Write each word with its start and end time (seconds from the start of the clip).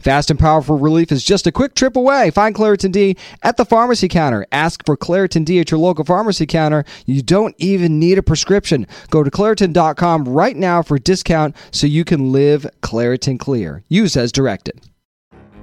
Fast 0.00 0.30
and 0.30 0.38
powerful 0.38 0.78
relief 0.78 1.10
is 1.10 1.24
just 1.24 1.46
a 1.46 1.52
quick 1.52 1.74
trip 1.74 1.96
away. 1.96 2.30
Find 2.30 2.54
Claritin 2.54 2.92
D 2.92 3.16
at 3.42 3.56
the 3.56 3.64
pharmacy 3.64 4.08
counter. 4.08 4.46
Ask 4.52 4.84
for 4.86 4.96
Claritin 4.96 5.44
D 5.44 5.58
at 5.60 5.70
your 5.70 5.80
local 5.80 6.04
pharmacy 6.04 6.46
counter. 6.46 6.84
You 7.06 7.22
don't 7.22 7.54
even 7.58 7.98
need 7.98 8.18
a 8.18 8.22
prescription. 8.22 8.86
Go 9.10 9.22
to 9.22 9.30
Claritin.com 9.30 10.24
right 10.24 10.56
now 10.56 10.82
for 10.82 10.96
a 10.96 11.00
discount 11.00 11.56
so 11.70 11.86
you 11.86 12.04
can 12.04 12.32
live 12.32 12.66
Claritin 12.82 13.38
Clear. 13.38 13.82
Use 13.88 14.16
as 14.16 14.32
directed. 14.32 14.80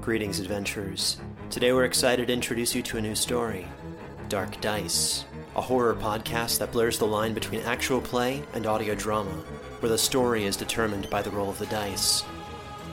Greetings, 0.01 0.39
adventurers. 0.39 1.17
Today 1.49 1.71
we're 1.71 1.85
excited 1.85 2.27
to 2.27 2.33
introduce 2.33 2.75
you 2.75 2.81
to 2.83 2.97
a 2.97 3.01
new 3.01 3.15
story 3.15 3.67
Dark 4.29 4.59
Dice, 4.59 5.25
a 5.55 5.61
horror 5.61 5.95
podcast 5.95 6.59
that 6.59 6.71
blurs 6.71 6.97
the 6.97 7.07
line 7.07 7.33
between 7.33 7.61
actual 7.61 8.01
play 8.01 8.43
and 8.53 8.65
audio 8.65 8.95
drama, 8.95 9.31
where 9.79 9.89
the 9.89 9.97
story 9.97 10.45
is 10.45 10.57
determined 10.57 11.09
by 11.09 11.21
the 11.21 11.29
roll 11.29 11.49
of 11.49 11.59
the 11.59 11.67
dice. 11.67 12.23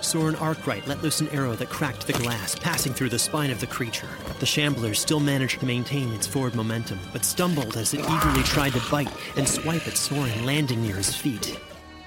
Soren 0.00 0.36
Arkwright 0.36 0.86
let 0.86 1.02
loose 1.02 1.20
an 1.20 1.28
arrow 1.28 1.54
that 1.54 1.68
cracked 1.68 2.06
the 2.06 2.12
glass, 2.12 2.54
passing 2.54 2.92
through 2.92 3.08
the 3.08 3.18
spine 3.18 3.50
of 3.50 3.60
the 3.60 3.66
creature. 3.66 4.08
The 4.40 4.46
shambler 4.46 4.94
still 4.94 5.20
managed 5.20 5.60
to 5.60 5.66
maintain 5.66 6.12
its 6.12 6.26
forward 6.26 6.54
momentum, 6.54 6.98
but 7.12 7.24
stumbled 7.24 7.76
as 7.76 7.94
it 7.94 8.00
eagerly 8.00 8.42
tried 8.42 8.72
to 8.72 8.90
bite 8.90 9.12
and 9.36 9.48
swipe 9.48 9.86
at 9.86 9.96
Soren, 9.96 10.44
landing 10.44 10.82
near 10.82 10.96
his 10.96 11.14
feet. 11.14 11.58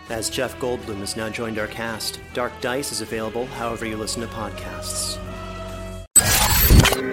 As 0.09 0.30
Jeff 0.30 0.58
Goldblum 0.59 0.98
has 1.00 1.16
now 1.16 1.30
joined 1.30 1.59
our 1.59 1.68
cast, 1.68 2.20
Dark 2.34 2.54
Dice 2.62 2.92
is 2.92 3.02
available 3.02 3.46
however 3.46 3.86
you 3.86 3.96
listen 3.96 4.22
to 4.22 4.28
podcasts. 4.28 5.20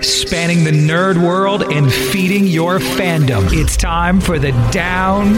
Spanning 0.02 0.64
the 0.64 0.70
nerd 0.70 1.22
world 1.22 1.64
and 1.72 1.92
feeding 1.92 2.46
your 2.46 2.78
fandom. 2.78 3.48
It's 3.52 3.76
time 3.76 4.20
for 4.20 4.38
the 4.38 4.52
Down 4.70 5.34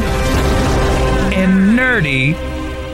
and 1.32 1.78
Nerdy 1.78 2.34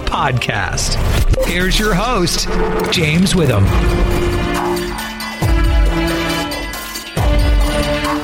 podcast. 0.07 1.24
Here's 1.43 1.79
your 1.79 1.95
host, 1.95 2.49
James 2.93 3.35
Witham. 3.35 3.65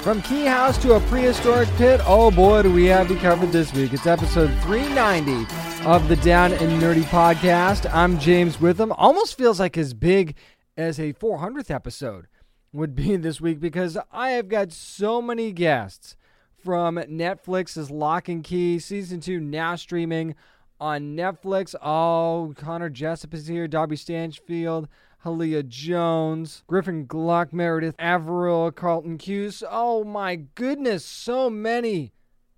From 0.01 0.23
Key 0.23 0.45
House 0.47 0.79
to 0.79 0.95
a 0.95 1.01
prehistoric 1.01 1.69
pit, 1.77 2.01
oh 2.05 2.31
boy, 2.31 2.63
do 2.63 2.73
we 2.73 2.87
have 2.87 3.11
you 3.11 3.17
covered 3.19 3.53
this 3.53 3.73
week. 3.73 3.93
It's 3.93 4.07
episode 4.07 4.51
390 4.63 5.47
of 5.85 6.09
the 6.09 6.17
Down 6.17 6.53
and 6.53 6.81
Nerdy 6.81 7.03
podcast. 7.05 7.93
I'm 7.93 8.19
James 8.19 8.61
Witham. 8.61 8.93
Almost 8.93 9.37
feels 9.37 9.61
like 9.61 9.77
as 9.77 9.93
big 9.93 10.37
as 10.77 10.99
a 10.99 11.13
400th 11.13 11.71
episode 11.71 12.27
would 12.73 12.95
be 12.95 13.17
this 13.19 13.41
week 13.41 13.61
because 13.61 13.99
I 14.11 14.31
have 14.31 14.49
got 14.49 14.73
so 14.73 15.21
many 15.21 15.53
guests 15.53 16.17
from 16.57 16.97
Netflix's 16.97 17.91
Locke 17.91 18.29
& 18.37 18.45
Key 18.45 18.79
season 18.79 19.21
2 19.21 19.41
now 19.41 19.77
streaming 19.77 20.35
on 20.81 21.17
Netflix. 21.17 21.75
Oh, 21.83 22.55
Connor 22.57 22.91
Jessup 22.91 23.35
is 23.35 23.47
here, 23.47 23.69
Darby 23.69 23.97
Stanchfield, 23.97 24.89
Hallea 25.25 25.63
Jones, 25.63 26.63
Griffin 26.67 27.05
Gluck, 27.07 27.53
Meredith 27.53 27.95
Averill, 27.99 28.73
Carlton 28.73 29.19
Cuse. 29.19 29.63
Oh 29.71 30.03
my 30.03 30.37
goodness, 30.37 31.05
so 31.05 31.51
many 31.51 32.13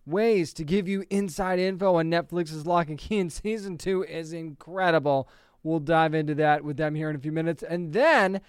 ways 0.06 0.52
to 0.54 0.64
give 0.64 0.88
you 0.88 1.04
inside 1.10 1.58
info 1.58 1.96
on 1.96 2.10
Netflix's 2.10 2.66
Locke 2.66 2.88
& 2.96 2.98
Key, 2.98 3.18
and 3.18 3.32
season 3.32 3.78
two 3.78 4.04
is 4.04 4.32
incredible. 4.32 5.28
We'll 5.62 5.80
dive 5.80 6.14
into 6.14 6.34
that 6.36 6.64
with 6.64 6.76
them 6.76 6.94
here 6.94 7.10
in 7.10 7.16
a 7.16 7.20
few 7.20 7.32
minutes. 7.32 7.62
And 7.62 7.92
then, 7.92 8.40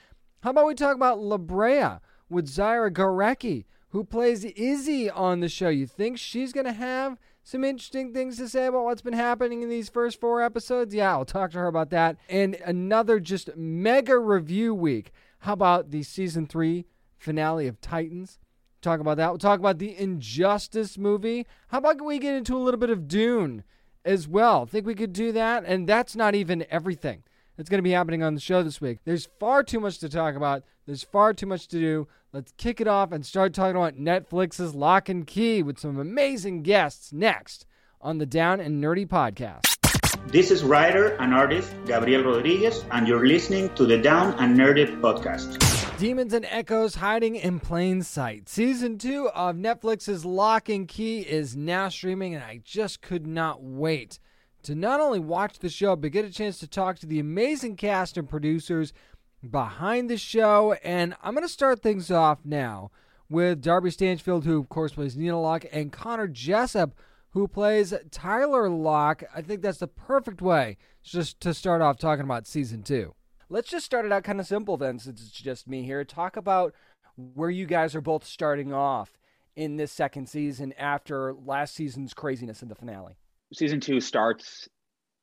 how 0.41 0.51
about 0.51 0.67
we 0.67 0.73
talk 0.73 0.95
about 0.95 1.19
La 1.19 1.37
Brea 1.37 1.99
with 2.29 2.47
Zyra 2.47 2.91
Gorecki, 2.91 3.65
who 3.89 4.03
plays 4.03 4.43
Izzy 4.43 5.09
on 5.09 5.39
the 5.39 5.49
show? 5.49 5.69
You 5.69 5.85
think 5.85 6.17
she's 6.17 6.53
going 6.53 6.65
to 6.65 6.73
have 6.73 7.19
some 7.43 7.63
interesting 7.63 8.13
things 8.13 8.37
to 8.37 8.47
say 8.47 8.67
about 8.67 8.85
what's 8.85 9.01
been 9.01 9.13
happening 9.13 9.61
in 9.61 9.69
these 9.69 9.89
first 9.89 10.19
four 10.19 10.41
episodes? 10.41 10.95
Yeah, 10.95 11.11
I'll 11.11 11.25
talk 11.25 11.51
to 11.51 11.59
her 11.59 11.67
about 11.67 11.89
that. 11.89 12.17
And 12.29 12.55
another 12.65 13.19
just 13.19 13.55
mega 13.57 14.17
review 14.17 14.73
week. 14.73 15.11
How 15.39 15.53
about 15.53 15.91
the 15.91 16.03
season 16.03 16.47
three 16.47 16.85
finale 17.17 17.67
of 17.67 17.81
Titans? 17.81 18.39
Talk 18.81 19.01
about 19.01 19.17
that. 19.17 19.29
We'll 19.29 19.37
talk 19.39 19.59
about 19.59 19.77
the 19.77 19.97
Injustice 19.97 20.97
movie. 20.97 21.45
How 21.67 21.79
about 21.79 22.01
we 22.01 22.17
get 22.17 22.35
into 22.35 22.55
a 22.55 22.59
little 22.59 22.79
bit 22.79 22.89
of 22.89 23.07
Dune 23.07 23.63
as 24.05 24.27
well? 24.27 24.65
Think 24.65 24.85
we 24.85 24.95
could 24.95 25.13
do 25.13 25.31
that? 25.33 25.63
And 25.65 25.87
that's 25.87 26.15
not 26.15 26.35
even 26.35 26.65
everything 26.69 27.23
that's 27.57 27.69
going 27.69 27.79
to 27.79 27.83
be 27.83 27.91
happening 27.91 28.23
on 28.23 28.35
the 28.35 28.41
show 28.41 28.63
this 28.63 28.81
week. 28.81 28.99
There's 29.05 29.27
far 29.39 29.63
too 29.63 29.79
much 29.79 29.99
to 29.99 30.09
talk 30.09 30.35
about. 30.35 30.63
There's 30.85 31.03
far 31.03 31.33
too 31.33 31.45
much 31.45 31.67
to 31.69 31.79
do. 31.79 32.07
Let's 32.33 32.51
kick 32.57 32.81
it 32.81 32.87
off 32.87 33.11
and 33.11 33.23
start 33.23 33.53
talking 33.53 33.75
about 33.75 33.95
Netflix's 33.95 34.73
Locke 34.73 35.07
& 35.17 35.27
Key 35.27 35.61
with 35.61 35.77
some 35.77 35.99
amazing 35.99 36.63
guests 36.63 37.13
next 37.13 37.67
on 38.01 38.17
the 38.17 38.25
Down 38.25 38.59
and 38.59 38.83
Nerdy 38.83 39.07
podcast. 39.07 39.67
This 40.31 40.49
is 40.49 40.63
writer 40.63 41.09
and 41.17 41.31
artist 41.31 41.75
Gabriel 41.85 42.23
Rodriguez, 42.23 42.85
and 42.89 43.07
you're 43.07 43.27
listening 43.27 43.71
to 43.75 43.85
the 43.85 43.99
Down 43.99 44.33
and 44.39 44.57
Nerdy 44.57 44.99
podcast. 44.99 45.99
Demons 45.99 46.33
and 46.33 46.45
Echoes 46.45 46.95
Hiding 46.95 47.35
in 47.35 47.59
Plain 47.59 48.01
Sight. 48.01 48.49
Season 48.49 48.97
2 48.97 49.29
of 49.29 49.55
Netflix's 49.55 50.25
Locke 50.25 50.71
& 50.79 50.87
Key 50.87 51.19
is 51.19 51.55
now 51.55 51.87
streaming, 51.89 52.33
and 52.33 52.43
I 52.43 52.61
just 52.63 53.03
could 53.03 53.27
not 53.27 53.61
wait 53.61 54.17
to 54.63 54.73
not 54.73 54.99
only 54.99 55.19
watch 55.19 55.59
the 55.59 55.69
show, 55.69 55.95
but 55.95 56.11
get 56.11 56.25
a 56.25 56.31
chance 56.31 56.57
to 56.59 56.67
talk 56.67 56.97
to 56.97 57.05
the 57.05 57.19
amazing 57.19 57.75
cast 57.75 58.17
and 58.17 58.27
producers 58.27 58.91
behind 59.49 60.09
the 60.09 60.17
show. 60.17 60.73
And 60.83 61.15
I'm 61.21 61.33
going 61.33 61.45
to 61.45 61.49
start 61.49 61.81
things 61.81 62.11
off 62.11 62.39
now 62.43 62.91
with 63.29 63.61
Darby 63.61 63.91
Stanchfield, 63.91 64.45
who, 64.45 64.59
of 64.59 64.69
course, 64.69 64.93
plays 64.93 65.17
Nina 65.17 65.39
Locke, 65.39 65.65
and 65.71 65.91
Connor 65.91 66.27
Jessup, 66.27 66.93
who 67.31 67.47
plays 67.47 67.93
Tyler 68.11 68.69
Locke. 68.69 69.23
I 69.35 69.41
think 69.41 69.61
that's 69.61 69.79
the 69.79 69.87
perfect 69.87 70.41
way 70.41 70.77
just 71.01 71.39
to 71.41 71.53
start 71.53 71.81
off 71.81 71.97
talking 71.97 72.25
about 72.25 72.47
season 72.47 72.83
two. 72.83 73.15
Let's 73.49 73.69
just 73.69 73.85
start 73.85 74.05
it 74.05 74.11
out 74.11 74.23
kind 74.23 74.39
of 74.39 74.47
simple 74.47 74.77
then, 74.77 74.99
since 74.99 75.21
it's 75.21 75.31
just 75.31 75.67
me 75.67 75.83
here. 75.83 76.03
Talk 76.03 76.37
about 76.37 76.73
where 77.15 77.49
you 77.49 77.65
guys 77.65 77.95
are 77.95 78.01
both 78.01 78.25
starting 78.25 78.73
off 78.73 79.17
in 79.55 79.77
this 79.77 79.91
second 79.91 80.27
season 80.27 80.73
after 80.77 81.33
last 81.33 81.75
season's 81.75 82.13
craziness 82.13 82.61
in 82.61 82.69
the 82.69 82.75
finale. 82.75 83.17
Season 83.53 83.79
two 83.79 83.99
starts 83.99 84.67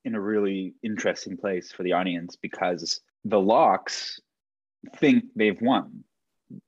in 0.04 0.14
a 0.14 0.20
really 0.20 0.74
interesting 0.82 1.36
place 1.36 1.72
for 1.72 1.82
the 1.82 1.92
audience 1.92 2.36
because 2.40 3.00
the 3.24 3.38
Lockes 3.38 4.20
think 4.96 5.24
they've 5.36 5.60
won. 5.60 6.04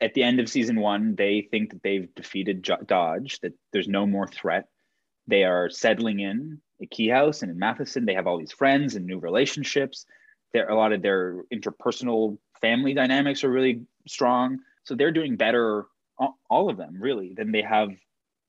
At 0.00 0.14
the 0.14 0.22
end 0.22 0.38
of 0.38 0.49
season 0.49 0.81
one, 0.81 1.16
they 1.16 1.49
think 1.50 1.70
that 1.70 1.82
they've 1.82 2.14
defeated 2.14 2.69
Dodge, 2.87 3.40
that 3.40 3.52
there's 3.72 3.88
no 3.88 4.06
more 4.06 4.28
threat. 4.28 4.69
They 5.26 5.44
are 5.44 5.70
settling 5.70 6.20
in 6.20 6.60
at 6.81 6.90
Key 6.90 7.08
House 7.08 7.43
and 7.43 7.50
in 7.50 7.58
Matheson. 7.58 8.04
They 8.04 8.14
have 8.14 8.26
all 8.26 8.38
these 8.38 8.52
friends 8.52 8.94
and 8.94 9.06
new 9.06 9.19
relationships. 9.19 10.06
There, 10.52 10.69
a 10.69 10.76
lot 10.76 10.93
of 10.93 11.02
their 11.02 11.44
interpersonal 11.52 12.38
family 12.60 12.94
dynamics 12.94 13.43
are 13.43 13.50
really 13.50 13.82
strong. 14.06 14.58
So 14.84 14.94
they're 14.94 15.12
doing 15.12 15.37
better, 15.37 15.87
all 16.50 16.69
of 16.69 16.76
them 16.76 16.96
really, 17.00 17.34
than 17.34 17.50
they 17.52 17.62
have 17.62 17.90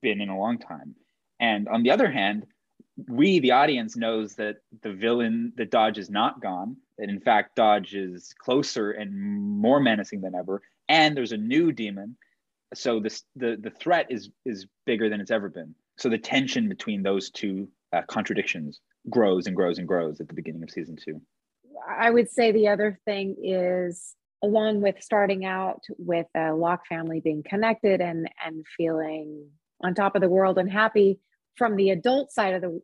been 0.02 0.20
in 0.20 0.28
a 0.28 0.38
long 0.38 0.58
time. 0.58 0.94
And 1.40 1.68
on 1.68 1.82
the 1.82 1.90
other 1.90 2.10
hand, 2.10 2.46
we, 2.96 3.40
the 3.40 3.52
audience, 3.52 3.96
knows 3.96 4.34
that 4.36 4.56
the 4.82 4.92
villain, 4.92 5.52
that 5.56 5.70
Dodge 5.70 5.98
is 5.98 6.10
not 6.10 6.40
gone. 6.40 6.76
That 6.98 7.08
in 7.08 7.20
fact, 7.20 7.56
Dodge 7.56 7.94
is 7.94 8.34
closer 8.38 8.92
and 8.92 9.12
more 9.14 9.80
menacing 9.80 10.20
than 10.20 10.34
ever. 10.34 10.62
And 10.88 11.16
there's 11.16 11.32
a 11.32 11.36
new 11.36 11.72
demon, 11.72 12.16
so 12.74 13.00
this 13.00 13.22
the 13.36 13.56
the 13.60 13.70
threat 13.70 14.06
is 14.10 14.30
is 14.44 14.66
bigger 14.86 15.08
than 15.08 15.20
it's 15.20 15.30
ever 15.30 15.48
been. 15.48 15.74
So 15.96 16.08
the 16.08 16.18
tension 16.18 16.68
between 16.68 17.02
those 17.02 17.30
two 17.30 17.68
uh, 17.92 18.02
contradictions 18.08 18.80
grows 19.08 19.46
and 19.46 19.56
grows 19.56 19.78
and 19.78 19.86
grows 19.86 20.20
at 20.20 20.28
the 20.28 20.34
beginning 20.34 20.62
of 20.62 20.70
season 20.70 20.96
two. 20.96 21.20
I 21.88 22.10
would 22.10 22.30
say 22.30 22.52
the 22.52 22.68
other 22.68 22.98
thing 23.04 23.36
is 23.42 24.14
along 24.42 24.82
with 24.82 25.02
starting 25.02 25.44
out 25.44 25.82
with 25.98 26.26
a 26.34 26.52
Locke 26.52 26.86
family 26.86 27.20
being 27.20 27.42
connected 27.42 28.00
and 28.00 28.28
and 28.44 28.64
feeling 28.76 29.48
on 29.82 29.94
top 29.94 30.14
of 30.14 30.22
the 30.22 30.28
world 30.28 30.58
and 30.58 30.70
happy 30.70 31.18
from 31.56 31.76
the 31.76 31.90
adult 31.90 32.30
side 32.32 32.54
of 32.54 32.62
the 32.62 32.80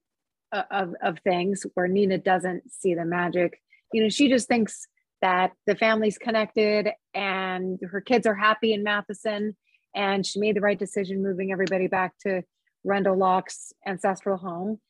uh, 0.53 0.63
of, 0.71 0.95
of 1.03 1.19
things 1.21 1.65
where 1.75 1.87
Nina 1.87 2.19
doesn't 2.19 2.73
see 2.73 2.95
the 2.95 3.05
magic. 3.05 3.61
You 3.93 4.03
know, 4.03 4.09
she 4.09 4.29
just 4.29 4.49
thinks 4.49 4.87
that 5.23 5.53
the 5.67 5.77
family's 5.77 6.19
connected 6.19 6.89
and 7.15 7.79
her 7.91 8.01
kids 8.01 8.27
are 8.27 8.35
happy 8.35 8.73
in 8.73 8.83
Matheson 8.83 9.57
and 9.95 10.25
she 10.25 10.41
made 10.41 10.57
the 10.57 10.61
right 10.61 10.79
decision 10.79 11.23
moving 11.23 11.53
everybody 11.53 11.87
back 11.87 12.15
to 12.23 12.43
Rendell 12.85 13.17
Locke's 13.17 13.73
ancestral 13.87 14.39
home. 14.39 14.81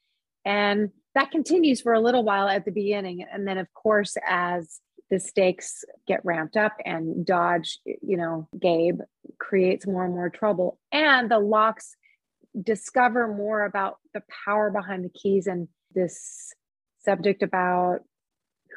And 0.44 0.90
that 1.14 1.30
continues 1.30 1.80
for 1.80 1.92
a 1.92 2.00
little 2.00 2.22
while 2.22 2.48
at 2.48 2.64
the 2.64 2.70
beginning. 2.70 3.24
And 3.30 3.46
then, 3.46 3.58
of 3.58 3.66
course, 3.74 4.16
as 4.28 4.80
the 5.10 5.18
stakes 5.18 5.84
get 6.06 6.24
ramped 6.24 6.56
up 6.56 6.76
and 6.84 7.26
Dodge, 7.26 7.80
you 7.84 8.16
know, 8.16 8.48
Gabe 8.58 9.00
creates 9.38 9.86
more 9.86 10.04
and 10.04 10.14
more 10.14 10.30
trouble. 10.30 10.78
And 10.92 11.30
the 11.30 11.40
Lockes 11.40 11.96
discover 12.60 13.28
more 13.28 13.64
about 13.64 13.98
the 14.14 14.22
power 14.44 14.70
behind 14.70 15.04
the 15.04 15.10
keys 15.10 15.46
and 15.46 15.68
this 15.94 16.52
subject 16.98 17.42
about 17.42 18.00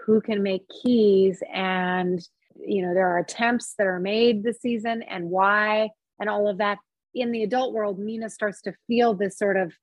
who 0.05 0.21
can 0.21 0.43
make 0.43 0.63
keys 0.83 1.41
and 1.53 2.27
you 2.55 2.85
know 2.85 2.93
there 2.93 3.07
are 3.07 3.19
attempts 3.19 3.73
that 3.77 3.87
are 3.87 3.99
made 3.99 4.43
this 4.43 4.61
season 4.61 5.01
and 5.03 5.29
why 5.29 5.89
and 6.19 6.29
all 6.29 6.47
of 6.47 6.59
that. 6.59 6.77
In 7.15 7.31
the 7.31 7.43
adult 7.43 7.73
world 7.73 7.99
nina 7.99 8.29
starts 8.29 8.61
to 8.63 8.73
feel 8.87 9.13
this 9.13 9.37
sort 9.37 9.57
of 9.57 9.73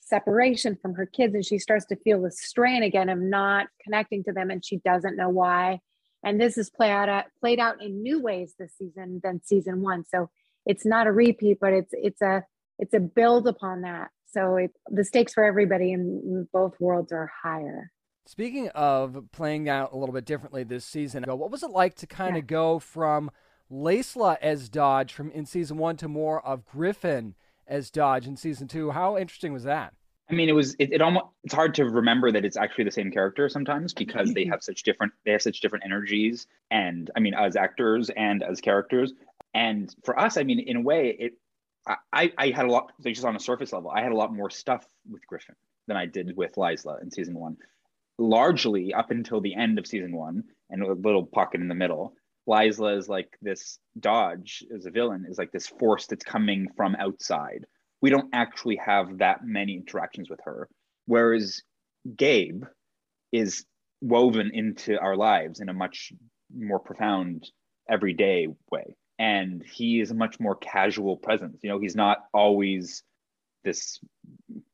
separation 0.00 0.76
from 0.80 0.94
her 0.94 1.06
kids 1.06 1.34
and 1.34 1.44
she 1.44 1.58
starts 1.58 1.86
to 1.86 1.96
feel 1.96 2.22
the 2.22 2.30
strain 2.30 2.82
again 2.82 3.08
of 3.08 3.18
not 3.18 3.68
connecting 3.82 4.24
to 4.24 4.32
them 4.32 4.50
and 4.50 4.64
she 4.64 4.78
doesn't 4.78 5.16
know 5.16 5.28
why. 5.28 5.80
And 6.22 6.40
this 6.40 6.58
is 6.58 6.68
played 6.70 6.90
out 6.90 7.24
played 7.40 7.60
out 7.60 7.82
in 7.82 8.02
new 8.02 8.20
ways 8.20 8.54
this 8.58 8.74
season 8.76 9.20
than 9.22 9.42
season 9.44 9.82
one. 9.82 10.04
So 10.06 10.30
it's 10.66 10.84
not 10.84 11.06
a 11.06 11.12
repeat 11.12 11.58
but 11.60 11.72
it's 11.72 11.92
it's 11.92 12.22
a 12.22 12.44
it's 12.80 12.94
a 12.94 13.00
build 13.00 13.46
upon 13.46 13.82
that 13.82 14.08
so 14.26 14.56
it, 14.56 14.70
the 14.90 15.04
stakes 15.04 15.34
for 15.34 15.44
everybody 15.44 15.92
in 15.92 16.48
both 16.52 16.74
worlds 16.80 17.12
are 17.12 17.30
higher 17.42 17.90
speaking 18.26 18.68
of 18.70 19.24
playing 19.32 19.68
out 19.68 19.92
a 19.92 19.96
little 19.96 20.12
bit 20.12 20.24
differently 20.24 20.64
this 20.64 20.84
season 20.84 21.24
what 21.24 21.50
was 21.50 21.62
it 21.62 21.70
like 21.70 21.94
to 21.94 22.06
kind 22.06 22.36
of 22.36 22.42
yeah. 22.42 22.48
go 22.48 22.78
from 22.78 23.30
Laysla 23.70 24.36
as 24.42 24.68
Dodge 24.68 25.12
from 25.12 25.30
in 25.30 25.46
season 25.46 25.78
one 25.78 25.96
to 25.98 26.08
more 26.08 26.44
of 26.44 26.66
Griffin 26.66 27.34
as 27.66 27.90
Dodge 27.90 28.26
in 28.26 28.36
season 28.36 28.66
two. 28.66 28.90
How 28.90 29.16
interesting 29.16 29.52
was 29.52 29.62
that? 29.64 29.94
I 30.28 30.34
mean, 30.34 30.48
it 30.48 30.52
was 30.52 30.74
it, 30.78 30.92
it 30.92 31.02
almost 31.02 31.26
it's 31.44 31.54
hard 31.54 31.74
to 31.76 31.84
remember 31.84 32.30
that 32.32 32.44
it's 32.44 32.56
actually 32.56 32.84
the 32.84 32.90
same 32.90 33.10
character 33.10 33.48
sometimes 33.48 33.94
because 33.94 34.32
they 34.32 34.42
mm-hmm. 34.42 34.52
have 34.52 34.62
such 34.62 34.82
different 34.82 35.12
they 35.24 35.32
have 35.32 35.42
such 35.42 35.60
different 35.60 35.84
energies 35.84 36.46
and 36.70 37.10
I 37.16 37.20
mean 37.20 37.34
as 37.34 37.56
actors 37.56 38.10
and 38.10 38.42
as 38.42 38.60
characters. 38.60 39.12
And 39.54 39.94
for 40.04 40.18
us, 40.18 40.36
I 40.36 40.44
mean, 40.44 40.60
in 40.60 40.76
a 40.76 40.80
way, 40.80 41.16
it 41.18 41.32
I 41.86 42.32
I 42.36 42.50
had 42.50 42.66
a 42.66 42.70
lot 42.70 42.92
just 43.04 43.24
on 43.24 43.36
a 43.36 43.40
surface 43.40 43.72
level, 43.72 43.90
I 43.90 44.02
had 44.02 44.12
a 44.12 44.16
lot 44.16 44.34
more 44.34 44.50
stuff 44.50 44.84
with 45.08 45.26
Griffin 45.26 45.56
than 45.86 45.96
I 45.96 46.06
did 46.06 46.36
with 46.36 46.54
Laysla 46.54 47.02
in 47.02 47.10
season 47.10 47.38
one. 47.38 47.56
Largely 48.18 48.92
up 48.92 49.10
until 49.10 49.40
the 49.40 49.54
end 49.54 49.78
of 49.78 49.86
season 49.86 50.14
one 50.14 50.44
and 50.68 50.82
a 50.82 50.92
little 50.92 51.26
pocket 51.26 51.60
in 51.60 51.68
the 51.68 51.74
middle. 51.74 52.14
Laysla 52.48 52.96
is 52.98 53.08
like 53.08 53.36
this 53.42 53.78
Dodge 53.98 54.64
as 54.74 54.86
a 54.86 54.90
villain 54.90 55.26
is 55.28 55.38
like 55.38 55.52
this 55.52 55.66
force 55.66 56.06
that's 56.06 56.24
coming 56.24 56.68
from 56.76 56.96
outside 56.96 57.66
we 58.00 58.10
don't 58.10 58.30
actually 58.32 58.76
have 58.76 59.18
that 59.18 59.44
many 59.44 59.76
interactions 59.76 60.30
with 60.30 60.40
her. 60.44 60.68
Whereas 61.06 61.62
Gabe 62.16 62.64
is 63.32 63.64
woven 64.00 64.50
into 64.54 64.98
our 64.98 65.16
lives 65.16 65.60
in 65.60 65.68
a 65.68 65.74
much 65.74 66.12
more 66.54 66.78
profound, 66.78 67.50
everyday 67.88 68.48
way. 68.70 68.96
And 69.20 69.62
he 69.62 70.00
is 70.00 70.10
a 70.10 70.14
much 70.14 70.40
more 70.40 70.56
casual 70.56 71.16
presence. 71.16 71.58
You 71.62 71.68
know, 71.68 71.78
he's 71.78 71.94
not 71.94 72.24
always 72.32 73.04
this 73.64 74.00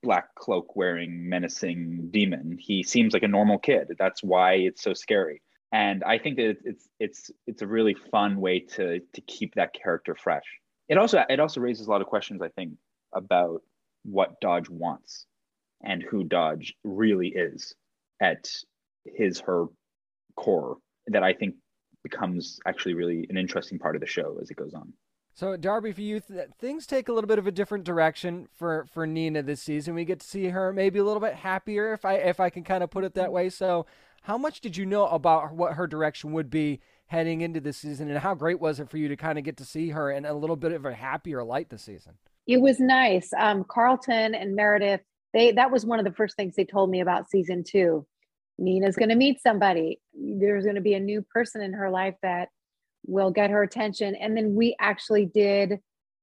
black 0.03 0.35
cloak 0.37 0.77
wearing 0.77 1.29
menacing 1.29 2.11
demon. 2.13 2.57
He 2.59 2.85
seems 2.85 3.13
like 3.13 3.25
a 3.25 3.29
normal 3.29 3.59
kid. 3.59 3.89
That's 3.99 4.23
why 4.23 4.55
it's 4.55 4.83
so 4.83 4.95
scary. 4.95 5.43
And 5.73 6.05
I 6.05 6.19
think 6.19 6.37
that 6.37 6.59
it's 6.65 6.89
it's 7.01 7.31
it's 7.49 7.63
a 7.63 7.67
really 7.67 7.95
fun 8.13 8.41
way 8.41 8.61
to 8.61 9.01
to 9.01 9.21
keep 9.23 9.57
that 9.57 9.75
character 9.75 10.15
fresh. 10.15 10.45
It 10.89 10.97
also 10.97 11.25
it 11.29 11.41
also 11.41 11.61
raises 11.61 11.89
a 11.89 11.91
lot 11.91 12.01
of 12.01 12.07
questions. 12.07 12.41
I 12.41 12.49
think 12.49 12.75
about 13.13 13.63
what 14.05 14.41
Dodge 14.41 14.71
wants 14.71 15.27
and 15.83 16.03
who 16.03 16.23
Dodge 16.23 16.75
really 16.85 17.29
is 17.29 17.75
at 18.21 18.49
his 19.05 19.41
her 19.41 19.67
core 20.37 20.77
that 21.09 21.25
I 21.25 21.33
think 21.33 21.57
becomes 22.11 22.61
actually 22.67 22.94
really 22.94 23.26
an 23.31 23.37
interesting 23.37 23.79
part 23.79 23.97
of 23.97 24.00
the 24.00 24.06
show 24.06 24.38
as 24.41 24.50
it 24.50 24.56
goes 24.56 24.75
on. 24.75 24.93
So 25.35 25.56
Darby, 25.56 25.93
for 25.93 26.00
you, 26.00 26.20
th- 26.20 26.49
things 26.58 26.87
take 26.87 27.08
a 27.08 27.12
little 27.12 27.29
bit 27.29 27.38
of 27.38 27.47
a 27.47 27.53
different 27.53 27.85
direction 27.85 28.49
for 28.55 28.87
for 28.93 29.06
Nina 29.06 29.43
this 29.43 29.61
season. 29.61 29.94
We 29.94 30.05
get 30.05 30.20
to 30.20 30.26
see 30.26 30.47
her 30.47 30.73
maybe 30.73 30.99
a 30.99 31.05
little 31.05 31.20
bit 31.20 31.35
happier, 31.35 31.93
if 31.93 32.05
I 32.05 32.14
if 32.14 32.41
I 32.41 32.49
can 32.49 32.64
kind 32.64 32.82
of 32.82 32.91
put 32.91 33.05
it 33.05 33.14
that 33.14 33.32
way. 33.32 33.50
So, 33.50 33.87
how 34.23 34.38
much 34.38 34.61
did 34.61 34.76
you 34.76 34.87
know 34.87 35.06
about 35.06 35.53
what 35.53 35.75
her 35.75 35.87
direction 35.87 36.32
would 36.32 36.49
be 36.49 36.81
heading 37.08 37.43
into 37.43 37.61
this 37.61 37.76
season, 37.76 38.09
and 38.09 38.19
how 38.19 38.35
great 38.35 38.61
was 38.61 38.81
it 38.81 38.88
for 38.88 38.97
you 38.97 39.09
to 39.09 39.17
kind 39.17 39.37
of 39.38 39.44
get 39.44 39.59
to 39.59 39.64
see 39.64 39.91
her 39.91 40.11
in 40.11 40.25
a 40.25 40.32
little 40.32 40.56
bit 40.56 40.73
of 40.73 40.87
a 40.87 40.94
happier 40.94 41.44
light 41.44 41.69
this 41.69 41.82
season? 41.82 42.14
It 42.47 42.61
was 42.61 42.81
nice. 42.81 43.31
Um, 43.38 43.64
Carlton 43.69 44.35
and 44.35 44.56
Meredith, 44.56 45.02
they 45.35 45.52
that 45.52 45.70
was 45.70 45.85
one 45.85 45.99
of 45.99 46.06
the 46.06 46.12
first 46.12 46.37
things 46.37 46.55
they 46.56 46.64
told 46.64 46.88
me 46.88 47.00
about 47.00 47.29
season 47.31 47.62
two. 47.62 48.06
Nina's 48.58 48.97
going 48.97 49.11
to 49.11 49.17
meet 49.17 49.41
somebody. 49.43 50.00
There's 50.14 50.64
going 50.64 50.76
to 50.76 50.81
be 50.81 50.94
a 50.94 51.00
new 51.00 51.23
person 51.23 51.61
in 51.62 51.73
her 51.75 51.91
life 51.91 52.14
that 52.23 52.49
will 53.06 53.31
get 53.31 53.50
her 53.50 53.62
attention. 53.62 54.14
And 54.14 54.37
then 54.37 54.55
we 54.55 54.76
actually 54.81 55.26
did 55.26 55.81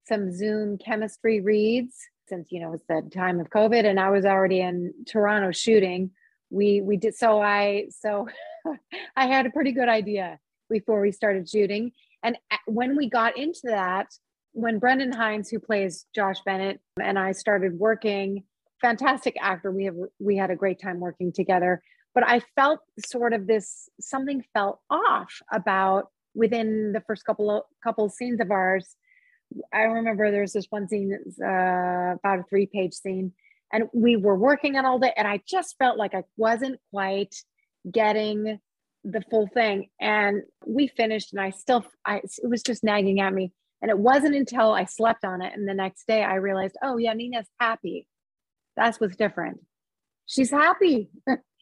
some 0.08 0.32
Zoom 0.32 0.78
chemistry 0.78 1.42
reads 1.42 1.96
since 2.28 2.48
you 2.52 2.60
know 2.60 2.74
it's 2.74 2.86
the 2.88 3.08
time 3.14 3.40
of 3.40 3.50
COVID, 3.50 3.86
and 3.86 4.00
I 4.00 4.10
was 4.10 4.26
already 4.26 4.62
in 4.62 4.94
Toronto 5.08 5.52
shooting. 5.52 6.12
We 6.50 6.82
we 6.82 6.98
did 6.98 7.16
so 7.16 7.42
I 7.42 7.88
so 7.90 8.28
I 9.16 9.28
had 9.28 9.46
a 9.46 9.52
pretty 9.52 9.72
good 9.72 9.90
idea 9.90 10.40
before 10.70 11.02
we 11.02 11.12
started 11.12 11.50
shooting. 11.50 11.92
And 12.24 12.38
when 12.66 12.96
we 12.96 13.10
got 13.10 13.38
into 13.38 13.62
that, 13.66 14.08
when 14.54 14.80
Brendan 14.80 15.12
Hines, 15.12 15.50
who 15.50 15.60
plays 15.60 16.06
Josh 16.16 16.38
Bennett, 16.46 16.80
and 17.02 17.20
I 17.20 17.34
started 17.34 17.78
working, 17.78 18.44
fantastic 18.82 19.36
actor. 19.42 19.72
We 19.72 19.86
have 19.86 19.96
we 20.20 20.38
had 20.38 20.52
a 20.52 20.56
great 20.56 20.80
time 20.82 21.00
working 21.00 21.32
together. 21.32 21.82
But 22.14 22.28
I 22.28 22.42
felt 22.56 22.80
sort 23.06 23.34
of 23.34 23.48
this 23.48 23.90
something 24.00 24.44
felt 24.54 24.80
off 24.90 25.34
about 25.52 26.08
within 26.36 26.92
the 26.92 27.02
first 27.02 27.26
couple 27.26 27.50
of 27.50 27.64
couple 27.84 28.10
scenes 28.10 28.40
of 28.40 28.52
ours. 28.52 28.96
I 29.74 29.82
remember 29.82 30.32
there's 30.32 30.54
this 30.54 30.68
one 30.70 30.88
scene 30.88 31.10
that's 31.10 31.40
uh, 31.40 32.16
about 32.16 32.40
a 32.40 32.44
three 32.50 32.66
page 32.66 32.94
scene, 32.94 33.34
and 33.72 33.86
we 33.94 34.16
were 34.16 34.38
working 34.38 34.78
on 34.78 34.86
all 34.86 35.00
day, 35.00 35.14
and 35.16 35.28
I 35.28 35.42
just 35.48 35.76
felt 35.78 35.98
like 35.98 36.14
I 36.14 36.24
wasn't 36.38 36.80
quite 36.92 37.36
getting 37.92 38.60
the 39.04 39.22
full 39.30 39.48
thing. 39.48 39.90
And 40.00 40.44
we 40.66 40.88
finished, 40.88 41.34
and 41.34 41.42
I 41.42 41.50
still, 41.50 41.86
I 42.06 42.18
it 42.18 42.50
was 42.50 42.64
just 42.64 42.84
nagging 42.84 43.20
at 43.20 43.34
me. 43.34 43.52
And 43.82 43.90
it 43.90 44.00
wasn't 44.00 44.36
until 44.36 44.72
I 44.72 44.86
slept 44.86 45.26
on 45.26 45.42
it 45.42 45.52
and 45.54 45.68
the 45.68 45.74
next 45.74 46.08
day 46.08 46.24
I 46.24 46.36
realized, 46.36 46.78
oh, 46.82 46.96
yeah, 46.96 47.12
Nina's 47.12 47.50
happy. 47.60 48.08
That's 48.78 48.98
what's 48.98 49.18
different. 49.18 49.60
She's 50.26 50.50
happy. 50.50 51.10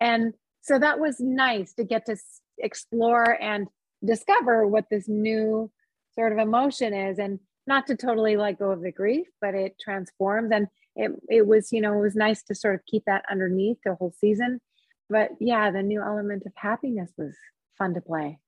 and 0.00 0.34
so 0.62 0.78
that 0.78 0.98
was 0.98 1.20
nice 1.20 1.74
to 1.74 1.84
get 1.84 2.06
to 2.06 2.16
explore 2.58 3.40
and 3.42 3.68
discover 4.04 4.66
what 4.66 4.86
this 4.90 5.08
new 5.08 5.70
sort 6.14 6.32
of 6.32 6.38
emotion 6.38 6.94
is 6.94 7.18
and 7.18 7.38
not 7.66 7.86
to 7.86 7.96
totally 7.96 8.36
let 8.36 8.58
go 8.58 8.70
of 8.70 8.82
the 8.82 8.92
grief, 8.92 9.26
but 9.40 9.54
it 9.54 9.76
transforms. 9.80 10.50
And 10.52 10.68
it, 10.96 11.10
it 11.28 11.46
was, 11.46 11.72
you 11.72 11.80
know, 11.80 11.94
it 11.94 12.00
was 12.00 12.14
nice 12.14 12.42
to 12.44 12.54
sort 12.54 12.74
of 12.74 12.80
keep 12.86 13.04
that 13.06 13.24
underneath 13.30 13.78
the 13.84 13.94
whole 13.94 14.12
season. 14.18 14.60
But 15.10 15.30
yeah, 15.40 15.70
the 15.70 15.82
new 15.82 16.02
element 16.02 16.44
of 16.46 16.52
happiness 16.56 17.10
was 17.16 17.34
fun 17.76 17.94
to 17.94 18.00
play. 18.00 18.38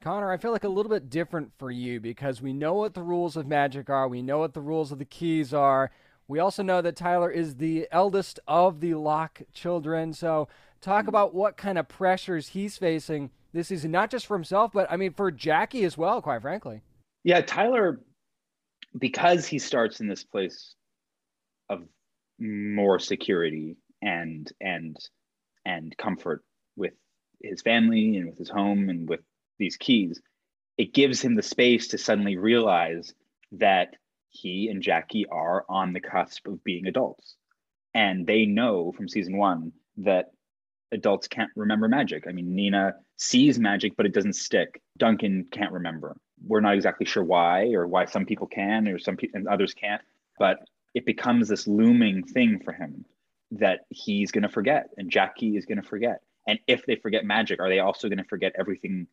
Connor, 0.00 0.30
I 0.30 0.36
feel 0.36 0.52
like 0.52 0.64
a 0.64 0.68
little 0.68 0.90
bit 0.90 1.10
different 1.10 1.52
for 1.58 1.70
you 1.70 1.98
because 1.98 2.40
we 2.40 2.52
know 2.52 2.74
what 2.74 2.94
the 2.94 3.02
rules 3.02 3.36
of 3.36 3.46
magic 3.46 3.90
are. 3.90 4.06
We 4.06 4.22
know 4.22 4.38
what 4.38 4.54
the 4.54 4.60
rules 4.60 4.92
of 4.92 4.98
the 4.98 5.04
keys 5.04 5.52
are. 5.52 5.90
We 6.28 6.38
also 6.38 6.62
know 6.62 6.82
that 6.82 6.96
Tyler 6.96 7.30
is 7.30 7.56
the 7.56 7.88
eldest 7.90 8.38
of 8.46 8.80
the 8.80 8.94
Locke 8.94 9.42
children. 9.52 10.12
So, 10.12 10.48
talk 10.80 11.02
mm-hmm. 11.02 11.08
about 11.08 11.34
what 11.34 11.56
kind 11.56 11.78
of 11.78 11.88
pressures 11.88 12.48
he's 12.48 12.76
facing 12.76 13.30
this 13.52 13.68
season, 13.68 13.90
not 13.90 14.10
just 14.10 14.26
for 14.26 14.36
himself, 14.36 14.72
but 14.72 14.90
I 14.90 14.96
mean, 14.96 15.12
for 15.12 15.30
Jackie 15.30 15.84
as 15.84 15.96
well, 15.96 16.20
quite 16.20 16.42
frankly. 16.42 16.82
Yeah, 17.24 17.40
Tyler, 17.40 18.00
because 18.98 19.46
he 19.46 19.58
starts 19.58 20.00
in 20.00 20.06
this 20.06 20.22
place 20.22 20.74
of 21.68 21.82
more 22.38 22.98
security 22.98 23.76
and 24.00 24.50
and 24.60 24.96
and 25.64 25.96
comfort 25.96 26.44
with 26.76 26.92
his 27.42 27.62
family 27.62 28.16
and 28.16 28.28
with 28.28 28.38
his 28.38 28.48
home 28.48 28.88
and 28.88 29.08
with 29.08 29.20
these 29.58 29.76
keys 29.76 30.20
it 30.78 30.94
gives 30.94 31.20
him 31.20 31.34
the 31.34 31.42
space 31.42 31.88
to 31.88 31.98
suddenly 31.98 32.36
realize 32.36 33.12
that 33.52 33.96
he 34.30 34.68
and 34.68 34.82
Jackie 34.82 35.26
are 35.26 35.64
on 35.68 35.92
the 35.92 36.00
cusp 36.00 36.46
of 36.46 36.62
being 36.64 36.86
adults. 36.86 37.36
And 37.94 38.26
they 38.26 38.44
know 38.44 38.92
from 38.92 39.08
season 39.08 39.36
one 39.36 39.72
that 39.98 40.30
adults 40.92 41.28
can't 41.28 41.50
remember 41.56 41.88
magic. 41.88 42.26
I 42.28 42.32
mean, 42.32 42.54
Nina 42.54 42.94
sees 43.16 43.58
magic, 43.58 43.96
but 43.96 44.06
it 44.06 44.14
doesn't 44.14 44.34
stick. 44.34 44.80
Duncan 44.96 45.46
can't 45.50 45.72
remember. 45.72 46.16
We're 46.46 46.60
not 46.60 46.74
exactly 46.74 47.06
sure 47.06 47.24
why, 47.24 47.72
or 47.72 47.86
why 47.86 48.04
some 48.04 48.24
people 48.24 48.46
can, 48.46 48.86
or 48.88 48.98
some 48.98 49.16
people 49.16 49.38
and 49.38 49.48
others 49.48 49.74
can't. 49.74 50.02
But 50.38 50.58
it 50.94 51.04
becomes 51.04 51.48
this 51.48 51.66
looming 51.66 52.22
thing 52.22 52.60
for 52.64 52.72
him 52.72 53.04
that 53.52 53.80
he's 53.90 54.30
going 54.30 54.42
to 54.42 54.48
forget, 54.48 54.90
and 54.96 55.10
Jackie 55.10 55.56
is 55.56 55.66
going 55.66 55.80
to 55.80 55.88
forget. 55.88 56.20
And 56.46 56.58
if 56.66 56.86
they 56.86 56.96
forget 56.96 57.24
magic, 57.24 57.60
are 57.60 57.68
they 57.68 57.80
also 57.80 58.08
going 58.08 58.18
to 58.18 58.24
forget 58.24 58.52
everything 58.58 59.06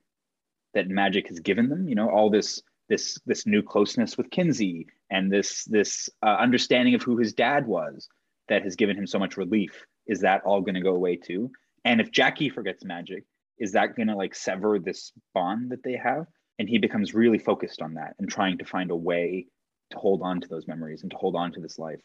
that 0.74 0.88
magic 0.88 1.27
has 1.27 1.39
given 1.39 1.69
them? 1.69 1.89
You 1.89 1.95
know, 1.95 2.10
all 2.10 2.29
this 2.29 2.62
this 2.89 3.20
this 3.25 3.46
new 3.46 3.62
closeness 3.62 4.18
with 4.18 4.30
Kinsey 4.30 4.88
and 5.10 5.32
this 5.32 5.65
this 5.65 6.10
uh, 6.24 6.38
understanding 6.39 6.96
of 6.96 7.01
who 7.01 7.18
his 7.18 7.34
dad 7.34 7.65
was 7.68 8.08
that 8.48 8.63
has 8.63 8.75
given 8.75 8.98
him 8.98 9.08
so 9.08 9.20
much 9.20 9.38
relief. 9.38 9.86
Is 10.08 10.22
that 10.22 10.44
all 10.46 10.62
going 10.62 10.75
to 10.75 10.82
go 10.82 10.96
away 10.96 11.15
too? 11.15 11.51
And 11.84 12.00
if 12.00 12.12
Jackie 12.12 12.50
forgets 12.50 12.84
magic, 12.84 13.24
is 13.58 13.72
that 13.72 13.96
going 13.96 14.08
to 14.08 14.15
like 14.15 14.36
sever 14.36 14.80
this 14.80 15.12
bond 15.34 15.72
that 15.72 15.84
they 15.84 15.96
have? 15.96 16.27
And 16.60 16.70
he 16.70 16.77
becomes 16.77 17.13
really 17.13 17.39
focused 17.39 17.82
on 17.82 17.96
that 17.96 18.15
and 18.20 18.30
trying 18.30 18.58
to 18.60 18.65
find 18.65 18.92
a 18.92 18.96
way 18.96 19.48
to 19.92 19.98
hold 19.98 20.22
on 20.24 20.42
to 20.42 20.48
those 20.48 20.68
memories 20.68 21.01
and 21.01 21.12
to 21.12 21.18
hold 21.18 21.36
on 21.36 21.51
to 21.54 21.60
this 21.60 21.77
life 21.77 22.01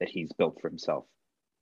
that 0.00 0.08
he's 0.08 0.32
built 0.32 0.60
for 0.60 0.68
himself. 0.68 1.04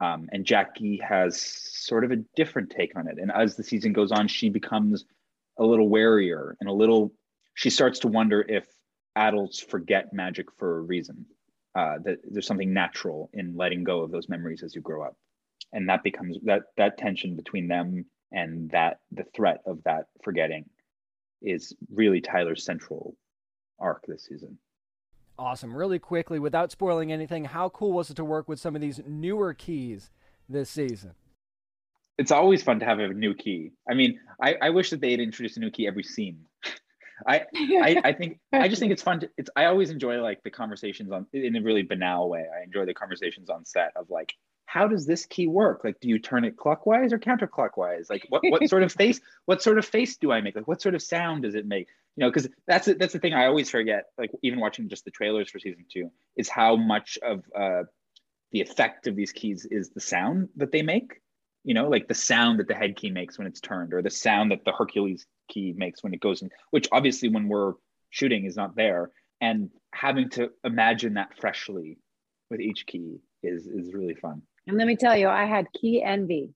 Um, 0.00 0.28
and 0.32 0.44
Jackie 0.44 1.00
has 1.06 1.40
sort 1.40 2.04
of 2.04 2.10
a 2.10 2.16
different 2.34 2.70
take 2.70 2.96
on 2.96 3.06
it. 3.06 3.18
And 3.18 3.30
as 3.30 3.54
the 3.54 3.62
season 3.62 3.92
goes 3.92 4.10
on, 4.10 4.26
she 4.26 4.48
becomes 4.48 5.04
a 5.58 5.64
little 5.64 5.88
warier 5.88 6.54
and 6.60 6.68
a 6.68 6.72
little 6.72 7.12
she 7.54 7.70
starts 7.70 8.00
to 8.00 8.08
wonder 8.08 8.44
if 8.48 8.66
adults 9.16 9.60
forget 9.60 10.12
magic 10.12 10.46
for 10.58 10.78
a 10.78 10.82
reason 10.82 11.26
uh, 11.74 11.96
that 12.04 12.18
there's 12.30 12.46
something 12.46 12.72
natural 12.72 13.30
in 13.32 13.56
letting 13.56 13.84
go 13.84 14.00
of 14.00 14.10
those 14.10 14.28
memories 14.28 14.62
as 14.62 14.74
you 14.74 14.80
grow 14.80 15.02
up 15.02 15.16
and 15.72 15.88
that 15.88 16.02
becomes 16.02 16.38
that 16.44 16.62
that 16.76 16.98
tension 16.98 17.36
between 17.36 17.68
them 17.68 18.04
and 18.32 18.70
that 18.70 19.00
the 19.10 19.24
threat 19.34 19.60
of 19.66 19.82
that 19.84 20.06
forgetting 20.22 20.64
is 21.42 21.74
really 21.92 22.20
tyler's 22.20 22.64
central 22.64 23.16
arc 23.78 24.04
this 24.06 24.24
season 24.24 24.58
awesome 25.38 25.74
really 25.74 25.98
quickly 25.98 26.38
without 26.38 26.70
spoiling 26.70 27.12
anything 27.12 27.44
how 27.44 27.68
cool 27.68 27.92
was 27.92 28.10
it 28.10 28.14
to 28.14 28.24
work 28.24 28.48
with 28.48 28.60
some 28.60 28.74
of 28.74 28.80
these 28.80 29.00
newer 29.06 29.52
keys 29.52 30.10
this 30.48 30.70
season 30.70 31.14
it's 32.18 32.30
always 32.30 32.62
fun 32.62 32.78
to 32.80 32.86
have 32.86 32.98
a 32.98 33.08
new 33.08 33.34
key. 33.34 33.72
I 33.90 33.94
mean, 33.94 34.20
I, 34.40 34.56
I 34.60 34.70
wish 34.70 34.90
that 34.90 35.00
they 35.00 35.10
had 35.10 35.20
introduced 35.20 35.56
a 35.56 35.60
new 35.60 35.70
key 35.70 35.86
every 35.86 36.04
scene. 36.04 36.44
I, 37.26 37.42
I, 37.54 38.00
I 38.04 38.12
think 38.18 38.38
I 38.52 38.68
just 38.68 38.80
think 38.80 38.92
it's 38.92 39.02
fun. 39.02 39.20
To, 39.20 39.30
it's 39.36 39.50
I 39.56 39.66
always 39.66 39.90
enjoy 39.90 40.20
like 40.20 40.42
the 40.42 40.50
conversations 40.50 41.10
on 41.12 41.26
in 41.32 41.56
a 41.56 41.62
really 41.62 41.82
banal 41.82 42.28
way. 42.28 42.44
I 42.44 42.64
enjoy 42.64 42.84
the 42.86 42.94
conversations 42.94 43.50
on 43.50 43.64
set 43.64 43.92
of 43.96 44.10
like, 44.10 44.34
how 44.66 44.88
does 44.88 45.06
this 45.06 45.26
key 45.26 45.46
work? 45.46 45.82
Like, 45.84 46.00
do 46.00 46.08
you 46.08 46.18
turn 46.18 46.44
it 46.44 46.56
clockwise 46.56 47.12
or 47.12 47.18
counterclockwise? 47.18 48.10
Like, 48.10 48.26
what 48.28 48.42
what 48.48 48.68
sort 48.68 48.82
of 48.82 48.92
face? 49.02 49.20
What 49.46 49.62
sort 49.62 49.78
of 49.78 49.84
face 49.84 50.16
do 50.16 50.32
I 50.32 50.40
make? 50.40 50.56
Like, 50.56 50.68
what 50.68 50.82
sort 50.82 50.94
of 50.94 51.02
sound 51.02 51.42
does 51.42 51.54
it 51.54 51.66
make? 51.66 51.88
You 52.16 52.24
know, 52.24 52.30
because 52.30 52.48
that's 52.66 52.86
that's 52.98 53.12
the 53.12 53.18
thing 53.18 53.34
I 53.34 53.46
always 53.46 53.70
forget. 53.70 54.04
Like, 54.18 54.30
even 54.42 54.60
watching 54.60 54.88
just 54.88 55.04
the 55.04 55.10
trailers 55.10 55.50
for 55.50 55.58
season 55.58 55.86
two, 55.92 56.10
is 56.36 56.48
how 56.48 56.76
much 56.76 57.18
of 57.22 57.44
uh, 57.56 57.84
the 58.52 58.60
effect 58.60 59.06
of 59.06 59.16
these 59.16 59.32
keys 59.32 59.66
is 59.70 59.90
the 59.90 60.00
sound 60.00 60.50
that 60.56 60.72
they 60.72 60.82
make 60.82 61.21
you 61.64 61.74
know, 61.74 61.88
like 61.88 62.08
the 62.08 62.14
sound 62.14 62.58
that 62.58 62.68
the 62.68 62.74
head 62.74 62.96
key 62.96 63.10
makes 63.10 63.38
when 63.38 63.46
it's 63.46 63.60
turned, 63.60 63.94
or 63.94 64.02
the 64.02 64.10
sound 64.10 64.50
that 64.50 64.64
the 64.64 64.72
Hercules 64.72 65.26
key 65.48 65.74
makes 65.76 66.02
when 66.02 66.14
it 66.14 66.20
goes 66.20 66.42
in, 66.42 66.50
which 66.70 66.88
obviously 66.92 67.28
when 67.28 67.48
we're 67.48 67.74
shooting 68.10 68.44
is 68.44 68.56
not 68.56 68.76
there. 68.76 69.10
And 69.40 69.70
having 69.92 70.30
to 70.30 70.50
imagine 70.64 71.14
that 71.14 71.36
freshly 71.40 71.98
with 72.50 72.60
each 72.60 72.86
key 72.86 73.20
is 73.42 73.66
is 73.66 73.92
really 73.92 74.14
fun. 74.14 74.42
And 74.66 74.76
let 74.76 74.86
me 74.86 74.96
tell 74.96 75.16
you, 75.16 75.28
I 75.28 75.44
had 75.44 75.66
key 75.72 76.02
envy. 76.02 76.54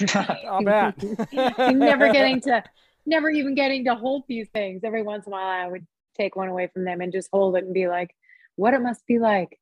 I'll 0.14 0.62
bet. 0.62 1.02
never 1.58 2.12
getting 2.12 2.40
to 2.42 2.62
never 3.04 3.30
even 3.30 3.54
getting 3.54 3.84
to 3.86 3.94
hold 3.94 4.24
these 4.28 4.48
things. 4.50 4.82
Every 4.84 5.02
once 5.02 5.26
in 5.26 5.32
a 5.32 5.34
while 5.34 5.46
I 5.46 5.66
would 5.66 5.86
take 6.16 6.36
one 6.36 6.48
away 6.48 6.68
from 6.72 6.84
them 6.84 7.00
and 7.00 7.12
just 7.12 7.28
hold 7.32 7.56
it 7.56 7.64
and 7.64 7.74
be 7.74 7.88
like, 7.88 8.14
what 8.56 8.74
it 8.74 8.80
must 8.80 9.04
be 9.06 9.18
like. 9.18 9.58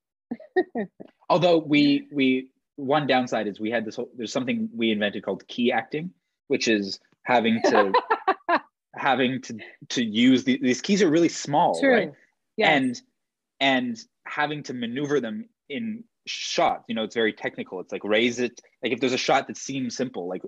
Although 1.31 1.59
we 1.59 2.09
we 2.13 2.51
one 2.81 3.07
downside 3.07 3.47
is 3.47 3.61
we 3.61 3.71
had 3.71 3.85
this 3.85 3.97
whole, 3.97 4.11
there's 4.17 4.33
something 4.33 4.69
we 4.75 4.91
invented 4.91 5.23
called 5.23 5.47
key 5.49 5.71
acting 5.73 6.11
which 6.49 6.67
is 6.67 6.99
having 7.23 7.61
to 7.63 7.93
having 8.95 9.41
to 9.41 9.59
to 9.89 10.05
use 10.05 10.45
the, 10.45 10.59
these 10.61 10.81
keys 10.81 11.03
are 11.03 11.11
really 11.11 11.29
small 11.29 11.79
True. 11.79 11.95
right 11.95 12.13
yes. 12.57 12.69
and 12.71 13.03
and 13.61 13.99
having 14.27 14.63
to 14.65 14.75
maneuver 14.75 15.21
them 15.21 15.49
in 15.69 16.05
shot 16.27 16.85
you 16.89 16.95
know 16.95 17.05
it's 17.05 17.15
very 17.15 17.33
technical 17.33 17.81
it's 17.81 17.93
like 17.93 18.05
raise 18.05 18.41
it 18.41 18.61
like 18.83 18.93
if 18.93 19.01
there's 19.01 19.13
a 19.13 19.19
shot 19.19 19.47
that 19.47 19.57
seems 19.57 19.97
simple 19.97 20.29
like 20.29 20.43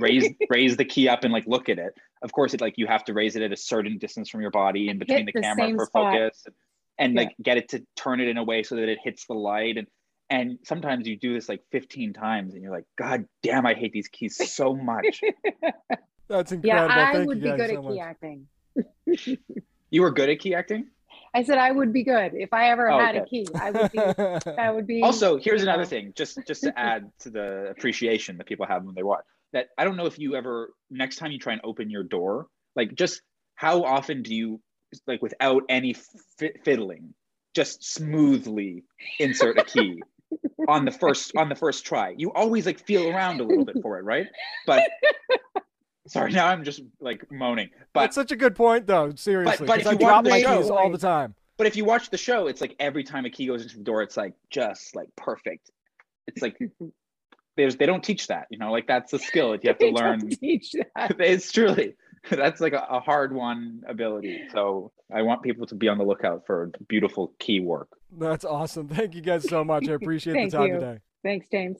raise 0.00 0.28
raise 0.50 0.76
the 0.76 0.84
key 0.84 1.08
up 1.08 1.24
and 1.24 1.32
like 1.32 1.46
look 1.46 1.68
at 1.68 1.78
it 1.78 1.94
of 2.22 2.32
course 2.32 2.54
it 2.54 2.60
like 2.60 2.74
you 2.76 2.86
have 2.86 3.04
to 3.04 3.12
raise 3.12 3.36
it 3.36 3.42
at 3.42 3.52
a 3.52 3.56
certain 3.56 3.98
distance 3.98 4.28
from 4.28 4.40
your 4.40 4.50
body 4.50 4.88
and 4.88 4.98
between 4.98 5.26
the, 5.26 5.32
the 5.32 5.40
camera 5.40 5.70
for 5.74 5.86
spot. 5.86 6.14
focus 6.14 6.42
and, 6.46 6.54
and 6.98 7.14
yeah. 7.14 7.20
like 7.20 7.36
get 7.42 7.56
it 7.56 7.68
to 7.68 7.84
turn 7.96 8.20
it 8.20 8.28
in 8.28 8.36
a 8.36 8.44
way 8.44 8.62
so 8.62 8.74
that 8.74 8.88
it 8.88 8.98
hits 9.02 9.26
the 9.26 9.34
light 9.34 9.76
and 9.76 9.86
and 10.32 10.58
sometimes 10.64 11.06
you 11.06 11.16
do 11.16 11.34
this 11.34 11.46
like 11.48 11.62
15 11.70 12.14
times 12.14 12.54
and 12.54 12.62
you're 12.62 12.72
like 12.72 12.86
god 12.96 13.26
damn 13.42 13.66
i 13.66 13.74
hate 13.74 13.92
these 13.92 14.08
keys 14.08 14.40
so 14.50 14.74
much 14.74 15.20
that's 16.28 16.52
incredible 16.52 16.88
yeah 16.88 17.08
i 17.08 17.12
Thank 17.12 17.28
would 17.28 17.42
be 17.42 17.50
good 17.50 17.70
so 17.70 17.76
at 17.76 17.84
much. 17.84 17.92
key 17.92 18.00
acting 18.00 18.46
you 19.90 20.00
were 20.00 20.10
good 20.10 20.30
at 20.30 20.40
key 20.40 20.54
acting 20.54 20.88
i 21.34 21.42
said 21.42 21.58
i 21.58 21.70
would 21.70 21.92
be 21.92 22.02
good 22.02 22.32
if 22.34 22.52
i 22.52 22.70
ever 22.70 22.90
oh, 22.90 22.98
had 22.98 23.16
okay. 23.16 23.24
a 23.24 23.26
key 23.26 23.46
i 23.54 23.70
would 23.70 23.92
be 23.92 23.98
i 24.58 24.70
would 24.70 24.86
be 24.86 25.02
also 25.02 25.36
here's 25.36 25.62
another 25.62 25.82
know. 25.82 25.88
thing 25.88 26.12
just 26.16 26.38
just 26.46 26.62
to 26.62 26.76
add 26.78 27.10
to 27.20 27.30
the 27.30 27.68
appreciation 27.70 28.38
that 28.38 28.46
people 28.46 28.66
have 28.66 28.84
when 28.84 28.94
they 28.94 29.02
watch 29.02 29.24
that 29.52 29.68
i 29.76 29.84
don't 29.84 29.96
know 29.96 30.06
if 30.06 30.18
you 30.18 30.34
ever 30.34 30.72
next 30.90 31.16
time 31.16 31.30
you 31.30 31.38
try 31.38 31.52
and 31.52 31.60
open 31.62 31.90
your 31.90 32.02
door 32.02 32.46
like 32.74 32.94
just 32.94 33.20
how 33.54 33.84
often 33.84 34.22
do 34.22 34.34
you 34.34 34.60
like 35.06 35.20
without 35.20 35.62
any 35.68 35.94
fiddling 36.64 37.12
just 37.54 37.84
smoothly 37.84 38.82
insert 39.18 39.58
a 39.58 39.64
key 39.64 40.02
on 40.68 40.84
the 40.84 40.90
first 40.90 41.32
on 41.36 41.48
the 41.48 41.54
first 41.54 41.84
try. 41.84 42.14
You 42.16 42.32
always 42.32 42.66
like 42.66 42.78
feel 42.78 43.08
around 43.08 43.40
a 43.40 43.44
little 43.44 43.64
bit 43.64 43.76
for 43.82 43.98
it, 43.98 44.04
right? 44.04 44.26
But 44.66 44.84
sorry, 46.06 46.32
now 46.32 46.46
I'm 46.46 46.64
just 46.64 46.82
like 47.00 47.30
moaning. 47.30 47.70
But 47.92 48.02
that's 48.02 48.14
such 48.14 48.32
a 48.32 48.36
good 48.36 48.54
point, 48.54 48.86
though. 48.86 49.12
Seriously, 49.14 49.66
but, 49.66 49.84
but 49.84 49.86
I 49.86 49.94
drop 49.94 50.24
my 50.24 50.40
show, 50.40 50.60
keys 50.60 50.70
all 50.70 50.90
the 50.90 50.98
time. 50.98 51.34
But 51.56 51.66
if 51.66 51.76
you 51.76 51.84
watch 51.84 52.10
the 52.10 52.18
show, 52.18 52.46
it's 52.46 52.60
like 52.60 52.74
every 52.80 53.04
time 53.04 53.24
a 53.24 53.30
key 53.30 53.46
goes 53.46 53.62
into 53.62 53.78
the 53.78 53.84
door, 53.84 54.02
it's 54.02 54.16
like 54.16 54.34
just 54.50 54.96
like 54.96 55.08
perfect. 55.16 55.70
It's 56.26 56.42
like 56.42 56.58
there's 57.56 57.76
they 57.76 57.86
don't 57.86 58.02
teach 58.02 58.28
that, 58.28 58.46
you 58.50 58.58
know, 58.58 58.72
like 58.72 58.86
that's 58.86 59.12
a 59.12 59.18
skill 59.18 59.52
that 59.52 59.64
you 59.64 59.68
have 59.68 59.78
to 59.78 59.90
learn. 59.92 60.28
teach 60.28 60.72
that. 60.72 61.20
it's 61.20 61.52
truly 61.52 61.94
that's 62.30 62.60
like 62.60 62.72
a, 62.72 62.86
a 62.90 63.00
hard 63.00 63.34
one 63.34 63.82
ability. 63.86 64.42
So 64.52 64.92
I 65.14 65.22
want 65.22 65.42
people 65.42 65.66
to 65.66 65.74
be 65.74 65.88
on 65.88 65.98
the 65.98 66.04
lookout 66.04 66.46
for 66.46 66.70
beautiful 66.88 67.32
key 67.38 67.60
work. 67.60 67.88
That's 68.10 68.44
awesome. 68.44 68.88
Thank 68.88 69.14
you 69.14 69.20
guys 69.20 69.48
so 69.48 69.64
much. 69.64 69.88
I 69.88 69.92
appreciate 69.92 70.50
the 70.50 70.56
time 70.56 70.68
you. 70.68 70.74
today. 70.74 70.98
Thanks, 71.22 71.46
James. 71.50 71.78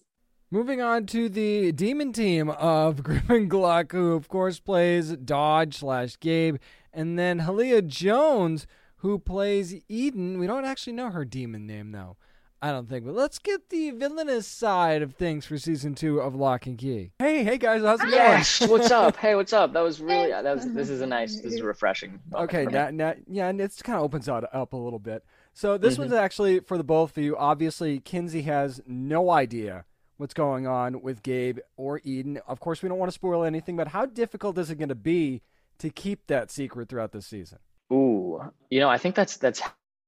Moving 0.50 0.82
on 0.82 1.06
to 1.06 1.30
the 1.30 1.72
demon 1.72 2.12
team 2.12 2.50
of 2.50 3.02
Griffin 3.02 3.48
Gluck, 3.48 3.92
who 3.92 4.12
of 4.12 4.28
course 4.28 4.60
plays 4.60 5.16
Dodge 5.16 5.78
slash 5.78 6.18
Gabe, 6.20 6.56
and 6.92 7.18
then 7.18 7.40
Hallea 7.40 7.86
Jones, 7.86 8.66
who 8.96 9.18
plays 9.18 9.74
Eden. 9.88 10.38
We 10.38 10.46
don't 10.46 10.66
actually 10.66 10.92
know 10.92 11.10
her 11.10 11.24
demon 11.24 11.66
name 11.66 11.92
though. 11.92 12.18
I 12.62 12.70
don't 12.70 12.88
think. 12.88 13.04
But 13.04 13.16
let's 13.16 13.40
get 13.40 13.70
the 13.70 13.90
villainous 13.90 14.46
side 14.46 15.02
of 15.02 15.14
things 15.14 15.44
for 15.44 15.58
season 15.58 15.96
two 15.96 16.20
of 16.20 16.36
Locke 16.36 16.68
& 16.70 16.78
Key. 16.78 17.10
Hey, 17.18 17.42
hey 17.42 17.58
guys, 17.58 17.82
how's 17.82 17.98
it 18.00 18.04
going? 18.04 18.12
Yes. 18.12 18.60
what's 18.68 18.92
up? 18.92 19.16
Hey, 19.16 19.34
what's 19.34 19.52
up? 19.52 19.72
That 19.72 19.80
was 19.80 20.00
really 20.00 20.30
that 20.30 20.44
was. 20.44 20.72
This 20.72 20.88
is 20.88 21.00
a 21.00 21.06
nice. 21.06 21.40
This 21.40 21.54
is 21.54 21.60
refreshing. 21.60 22.20
Okay, 22.32 22.64
now, 22.66 22.90
now, 22.90 23.14
yeah, 23.26 23.48
and 23.48 23.60
it's 23.60 23.82
kind 23.82 23.98
of 23.98 24.04
opens 24.04 24.28
out 24.28 24.44
up 24.54 24.74
a 24.74 24.76
little 24.76 25.00
bit. 25.00 25.24
So 25.54 25.76
this 25.76 25.94
mm-hmm. 25.94 26.02
one's 26.02 26.12
actually 26.12 26.60
for 26.60 26.78
the 26.78 26.84
both 26.84 27.16
of 27.16 27.24
you. 27.24 27.36
Obviously, 27.36 27.98
Kinsey 27.98 28.42
has 28.42 28.80
no 28.86 29.30
idea 29.30 29.84
what's 30.18 30.32
going 30.32 30.68
on 30.68 31.02
with 31.02 31.24
Gabe 31.24 31.58
or 31.76 32.00
Eden. 32.04 32.38
Of 32.46 32.60
course, 32.60 32.80
we 32.80 32.88
don't 32.88 32.98
want 32.98 33.10
to 33.10 33.14
spoil 33.14 33.42
anything, 33.42 33.76
but 33.76 33.88
how 33.88 34.06
difficult 34.06 34.56
is 34.56 34.70
it 34.70 34.76
going 34.76 34.88
to 34.88 34.94
be 34.94 35.42
to 35.78 35.90
keep 35.90 36.28
that 36.28 36.52
secret 36.52 36.88
throughout 36.88 37.10
this 37.10 37.26
season? 37.26 37.58
Ooh, 37.92 38.40
you 38.70 38.78
know, 38.78 38.88
I 38.88 38.98
think 38.98 39.16
that's 39.16 39.36
that's 39.36 39.60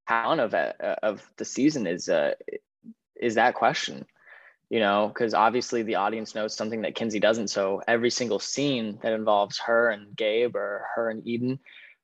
Count 0.06 0.40
of 0.40 0.54
uh, 0.54 0.72
of 1.02 1.22
the 1.36 1.44
season 1.44 1.86
is 1.86 2.08
uh, 2.08 2.34
is 3.16 3.34
that 3.36 3.54
question 3.54 4.06
you 4.70 4.80
know 4.80 5.08
because 5.08 5.34
obviously 5.34 5.82
the 5.82 5.94
audience 5.94 6.34
knows 6.34 6.56
something 6.56 6.82
that 6.82 6.94
kinsey 6.94 7.20
doesn't. 7.20 7.48
So 7.48 7.82
every 7.86 8.10
single 8.10 8.38
scene 8.38 8.98
that 9.02 9.12
involves 9.12 9.58
her 9.60 9.90
and 9.90 10.16
gabe 10.16 10.56
or 10.56 10.86
her 10.94 11.10
and 11.10 11.26
eden 11.26 11.58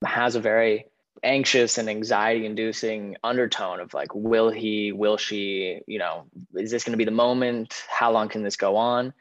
has 0.04 0.34
a 0.34 0.40
very 0.40 0.86
anxious 1.22 1.78
and 1.78 1.90
anxiety 1.90 2.46
inducing 2.46 3.16
undertone 3.22 3.80
of 3.80 3.92
like 3.92 4.14
will 4.14 4.50
he 4.50 4.92
will 4.92 5.18
she 5.18 5.80
you 5.86 5.98
know 5.98 6.24
is 6.54 6.70
this 6.70 6.84
going 6.84 6.92
to 6.92 6.98
be 6.98 7.04
the 7.04 7.10
moment? 7.10 7.82
How 7.88 8.12
long 8.12 8.28
can 8.28 8.42
this 8.42 8.56
go 8.56 8.76
on? 8.76 9.12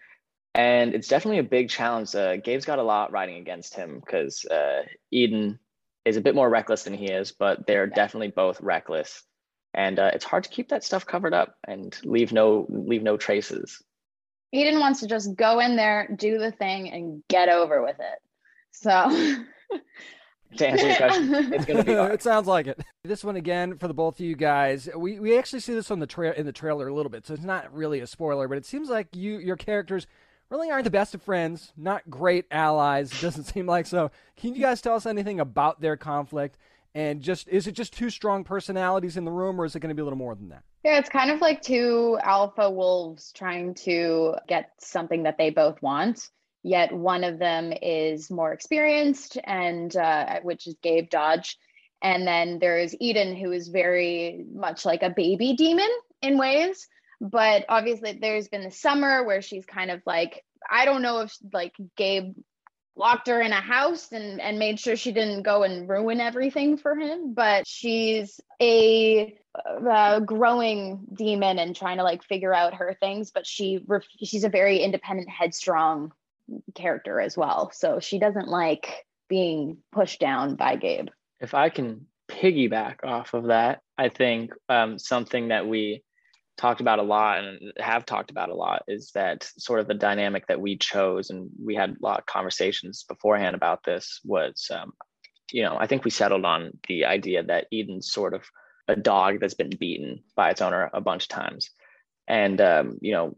And 0.56 0.94
it's 0.94 1.08
definitely 1.08 1.40
a 1.40 1.44
big 1.44 1.70
challenge. 1.70 2.16
Uh, 2.16 2.38
gabe's 2.38 2.66
got 2.66 2.80
a 2.80 2.84
lot 2.84 3.12
riding 3.12 3.38
against 3.38 3.76
him 3.76 4.00
because 4.00 4.46
uh, 4.46 4.84
eden 5.12 5.60
is 6.06 6.18
a 6.18 6.22
bit 6.22 6.36
more 6.36 6.50
reckless 6.50 6.84
than 6.84 6.94
he 6.94 7.08
is 7.08 7.32
but 7.32 7.66
they're 7.68 7.88
definitely 7.88 8.30
both 8.30 8.60
reckless 8.62 9.24
and 9.74 10.00
uh, 10.00 10.12
it's 10.14 10.26
hard 10.26 10.44
to 10.44 10.50
keep 10.50 10.70
that 10.70 10.84
stuff 10.84 11.06
covered 11.06 11.34
up 11.34 11.56
and 11.68 12.00
leave 12.04 12.32
no 12.32 12.66
leave 12.70 13.04
no 13.04 13.18
traces 13.18 13.82
eden 14.52 14.80
wants 14.80 15.00
to 15.00 15.08
just 15.08 15.36
go 15.36 15.60
in 15.60 15.76
there 15.76 16.10
do 16.18 16.38
the 16.38 16.52
thing 16.52 16.90
and 16.92 17.24
get 17.30 17.50
over 17.50 17.82
with 17.82 17.98
it 18.00 18.20
so 18.72 19.36
to 20.58 20.68
answer 20.68 20.88
your 20.88 20.96
question. 20.96 21.54
It's 21.54 21.66
going 21.66 21.78
to 21.78 21.84
be. 21.84 21.94
Hard. 21.94 22.12
it 22.14 22.22
sounds 22.22 22.48
like 22.48 22.68
it. 22.68 22.80
This 23.04 23.24
one 23.24 23.36
again 23.36 23.78
for 23.78 23.88
the 23.88 23.94
both 23.94 24.20
of 24.20 24.26
you 24.26 24.36
guys. 24.36 24.90
We 24.96 25.20
we 25.20 25.38
actually 25.38 25.60
see 25.60 25.74
this 25.74 25.92
on 25.92 26.00
the 26.00 26.08
trail 26.08 26.34
in 26.36 26.46
the 26.46 26.52
trailer 26.52 26.88
a 26.88 26.94
little 26.94 27.10
bit, 27.10 27.26
so 27.26 27.34
it's 27.34 27.44
not 27.44 27.74
really 27.74 28.00
a 28.00 28.08
spoiler. 28.08 28.48
But 28.48 28.58
it 28.58 28.66
seems 28.66 28.90
like 28.90 29.16
you 29.16 29.38
your 29.38 29.56
characters 29.56 30.08
really 30.50 30.72
aren't 30.72 30.84
the 30.84 30.92
best 30.92 31.16
of 31.16 31.22
friends, 31.22 31.74
not 31.78 32.10
great 32.10 32.46
allies. 32.52 33.10
Doesn't 33.22 33.44
seem 33.54 33.66
like 33.66 33.86
so. 33.86 34.12
Can 34.38 34.56
you 34.56 34.62
guys 34.62 34.82
tell 34.82 34.96
us 34.96 35.06
anything 35.06 35.40
about 35.40 35.82
their 35.82 35.98
conflict? 35.98 36.58
And 36.96 37.22
just 37.22 37.48
is 37.48 37.68
it 37.68 37.74
just 37.74 37.94
two 37.94 38.10
strong 38.10 38.44
personalities 38.44 39.16
in 39.16 39.24
the 39.24 39.32
room, 39.32 39.62
or 39.62 39.66
is 39.66 39.76
it 39.76 39.80
going 39.80 39.90
to 39.90 39.96
be 39.96 40.02
a 40.02 40.04
little 40.04 40.18
more 40.18 40.34
than 40.36 40.50
that? 40.50 40.64
Yeah, 40.84 40.98
it's 40.98 41.10
kind 41.10 41.30
of 41.30 41.40
like 41.40 41.62
two 41.62 42.18
alpha 42.24 42.70
wolves 42.70 43.32
trying 43.32 43.76
to 43.76 44.36
get 44.48 44.72
something 44.80 45.24
that 45.24 45.38
they 45.38 45.52
both 45.52 45.82
want 45.82 46.30
yet 46.64 46.92
one 46.92 47.24
of 47.24 47.40
them 47.40 47.74
is 47.82 48.30
more 48.30 48.52
experienced 48.52 49.38
and 49.46 49.96
uh, 49.96 50.40
which 50.42 50.68
is 50.68 50.76
gabe 50.82 51.10
dodge 51.10 51.58
and 52.02 52.28
then 52.28 52.60
there 52.60 52.78
is 52.78 52.96
eden 53.00 53.36
who 53.36 53.52
is 53.52 53.70
very 53.70 54.46
much 54.54 54.86
like 54.86 55.04
a 55.04 55.10
baby 55.10 55.54
demon 55.54 55.90
in 56.22 56.38
ways 56.38 56.88
but 57.22 57.66
obviously 57.70 58.18
there's 58.20 58.48
been 58.48 58.64
the 58.64 58.72
summer 58.72 59.24
where 59.24 59.42
she's 59.42 59.66
kind 59.66 59.92
of 59.92 60.02
like 60.06 60.44
i 60.70 60.86
don't 60.86 61.02
know 61.02 61.20
if 61.22 61.36
like 61.54 61.74
gabe 61.96 62.36
locked 62.96 63.28
her 63.28 63.42
in 63.42 63.52
a 63.54 63.62
house 63.62 64.12
and 64.12 64.42
and 64.42 64.60
made 64.60 64.80
sure 64.80 64.96
she 64.96 65.12
didn't 65.12 65.44
go 65.44 65.64
and 65.64 65.88
ruin 65.88 66.20
everything 66.20 66.78
for 66.78 66.96
him 66.96 67.34
but 67.34 67.66
she's 67.66 68.42
a, 68.62 69.34
growing 70.26 71.06
demon 71.14 71.60
and 71.60 71.76
trying 71.76 71.98
to 71.98 72.04
like 72.04 72.24
figure 72.24 72.54
out 72.54 72.74
her 72.74 72.96
things 73.00 73.32
but 73.32 73.48
she 73.48 73.80
she's 74.22 74.44
a 74.44 74.50
very 74.50 74.80
independent 74.80 75.30
headstrong 75.30 76.12
character 76.76 77.20
as 77.20 77.38
well. 77.38 77.72
So 77.74 78.00
she 78.00 78.20
doesn't 78.20 78.48
like 78.48 79.06
being 79.28 79.78
pushed 79.92 80.20
down 80.20 80.56
by 80.56 80.76
Gabe. 80.76 81.10
If 81.40 81.54
I 81.54 81.70
can 81.70 82.08
piggyback 82.30 83.04
off 83.04 83.34
of 83.34 83.46
that, 83.46 83.82
I 83.98 84.10
think 84.10 84.54
um, 84.68 85.00
something 85.00 85.50
that 85.50 85.68
we 85.68 86.04
talked 86.60 86.82
about 86.82 87.00
a 87.00 87.04
lot 87.04 87.40
and 87.40 87.72
have 87.80 88.06
talked 88.06 88.32
about 88.32 88.50
a 88.50 88.54
lot 88.54 88.84
is 88.88 89.12
that 89.16 89.50
sort 89.58 89.80
of 89.80 89.88
the 89.88 89.94
dynamic 89.94 90.46
that 90.48 90.60
we 90.60 90.78
chose, 90.78 91.30
and 91.30 91.50
we 91.64 91.74
had 91.74 91.92
a 91.92 92.06
lot 92.06 92.20
of 92.20 92.26
conversations 92.26 93.06
beforehand 93.08 93.56
about 93.56 93.84
this. 93.86 94.20
Was 94.26 94.70
um, 94.70 94.92
you 95.52 95.64
know 95.64 95.78
I 95.80 95.88
think 95.88 96.04
we 96.04 96.12
settled 96.12 96.44
on 96.44 96.78
the 96.88 97.06
idea 97.06 97.44
that 97.44 97.68
Eden's 97.72 98.12
sort 98.12 98.34
of 98.34 98.44
a 98.90 98.96
dog 98.96 99.40
that's 99.40 99.54
been 99.54 99.70
beaten 99.70 100.24
by 100.36 100.50
its 100.50 100.62
owner 100.62 100.90
a 100.94 101.00
bunch 101.00 101.24
of 101.24 101.30
times, 101.30 101.70
and 102.28 102.60
um, 102.60 102.98
you 103.02 103.14
know 103.14 103.36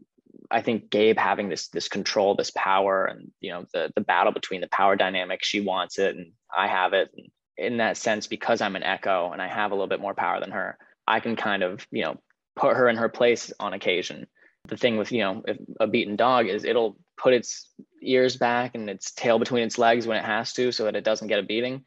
I 0.50 0.60
think 0.60 0.90
Gabe 0.90 1.18
having 1.18 1.48
this 1.48 1.68
this 1.68 1.88
control, 1.88 2.34
this 2.34 2.50
power, 2.50 3.04
and 3.04 3.30
you 3.40 3.52
know 3.52 3.66
the 3.72 3.92
the 3.94 4.00
battle 4.00 4.32
between 4.32 4.62
the 4.62 4.68
power 4.68 4.96
dynamic. 4.96 5.44
She 5.44 5.60
wants 5.60 5.98
it, 6.00 6.16
and 6.16 6.32
I 6.54 6.66
have 6.66 6.92
it. 6.92 7.10
And 7.16 7.28
in 7.56 7.76
that 7.76 7.96
sense, 7.96 8.26
because 8.26 8.60
I'm 8.60 8.74
an 8.74 8.82
Echo 8.82 9.30
and 9.30 9.40
I 9.40 9.46
have 9.46 9.70
a 9.70 9.74
little 9.74 9.86
bit 9.86 10.00
more 10.00 10.14
power 10.14 10.40
than 10.40 10.50
her, 10.50 10.76
I 11.06 11.20
can 11.20 11.36
kind 11.36 11.62
of 11.62 11.86
you 11.92 12.02
know 12.02 12.16
put 12.56 12.76
her 12.76 12.88
in 12.88 12.96
her 12.96 13.08
place 13.08 13.52
on 13.60 13.72
occasion. 13.72 14.26
The 14.68 14.76
thing 14.76 14.96
with 14.96 15.10
you 15.10 15.20
know 15.20 15.42
a 15.80 15.86
beaten 15.86 16.16
dog 16.16 16.46
is 16.46 16.64
it'll 16.64 16.96
put 17.16 17.34
its 17.34 17.68
ears 18.02 18.36
back 18.36 18.74
and 18.74 18.88
its 18.88 19.12
tail 19.12 19.38
between 19.38 19.64
its 19.64 19.78
legs 19.78 20.06
when 20.06 20.16
it 20.16 20.24
has 20.24 20.52
to, 20.54 20.72
so 20.72 20.84
that 20.84 20.96
it 20.96 21.04
doesn't 21.04 21.28
get 21.28 21.40
a 21.40 21.42
beating. 21.42 21.84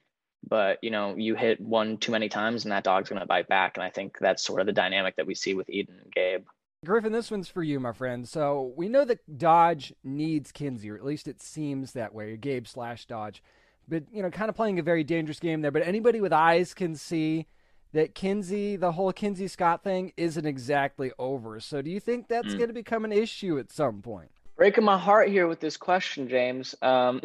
But 0.48 0.80
you 0.82 0.92
know, 0.92 1.16
you 1.16 1.36
hit 1.36 1.60
one 1.62 1.98
too 1.98 2.12
many 2.12 2.30
times, 2.30 2.66
and 2.66 2.72
that 2.72 2.84
dog's 2.84 3.10
going 3.10 3.22
to 3.22 3.26
bite 3.26 3.48
back. 3.48 3.78
And 3.78 3.84
I 3.84 3.90
think 3.90 4.18
that's 4.20 4.44
sort 4.44 4.60
of 4.60 4.68
the 4.68 4.74
dynamic 4.74 5.16
that 5.16 5.28
we 5.28 5.36
see 5.36 5.54
with 5.54 5.70
Eden 5.70 6.00
and 6.04 6.12
Gabe. 6.12 6.46
Griffin, 6.86 7.12
this 7.12 7.32
one's 7.32 7.50
for 7.50 7.64
you, 7.64 7.80
my 7.80 7.92
friend. 7.92 8.30
So 8.30 8.74
we 8.78 8.88
know 8.88 9.04
that 9.06 9.38
Dodge 9.38 9.94
needs 10.04 10.52
Kinsey, 10.52 10.90
or 10.90 10.96
at 10.96 11.04
least 11.04 11.28
it 11.28 11.42
seems 11.42 11.94
that 11.94 12.14
way, 12.14 12.38
Gabe 12.38 12.68
slash 12.68 13.06
Dodge. 13.06 13.44
But, 13.88 14.04
you 14.12 14.22
know, 14.22 14.30
kind 14.30 14.50
of 14.50 14.56
playing 14.56 14.80
a 14.80 14.84
very 14.84 15.04
dangerous 15.04 15.40
game 15.40 15.62
there. 15.62 15.72
But 15.72 15.86
anybody 15.86 16.22
with 16.22 16.32
eyes 16.32 16.74
can 16.74 16.96
see 16.96 17.48
that 17.96 18.14
Kinsey, 18.14 18.76
the 18.76 18.92
whole 18.92 19.14
Kinsey 19.14 19.48
Scott 19.48 19.82
thing, 19.82 20.12
isn't 20.18 20.46
exactly 20.46 21.12
over. 21.18 21.62
So 21.62 21.82
do 21.82 21.90
you 21.90 22.02
think 22.02 22.28
that's 22.28 22.54
mm. 22.54 22.58
going 22.58 22.68
to 22.68 22.74
become 22.74 23.06
an 23.06 23.14
issue 23.14 23.58
at 23.58 23.72
some 23.72 24.02
point? 24.02 24.30
Breaking 24.58 24.84
my 24.84 24.98
heart 24.98 25.30
here 25.30 25.48
with 25.48 25.62
this 25.62 25.78
question, 25.78 26.28
James. 26.28 26.76
Um, 26.82 27.22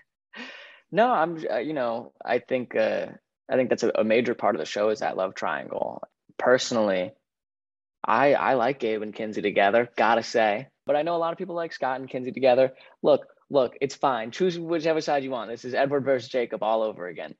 no, 0.90 1.10
I'm, 1.10 1.38
uh, 1.50 1.58
you 1.58 1.74
know, 1.74 2.12
I 2.24 2.38
think, 2.38 2.74
uh, 2.74 3.08
I 3.48 3.56
think 3.56 3.68
that's 3.68 3.82
a, 3.82 3.92
a 3.96 4.04
major 4.04 4.34
part 4.34 4.54
of 4.54 4.58
the 4.58 4.66
show 4.66 4.88
is 4.88 5.00
that 5.00 5.18
love 5.18 5.34
triangle. 5.34 6.02
Personally, 6.38 7.12
I 8.06 8.34
I 8.34 8.54
like 8.54 8.80
Gabe 8.80 9.02
and 9.02 9.14
Kinsey 9.14 9.42
together, 9.42 9.88
gotta 9.96 10.22
say. 10.22 10.68
But 10.86 10.96
I 10.96 11.02
know 11.02 11.14
a 11.14 11.18
lot 11.18 11.32
of 11.32 11.38
people 11.38 11.54
like 11.54 11.72
Scott 11.72 12.00
and 12.00 12.08
Kinsey 12.08 12.32
together. 12.32 12.72
Look, 13.02 13.26
look, 13.50 13.74
it's 13.80 13.94
fine. 13.94 14.30
Choose 14.30 14.58
whichever 14.58 15.00
side 15.00 15.24
you 15.24 15.30
want. 15.30 15.50
This 15.50 15.64
is 15.64 15.74
Edward 15.74 16.04
versus 16.04 16.28
Jacob 16.28 16.62
all 16.62 16.82
over 16.82 17.06
again. 17.06 17.34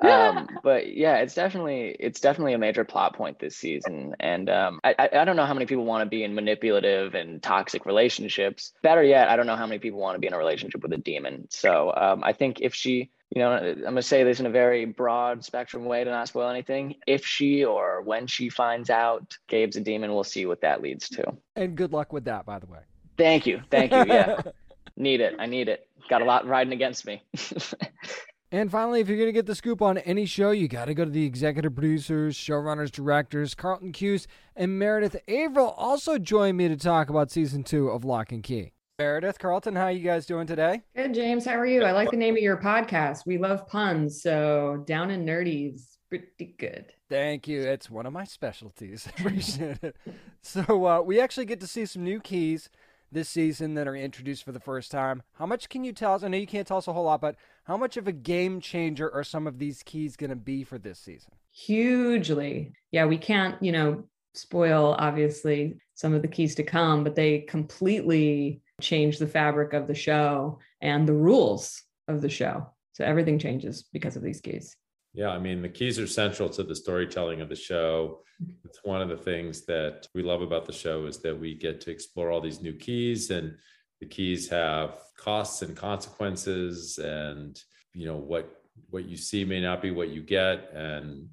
Um, 0.00 0.48
but 0.62 0.94
yeah, 0.94 1.16
it's 1.16 1.34
definitely 1.34 1.96
it's 1.98 2.20
definitely 2.20 2.54
a 2.54 2.58
major 2.58 2.84
plot 2.84 3.14
point 3.14 3.38
this 3.38 3.56
season, 3.56 4.14
and 4.20 4.48
um, 4.48 4.80
I 4.84 4.94
I 5.12 5.24
don't 5.24 5.36
know 5.36 5.46
how 5.46 5.54
many 5.54 5.66
people 5.66 5.84
want 5.84 6.02
to 6.02 6.08
be 6.08 6.24
in 6.24 6.34
manipulative 6.34 7.14
and 7.14 7.42
toxic 7.42 7.86
relationships. 7.86 8.72
Better 8.82 9.02
yet, 9.02 9.28
I 9.28 9.36
don't 9.36 9.46
know 9.46 9.56
how 9.56 9.66
many 9.66 9.78
people 9.78 10.00
want 10.00 10.16
to 10.16 10.20
be 10.20 10.26
in 10.26 10.32
a 10.32 10.38
relationship 10.38 10.82
with 10.82 10.92
a 10.92 10.98
demon. 10.98 11.46
So 11.50 11.92
um, 11.94 12.22
I 12.24 12.32
think 12.32 12.60
if 12.60 12.74
she 12.74 13.10
you 13.34 13.40
know, 13.40 13.52
I'm 13.52 13.80
going 13.80 13.94
to 13.94 14.02
say 14.02 14.24
this 14.24 14.40
in 14.40 14.46
a 14.46 14.50
very 14.50 14.84
broad 14.86 15.44
spectrum 15.44 15.84
way 15.84 16.02
to 16.02 16.10
not 16.10 16.26
spoil 16.26 16.48
anything. 16.48 16.96
If 17.06 17.24
she 17.24 17.64
or 17.64 18.02
when 18.02 18.26
she 18.26 18.48
finds 18.48 18.90
out 18.90 19.36
Gabe's 19.46 19.76
a 19.76 19.80
demon, 19.80 20.12
we'll 20.12 20.24
see 20.24 20.46
what 20.46 20.62
that 20.62 20.82
leads 20.82 21.08
to. 21.10 21.36
And 21.54 21.76
good 21.76 21.92
luck 21.92 22.12
with 22.12 22.24
that, 22.24 22.44
by 22.44 22.58
the 22.58 22.66
way. 22.66 22.80
Thank 23.16 23.46
you. 23.46 23.60
Thank 23.70 23.92
you. 23.92 24.04
Yeah. 24.08 24.40
need 24.96 25.20
it. 25.20 25.36
I 25.38 25.46
need 25.46 25.68
it. 25.68 25.86
Got 26.08 26.22
a 26.22 26.24
lot 26.24 26.46
riding 26.46 26.72
against 26.72 27.06
me. 27.06 27.22
and 28.52 28.70
finally, 28.70 29.00
if 29.00 29.08
you're 29.08 29.16
going 29.16 29.28
to 29.28 29.32
get 29.32 29.46
the 29.46 29.54
scoop 29.54 29.80
on 29.80 29.98
any 29.98 30.26
show, 30.26 30.50
you 30.50 30.66
got 30.66 30.86
to 30.86 30.94
go 30.94 31.04
to 31.04 31.10
the 31.10 31.24
executive 31.24 31.74
producers, 31.74 32.36
showrunners, 32.36 32.90
directors. 32.90 33.54
Carlton 33.54 33.92
Cuse 33.92 34.26
and 34.56 34.78
Meredith 34.78 35.16
Averill 35.28 35.70
also 35.70 36.18
join 36.18 36.56
me 36.56 36.68
to 36.68 36.76
talk 36.76 37.08
about 37.10 37.30
season 37.30 37.62
two 37.62 37.88
of 37.88 38.04
Locke 38.04 38.32
& 38.36 38.42
Key. 38.42 38.72
Meredith 38.98 39.38
Carlton, 39.38 39.76
how 39.76 39.84
are 39.84 39.92
you 39.92 40.04
guys 40.04 40.26
doing 40.26 40.46
today? 40.46 40.82
Good, 40.94 41.14
James. 41.14 41.46
How 41.46 41.56
are 41.56 41.64
you? 41.64 41.82
I 41.84 41.92
like 41.92 42.10
the 42.10 42.16
name 42.16 42.36
of 42.36 42.42
your 42.42 42.56
podcast. 42.58 43.24
We 43.24 43.38
love 43.38 43.66
puns, 43.66 44.20
so 44.20 44.84
down 44.86 45.10
and 45.10 45.26
nerdy 45.26 45.72
is 45.72 45.96
pretty 46.10 46.54
good. 46.58 46.92
Thank 47.08 47.48
you. 47.48 47.62
It's 47.62 47.88
one 47.88 48.04
of 48.04 48.12
my 48.12 48.24
specialties. 48.24 49.06
Appreciate 49.18 49.82
it. 49.82 49.96
So 50.42 50.86
uh, 50.86 51.00
we 51.00 51.20
actually 51.20 51.46
get 51.46 51.60
to 51.60 51.66
see 51.66 51.86
some 51.86 52.04
new 52.04 52.20
keys 52.20 52.68
this 53.12 53.28
season 53.28 53.74
that 53.74 53.88
are 53.88 53.96
introduced 53.96 54.44
for 54.44 54.52
the 54.52 54.60
first 54.60 54.90
time. 54.90 55.22
How 55.34 55.46
much 55.46 55.68
can 55.68 55.84
you 55.84 55.92
tell 55.92 56.14
us? 56.14 56.22
I 56.22 56.28
know 56.28 56.36
you 56.36 56.46
can't 56.46 56.66
tell 56.66 56.76
us 56.76 56.86
a 56.86 56.92
whole 56.92 57.04
lot, 57.04 57.20
but 57.20 57.36
how 57.70 57.76
much 57.76 57.96
of 57.96 58.08
a 58.08 58.12
game 58.12 58.60
changer 58.60 59.08
are 59.14 59.22
some 59.22 59.46
of 59.46 59.60
these 59.60 59.84
keys 59.84 60.16
going 60.16 60.30
to 60.30 60.34
be 60.34 60.64
for 60.64 60.76
this 60.76 60.98
season? 60.98 61.30
Hugely. 61.52 62.72
Yeah, 62.90 63.04
we 63.04 63.16
can't, 63.16 63.62
you 63.62 63.70
know, 63.70 64.02
spoil 64.34 64.96
obviously 64.98 65.78
some 65.94 66.12
of 66.12 66.22
the 66.22 66.26
keys 66.26 66.56
to 66.56 66.64
come, 66.64 67.04
but 67.04 67.14
they 67.14 67.42
completely 67.42 68.60
change 68.80 69.18
the 69.18 69.26
fabric 69.28 69.72
of 69.72 69.86
the 69.86 69.94
show 69.94 70.58
and 70.80 71.06
the 71.06 71.12
rules 71.12 71.84
of 72.08 72.20
the 72.20 72.28
show. 72.28 72.66
So 72.94 73.04
everything 73.04 73.38
changes 73.38 73.84
because 73.92 74.16
of 74.16 74.22
these 74.24 74.40
keys. 74.40 74.74
Yeah, 75.14 75.28
I 75.28 75.38
mean, 75.38 75.62
the 75.62 75.68
keys 75.68 76.00
are 76.00 76.08
central 76.08 76.48
to 76.48 76.64
the 76.64 76.74
storytelling 76.74 77.40
of 77.40 77.48
the 77.48 77.54
show. 77.54 78.24
It's 78.64 78.80
one 78.82 79.00
of 79.00 79.08
the 79.08 79.16
things 79.16 79.64
that 79.66 80.08
we 80.12 80.24
love 80.24 80.42
about 80.42 80.66
the 80.66 80.72
show 80.72 81.06
is 81.06 81.18
that 81.18 81.38
we 81.38 81.54
get 81.54 81.80
to 81.82 81.92
explore 81.92 82.32
all 82.32 82.40
these 82.40 82.62
new 82.62 82.72
keys 82.72 83.30
and 83.30 83.54
the 84.00 84.06
keys 84.06 84.48
have 84.48 84.98
costs 85.16 85.62
and 85.62 85.76
consequences 85.76 86.98
and 86.98 87.62
you 87.94 88.06
know 88.06 88.16
what 88.16 88.62
what 88.88 89.04
you 89.04 89.16
see 89.16 89.44
may 89.44 89.60
not 89.60 89.82
be 89.82 89.90
what 89.90 90.08
you 90.08 90.22
get 90.22 90.70
and 90.72 91.28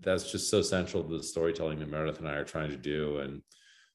that's 0.00 0.30
just 0.30 0.50
so 0.50 0.62
central 0.62 1.02
to 1.02 1.16
the 1.16 1.22
storytelling 1.22 1.78
that 1.78 1.90
Meredith 1.90 2.18
and 2.18 2.28
I 2.28 2.34
are 2.34 2.44
trying 2.44 2.70
to 2.70 2.76
do 2.76 3.18
and 3.18 3.42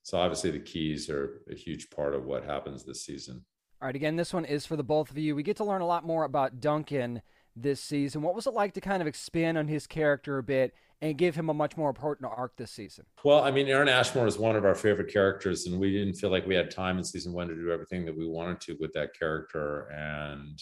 so 0.05 0.19
obviously 0.19 0.51
the 0.51 0.59
keys 0.59 1.09
are 1.09 1.41
a 1.51 1.55
huge 1.55 1.89
part 1.89 2.13
of 2.13 2.25
what 2.25 2.45
happens 2.45 2.83
this 2.83 3.03
season. 3.03 3.43
All 3.81 3.87
right, 3.87 3.95
again, 3.95 4.15
this 4.15 4.35
one 4.35 4.45
is 4.45 4.63
for 4.63 4.75
the 4.75 4.83
both 4.83 5.09
of 5.09 5.17
you. 5.17 5.35
We 5.35 5.41
get 5.41 5.57
to 5.57 5.63
learn 5.63 5.81
a 5.81 5.87
lot 5.87 6.05
more 6.05 6.25
about 6.25 6.61
Duncan 6.61 7.23
this 7.55 7.81
season. 7.81 8.21
What 8.21 8.35
was 8.35 8.47
it 8.47 8.53
like 8.53 8.73
to 8.73 8.81
kind 8.81 9.01
of 9.01 9.07
expand 9.07 9.57
on 9.57 9.67
his 9.67 9.87
character 9.87 10.37
a 10.37 10.43
bit 10.43 10.73
and 11.01 11.17
give 11.17 11.35
him 11.35 11.49
a 11.49 11.53
much 11.53 11.77
more 11.77 11.89
important 11.89 12.31
arc 12.35 12.55
this 12.57 12.71
season? 12.71 13.05
Well, 13.23 13.43
I 13.43 13.51
mean, 13.51 13.67
Aaron 13.67 13.89
Ashmore 13.89 14.27
is 14.27 14.37
one 14.37 14.55
of 14.55 14.65
our 14.65 14.75
favorite 14.75 15.11
characters, 15.11 15.67
and 15.67 15.79
we 15.79 15.91
didn't 15.91 16.15
feel 16.15 16.29
like 16.29 16.45
we 16.45 16.55
had 16.55 16.71
time 16.71 16.97
in 16.97 17.03
season 17.03 17.33
one 17.33 17.47
to 17.47 17.55
do 17.55 17.71
everything 17.71 18.05
that 18.05 18.17
we 18.17 18.27
wanted 18.27 18.61
to 18.61 18.77
with 18.79 18.93
that 18.93 19.17
character. 19.17 19.89
And 19.91 20.61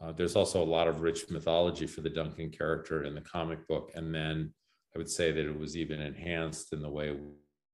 Uh, 0.00 0.12
there's 0.12 0.36
also 0.36 0.62
a 0.62 0.72
lot 0.76 0.86
of 0.86 1.00
rich 1.00 1.28
mythology 1.28 1.84
for 1.84 2.02
the 2.02 2.08
Duncan 2.10 2.50
character 2.50 3.02
in 3.02 3.16
the 3.16 3.20
comic 3.20 3.66
book. 3.66 3.90
And 3.96 4.14
then 4.14 4.54
I 4.94 4.98
would 4.98 5.10
say 5.10 5.32
that 5.32 5.44
it 5.44 5.58
was 5.58 5.76
even 5.76 6.00
enhanced 6.00 6.72
in 6.72 6.80
the 6.80 6.88
way 6.88 7.16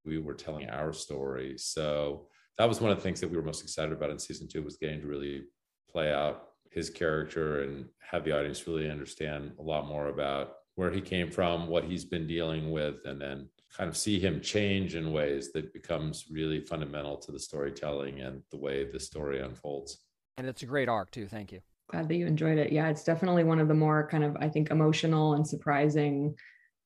we 0.07 0.17
were 0.17 0.33
telling 0.33 0.71
our 0.71 0.95
story. 0.95 1.59
So 1.59 2.29
that 2.57 2.67
was 2.67 2.81
one 2.81 2.91
of 2.91 2.97
the 2.97 3.03
things 3.03 3.21
that 3.21 3.29
we 3.29 3.37
were 3.37 3.43
most 3.43 3.63
excited 3.63 3.93
about 3.93 4.09
in 4.09 4.19
season 4.19 4.49
two 4.49 4.63
was 4.63 4.79
getting 4.79 5.03
to 5.03 5.07
really 5.07 5.43
play 5.91 6.15
out 6.15 6.54
his 6.75 6.91
character 6.91 7.63
and 7.63 7.87
have 8.11 8.25
the 8.25 8.37
audience 8.37 8.67
really 8.67 8.91
understand 8.91 9.53
a 9.59 9.63
lot 9.63 9.87
more 9.87 10.09
about 10.09 10.55
where 10.75 10.91
he 10.91 11.01
came 11.01 11.31
from, 11.31 11.69
what 11.69 11.85
he's 11.85 12.05
been 12.05 12.27
dealing 12.27 12.73
with, 12.73 12.97
and 13.05 13.21
then 13.21 13.49
kind 13.77 13.89
of 13.89 13.97
see 13.97 14.19
him 14.19 14.41
change 14.41 14.97
in 14.97 15.13
ways 15.13 15.53
that 15.53 15.73
becomes 15.73 16.27
really 16.31 16.61
fundamental 16.61 17.17
to 17.17 17.33
the 17.33 17.39
storytelling 17.39 18.21
and 18.21 18.43
the 18.51 18.57
way 18.57 18.85
the 18.91 18.99
story 18.99 19.41
unfolds. 19.41 19.99
And 20.37 20.49
it's 20.49 20.63
a 20.63 20.67
great 20.67 20.89
arc 20.89 21.11
too. 21.13 21.29
Thank 21.29 21.53
you. 21.53 21.61
Glad 21.89 22.09
that 22.09 22.17
you 22.17 22.27
enjoyed 22.27 22.59
it. 22.59 22.73
Yeah, 22.73 22.89
it's 22.89 23.05
definitely 23.05 23.45
one 23.45 23.61
of 23.61 23.69
the 23.69 23.75
more 23.75 24.09
kind 24.11 24.25
of, 24.25 24.37
I 24.41 24.49
think, 24.49 24.71
emotional 24.71 25.35
and 25.35 25.47
surprising 25.47 26.35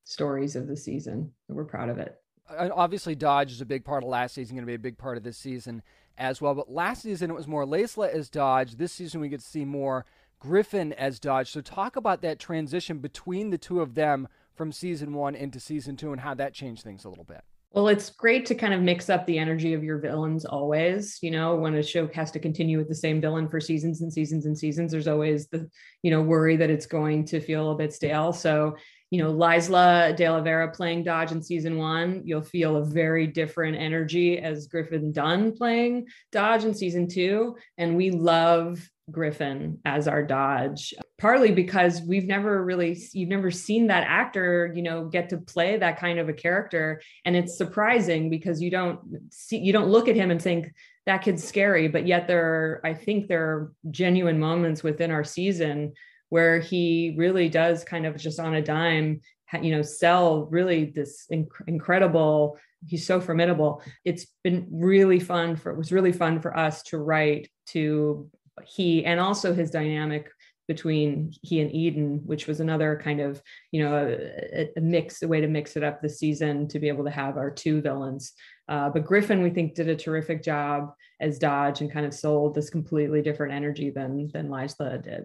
stories 0.05 0.55
of 0.57 0.67
the 0.67 0.77
season. 0.77 1.33
We're 1.49 1.65
proud 1.65 1.89
of 1.89 1.99
it. 1.99 2.17
Uh, 2.51 2.69
obviously, 2.75 3.15
Dodge 3.15 3.53
is 3.53 3.61
a 3.61 3.67
big 3.67 3.85
part 3.85 4.03
of 4.03 4.09
last 4.09 4.35
season, 4.35 4.57
going 4.57 4.65
to 4.65 4.71
be 4.71 4.75
a 4.75 4.79
big 4.79 4.99
part 4.99 5.17
of 5.17 5.23
this 5.23 5.39
season 5.39 5.83
as 6.19 6.41
well. 6.41 6.55
But 6.55 6.71
last 6.71 7.03
season, 7.03 7.31
it 7.31 7.35
was 7.35 7.49
more 7.49 7.65
Laysla 7.65 8.13
as 8.13 8.29
Dodge. 8.29 8.77
This 8.77 8.93
season, 8.93 9.21
we 9.21 9.29
get 9.29 9.41
to 9.41 9.47
see 9.47 9.65
more 9.65 10.05
Griffin 10.41 10.93
as 10.93 11.19
Dodge. 11.19 11.51
So, 11.51 11.61
talk 11.61 11.97
about 11.97 12.23
that 12.23 12.39
transition 12.39 12.99
between 12.99 13.51
the 13.51 13.59
two 13.59 13.81
of 13.81 13.95
them 13.95 14.29
from 14.55 14.73
season 14.73 15.15
one 15.15 15.35
into 15.35 15.61
season 15.61 15.97
two 15.97 16.13
and 16.13 16.21
how 16.21 16.35
that 16.35 16.53
changed 16.53 16.83
things 16.83 17.05
a 17.05 17.09
little 17.09 17.25
bit. 17.25 17.43
Well, 17.73 17.89
it's 17.89 18.09
great 18.09 18.47
to 18.47 18.55
kind 18.55 18.73
of 18.73 18.81
mix 18.81 19.11
up 19.11 19.27
the 19.27 19.39
energy 19.39 19.75
of 19.75 19.85
your 19.85 19.99
villains 19.99 20.47
always. 20.47 21.19
You 21.23 21.31
know, 21.31 21.55
when 21.55 21.75
a 21.75 21.83
show 21.83 22.09
has 22.15 22.31
to 22.33 22.39
continue 22.39 22.79
with 22.79 22.89
the 22.89 22.95
same 22.95 23.21
villain 23.21 23.49
for 23.49 23.61
seasons 23.61 24.01
and 24.01 24.13
seasons 24.13 24.47
and 24.47 24.59
seasons, 24.59 24.91
there's 24.91 25.07
always 25.07 25.49
the, 25.49 25.69
you 26.03 26.11
know, 26.11 26.23
worry 26.23 26.57
that 26.57 26.71
it's 26.71 26.87
going 26.87 27.27
to 27.27 27.41
feel 27.41 27.71
a 27.71 27.77
bit 27.77 27.93
stale. 27.93 28.33
So, 28.33 28.77
you 29.11 29.23
know, 29.23 29.33
Laysla 29.33 30.15
De 30.17 30.27
Oliveira 30.27 30.71
playing 30.71 31.03
Dodge 31.03 31.33
in 31.33 31.43
season 31.43 31.79
one, 31.79 32.23
you'll 32.25 32.43
feel 32.43 32.77
a 32.77 32.85
very 32.85 33.27
different 33.27 33.77
energy 33.77 34.39
as 34.39 34.67
Griffin 34.67 35.13
Dunn 35.13 35.53
playing 35.53 36.09
Dodge 36.31 36.65
in 36.65 36.75
season 36.75 37.09
two. 37.09 37.57
And 37.79 37.97
we 37.97 38.11
love 38.11 38.87
Griffin 39.11 39.79
as 39.87 40.07
our 40.07 40.23
Dodge, 40.23 40.93
partly 41.17 41.53
because 41.53 42.03
we've 42.03 42.27
never 42.27 42.63
really, 42.63 42.99
you've 43.15 43.31
never 43.31 43.51
seen 43.51 43.87
that 43.87 44.05
actor, 44.07 44.71
you 44.75 44.83
know, 44.83 45.07
get 45.07 45.31
to 45.31 45.39
play 45.39 45.79
that 45.79 45.99
kind 45.99 46.19
of 46.19 46.29
a 46.29 46.35
character. 46.35 47.01
And 47.25 47.35
it's 47.35 47.57
surprising 47.57 48.29
because 48.29 48.61
you 48.61 48.71
don't 48.71 49.01
see, 49.31 49.59
you 49.59 49.73
don't 49.73 49.89
look 49.89 50.09
at 50.09 50.17
him 50.17 50.31
and 50.31 50.41
think 50.41 50.71
that 51.07 51.23
kid's 51.23 51.43
scary, 51.43 51.89
but 51.89 52.07
yet 52.07 52.27
there 52.27 52.45
are, 52.45 52.81
I 52.85 52.93
think 52.93 53.29
there 53.29 53.45
are 53.45 53.73
genuine 53.91 54.39
moments 54.39 54.83
within 54.83 55.11
our 55.11 55.25
season 55.25 55.95
where 56.29 56.61
he 56.61 57.15
really 57.17 57.49
does 57.49 57.85
kind 57.85 58.07
of 58.07 58.17
just 58.17 58.41
on 58.41 58.55
a 58.55 58.63
dime, 58.63 59.21
you 59.63 59.71
know, 59.71 59.83
sell 59.83 60.47
really 60.47 60.87
this 60.87 61.27
inc- 61.33 61.47
incredible, 61.67 62.59
he's 62.87 63.07
so 63.07 63.21
formidable. 63.21 63.83
It's 64.05 64.27
been 64.45 64.67
really 64.71 65.21
fun 65.21 65.57
for, 65.57 65.73
it 65.73 65.79
was 65.79 65.93
really 65.93 66.13
fun 66.13 66.41
for 66.41 66.57
us 66.57 66.83
to 66.85 66.99
write 66.99 67.51
to 67.69 68.31
he 68.67 69.05
and 69.05 69.21
also 69.21 69.55
his 69.55 69.71
dynamic 69.71 70.31
between 70.67 71.33
he 71.43 71.61
and 71.61 71.73
Eden, 71.73 72.21
which 72.27 72.47
was 72.47 72.61
another 72.61 73.01
kind 73.03 73.21
of, 73.21 73.43
you 73.73 73.83
know, 73.83 73.97
a, 73.97 74.69
a, 74.77 74.81
mix, 74.81 75.23
a 75.23 75.29
way 75.29 75.41
to 75.41 75.49
mix 75.49 75.77
it 75.77 75.83
up 75.83 76.03
this 76.03 76.19
season 76.19 76.69
to 76.69 76.79
be 76.79 76.89
able 76.89 77.05
to 77.05 77.11
have 77.11 77.39
our 77.39 77.51
two 77.51 77.81
villains. 77.81 78.35
Uh, 78.69 78.91
but 78.91 79.07
Griffin, 79.07 79.43
we 79.43 79.49
think, 79.49 79.75
did 79.75 79.89
a 79.89 79.97
terrific 79.97 80.43
job 80.43 80.93
as 81.21 81.39
Dodge 81.39 81.81
and 81.81 81.91
kind 81.91 82.05
of 82.05 82.13
sold 82.13 82.55
this 82.55 82.69
completely 82.69 83.23
different 83.23 83.55
energy 83.55 83.91
than 83.91 84.29
than 84.29 84.49
Laysla 84.49 85.03
did. 85.03 85.25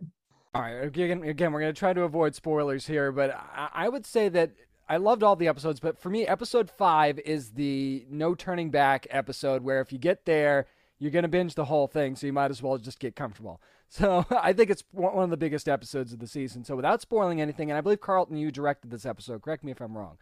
All 0.56 0.62
right, 0.62 0.84
again, 0.84 1.24
again, 1.24 1.52
we're 1.52 1.62
going 1.62 1.74
to 1.74 1.80
try 1.80 1.94
to 1.94 2.04
avoid 2.04 2.36
spoilers 2.36 2.86
here, 2.88 3.12
but 3.12 3.32
I, 3.32 3.70
I 3.74 3.90
would 3.90 4.06
say 4.06 4.30
that 4.30 4.52
I 4.88 4.98
loved 4.98 5.24
all 5.24 5.36
the 5.36 5.48
episodes, 5.48 5.80
but 5.80 5.98
for 5.98 6.10
me, 6.10 6.28
episode 6.28 6.70
five 6.70 7.20
is 7.20 7.52
the 7.52 8.06
no 8.10 8.36
turning 8.36 8.70
back 8.70 9.08
episode 9.10 9.64
where 9.64 9.82
if 9.82 9.92
you 9.92 9.98
get 9.98 10.26
there 10.26 10.68
you're 11.04 11.12
going 11.12 11.24
to 11.24 11.30
binge 11.30 11.56
the 11.56 11.66
whole 11.66 11.88
thing, 11.88 12.16
so 12.16 12.26
you 12.26 12.32
might 12.32 12.50
as 12.50 12.64
well 12.64 12.78
just 12.78 13.00
get 13.00 13.16
comfortable. 13.16 13.62
So 13.94 14.26
I 14.32 14.54
think 14.54 14.72
it's 14.72 14.84
one 14.92 15.24
of 15.24 15.30
the 15.30 15.38
biggest 15.38 15.70
episodes 15.70 16.14
of 16.14 16.18
the 16.18 16.26
season. 16.26 16.64
So 16.64 16.76
without 16.76 17.00
spoiling 17.00 17.40
anything, 17.40 17.70
and 17.70 17.78
I 17.78 17.82
believe 17.82 18.02
Carlton, 18.02 18.38
you 18.38 18.50
directed 18.50 18.90
this 18.90 19.06
episode. 19.06 19.44
Correct 19.44 19.64
me 19.64 19.72
if 19.72 19.82
I'm 19.82 19.96
wrong. 19.96 20.18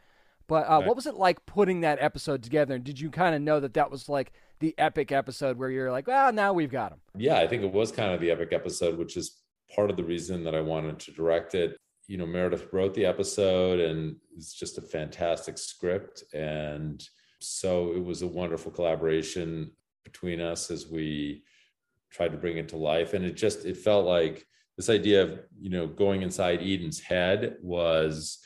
But 0.45 0.67
uh, 0.67 0.81
what 0.81 0.97
was 0.97 1.05
it 1.05 1.15
like 1.15 1.45
putting 1.45 1.79
that 1.79 1.97
episode 2.01 2.43
together? 2.43 2.75
And 2.75 2.83
did 2.83 2.99
you 2.99 3.09
kind 3.09 3.33
of 3.33 3.41
know 3.41 3.61
that 3.61 3.73
that 3.75 3.89
was 3.89 4.09
like 4.09 4.33
the 4.59 4.75
epic 4.77 5.13
episode 5.13 5.57
where 5.57 5.69
you're 5.69 5.89
like, 5.89 6.05
well, 6.05 6.33
now 6.33 6.51
we've 6.51 6.69
got 6.69 6.91
him? 6.91 6.99
Yeah, 7.15 7.37
I 7.37 7.47
think 7.47 7.63
it 7.63 7.71
was 7.71 7.93
kind 7.93 8.13
of 8.13 8.19
the 8.19 8.29
epic 8.29 8.51
episode, 8.51 8.97
which 8.97 9.15
is 9.15 9.37
part 9.75 9.89
of 9.89 9.97
the 9.97 10.03
reason 10.03 10.43
that 10.43 10.55
I 10.55 10.61
wanted 10.61 10.99
to 10.99 11.11
direct 11.11 11.55
it. 11.55 11.77
You 12.07 12.17
know, 12.17 12.25
Meredith 12.25 12.67
wrote 12.73 12.93
the 12.93 13.05
episode, 13.05 13.79
and 13.79 14.15
it's 14.35 14.53
just 14.53 14.77
a 14.77 14.81
fantastic 14.81 15.57
script. 15.57 16.23
And 16.33 17.01
so 17.39 17.93
it 17.93 18.03
was 18.03 18.21
a 18.21 18.27
wonderful 18.27 18.71
collaboration 18.71 19.71
between 20.03 20.41
us 20.41 20.71
as 20.71 20.87
we 20.87 21.43
tried 22.11 22.31
to 22.31 22.37
bring 22.37 22.57
it 22.57 22.69
to 22.69 22.77
life 22.77 23.13
and 23.13 23.25
it 23.25 23.35
just 23.35 23.65
it 23.65 23.77
felt 23.77 24.05
like 24.05 24.45
this 24.77 24.89
idea 24.89 25.23
of 25.23 25.39
you 25.59 25.69
know 25.69 25.87
going 25.87 26.21
inside 26.21 26.61
eden's 26.61 26.99
head 26.99 27.55
was 27.61 28.39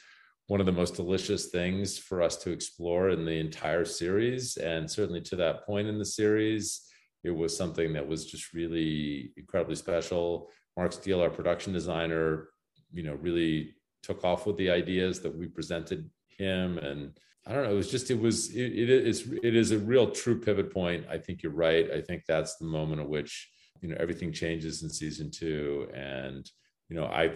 one 0.47 0.59
of 0.59 0.65
the 0.67 0.71
most 0.71 0.95
delicious 0.95 1.47
things 1.47 1.97
for 1.97 2.21
us 2.21 2.37
to 2.37 2.51
explore 2.51 3.09
in 3.09 3.25
the 3.25 3.39
entire 3.39 3.85
series 3.85 4.57
and 4.57 4.89
certainly 4.89 5.21
to 5.21 5.35
that 5.35 5.65
point 5.65 5.87
in 5.87 5.97
the 5.97 6.05
series 6.05 6.81
it 7.23 7.31
was 7.31 7.55
something 7.55 7.93
that 7.93 8.07
was 8.07 8.25
just 8.25 8.53
really 8.53 9.31
incredibly 9.35 9.75
special 9.75 10.49
mark 10.77 10.93
steele 10.93 11.21
our 11.21 11.29
production 11.29 11.73
designer 11.73 12.49
you 12.91 13.03
know 13.03 13.15
really 13.15 13.73
took 14.03 14.23
off 14.23 14.45
with 14.45 14.57
the 14.57 14.69
ideas 14.69 15.21
that 15.21 15.35
we 15.35 15.47
presented 15.47 16.09
him 16.37 16.77
and 16.77 17.17
I 17.47 17.53
don't 17.53 17.63
know. 17.63 17.71
It 17.71 17.75
was 17.75 17.91
just 17.91 18.09
it 18.09 18.19
was 18.19 18.49
it, 18.55 18.73
it 18.73 18.89
is 18.89 19.31
it 19.43 19.55
is 19.55 19.71
a 19.71 19.77
real 19.77 20.09
true 20.09 20.39
pivot 20.39 20.73
point. 20.73 21.05
I 21.09 21.17
think 21.19 21.43
you're 21.43 21.51
right. 21.51 21.91
I 21.91 22.01
think 22.01 22.23
that's 22.27 22.55
the 22.55 22.65
moment 22.65 23.01
at 23.01 23.07
which 23.07 23.49
you 23.81 23.89
know 23.89 23.97
everything 23.99 24.31
changes 24.31 24.81
in 24.81 24.89
season 24.89 25.29
two, 25.29 25.87
and 25.93 26.49
you 26.89 26.95
know 26.95 27.05
I 27.05 27.33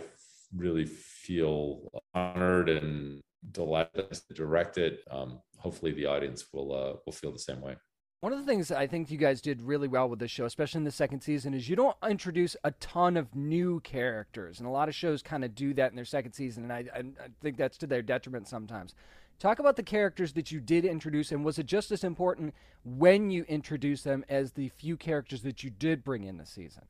really 0.56 0.86
feel 0.86 1.92
honored 2.16 2.70
and 2.70 3.22
delighted 3.52 4.12
to 4.12 4.34
direct 4.34 4.80
it. 4.80 5.02
Um, 5.12 5.42
hopefully, 5.58 5.92
the 5.92 6.08
audience 6.08 6.46
will 6.52 6.74
uh, 6.74 6.94
will 7.06 7.14
feel 7.14 7.32
the 7.32 7.38
same 7.38 7.62
way. 7.62 7.76
One 8.22 8.34
of 8.34 8.40
the 8.40 8.46
things 8.46 8.68
that 8.68 8.78
I 8.78 8.86
think 8.86 9.10
you 9.10 9.18
guys 9.18 9.40
did 9.40 9.62
really 9.62 9.88
well 9.88 10.10
with 10.10 10.20
this 10.20 10.30
show, 10.30 10.44
especially 10.44 10.80
in 10.80 10.84
the 10.84 10.92
second 10.92 11.22
season, 11.22 11.54
is 11.54 11.70
you 11.70 11.78
don't 11.78 11.96
introduce 12.06 12.58
a 12.66 12.72
ton 12.72 13.16
of 13.16 13.34
new 13.34 13.80
characters, 13.80 14.60
and 14.60 14.68
a 14.68 14.72
lot 14.72 14.90
of 14.90 14.96
shows 14.96 15.24
kind 15.24 15.46
of 15.46 15.56
do 15.56 15.74
that 15.76 15.92
in 15.92 15.96
their 15.96 16.04
second 16.04 16.34
season, 16.34 16.64
and 16.64 16.74
I, 16.74 16.84
I 16.94 17.04
think 17.42 17.56
that's 17.56 17.78
to 17.78 17.88
their 17.88 18.02
detriment 18.02 18.50
sometimes. 18.50 18.94
Talk 19.40 19.60
about 19.60 19.78
the 19.78 19.84
characters 19.84 20.34
that 20.34 20.52
you 20.52 20.60
did 20.60 20.84
introduce, 20.84 21.32
and 21.32 21.46
was 21.46 21.60
it 21.60 21.66
just 21.66 21.92
as 21.92 22.04
important 22.04 22.54
when 22.84 23.32
you 23.32 23.46
introduced 23.48 24.04
them 24.04 24.26
as 24.28 24.52
the 24.52 24.68
few 24.68 24.98
characters 24.98 25.42
that 25.44 25.64
you 25.64 25.70
did 25.70 26.04
bring 26.04 26.26
in 26.26 26.38
this 26.38 26.50
season? 26.50 26.84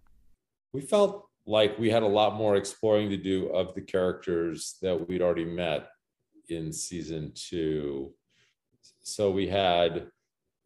We 0.73 0.81
felt 0.81 1.27
like 1.45 1.77
we 1.77 1.91
had 1.91 2.01
a 2.01 2.07
lot 2.07 2.33
more 2.33 2.55
exploring 2.55 3.11
to 3.11 3.17
do 3.17 3.49
of 3.49 3.75
the 3.75 3.81
characters 3.81 4.77
that 4.81 5.07
we'd 5.07 5.21
already 5.21 5.45
met 5.45 5.89
in 6.47 6.73
season 6.73 7.33
two. 7.35 8.15
So 9.03 9.29
we 9.29 9.47
had, 9.47 10.07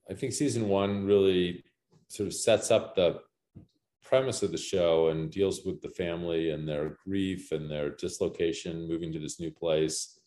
I 0.09 0.13
think 0.13 0.33
season 0.33 0.67
one 0.67 1.05
really 1.05 1.63
sort 2.09 2.27
of 2.27 2.33
sets 2.33 2.71
up 2.71 2.95
the 2.95 3.21
premise 4.03 4.43
of 4.43 4.51
the 4.51 4.57
show 4.57 5.07
and 5.07 5.31
deals 5.31 5.63
with 5.65 5.81
the 5.81 5.89
family 5.89 6.51
and 6.51 6.67
their 6.67 6.97
grief 7.05 7.51
and 7.51 7.71
their 7.71 7.89
dislocation 7.89 8.87
moving 8.87 9.11
to 9.13 9.19
this 9.19 9.39
new 9.39 9.49
place. 9.49 10.19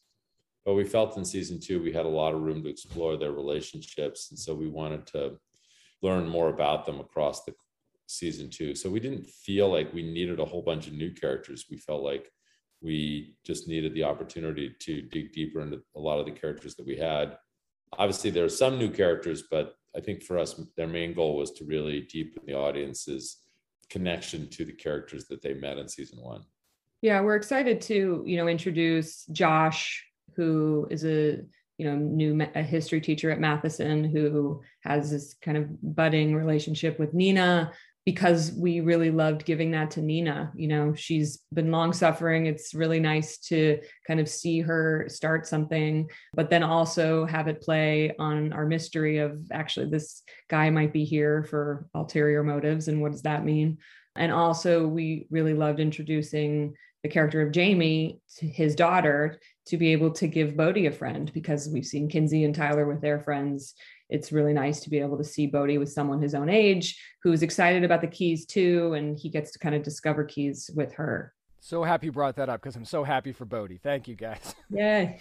But 0.65 0.75
we 0.75 0.85
felt 0.85 1.17
in 1.17 1.25
season 1.25 1.61
two 1.61 1.81
we 1.83 1.93
had 1.93 2.07
a 2.07 2.09
lot 2.09 2.35
of 2.35 2.41
room 2.41 2.63
to 2.65 2.71
explore 2.71 3.17
their 3.17 3.33
relationships. 3.33 4.31
And 4.31 4.39
so 4.39 4.55
we 4.55 4.69
wanted 4.69 5.07
to 5.09 5.39
learn 6.03 6.29
more 6.29 6.49
about 6.49 6.87
them 6.87 6.99
across 6.99 7.45
the 7.45 7.55
season 8.07 8.51
two. 8.51 8.75
So 8.75 8.91
we 8.91 9.01
didn't 9.01 9.29
feel 9.29 9.71
like 9.71 9.93
we 9.93 10.03
needed 10.03 10.41
a 10.41 10.45
whole 10.45 10.63
bunch 10.63 10.87
of 10.87 10.95
new 10.95 11.13
characters. 11.13 11.67
We 11.71 11.77
felt 11.77 12.03
like 12.03 12.31
we 12.81 13.37
just 13.45 13.69
needed 13.69 13.95
the 13.95 14.05
opportunity 14.05 14.75
to 14.81 15.03
dig 15.03 15.33
deeper 15.33 15.61
into 15.61 15.83
a 15.95 16.01
lot 16.01 16.19
of 16.19 16.27
the 16.27 16.33
characters 16.33 16.75
that 16.77 16.87
we 16.87 16.97
had 16.97 17.37
obviously 17.99 18.31
there 18.31 18.45
are 18.45 18.49
some 18.49 18.79
new 18.79 18.91
characters 18.91 19.45
but 19.51 19.77
i 19.97 20.01
think 20.01 20.23
for 20.23 20.39
us 20.39 20.61
their 20.77 20.87
main 20.87 21.15
goal 21.15 21.37
was 21.37 21.51
to 21.53 21.65
really 21.65 22.03
deepen 22.03 22.43
the 22.47 22.55
audience's 22.55 23.39
connection 23.89 24.49
to 24.49 24.65
the 24.65 24.73
characters 24.73 25.27
that 25.27 25.43
they 25.43 25.55
met 25.55 25.79
in 25.79 25.89
season 25.89 26.19
one. 26.21 26.43
Yeah 27.03 27.21
we're 27.21 27.37
excited 27.37 27.81
to 27.83 28.25
you 28.27 28.37
know 28.37 28.49
introduce 28.49 29.25
josh 29.27 30.05
who 30.35 30.89
is 30.91 31.05
a 31.05 31.41
you 31.79 31.87
know 31.87 31.97
new 31.97 32.47
a 32.55 32.63
history 32.63 33.01
teacher 33.01 33.31
at 33.31 33.41
Matheson 33.41 34.05
who 34.05 34.63
has 34.81 35.11
this 35.11 35.35
kind 35.35 35.59
of 35.59 35.69
budding 35.95 36.35
relationship 36.35 36.99
with 36.99 37.15
Nina 37.15 37.73
because 38.07 38.53
we 38.53 38.81
really 38.81 39.11
loved 39.11 39.45
giving 39.45 39.73
that 39.73 39.91
to 39.91 40.01
Nina. 40.01 40.53
You 40.55 40.69
know, 40.69 40.95
she's 40.95 41.41
been 41.53 41.73
long 41.73 41.93
suffering. 41.93 42.47
It's 42.47 42.73
really 42.73 43.01
nice 43.01 43.39
to 43.49 43.81
kind 44.07 44.21
of 44.21 44.29
see 44.29 44.61
her 44.61 45.07
start 45.09 45.45
something, 45.45 46.09
but 46.33 46.49
then 46.49 46.63
also 46.63 47.27
have 47.27 47.49
it 47.49 47.61
play 47.61 48.15
on 48.17 48.53
our 48.53 48.65
mystery 48.65 49.19
of 49.19 49.41
actually 49.53 49.91
this 49.91 50.23
guy 50.49 50.71
might 50.71 50.93
be 50.93 51.05
here 51.05 51.43
for 51.51 51.89
ulterior 51.95 52.45
motives 52.45 52.87
and 52.87 53.03
what 53.03 53.11
does 53.11 53.23
that 53.23 53.45
mean? 53.45 53.79
And 54.15 54.33
also, 54.33 54.87
we 54.87 55.27
really 55.31 55.53
loved 55.53 55.81
introducing 55.81 56.75
the 57.03 57.09
character 57.09 57.43
of 57.43 57.53
Jamie 57.53 58.21
to 58.39 58.47
his 58.47 58.75
daughter 58.75 59.39
to 59.67 59.77
be 59.77 59.93
able 59.93 60.13
to 60.13 60.27
give 60.27 60.57
Bodhi 60.57 60.87
a 60.87 60.93
friend 60.93 61.31
because 61.35 61.69
we've 61.69 61.85
seen 61.85 62.09
Kinsey 62.09 62.45
and 62.45 62.55
Tyler 62.55 62.87
with 62.87 63.01
their 63.01 63.21
friends. 63.21 63.75
It's 64.09 64.33
really 64.33 64.53
nice 64.53 64.81
to 64.81 64.91
be 64.91 64.99
able 64.99 65.19
to 65.19 65.25
see 65.25 65.47
Bodhi 65.47 65.79
with 65.79 65.91
someone 65.91 66.21
his 66.23 66.35
own 66.35 66.49
age 66.49 67.01
who's 67.23 67.43
excited 67.43 67.85
about 67.85 68.01
the 68.01 68.07
keys 68.07 68.47
too. 68.47 68.95
And 68.95 69.19
he 69.19 69.29
gets 69.29 69.53
to 69.53 69.59
kind 69.59 69.75
of 69.75 69.83
discover 69.83 70.25
keys 70.25 70.71
with 70.75 70.93
her. 70.95 71.33
So 71.61 71.83
happy 71.83 72.07
you 72.07 72.13
brought 72.13 72.37
that 72.37 72.49
up 72.49 72.61
because 72.63 72.77
I'm 72.77 72.85
so 72.85 73.03
happy 73.03 73.33
for 73.33 73.45
Bodhi. 73.45 73.79
Thank 73.83 74.07
you 74.07 74.15
guys. 74.15 74.55
Yay. 74.71 75.19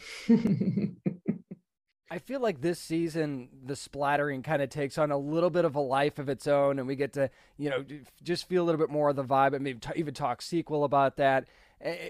I 2.12 2.20
feel 2.20 2.40
like 2.40 2.62
this 2.62 2.80
season, 2.80 3.50
the 3.66 3.76
splattering 3.76 4.44
kind 4.44 4.62
of 4.62 4.70
takes 4.70 5.00
on 5.00 5.10
a 5.10 5.18
little 5.18 5.50
bit 5.50 5.66
of 5.66 5.76
a 5.76 5.80
life 5.82 6.20
of 6.20 6.30
its 6.30 6.46
own, 6.46 6.78
and 6.78 6.88
we 6.88 6.96
get 6.96 7.14
to, 7.14 7.32
you 7.58 7.72
know, 7.72 7.84
just 8.24 8.48
feel 8.48 8.64
a 8.64 8.66
little 8.66 8.80
bit 8.80 8.92
more 8.92 9.10
of 9.10 9.16
the 9.16 9.24
vibe 9.24 9.54
and 9.54 9.64
maybe 9.64 9.80
t- 9.80 9.90
even 9.96 10.14
talk 10.14 10.42
sequel 10.42 10.84
about 10.84 11.18
that. 11.18 11.48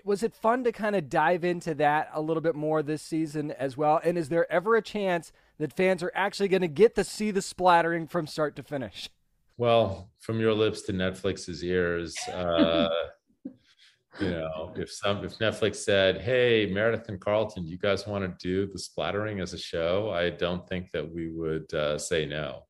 Was 0.03 0.21
it 0.21 0.33
fun 0.35 0.63
to 0.65 0.71
kind 0.71 0.95
of 0.95 1.09
dive 1.09 1.43
into 1.43 1.73
that 1.75 2.09
a 2.13 2.21
little 2.21 2.41
bit 2.41 2.55
more 2.55 2.83
this 2.83 3.01
season 3.01 3.51
as 3.51 3.77
well? 3.77 3.99
And 4.03 4.17
is 4.17 4.29
there 4.29 4.51
ever 4.51 4.75
a 4.75 4.81
chance 4.81 5.31
that 5.57 5.73
fans 5.73 6.03
are 6.03 6.11
actually 6.15 6.47
going 6.47 6.61
to 6.61 6.67
get 6.67 6.95
to 6.95 7.03
see 7.03 7.31
the 7.31 7.41
splattering 7.41 8.07
from 8.07 8.27
start 8.27 8.55
to 8.55 8.63
finish? 8.63 9.09
Well, 9.57 10.09
from 10.19 10.39
your 10.39 10.53
lips 10.53 10.81
to 10.83 10.93
Netflix's 10.93 11.63
ears, 11.63 12.15
uh, 12.33 12.89
you 14.19 14.29
know, 14.29 14.73
if 14.75 14.91
some 14.91 15.23
if 15.25 15.37
Netflix 15.39 15.77
said, 15.77 16.21
"Hey, 16.21 16.69
Meredith 16.71 17.09
and 17.09 17.19
Carlton, 17.19 17.67
you 17.67 17.77
guys 17.77 18.07
want 18.07 18.23
to 18.23 18.47
do 18.47 18.71
the 18.71 18.79
splattering 18.79 19.39
as 19.39 19.53
a 19.53 19.57
show?" 19.57 20.11
I 20.11 20.29
don't 20.29 20.67
think 20.67 20.91
that 20.91 21.09
we 21.09 21.31
would 21.31 21.73
uh, 21.73 21.97
say 21.97 22.25
no. 22.25 22.63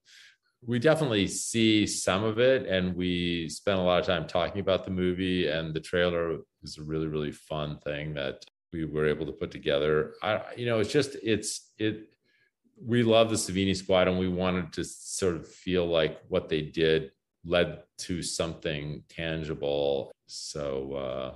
We 0.65 0.79
definitely 0.79 1.27
see 1.27 1.85
some 1.85 2.23
of 2.23 2.39
it, 2.39 2.65
and 2.67 2.95
we 2.95 3.47
spent 3.49 3.79
a 3.79 3.83
lot 3.83 3.99
of 3.99 4.05
time 4.05 4.25
talking 4.25 4.61
about 4.61 4.85
the 4.85 4.91
movie. 4.91 5.47
And 5.47 5.73
the 5.73 5.79
trailer 5.79 6.37
is 6.63 6.77
a 6.77 6.83
really, 6.83 7.07
really 7.07 7.31
fun 7.31 7.77
thing 7.79 8.15
that 8.15 8.43
we 8.73 8.85
were 8.85 9.07
able 9.07 9.27
to 9.27 9.31
put 9.31 9.51
together. 9.51 10.15
I, 10.23 10.41
you 10.57 10.65
know, 10.65 10.79
it's 10.79 10.91
just 10.91 11.15
it's 11.21 11.71
it. 11.77 12.14
We 12.81 13.03
love 13.03 13.29
the 13.29 13.35
Savini 13.35 13.75
Squad, 13.75 14.07
and 14.07 14.19
we 14.19 14.27
wanted 14.27 14.73
to 14.73 14.83
sort 14.83 15.35
of 15.35 15.47
feel 15.47 15.85
like 15.85 16.19
what 16.27 16.49
they 16.49 16.61
did 16.61 17.11
led 17.45 17.83
to 17.97 18.21
something 18.21 19.03
tangible. 19.07 20.11
So 20.27 20.93
uh 20.93 21.35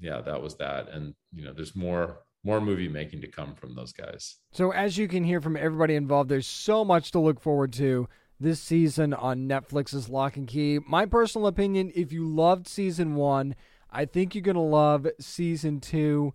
yeah 0.00 0.20
that 0.20 0.42
was 0.42 0.56
that. 0.56 0.88
And 0.88 1.14
you 1.32 1.44
know 1.44 1.52
there's 1.52 1.76
more 1.76 2.20
more 2.44 2.60
movie 2.60 2.88
making 2.88 3.20
to 3.20 3.28
come 3.28 3.54
from 3.54 3.74
those 3.74 3.92
guys. 3.92 4.36
So 4.52 4.72
as 4.72 4.98
you 4.98 5.08
can 5.08 5.24
hear 5.24 5.40
from 5.40 5.56
everybody 5.56 5.94
involved 5.94 6.28
there's 6.28 6.46
so 6.46 6.84
much 6.84 7.12
to 7.12 7.18
look 7.18 7.40
forward 7.40 7.72
to 7.74 8.08
this 8.40 8.60
season 8.60 9.12
on 9.14 9.48
netflix's 9.48 10.08
Locke 10.08 10.38
& 10.44 10.46
Key. 10.46 10.78
My 10.86 11.06
personal 11.06 11.48
opinion 11.48 11.90
if 11.94 12.12
you 12.12 12.26
loved 12.28 12.68
season 12.68 13.14
one 13.16 13.54
i 13.90 14.04
think 14.04 14.34
you're 14.34 14.42
gonna 14.42 14.62
love 14.62 15.08
season 15.20 15.80
two 15.80 16.32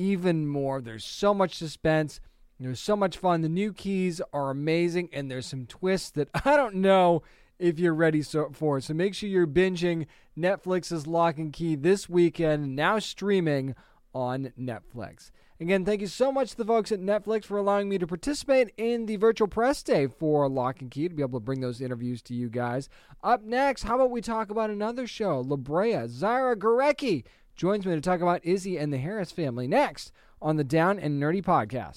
even 0.00 0.46
more. 0.46 0.80
There's 0.80 1.04
so 1.04 1.34
much 1.34 1.54
suspense 1.54 2.20
there's 2.66 2.80
so 2.80 2.96
much 2.96 3.16
fun 3.16 3.40
the 3.40 3.48
new 3.48 3.72
keys 3.72 4.20
are 4.32 4.50
amazing 4.50 5.08
and 5.12 5.30
there's 5.30 5.46
some 5.46 5.66
twists 5.66 6.10
that 6.10 6.28
i 6.44 6.56
don't 6.56 6.74
know 6.74 7.22
if 7.60 7.78
you're 7.78 7.94
ready 7.94 8.22
for. 8.22 8.80
So 8.80 8.94
make 8.94 9.14
sure 9.14 9.28
you're 9.28 9.46
binging 9.46 10.06
Netflix's 10.36 11.06
Locke 11.06 11.36
& 11.44 11.52
Key 11.52 11.76
this 11.76 12.08
weekend, 12.08 12.74
now 12.74 12.98
streaming 12.98 13.74
on 14.14 14.52
Netflix. 14.58 15.30
Again, 15.60 15.84
thank 15.84 16.00
you 16.00 16.06
so 16.06 16.32
much 16.32 16.52
to 16.52 16.56
the 16.56 16.64
folks 16.64 16.90
at 16.90 17.00
Netflix 17.00 17.44
for 17.44 17.58
allowing 17.58 17.90
me 17.90 17.98
to 17.98 18.06
participate 18.06 18.72
in 18.78 19.04
the 19.04 19.16
virtual 19.16 19.46
press 19.46 19.82
day 19.82 20.06
for 20.06 20.48
Locke 20.48 20.78
& 20.84 20.90
Key 20.90 21.08
to 21.08 21.14
be 21.14 21.22
able 21.22 21.38
to 21.38 21.44
bring 21.44 21.60
those 21.60 21.82
interviews 21.82 22.22
to 22.22 22.34
you 22.34 22.48
guys. 22.48 22.88
Up 23.22 23.44
next, 23.44 23.82
how 23.82 23.96
about 23.96 24.10
we 24.10 24.22
talk 24.22 24.50
about 24.50 24.70
another 24.70 25.06
show? 25.06 25.40
La 25.40 25.56
Brea, 25.56 26.06
Zyra 26.08 26.56
Gorecki 26.56 27.24
joins 27.56 27.84
me 27.84 27.94
to 27.94 28.00
talk 28.00 28.22
about 28.22 28.44
Izzy 28.44 28.78
and 28.78 28.90
the 28.90 28.98
Harris 28.98 29.30
family 29.30 29.68
next 29.68 30.12
on 30.40 30.56
the 30.56 30.64
Down 30.64 30.98
and 30.98 31.22
Nerdy 31.22 31.44
podcast. 31.44 31.96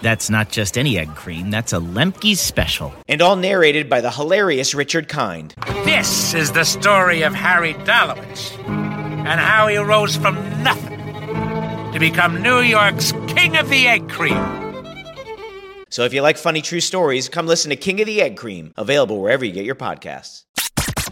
That's 0.00 0.30
not 0.30 0.50
just 0.50 0.78
any 0.78 0.98
egg 0.98 1.14
cream, 1.14 1.50
that's 1.50 1.72
a 1.72 1.78
Lemke's 1.78 2.40
special. 2.40 2.92
And 3.08 3.20
all 3.20 3.36
narrated 3.36 3.88
by 3.88 4.00
the 4.00 4.10
hilarious 4.10 4.74
Richard 4.74 5.08
Kind. 5.08 5.54
This 5.84 6.34
is 6.34 6.52
the 6.52 6.64
story 6.64 7.22
of 7.22 7.34
Harry 7.34 7.74
Dalowitz 7.74 8.56
and 8.68 9.40
how 9.40 9.66
he 9.66 9.76
rose 9.76 10.16
from 10.16 10.34
nothing 10.62 10.98
to 11.92 11.98
become 11.98 12.42
New 12.42 12.60
York's 12.60 13.12
King 13.26 13.56
of 13.56 13.68
the 13.68 13.88
Egg 13.88 14.08
Cream. 14.08 14.36
So 15.90 16.04
if 16.04 16.12
you 16.12 16.22
like 16.22 16.36
funny 16.36 16.62
true 16.62 16.80
stories, 16.80 17.28
come 17.28 17.46
listen 17.46 17.70
to 17.70 17.76
King 17.76 18.00
of 18.00 18.06
the 18.06 18.20
Egg 18.20 18.36
Cream, 18.36 18.72
available 18.76 19.20
wherever 19.20 19.44
you 19.44 19.52
get 19.52 19.64
your 19.64 19.74
podcasts. 19.74 20.44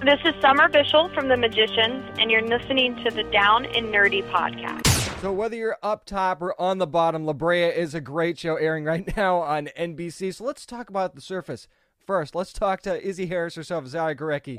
This 0.02 0.20
is 0.24 0.34
Summer 0.42 0.68
Bishil 0.68 1.12
from 1.14 1.28
The 1.28 1.36
Magicians, 1.36 2.04
and 2.18 2.30
you're 2.30 2.46
listening 2.46 2.94
to 3.02 3.10
the 3.10 3.24
Down 3.24 3.64
and 3.64 3.86
Nerdy 3.86 4.22
podcast. 4.30 4.95
So 5.26 5.32
whether 5.32 5.56
you're 5.56 5.76
up 5.82 6.04
top 6.04 6.40
or 6.40 6.54
on 6.60 6.78
the 6.78 6.86
bottom, 6.86 7.24
La 7.24 7.32
Brea 7.32 7.64
is 7.64 7.96
a 7.96 8.00
great 8.00 8.38
show 8.38 8.54
airing 8.54 8.84
right 8.84 9.04
now 9.16 9.38
on 9.38 9.68
NBC. 9.76 10.32
So 10.32 10.44
let's 10.44 10.64
talk 10.64 10.88
about 10.88 11.16
the 11.16 11.20
surface 11.20 11.66
first. 12.06 12.36
Let's 12.36 12.52
talk 12.52 12.80
to 12.82 13.04
Izzy 13.04 13.26
Harris 13.26 13.56
herself, 13.56 13.86
Zyra 13.86 14.14
Gorecki. 14.14 14.58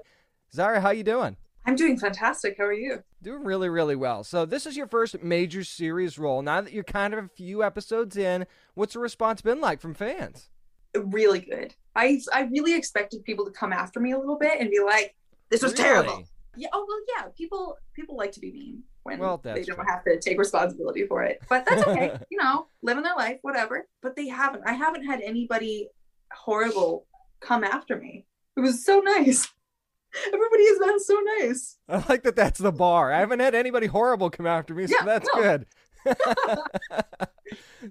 Zyra, 0.54 0.82
how 0.82 0.90
you 0.90 1.04
doing? 1.04 1.38
I'm 1.66 1.78
doing 1.78 1.98
fantastic. 1.98 2.58
How 2.58 2.66
are 2.66 2.74
you? 2.74 3.02
Doing 3.24 3.46
really, 3.46 3.70
really 3.70 3.96
well. 3.96 4.26
So 4.26 4.46
this 4.46 4.66
is 4.66 4.76
your 4.76 4.88
first 4.88 5.24
major 5.24 5.64
series 5.64 6.20
role. 6.20 6.42
Now 6.42 6.60
that 6.60 6.74
you're 6.74 6.84
kind 6.84 7.14
of 7.14 7.24
a 7.24 7.30
few 7.30 7.64
episodes 7.64 8.18
in, 8.18 8.46
what's 8.74 8.92
the 8.92 9.00
response 9.00 9.42
been 9.42 9.62
like 9.62 9.80
from 9.80 9.94
fans? 9.94 10.50
Really 10.94 11.40
good. 11.40 11.76
I 11.96 12.20
I 12.34 12.42
really 12.42 12.76
expected 12.76 13.24
people 13.24 13.46
to 13.46 13.52
come 13.52 13.72
after 13.72 14.02
me 14.02 14.12
a 14.12 14.20
little 14.20 14.38
bit 14.38 14.60
and 14.60 14.70
be 14.70 14.82
like, 14.82 15.16
"This 15.50 15.64
was 15.64 15.72
really? 15.72 15.84
terrible." 15.84 16.24
Yeah. 16.58 16.68
Oh 16.74 16.86
well, 16.86 17.00
yeah. 17.16 17.32
People 17.38 17.78
people 17.94 18.18
like 18.18 18.34
to 18.34 18.42
be 18.42 18.52
mean 18.52 18.84
when 19.08 19.20
well, 19.20 19.38
they 19.38 19.64
don't 19.64 19.76
true. 19.78 19.86
have 19.88 20.04
to 20.04 20.20
take 20.20 20.38
responsibility 20.38 21.06
for 21.08 21.24
it. 21.24 21.40
But 21.50 21.66
that's 21.66 21.84
okay. 21.88 22.18
you 22.30 22.38
know, 22.38 22.68
living 22.82 23.04
their 23.04 23.16
life, 23.16 23.40
whatever. 23.42 23.88
But 24.02 24.16
they 24.16 24.28
haven't. 24.28 24.64
I 24.66 24.74
haven't 24.74 25.06
had 25.06 25.22
anybody 25.22 25.90
horrible 26.32 27.08
come 27.40 27.64
after 27.64 27.98
me. 27.98 28.26
It 28.56 28.62
was 28.62 28.84
so 28.86 29.00
nice. 29.00 29.48
Everybody 30.28 30.68
has 30.68 30.80
been 30.80 31.00
so 31.00 31.20
nice. 31.40 31.78
I 31.90 32.04
like 32.10 32.24
that 32.24 32.36
that's 32.36 32.60
the 32.60 32.72
bar. 32.72 33.12
I 33.12 33.20
haven't 33.20 33.40
had 33.40 33.56
anybody 33.56 33.88
horrible 33.88 34.30
come 34.30 34.48
after 34.48 34.74
me, 34.74 34.88
so 34.88 34.96
Yeah, 35.00 35.06
that's 35.06 35.30
no. 35.36 35.42
good. 35.42 35.66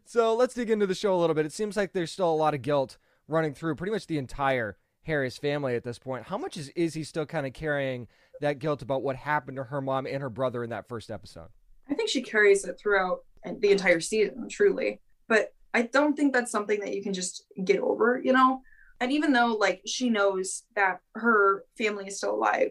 so 0.05 0.35
let's 0.35 0.55
dig 0.55 0.71
into 0.71 0.87
the 0.87 0.95
show 0.95 1.15
a 1.15 1.21
little 1.21 1.35
bit. 1.35 1.47
It 1.47 1.53
seems 1.53 1.77
like 1.77 1.93
there's 1.93 2.11
still 2.11 2.31
a 2.31 2.35
lot 2.35 2.55
of 2.55 2.63
guilt 2.63 2.99
running 3.29 3.55
through 3.55 3.75
pretty 3.77 3.93
much 3.93 4.07
the 4.07 4.19
entire 4.19 4.77
Harris 5.03 5.37
family 5.39 5.77
at 5.77 5.85
this 5.85 5.99
point. 5.99 6.25
How 6.25 6.39
much 6.39 6.57
is 6.57 6.71
Izzy 6.75 7.05
still 7.05 7.27
kind 7.27 7.47
of 7.47 7.53
carrying 7.53 8.09
that 8.41 8.59
guilt 8.59 8.83
about 8.83 9.03
what 9.03 9.17
happened 9.17 9.57
to 9.57 9.65
her 9.65 9.81
mom 9.81 10.07
and 10.07 10.23
her 10.23 10.31
brother 10.31 10.65
in 10.65 10.71
that 10.71 10.89
first 10.89 11.11
episode? 11.11 11.49
I 11.89 11.95
think 11.95 12.09
she 12.09 12.23
carries 12.23 12.65
it 12.65 12.79
throughout 12.79 13.21
the 13.45 13.71
entire 13.71 14.01
season, 14.01 14.49
truly. 14.49 15.01
But 15.29 15.53
I 15.75 15.83
don't 15.83 16.17
think 16.17 16.33
that's 16.33 16.51
something 16.51 16.81
that 16.81 16.95
you 16.95 17.03
can 17.03 17.13
just 17.13 17.45
get 17.65 17.81
over, 17.81 18.21
you 18.23 18.33
know? 18.33 18.63
And 19.01 19.13
even 19.13 19.33
though, 19.33 19.55
like, 19.55 19.83
she 19.87 20.09
knows 20.09 20.65
that 20.75 21.01
her 21.15 21.65
family 21.77 22.07
is 22.07 22.17
still 22.17 22.35
alive, 22.35 22.71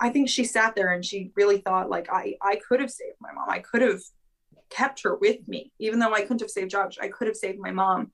I 0.00 0.08
think 0.10 0.28
she 0.28 0.44
sat 0.44 0.74
there 0.74 0.92
and 0.92 1.04
she 1.04 1.32
really 1.36 1.58
thought, 1.58 1.90
like, 1.90 2.08
I, 2.10 2.34
I 2.42 2.56
could 2.56 2.80
have 2.80 2.90
saved 2.90 3.16
my 3.20 3.32
mom. 3.32 3.50
I 3.50 3.58
could 3.58 3.82
have 3.82 4.00
kept 4.70 5.02
her 5.02 5.16
with 5.16 5.46
me. 5.46 5.72
Even 5.78 5.98
though 5.98 6.14
I 6.14 6.22
couldn't 6.22 6.40
have 6.40 6.50
saved 6.50 6.70
Josh, 6.70 6.98
I 7.00 7.08
could 7.08 7.28
have 7.28 7.36
saved 7.36 7.58
my 7.58 7.70
mom. 7.70 8.10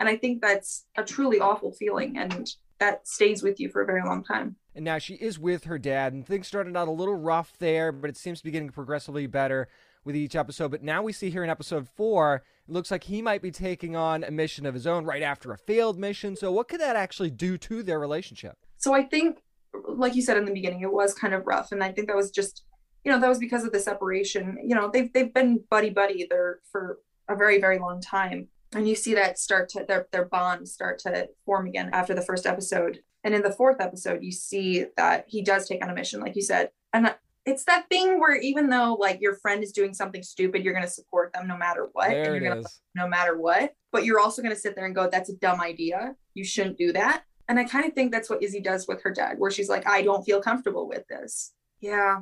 And 0.00 0.08
I 0.08 0.16
think 0.16 0.40
that's 0.40 0.86
a 0.96 1.04
truly 1.04 1.38
awful 1.38 1.72
feeling. 1.72 2.16
And 2.16 2.50
that 2.80 3.06
stays 3.06 3.42
with 3.42 3.60
you 3.60 3.68
for 3.68 3.82
a 3.82 3.86
very 3.86 4.02
long 4.02 4.24
time. 4.24 4.56
And 4.74 4.84
now 4.84 4.98
she 4.98 5.14
is 5.14 5.38
with 5.38 5.64
her 5.64 5.78
dad, 5.78 6.12
and 6.12 6.26
things 6.26 6.46
started 6.46 6.76
out 6.76 6.88
a 6.88 6.92
little 6.92 7.14
rough 7.14 7.58
there, 7.58 7.92
but 7.92 8.08
it 8.08 8.16
seems 8.16 8.38
to 8.38 8.44
be 8.44 8.50
getting 8.50 8.70
progressively 8.70 9.26
better 9.26 9.68
with 10.04 10.16
each 10.16 10.34
episode. 10.34 10.70
But 10.70 10.82
now 10.82 11.02
we 11.02 11.12
see 11.12 11.30
here 11.30 11.44
in 11.44 11.50
episode 11.50 11.88
four, 11.88 12.42
it 12.68 12.72
looks 12.72 12.90
like 12.90 13.04
he 13.04 13.22
might 13.22 13.42
be 13.42 13.50
taking 13.50 13.96
on 13.96 14.24
a 14.24 14.30
mission 14.30 14.66
of 14.66 14.74
his 14.74 14.86
own 14.86 15.04
right 15.04 15.22
after 15.22 15.52
a 15.52 15.58
failed 15.58 15.98
mission. 15.98 16.36
So, 16.36 16.50
what 16.52 16.68
could 16.68 16.80
that 16.80 16.96
actually 16.96 17.30
do 17.30 17.58
to 17.58 17.82
their 17.82 18.00
relationship? 18.00 18.56
So 18.78 18.92
I 18.92 19.02
think, 19.04 19.42
like 19.88 20.14
you 20.14 20.22
said 20.22 20.36
in 20.36 20.44
the 20.44 20.52
beginning, 20.52 20.80
it 20.80 20.92
was 20.92 21.14
kind 21.14 21.34
of 21.34 21.46
rough, 21.46 21.72
and 21.72 21.82
I 21.82 21.92
think 21.92 22.08
that 22.08 22.16
was 22.16 22.30
just, 22.30 22.64
you 23.04 23.12
know, 23.12 23.20
that 23.20 23.28
was 23.28 23.38
because 23.38 23.64
of 23.64 23.72
the 23.72 23.80
separation. 23.80 24.58
You 24.64 24.74
know, 24.74 24.90
they've 24.92 25.12
they've 25.12 25.32
been 25.32 25.60
buddy 25.70 25.90
buddy 25.90 26.26
there 26.28 26.60
for 26.70 26.98
a 27.28 27.36
very 27.36 27.60
very 27.60 27.78
long 27.78 28.00
time, 28.00 28.48
And 28.74 28.88
you 28.88 28.94
see 28.94 29.14
that 29.14 29.38
start 29.38 29.68
to 29.70 29.84
their 29.86 30.08
their 30.12 30.24
bond 30.24 30.68
start 30.68 30.98
to 31.00 31.28
form 31.46 31.66
again 31.66 31.90
after 31.92 32.14
the 32.14 32.22
first 32.22 32.46
episode. 32.46 33.00
And 33.24 33.34
in 33.34 33.42
the 33.42 33.52
fourth 33.52 33.80
episode, 33.80 34.22
you 34.22 34.32
see 34.32 34.86
that 34.96 35.26
he 35.28 35.42
does 35.42 35.68
take 35.68 35.82
on 35.82 35.90
a 35.90 35.94
mission, 35.94 36.20
like 36.20 36.34
you 36.36 36.42
said. 36.42 36.70
And 36.92 37.14
it's 37.44 37.64
that 37.64 37.88
thing 37.88 38.20
where 38.20 38.36
even 38.36 38.68
though 38.68 38.96
like 38.98 39.20
your 39.20 39.36
friend 39.36 39.62
is 39.62 39.72
doing 39.72 39.94
something 39.94 40.22
stupid, 40.22 40.64
you're 40.64 40.74
going 40.74 40.86
to 40.86 40.90
support 40.90 41.32
them 41.32 41.46
no 41.46 41.56
matter 41.56 41.88
what. 41.92 42.10
There 42.10 42.34
and 42.34 42.42
you're 42.42 42.52
going 42.54 42.64
to 42.64 42.70
no 42.94 43.08
matter 43.08 43.36
what. 43.36 43.74
But 43.90 44.04
you're 44.04 44.20
also 44.20 44.42
going 44.42 44.54
to 44.54 44.60
sit 44.60 44.74
there 44.76 44.86
and 44.86 44.94
go, 44.94 45.08
"That's 45.10 45.30
a 45.30 45.36
dumb 45.36 45.60
idea. 45.60 46.14
You 46.34 46.44
shouldn't 46.44 46.78
do 46.78 46.92
that." 46.92 47.24
And 47.48 47.58
I 47.58 47.64
kind 47.64 47.84
of 47.84 47.92
think 47.92 48.12
that's 48.12 48.30
what 48.30 48.42
Izzy 48.42 48.60
does 48.60 48.86
with 48.86 49.02
her 49.02 49.10
dad, 49.10 49.38
where 49.38 49.50
she's 49.50 49.68
like, 49.68 49.86
"I 49.86 50.02
don't 50.02 50.24
feel 50.24 50.40
comfortable 50.40 50.88
with 50.88 51.06
this." 51.08 51.52
Yeah, 51.80 52.20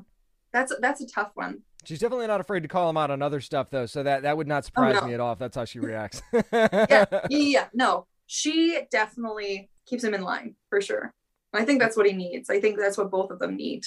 that's 0.52 0.72
that's 0.80 1.00
a 1.00 1.06
tough 1.06 1.30
one. 1.34 1.62
She's 1.84 1.98
definitely 1.98 2.26
not 2.26 2.40
afraid 2.40 2.62
to 2.62 2.68
call 2.68 2.90
him 2.90 2.96
out 2.96 3.10
on 3.10 3.22
other 3.22 3.40
stuff, 3.40 3.70
though. 3.70 3.86
So 3.86 4.02
that 4.02 4.22
that 4.22 4.36
would 4.36 4.48
not 4.48 4.64
oh, 4.64 4.66
surprise 4.66 4.96
Oh, 4.98 5.00
no. 5.00 5.06
me 5.06 5.14
at 5.14 5.20
all 5.20 5.32
if 5.32 5.38
that's 5.38 5.56
how 5.56 5.64
she 5.64 5.78
reacts. 5.80 6.22
yeah, 6.52 7.04
yeah. 7.28 7.68
No, 7.72 8.06
she 8.26 8.80
definitely 8.90 9.70
keeps 9.90 10.04
him 10.04 10.14
in 10.14 10.22
line 10.22 10.54
for 10.68 10.80
sure. 10.80 11.12
I 11.52 11.64
think 11.64 11.80
that's 11.80 11.96
what 11.96 12.06
he 12.06 12.12
needs. 12.12 12.48
I 12.48 12.60
think 12.60 12.78
that's 12.78 12.96
what 12.96 13.10
both 13.10 13.30
of 13.30 13.40
them 13.40 13.56
need 13.56 13.84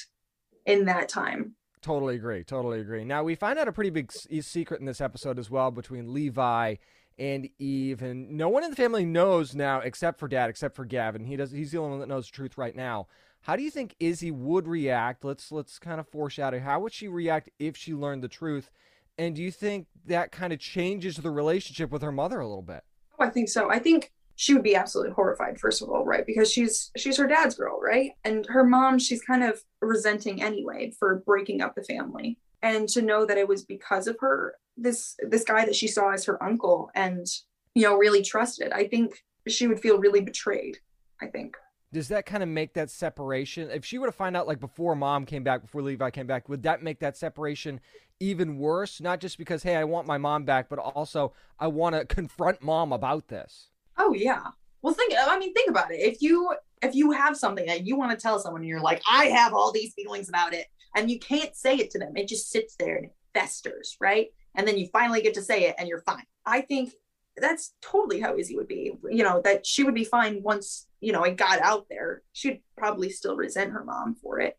in 0.65 0.85
that 0.85 1.07
time. 1.07 1.55
Totally 1.81 2.15
agree. 2.15 2.43
Totally 2.43 2.81
agree. 2.81 3.03
Now 3.05 3.23
we 3.23 3.35
find 3.35 3.57
out 3.57 3.67
a 3.67 3.71
pretty 3.71 3.89
big 3.89 4.11
secret 4.11 4.79
in 4.79 4.85
this 4.85 5.01
episode 5.01 5.39
as 5.39 5.49
well 5.49 5.71
between 5.71 6.13
Levi 6.13 6.75
and 7.17 7.47
Eve, 7.59 8.01
and 8.01 8.31
no 8.31 8.49
one 8.49 8.63
in 8.63 8.69
the 8.69 8.75
family 8.75 9.05
knows 9.05 9.53
now 9.53 9.79
except 9.79 10.19
for 10.19 10.27
Dad, 10.27 10.49
except 10.49 10.75
for 10.75 10.83
Gavin. 10.85 11.25
He 11.25 11.35
does. 11.35 11.51
He's 11.51 11.71
the 11.71 11.77
only 11.77 11.91
one 11.91 11.99
that 11.99 12.09
knows 12.09 12.25
the 12.25 12.35
truth 12.35 12.57
right 12.57 12.75
now. 12.75 13.07
How 13.41 13.55
do 13.55 13.63
you 13.63 13.69
think 13.69 13.95
Izzy 13.99 14.31
would 14.31 14.67
react? 14.67 15.23
Let's 15.23 15.51
let's 15.51 15.77
kind 15.77 15.99
of 15.99 16.07
foreshadow. 16.07 16.59
How 16.59 16.79
would 16.79 16.93
she 16.93 17.07
react 17.07 17.49
if 17.59 17.77
she 17.77 17.93
learned 17.93 18.23
the 18.23 18.29
truth? 18.29 18.71
And 19.17 19.35
do 19.35 19.43
you 19.43 19.51
think 19.51 19.87
that 20.07 20.31
kind 20.31 20.53
of 20.53 20.59
changes 20.59 21.17
the 21.17 21.29
relationship 21.29 21.91
with 21.91 22.01
her 22.01 22.11
mother 22.11 22.39
a 22.39 22.47
little 22.47 22.63
bit? 22.63 22.83
Oh, 23.19 23.25
I 23.25 23.29
think 23.29 23.47
so. 23.47 23.69
I 23.69 23.77
think 23.77 24.11
she 24.35 24.53
would 24.53 24.63
be 24.63 24.75
absolutely 24.75 25.13
horrified, 25.13 25.59
first 25.59 25.81
of 25.81 25.89
all, 25.89 26.05
right? 26.05 26.25
Because 26.25 26.51
she's 26.51 26.91
she's 26.97 27.17
her 27.17 27.27
dad's 27.27 27.55
girl, 27.55 27.79
right? 27.79 28.11
And 28.23 28.45
her 28.47 28.63
mom, 28.63 28.99
she's 28.99 29.21
kind 29.21 29.43
of 29.43 29.63
resenting 29.81 30.41
anyway 30.41 30.91
for 30.97 31.23
breaking 31.25 31.61
up 31.61 31.75
the 31.75 31.83
family. 31.83 32.37
And 32.61 32.87
to 32.89 33.01
know 33.01 33.25
that 33.25 33.37
it 33.37 33.47
was 33.47 33.63
because 33.63 34.07
of 34.07 34.15
her, 34.21 34.55
this 34.77 35.15
this 35.29 35.43
guy 35.43 35.65
that 35.65 35.75
she 35.75 35.87
saw 35.87 36.11
as 36.11 36.25
her 36.25 36.41
uncle 36.41 36.89
and 36.95 37.27
you 37.75 37.83
know 37.83 37.95
really 37.97 38.23
trusted, 38.23 38.71
I 38.71 38.87
think 38.87 39.23
she 39.47 39.67
would 39.67 39.79
feel 39.79 39.99
really 39.99 40.21
betrayed. 40.21 40.77
I 41.21 41.27
think. 41.27 41.55
Does 41.91 42.07
that 42.07 42.25
kind 42.25 42.41
of 42.41 42.49
make 42.49 42.73
that 42.73 42.89
separation? 42.89 43.69
If 43.69 43.85
she 43.85 43.99
were 43.99 44.07
to 44.07 44.11
find 44.11 44.35
out 44.35 44.47
like 44.47 44.59
before 44.59 44.95
mom 44.95 45.25
came 45.25 45.43
back, 45.43 45.61
before 45.61 45.83
Levi 45.83 46.09
came 46.09 46.25
back, 46.25 46.49
would 46.49 46.63
that 46.63 46.81
make 46.81 46.99
that 47.01 47.15
separation 47.15 47.79
even 48.19 48.57
worse? 48.57 48.99
Not 48.99 49.19
just 49.19 49.37
because 49.37 49.61
hey, 49.61 49.75
I 49.75 49.83
want 49.83 50.07
my 50.07 50.17
mom 50.17 50.43
back, 50.43 50.69
but 50.69 50.79
also 50.79 51.33
I 51.59 51.67
want 51.67 51.95
to 51.95 52.05
confront 52.15 52.63
mom 52.63 52.91
about 52.91 53.27
this. 53.27 53.69
Oh 53.97 54.13
yeah. 54.13 54.43
Well, 54.81 54.93
think. 54.93 55.13
I 55.17 55.37
mean, 55.39 55.53
think 55.53 55.69
about 55.69 55.91
it. 55.91 55.99
If 55.99 56.21
you 56.21 56.53
if 56.81 56.93
you 56.93 57.11
have 57.11 57.37
something 57.37 57.65
that 57.67 57.85
you 57.85 57.95
want 57.95 58.11
to 58.11 58.21
tell 58.21 58.39
someone, 58.39 58.61
and 58.61 58.69
you're 58.69 58.81
like, 58.81 59.01
I 59.09 59.25
have 59.25 59.53
all 59.53 59.71
these 59.71 59.93
feelings 59.93 60.29
about 60.29 60.53
it, 60.53 60.67
and 60.95 61.09
you 61.09 61.19
can't 61.19 61.55
say 61.55 61.75
it 61.75 61.91
to 61.91 61.99
them, 61.99 62.17
it 62.17 62.27
just 62.27 62.51
sits 62.51 62.75
there 62.77 62.97
and 62.97 63.05
it 63.05 63.15
festers, 63.33 63.95
right? 64.01 64.27
And 64.55 64.67
then 64.67 64.77
you 64.77 64.87
finally 64.91 65.21
get 65.21 65.33
to 65.35 65.41
say 65.41 65.63
it, 65.65 65.75
and 65.77 65.87
you're 65.87 66.01
fine. 66.01 66.25
I 66.45 66.61
think 66.61 66.93
that's 67.37 67.73
totally 67.81 68.19
how 68.19 68.37
Izzy 68.37 68.55
would 68.55 68.67
be. 68.67 68.91
You 69.09 69.23
know, 69.23 69.41
that 69.43 69.65
she 69.65 69.83
would 69.83 69.95
be 69.95 70.03
fine 70.03 70.43
once 70.43 70.87
you 70.99 71.11
know 71.11 71.23
it 71.23 71.37
got 71.37 71.61
out 71.61 71.87
there. 71.89 72.21
She'd 72.33 72.61
probably 72.77 73.09
still 73.09 73.35
resent 73.35 73.71
her 73.71 73.83
mom 73.83 74.15
for 74.15 74.39
it, 74.39 74.57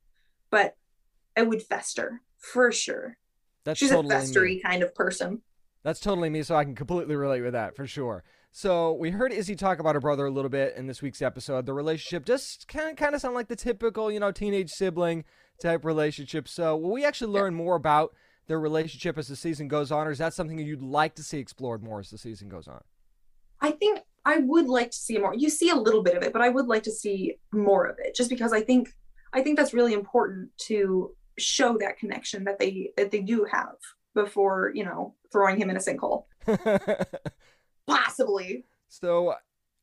but 0.50 0.76
it 1.36 1.46
would 1.46 1.62
fester 1.62 2.22
for 2.38 2.72
sure. 2.72 3.16
That's 3.64 3.78
She's 3.78 3.90
totally 3.90 4.14
a 4.14 4.18
me. 4.18 4.24
festery 4.24 4.62
kind 4.62 4.82
of 4.82 4.94
person. 4.94 5.42
That's 5.82 6.00
totally 6.00 6.30
me, 6.30 6.42
so 6.42 6.56
I 6.56 6.64
can 6.64 6.74
completely 6.74 7.14
relate 7.16 7.42
with 7.42 7.52
that 7.52 7.76
for 7.76 7.86
sure. 7.86 8.24
So 8.56 8.92
we 8.92 9.10
heard 9.10 9.32
Izzy 9.32 9.56
talk 9.56 9.80
about 9.80 9.96
her 9.96 10.00
brother 10.00 10.26
a 10.26 10.30
little 10.30 10.48
bit 10.48 10.76
in 10.76 10.86
this 10.86 11.02
week's 11.02 11.20
episode. 11.20 11.66
The 11.66 11.72
relationship 11.72 12.24
just 12.24 12.68
kind 12.68 12.88
of 12.88 12.94
kind 12.94 13.12
of 13.12 13.20
sound 13.20 13.34
like 13.34 13.48
the 13.48 13.56
typical, 13.56 14.12
you 14.12 14.20
know, 14.20 14.30
teenage 14.30 14.70
sibling 14.70 15.24
type 15.60 15.84
relationship. 15.84 16.46
So 16.46 16.76
will 16.76 16.92
we 16.92 17.04
actually 17.04 17.32
learn 17.32 17.56
more 17.56 17.74
about 17.74 18.14
their 18.46 18.60
relationship 18.60 19.18
as 19.18 19.26
the 19.26 19.34
season 19.34 19.66
goes 19.66 19.90
on, 19.90 20.06
or 20.06 20.12
is 20.12 20.18
that 20.18 20.34
something 20.34 20.56
you'd 20.56 20.82
like 20.82 21.16
to 21.16 21.22
see 21.24 21.40
explored 21.40 21.82
more 21.82 21.98
as 21.98 22.10
the 22.10 22.16
season 22.16 22.48
goes 22.48 22.68
on? 22.68 22.80
I 23.60 23.72
think 23.72 24.02
I 24.24 24.38
would 24.38 24.68
like 24.68 24.92
to 24.92 24.98
see 24.98 25.18
more. 25.18 25.34
You 25.34 25.50
see 25.50 25.70
a 25.70 25.76
little 25.76 26.04
bit 26.04 26.16
of 26.16 26.22
it, 26.22 26.32
but 26.32 26.40
I 26.40 26.48
would 26.48 26.68
like 26.68 26.84
to 26.84 26.92
see 26.92 27.34
more 27.52 27.86
of 27.86 27.96
it 27.98 28.14
just 28.14 28.30
because 28.30 28.52
I 28.52 28.60
think 28.60 28.94
I 29.32 29.42
think 29.42 29.58
that's 29.58 29.74
really 29.74 29.94
important 29.94 30.50
to 30.68 31.10
show 31.38 31.76
that 31.78 31.98
connection 31.98 32.44
that 32.44 32.60
they 32.60 32.92
that 32.96 33.10
they 33.10 33.20
do 33.20 33.48
have 33.50 33.74
before, 34.14 34.70
you 34.76 34.84
know, 34.84 35.16
throwing 35.32 35.56
him 35.56 35.70
in 35.70 35.76
a 35.76 35.80
sinkhole. 35.80 36.26
Possibly. 37.86 38.64
So 38.88 39.34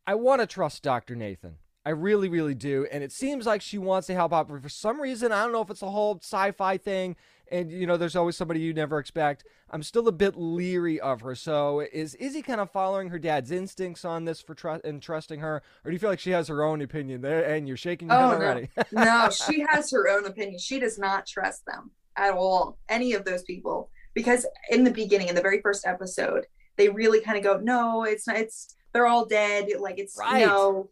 I 0.08 0.16
want 0.16 0.42
to 0.42 0.48
trust 0.48 0.84
Dr. 0.84 1.16
Nathan. 1.16 1.56
I 1.84 1.90
really, 1.90 2.30
really 2.30 2.54
do. 2.54 2.86
And 2.92 3.04
it 3.04 3.12
seems 3.12 3.48
like 3.48 3.62
she 3.62 3.80
wants 3.80 4.06
to 4.08 4.14
help 4.14 4.32
out, 4.34 4.48
but 4.48 4.62
for 4.62 4.70
some 4.70 5.02
reason, 5.02 5.32
I 5.32 5.44
don't 5.44 5.52
know 5.52 5.62
if 5.62 5.70
it's 5.72 5.82
a 5.82 5.90
whole 5.90 6.20
sci 6.22 6.52
fi 6.52 6.78
thing. 6.78 7.16
And, 7.52 7.70
you 7.72 7.86
know, 7.86 7.98
there's 7.98 8.16
always 8.16 8.38
somebody 8.38 8.62
you 8.62 8.74
never 8.74 8.98
expect. 9.00 9.44
I'm 9.72 9.84
still 9.84 10.08
a 10.08 10.12
bit 10.12 10.38
leery 10.38 11.00
of 11.02 11.22
her. 11.22 11.36
So 11.36 11.82
is 11.92 12.16
Izzy 12.16 12.42
kind 12.44 12.62
of 12.62 12.70
following 12.72 13.10
her 13.10 13.20
dad's 13.20 13.52
instincts 13.52 14.06
on 14.06 14.24
this 14.26 14.42
for 14.42 14.54
trust 14.54 14.86
and 14.86 15.02
trusting 15.02 15.40
her? 15.42 15.62
Or 15.84 15.90
do 15.90 15.92
you 15.92 16.00
feel 16.00 16.10
like 16.12 16.20
she 16.20 16.30
has 16.32 16.48
her 16.48 16.64
own 16.64 16.82
opinion 16.82 17.22
there 17.22 17.44
and 17.44 17.68
you're 17.68 17.76
shaking 17.78 18.08
your 18.10 18.18
Oh 18.18 18.40
head 18.40 18.70
no. 18.94 19.04
no, 19.04 19.30
she 19.50 19.66
has 19.70 19.92
her 19.92 20.08
own 20.08 20.26
opinion. 20.26 20.60
She 20.60 20.80
does 20.80 20.98
not 21.00 21.26
trust 21.26 21.66
them 21.66 21.92
at 22.16 22.34
all. 22.34 22.78
Any 22.88 23.14
of 23.14 23.26
those 23.26 23.44
people. 23.44 23.90
Because 24.14 24.46
in 24.70 24.84
the 24.84 24.92
beginning, 24.92 25.28
in 25.30 25.36
the 25.36 25.42
very 25.42 25.62
first 25.62 25.86
episode, 25.88 26.46
they 26.82 26.90
really 26.90 27.22
kind 27.22 27.38
of 27.38 27.44
go, 27.44 27.58
No, 27.58 28.04
it's 28.04 28.26
not 28.28 28.38
it's 28.38 28.76
they're 28.94 29.08
all 29.08 29.26
dead. 29.26 29.70
Like 29.80 30.00
it's 30.00 30.18
Right. 30.18 30.46
no. 30.46 30.90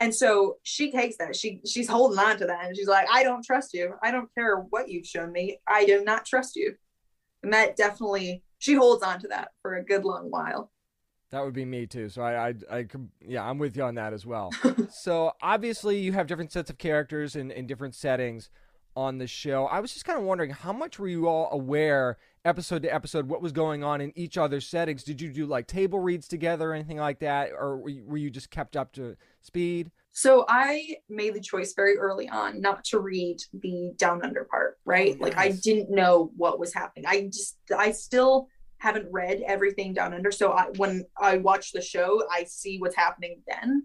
And 0.00 0.14
so 0.14 0.56
she 0.62 0.92
takes 0.92 1.16
that. 1.16 1.34
She 1.34 1.60
she's 1.66 1.88
holding 1.88 2.18
on 2.18 2.36
to 2.38 2.46
that 2.46 2.66
and 2.66 2.76
she's 2.76 2.88
like, 2.88 3.06
I 3.12 3.22
don't 3.22 3.44
trust 3.44 3.72
you. 3.72 3.94
I 4.02 4.10
don't 4.10 4.32
care 4.34 4.56
what 4.70 4.88
you've 4.88 5.06
shown 5.06 5.32
me. 5.32 5.60
I 5.66 5.84
do 5.86 6.04
not 6.04 6.24
trust 6.24 6.56
you. 6.56 6.74
And 7.42 7.52
that 7.52 7.76
definitely 7.76 8.42
she 8.58 8.74
holds 8.74 9.02
on 9.02 9.20
to 9.20 9.28
that 9.28 9.50
for 9.62 9.76
a 9.76 9.84
good 9.84 10.04
long 10.04 10.30
while. 10.30 10.70
That 11.30 11.44
would 11.44 11.54
be 11.54 11.64
me 11.64 11.86
too. 11.86 12.08
So 12.08 12.22
I, 12.22 12.48
I, 12.48 12.54
I, 12.70 12.86
yeah, 13.20 13.48
I'm 13.48 13.58
with 13.58 13.76
you 13.76 13.82
on 13.82 13.94
that 13.96 14.12
as 14.12 14.24
well. 14.24 14.50
so 14.90 15.32
obviously 15.42 15.98
you 15.98 16.12
have 16.12 16.26
different 16.26 16.52
sets 16.52 16.70
of 16.70 16.78
characters 16.78 17.36
in, 17.36 17.50
in 17.50 17.66
different 17.66 17.94
settings 17.94 18.50
on 18.96 19.18
the 19.18 19.26
show. 19.26 19.66
I 19.66 19.80
was 19.80 19.92
just 19.92 20.04
kind 20.04 20.18
of 20.18 20.24
wondering 20.24 20.50
how 20.50 20.72
much 20.72 20.98
were 20.98 21.06
you 21.08 21.28
all 21.28 21.48
aware 21.52 22.16
episode 22.48 22.82
to 22.82 22.92
episode 22.92 23.28
what 23.28 23.42
was 23.42 23.52
going 23.52 23.84
on 23.84 24.00
in 24.00 24.12
each 24.16 24.38
other's 24.38 24.66
settings? 24.66 25.04
Did 25.04 25.20
you 25.20 25.30
do 25.30 25.46
like 25.46 25.66
table 25.66 26.00
reads 26.00 26.26
together 26.26 26.70
or 26.70 26.74
anything 26.74 26.96
like 26.96 27.20
that, 27.20 27.50
or 27.56 27.76
were 27.76 27.90
you, 27.90 28.04
were 28.04 28.16
you 28.16 28.30
just 28.30 28.50
kept 28.50 28.76
up 28.76 28.92
to 28.94 29.16
speed? 29.42 29.90
So 30.12 30.44
I 30.48 30.96
made 31.08 31.34
the 31.34 31.40
choice 31.40 31.74
very 31.74 31.96
early 31.96 32.28
on 32.28 32.60
not 32.60 32.82
to 32.86 32.98
read 32.98 33.36
the 33.52 33.92
down 33.96 34.24
under 34.24 34.44
part, 34.44 34.78
right? 34.84 35.20
Like 35.20 35.36
I 35.36 35.50
didn't 35.50 35.90
know 35.90 36.32
what 36.36 36.58
was 36.58 36.74
happening. 36.74 37.04
I 37.06 37.26
just 37.26 37.58
I 37.76 37.92
still 37.92 38.48
haven't 38.78 39.06
read 39.12 39.42
everything 39.46 39.92
down 39.92 40.14
under. 40.14 40.32
So 40.32 40.52
I 40.52 40.66
when 40.76 41.04
I 41.20 41.36
watch 41.36 41.72
the 41.72 41.82
show, 41.82 42.22
I 42.32 42.44
see 42.44 42.78
what's 42.78 42.96
happening 42.96 43.42
then. 43.46 43.84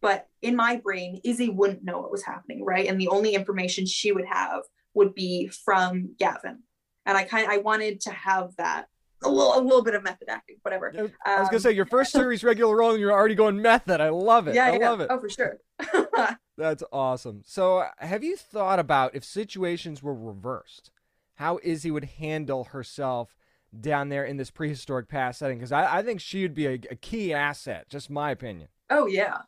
But 0.00 0.28
in 0.40 0.54
my 0.56 0.76
brain, 0.76 1.20
Izzy 1.24 1.48
wouldn't 1.48 1.84
know 1.84 1.98
what 2.00 2.12
was 2.12 2.22
happening, 2.24 2.64
right? 2.64 2.86
And 2.86 3.00
the 3.00 3.08
only 3.08 3.34
information 3.34 3.86
she 3.86 4.12
would 4.12 4.26
have 4.26 4.62
would 4.94 5.14
be 5.14 5.48
from 5.48 6.14
Gavin. 6.18 6.62
And 7.06 7.16
I 7.16 7.24
kind 7.24 7.48
I 7.50 7.58
wanted 7.58 8.00
to 8.02 8.10
have 8.10 8.54
that 8.56 8.88
a 9.24 9.30
little 9.30 9.58
a 9.58 9.62
little 9.62 9.82
bit 9.82 9.94
of 9.94 10.02
method 10.02 10.28
acting, 10.28 10.56
whatever. 10.62 10.92
I 11.24 11.40
was 11.40 11.48
gonna 11.48 11.56
Um, 11.56 11.60
say 11.60 11.72
your 11.72 11.86
first 11.86 12.12
series 12.20 12.44
regular 12.44 12.76
role 12.76 12.90
and 12.90 13.00
you're 13.00 13.12
already 13.12 13.34
going 13.34 13.62
method. 13.62 14.00
I 14.00 14.10
love 14.10 14.48
it. 14.48 14.54
yeah, 14.54 14.66
I 14.66 14.76
yeah. 14.78 14.90
love 14.90 15.00
it. 15.00 15.08
Oh, 15.10 15.18
for 15.18 15.28
sure. 15.30 15.58
That's 16.58 16.82
awesome. 16.92 17.42
So, 17.44 17.84
have 17.98 18.24
you 18.24 18.36
thought 18.36 18.78
about 18.78 19.14
if 19.14 19.24
situations 19.24 20.02
were 20.02 20.14
reversed, 20.14 20.90
how 21.34 21.58
Izzy 21.62 21.90
would 21.90 22.04
handle 22.18 22.64
herself 22.64 23.36
down 23.78 24.08
there 24.08 24.24
in 24.24 24.36
this 24.38 24.50
prehistoric 24.50 25.08
past 25.08 25.38
setting? 25.38 25.58
Because 25.58 25.72
I, 25.72 25.98
I 25.98 26.02
think 26.02 26.20
she 26.20 26.42
would 26.42 26.54
be 26.54 26.66
a, 26.66 26.72
a 26.90 26.96
key 26.96 27.32
asset. 27.34 27.88
Just 27.88 28.10
my 28.10 28.30
opinion. 28.30 28.68
Oh 28.90 29.06
yeah. 29.06 29.38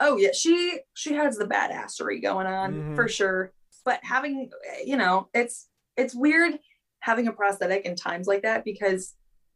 Oh 0.00 0.16
yeah. 0.16 0.30
She 0.32 0.80
she 0.94 1.14
has 1.14 1.36
the 1.36 1.46
badassery 1.46 2.22
going 2.22 2.46
on 2.46 2.74
Mhm. 2.74 2.96
for 2.96 3.08
sure. 3.08 3.52
But 3.84 4.00
having 4.04 4.50
you 4.84 4.96
know, 4.96 5.28
it's 5.34 5.68
it's 5.96 6.14
weird 6.14 6.58
having 7.02 7.26
a 7.26 7.32
prosthetic 7.32 7.84
in 7.84 7.96
times 7.96 8.28
like 8.28 8.42
that 8.42 8.64
because 8.64 9.14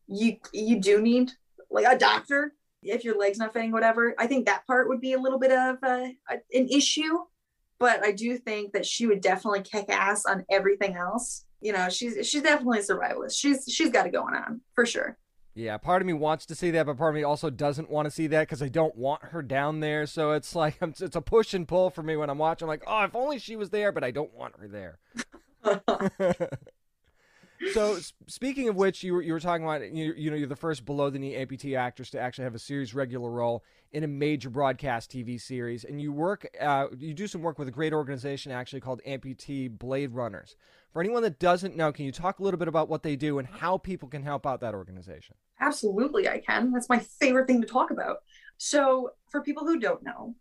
you 0.09 0.37
you 0.53 0.81
do 0.81 1.01
need 1.01 1.31
like 1.71 1.87
a 1.87 1.97
doctor 1.97 2.53
if 2.83 3.05
your 3.05 3.19
leg's 3.19 3.39
not 3.39 3.53
fitting 3.53 3.73
whatever. 3.73 4.15
I 4.19 4.27
think 4.27 4.47
that 4.47 4.67
part 4.67 4.89
would 4.89 5.01
be 5.01 5.15
a 5.15 5.19
little 5.19 5.39
bit 5.39 5.53
of 5.53 5.77
a, 5.83 6.15
a, 6.29 6.35
an 6.53 6.69
issue, 6.69 7.19
but 7.79 8.05
I 8.05 8.13
do 8.13 8.37
think 8.37 8.73
that 8.73 8.85
she 8.85 9.07
would 9.07 9.21
definitely 9.21 9.63
kick 9.63 9.87
ass 9.89 10.25
on 10.27 10.45
everything 10.51 10.97
else. 10.97 11.45
You 11.61 11.73
know, 11.73 11.89
she's 11.89 12.29
she's 12.29 12.43
definitely 12.43 12.81
a 12.81 12.83
survivalist. 12.83 13.39
She's 13.39 13.65
she's 13.69 13.91
got 13.91 14.07
it 14.07 14.13
going 14.13 14.35
on 14.35 14.61
for 14.75 14.85
sure. 14.85 15.17
Yeah, 15.55 15.79
part 15.79 16.03
of 16.03 16.07
me 16.07 16.13
wants 16.13 16.45
to 16.47 16.55
see 16.55 16.71
that, 16.73 16.85
but 16.85 16.99
part 16.99 17.15
of 17.15 17.17
me 17.17 17.23
also 17.23 17.49
doesn't 17.49 17.89
want 17.89 18.05
to 18.07 18.11
see 18.11 18.27
that 18.27 18.43
because 18.43 18.61
I 18.61 18.69
don't 18.69 18.95
want 18.95 19.23
her 19.23 19.41
down 19.41 19.81
there. 19.81 20.07
So 20.07 20.33
it's 20.33 20.55
like 20.55 20.79
it's 20.83 21.17
a 21.17 21.23
push 21.23 21.55
and 21.55 21.67
pull 21.67 21.91
for 21.91 22.03
me 22.03 22.17
when 22.17 22.29
I'm 22.29 22.39
watching. 22.39 22.67
I'm 22.67 22.71
like, 22.71 22.85
oh, 22.89 23.05
if 23.05 23.15
only 23.15 23.39
she 23.39 23.55
was 23.55 23.71
there, 23.71 23.93
but 23.93 24.03
I 24.03 24.11
don't 24.11 24.35
want 24.35 24.55
her 24.59 24.67
there. 24.67 24.99
So 27.73 27.99
speaking 28.27 28.69
of 28.69 28.77
which, 28.77 29.03
you 29.03 29.15
were, 29.15 29.23
you 29.23 29.33
were 29.33 29.41
talking 29.41 29.65
about 29.65 29.93
you, 29.93 30.13
you 30.17 30.31
know 30.31 30.37
you're 30.37 30.49
the 30.49 30.57
first 30.57 30.85
below 30.85 31.11
the 31.11 31.19
knee 31.19 31.35
amputee 31.35 31.77
actress 31.77 32.11
to 32.11 32.21
actually 32.21 32.45
have 32.45 32.55
a 32.55 32.59
series 32.59 32.95
regular 32.95 33.31
role 33.31 33.65
in 33.93 34.05
a 34.05 34.07
major 34.07 34.51
broadcast 34.51 35.11
TV 35.11 35.41
series, 35.41 35.85
and 35.85 36.01
you 36.01 36.13
work 36.13 36.47
uh, 36.61 36.87
you 36.99 37.15
do 37.15 37.27
some 37.27 37.43
work 37.43 37.59
with 37.59 37.69
a 37.69 37.73
great 37.73 37.93
organization 37.93 38.53
actually 38.53 38.81
called 38.81 39.01
Amputee 39.07 39.71
Blade 39.71 40.13
Runners. 40.13 40.57
For 40.93 41.01
anyone 41.01 41.23
that 41.23 41.39
doesn't 41.39 41.77
know, 41.77 41.93
can 41.93 42.05
you 42.05 42.13
talk 42.13 42.39
a 42.39 42.43
little 42.43 42.59
bit 42.59 42.69
about 42.69 42.89
what 42.89 43.03
they 43.03 43.17
do 43.17 43.39
and 43.39 43.47
how 43.47 43.79
people 43.79 44.09
can 44.09 44.23
help 44.23 44.47
out 44.47 44.61
that 44.61 44.75
organization? 44.75 45.37
Absolutely, 45.61 46.29
I 46.29 46.39
can. 46.39 46.73
That's 46.73 46.89
my 46.89 46.99
favorite 46.99 47.47
thing 47.47 47.61
to 47.61 47.67
talk 47.67 47.91
about. 47.91 48.19
So, 48.59 49.11
for 49.31 49.43
people 49.43 49.67
who 49.67 49.79
don't 49.79 50.03
know, 50.03 50.35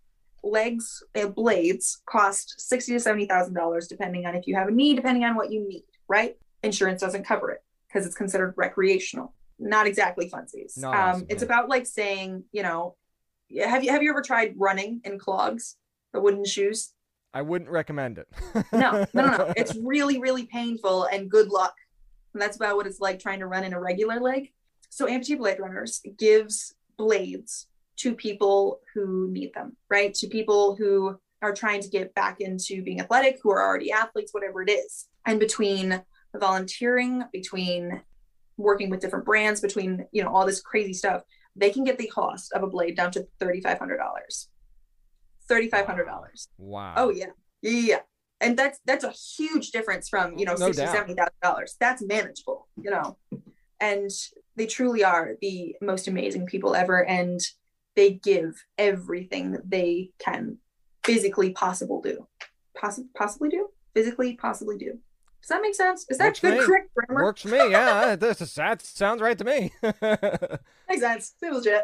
legs 0.44 1.04
uh, 1.16 1.28
blades 1.28 2.02
cost 2.06 2.56
sixty 2.60 2.94
to 2.94 3.00
seventy 3.00 3.26
thousand 3.26 3.54
dollars, 3.54 3.88
depending 3.88 4.26
on 4.26 4.36
if 4.36 4.48
you 4.48 4.56
have 4.56 4.68
a 4.68 4.72
knee, 4.72 4.96
depending 4.96 5.24
on 5.24 5.36
what 5.36 5.52
you 5.52 5.68
need. 5.68 5.84
Right? 6.08 6.38
Insurance 6.66 7.02
doesn't 7.02 7.24
cover 7.24 7.52
it 7.52 7.64
because 7.88 8.06
it's 8.06 8.16
considered 8.16 8.54
recreational. 8.58 9.34
Not 9.58 9.88
exactly 9.88 10.30
funsies. 10.30 10.84
Um, 10.84 10.94
awesome, 10.94 11.26
it's 11.30 11.42
yeah. 11.42 11.46
about 11.46 11.70
like 11.70 11.86
saying, 11.86 12.44
you 12.52 12.64
know, 12.64 12.96
have 13.64 13.84
you 13.84 13.92
have 13.92 14.04
you 14.04 14.10
ever 14.10 14.22
tried 14.22 14.56
running 14.58 15.02
in 15.06 15.18
clogs, 15.18 15.78
the 16.14 16.20
wooden 16.20 16.46
shoes? 16.46 16.92
I 17.34 17.42
wouldn't 17.42 17.70
recommend 17.70 18.18
it. 18.18 18.28
No, 18.72 19.06
no, 19.14 19.26
no, 19.26 19.38
no. 19.38 19.54
It's 19.58 19.76
really, 19.76 20.20
really 20.20 20.46
painful 20.46 21.04
and 21.06 21.30
good 21.30 21.50
luck. 21.50 21.76
And 22.34 22.42
that's 22.42 22.56
about 22.56 22.78
what 22.78 22.88
it's 22.88 23.02
like 23.02 23.20
trying 23.20 23.40
to 23.40 23.48
run 23.48 23.66
in 23.66 23.74
a 23.74 23.80
regular 23.80 24.20
leg. 24.20 24.54
So 24.90 25.06
Amputee 25.06 25.38
Blade 25.38 25.60
Runners 25.60 26.02
gives 26.18 26.74
blades 26.98 27.68
to 27.98 28.16
people 28.16 28.80
who 28.94 29.30
need 29.30 29.54
them, 29.54 29.76
right? 29.90 30.14
To 30.16 30.28
people 30.28 30.76
who 30.76 31.18
are 31.42 31.54
trying 31.54 31.82
to 31.82 31.90
get 31.90 32.16
back 32.16 32.40
into 32.40 32.82
being 32.82 33.02
athletic, 33.02 33.40
who 33.44 33.52
are 33.52 33.62
already 33.62 33.92
athletes, 33.92 34.34
whatever 34.34 34.62
it 34.62 34.70
is. 34.70 35.08
And 35.26 35.40
between 35.40 36.02
volunteering, 36.40 37.24
between 37.32 38.02
working 38.58 38.90
with 38.90 39.00
different 39.00 39.26
brands, 39.26 39.62
between, 39.62 40.06
you 40.12 40.24
know, 40.24 40.34
all 40.34 40.46
this 40.46 40.62
crazy 40.62 40.94
stuff, 40.94 41.24
they 41.56 41.70
can 41.70 41.84
get 41.84 41.98
the 41.98 42.08
cost 42.08 42.54
of 42.54 42.64
a 42.64 42.68
blade 42.68 42.96
down 42.96 43.12
to 43.12 43.28
$3,500. 43.42 44.48
$3,500. 45.50 46.48
Wow. 46.58 46.94
Oh 46.98 47.10
yeah. 47.10 47.28
Yeah. 47.62 48.00
And 48.42 48.58
that's 48.58 48.80
that's 48.86 49.04
a 49.04 49.12
huge 49.12 49.72
difference 49.72 50.10
from, 50.10 50.38
you 50.38 50.46
know, 50.46 50.56
No 50.56 50.72
60, 50.72 50.84
$70,000. 50.84 51.78
That's 51.80 52.02
manageable, 52.02 52.68
you 52.82 52.92
know. 52.92 53.18
And 53.80 54.10
they 54.56 54.66
truly 54.66 55.04
are 55.04 55.36
the 55.42 55.76
most 55.82 56.08
amazing 56.08 56.46
people 56.46 56.76
ever. 56.76 57.06
And 57.06 57.40
they 57.96 58.12
give 58.12 58.62
everything 58.78 59.52
that 59.54 59.70
they 59.70 60.12
can 60.20 60.58
physically 61.04 61.52
possible 61.52 62.02
do. 62.02 62.28
Possi- 62.78 63.08
possibly 63.16 63.50
do? 63.50 63.70
Physically 63.94 64.36
possibly 64.36 64.78
do. 64.78 65.00
Does 65.46 65.50
that 65.50 65.62
make 65.62 65.76
sense? 65.76 66.08
Is 66.10 66.18
that 66.18 66.26
Works 66.26 66.40
for 66.40 66.50
good 66.50 66.60
me. 66.60 66.66
correct 66.66 66.90
grammar? 66.96 67.24
Works 67.24 67.42
for 67.44 67.50
me. 67.50 67.70
Yeah, 67.70 68.16
this 68.16 68.42
is, 68.42 68.52
that 68.56 68.82
sounds 68.82 69.22
right 69.22 69.38
to 69.38 69.44
me. 69.44 69.72
Makes 70.90 71.02
sense. 71.02 71.34
Seems 71.40 71.58
legit. 71.58 71.84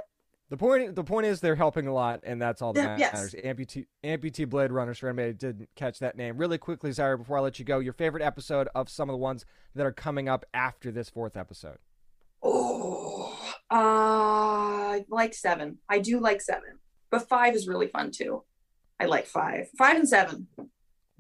The 0.50 0.58
point 0.58 0.96
the 0.96 1.04
point 1.04 1.28
is 1.28 1.40
they're 1.42 1.56
helping 1.56 1.86
a 1.88 1.94
lot, 1.94 2.22
and 2.24 2.42
that's 2.42 2.62
all 2.64 2.74
that 2.74 3.00
Yeah, 3.00 3.12
yes. 3.12 3.14
matters. 3.14 3.36
Amputee 3.36 3.86
Amputee 4.04 4.50
Blade 4.50 4.72
Runners 4.72 4.98
for 4.98 5.08
anybody 5.10 5.34
didn't 5.34 5.70
catch 5.76 6.00
that 6.00 6.18
name. 6.18 6.38
Really 6.38 6.58
quickly, 6.58 6.90
Zyra, 6.90 7.18
before 7.20 7.38
I 7.38 7.42
let 7.42 7.60
you 7.60 7.64
go, 7.64 7.78
your 7.80 7.94
favorite 7.94 8.24
episode 8.24 8.68
of 8.74 8.90
some 8.90 9.08
of 9.10 9.14
the 9.14 9.18
ones 9.20 9.46
that 9.76 9.86
are 9.86 9.92
coming 9.94 10.28
up 10.28 10.44
after 10.56 10.92
this 10.92 11.10
fourth 11.10 11.38
episode. 11.38 11.78
Oh, 12.44 13.32
uh, 13.70 13.76
I 13.76 15.06
like 15.08 15.34
seven. 15.36 15.78
I 15.88 16.00
do 16.00 16.20
like 16.20 16.42
seven, 16.42 16.80
but 17.12 17.30
five 17.30 17.56
is 17.56 17.68
really 17.68 17.88
fun 17.88 18.12
too. 18.12 18.44
I 19.00 19.06
like 19.06 19.28
five, 19.28 19.68
five 19.78 19.96
and 19.98 20.10
seven. 20.10 20.48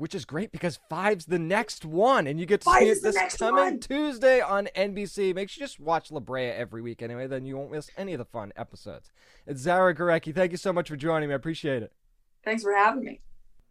Which 0.02 0.16
is 0.16 0.26
great 0.26 0.52
because 0.52 0.80
five's 0.90 1.28
the 1.28 1.38
next 1.38 1.86
one, 1.86 2.26
and 2.26 2.40
you 2.40 2.48
get 2.48 2.62
to 2.62 2.66
Five 2.66 2.82
see 2.82 2.90
it 2.90 3.04
this 3.04 3.38
coming 3.38 3.64
one. 3.64 3.80
Tuesday 3.80 4.42
on 4.42 4.68
NBC. 4.76 5.36
Make 5.36 5.48
sure 5.48 5.62
you 5.62 5.68
just 5.68 5.80
watch 5.80 6.12
La 6.12 6.20
Brea 6.20 6.48
every 6.48 6.82
week 6.82 7.04
anyway, 7.04 7.28
then 7.28 7.46
you 7.46 7.56
won't 7.56 7.72
miss 7.72 7.92
any 7.96 8.14
of 8.14 8.18
the 8.18 8.26
fun 8.26 8.52
episodes. 8.56 9.12
It's 9.46 9.62
Zyra 9.62 9.96
Gorecki. 9.96 10.34
Thank 10.34 10.54
you 10.54 10.58
so 10.58 10.74
much 10.74 10.90
for 10.90 10.96
joining 10.96 11.30
me. 11.30 11.34
I 11.34 11.36
appreciate 11.36 11.84
it. 11.84 11.94
Thanks 12.44 12.64
for 12.64 12.74
having 12.74 13.04
me. 13.04 13.22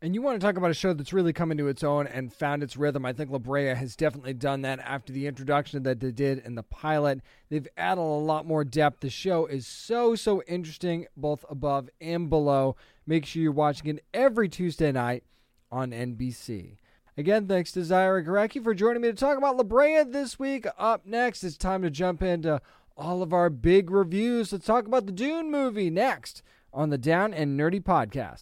And 0.01 0.15
you 0.15 0.23
want 0.23 0.41
to 0.41 0.47
talk 0.47 0.57
about 0.57 0.71
a 0.71 0.75
show 0.75 0.93
that's 0.93 1.13
really 1.13 1.33
come 1.33 1.51
into 1.51 1.67
its 1.67 1.83
own 1.83 2.07
and 2.07 2.33
found 2.33 2.63
its 2.63 2.77
rhythm. 2.77 3.05
I 3.05 3.13
think 3.13 3.33
La 3.33 3.39
Brea 3.39 3.75
has 3.75 3.97
definitely 3.97 4.35
done 4.35 4.63
that 4.63 4.79
after 4.79 5.13
the 5.13 5.27
introduction 5.27 5.83
that 5.83 5.99
they 5.99 6.13
did 6.13 6.47
in 6.47 6.55
the 6.55 6.63
pilot. 6.63 7.23
They've 7.49 7.67
added 7.77 8.01
a 8.01 8.03
lot 8.03 8.47
more 8.47 8.63
depth. 8.63 9.01
The 9.01 9.11
show 9.11 9.47
is 9.47 9.67
so, 9.67 10.15
so 10.15 10.45
interesting, 10.47 11.07
both 11.17 11.45
above 11.51 11.91
and 12.01 12.31
below. 12.31 12.77
Make 13.05 13.27
sure 13.27 13.43
you're 13.43 13.51
watching 13.51 13.89
it 13.89 14.05
every 14.15 14.49
Tuesday 14.49 14.93
night 14.93 15.25
on 15.71 15.91
NBC. 15.91 16.77
Again, 17.17 17.47
thanks 17.47 17.73
to 17.73 17.81
Zyra 17.81 18.25
Gorecki 18.27 18.63
for 18.63 18.75
joining 18.75 19.03
me 19.03 19.09
to 19.09 19.15
talk 19.15 19.37
about 19.37 19.57
La 19.57 19.63
Brea 19.63 20.05
this 20.05 20.39
week. 20.39 20.67
Up 20.79 21.07
next, 21.07 21.45
it's 21.45 21.57
time 21.57 21.83
to 21.83 21.91
jump 21.91 22.23
into 22.23 22.61
all 22.97 23.23
of 23.23 23.33
our 23.33 23.51
big 23.51 23.91
reviews. 23.91 24.53
Let's 24.53 24.67
talk 24.67 24.87
about 24.87 25.07
the 25.07 25.13
Dune 25.13 25.51
movie 25.51 25.91
next 25.91 26.43
on 26.73 26.91
the 26.91 26.99
Down 26.99 27.35
and 27.35 27.59
Nerdy 27.59 27.83
podcast. 27.83 28.41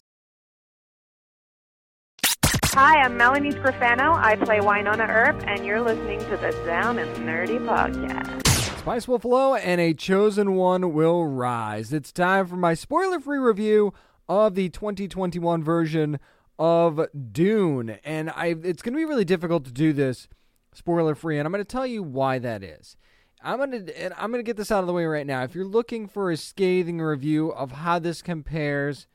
Hi, 2.73 3.01
I'm 3.01 3.17
Melanie 3.17 3.51
Scrofano. 3.51 4.13
I 4.15 4.35
play 4.35 4.59
Wynonna 4.59 5.09
Earp, 5.09 5.43
and 5.47 5.65
you're 5.65 5.81
listening 5.81 6.19
to 6.19 6.37
the 6.37 6.51
Down 6.65 6.99
and 6.99 7.09
Nerdy 7.27 7.59
Podcast. 7.59 8.47
Spice 8.79 9.07
will 9.07 9.19
flow 9.19 9.55
and 9.55 9.81
a 9.81 9.93
chosen 9.93 10.53
one 10.53 10.93
will 10.93 11.25
rise. 11.25 11.91
It's 11.91 12.11
time 12.11 12.47
for 12.47 12.55
my 12.55 12.75
spoiler 12.75 13.19
free 13.19 13.39
review 13.39 13.93
of 14.29 14.55
the 14.55 14.69
2021 14.69 15.63
version 15.63 16.19
of 16.59 17.07
Dune. 17.31 17.97
And 18.03 18.29
I 18.29 18.47
it's 18.47 18.83
going 18.83 18.93
to 18.93 18.99
be 18.99 19.05
really 19.05 19.25
difficult 19.25 19.65
to 19.65 19.71
do 19.71 19.93
this 19.93 20.27
spoiler 20.73 21.15
free 21.15 21.39
and 21.39 21.47
I'm 21.47 21.51
going 21.51 21.63
to 21.63 21.67
tell 21.71 21.87
you 21.87 22.03
why 22.03 22.37
that 22.37 22.61
is. 22.61 22.95
I'm 23.41 23.57
going 23.57 23.71
to 23.71 24.01
and 24.01 24.13
I'm 24.17 24.31
going 24.31 24.43
to 24.43 24.47
get 24.47 24.57
this 24.57 24.71
out 24.71 24.81
of 24.81 24.87
the 24.87 24.93
way 24.93 25.05
right 25.05 25.25
now. 25.25 25.43
If 25.43 25.55
you're 25.55 25.65
looking 25.65 26.07
for 26.07 26.29
a 26.29 26.37
scathing 26.37 26.99
review 26.99 27.51
of 27.53 27.71
how 27.71 27.97
this 27.97 28.21
compares 28.21 29.07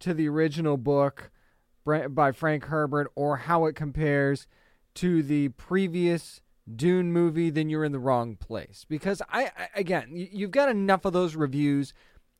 to 0.00 0.12
the 0.12 0.28
original 0.28 0.76
book 0.76 1.30
by 1.84 2.30
Frank 2.30 2.66
Herbert 2.66 3.10
or 3.16 3.38
how 3.38 3.64
it 3.64 3.74
compares 3.74 4.46
to 4.96 5.22
the 5.22 5.48
previous 5.50 6.42
Dune 6.76 7.12
movie, 7.12 7.50
then 7.50 7.70
you're 7.70 7.84
in 7.84 7.92
the 7.92 7.98
wrong 7.98 8.36
place. 8.36 8.84
Because 8.88 9.22
I, 9.30 9.44
I 9.44 9.68
again, 9.74 10.08
you've 10.12 10.50
got 10.50 10.68
enough 10.68 11.06
of 11.06 11.14
those 11.14 11.34
reviews 11.34 11.94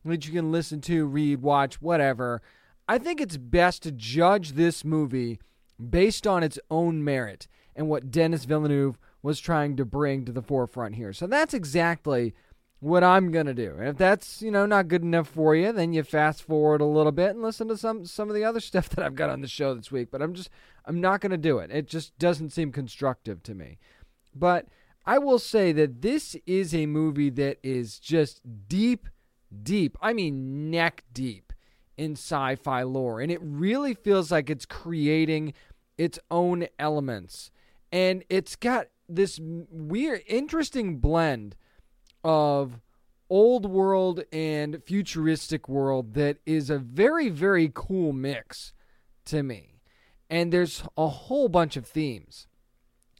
that 0.04 0.26
you 0.26 0.32
can 0.32 0.52
listen 0.52 0.80
to, 0.82 1.06
read, 1.06 1.40
watch, 1.40 1.80
whatever. 1.80 2.42
I 2.90 2.98
think 2.98 3.20
it's 3.20 3.36
best 3.36 3.84
to 3.84 3.92
judge 3.92 4.54
this 4.54 4.84
movie 4.84 5.38
based 5.78 6.26
on 6.26 6.42
its 6.42 6.58
own 6.72 7.04
merit 7.04 7.46
and 7.76 7.88
what 7.88 8.10
Denis 8.10 8.46
Villeneuve 8.46 8.98
was 9.22 9.38
trying 9.38 9.76
to 9.76 9.84
bring 9.84 10.24
to 10.24 10.32
the 10.32 10.42
forefront 10.42 10.96
here. 10.96 11.12
So 11.12 11.28
that's 11.28 11.54
exactly 11.54 12.34
what 12.80 13.04
I'm 13.04 13.30
gonna 13.30 13.54
do. 13.54 13.76
And 13.78 13.86
if 13.86 13.96
that's 13.96 14.42
you 14.42 14.50
know 14.50 14.66
not 14.66 14.88
good 14.88 15.02
enough 15.02 15.28
for 15.28 15.54
you, 15.54 15.70
then 15.70 15.92
you 15.92 16.02
fast 16.02 16.42
forward 16.42 16.80
a 16.80 16.84
little 16.84 17.12
bit 17.12 17.30
and 17.30 17.42
listen 17.42 17.68
to 17.68 17.76
some 17.76 18.06
some 18.06 18.28
of 18.28 18.34
the 18.34 18.42
other 18.42 18.58
stuff 18.70 18.88
that 18.88 19.04
I've 19.04 19.14
got 19.14 19.30
on 19.30 19.40
the 19.40 19.46
show 19.46 19.72
this 19.72 19.92
week. 19.92 20.10
But 20.10 20.20
I'm 20.20 20.34
just 20.34 20.50
I'm 20.84 21.00
not 21.00 21.20
gonna 21.20 21.36
do 21.36 21.58
it. 21.58 21.70
It 21.70 21.86
just 21.86 22.18
doesn't 22.18 22.50
seem 22.50 22.72
constructive 22.72 23.40
to 23.44 23.54
me. 23.54 23.78
But 24.34 24.66
I 25.06 25.18
will 25.18 25.38
say 25.38 25.70
that 25.70 26.02
this 26.02 26.34
is 26.44 26.74
a 26.74 26.86
movie 26.86 27.30
that 27.30 27.58
is 27.62 28.00
just 28.00 28.40
deep, 28.66 29.06
deep. 29.62 29.96
I 30.02 30.12
mean 30.12 30.72
neck 30.72 31.04
deep 31.12 31.49
in 32.00 32.12
sci-fi 32.12 32.82
lore, 32.82 33.20
and 33.20 33.30
it 33.30 33.40
really 33.42 33.92
feels 33.92 34.32
like 34.32 34.48
it's 34.48 34.64
creating 34.64 35.52
its 35.98 36.18
own 36.30 36.66
elements, 36.78 37.50
and 37.92 38.24
it's 38.30 38.56
got 38.56 38.86
this 39.06 39.38
weird, 39.42 40.22
interesting 40.26 40.96
blend 40.96 41.56
of 42.24 42.80
old 43.28 43.66
world 43.66 44.22
and 44.32 44.82
futuristic 44.84 45.68
world 45.68 46.14
that 46.14 46.38
is 46.46 46.70
a 46.70 46.78
very, 46.78 47.28
very 47.28 47.70
cool 47.74 48.12
mix 48.14 48.72
to 49.26 49.42
me. 49.42 49.80
And 50.30 50.52
there's 50.52 50.82
a 50.96 51.08
whole 51.08 51.48
bunch 51.48 51.76
of 51.76 51.86
themes 51.86 52.46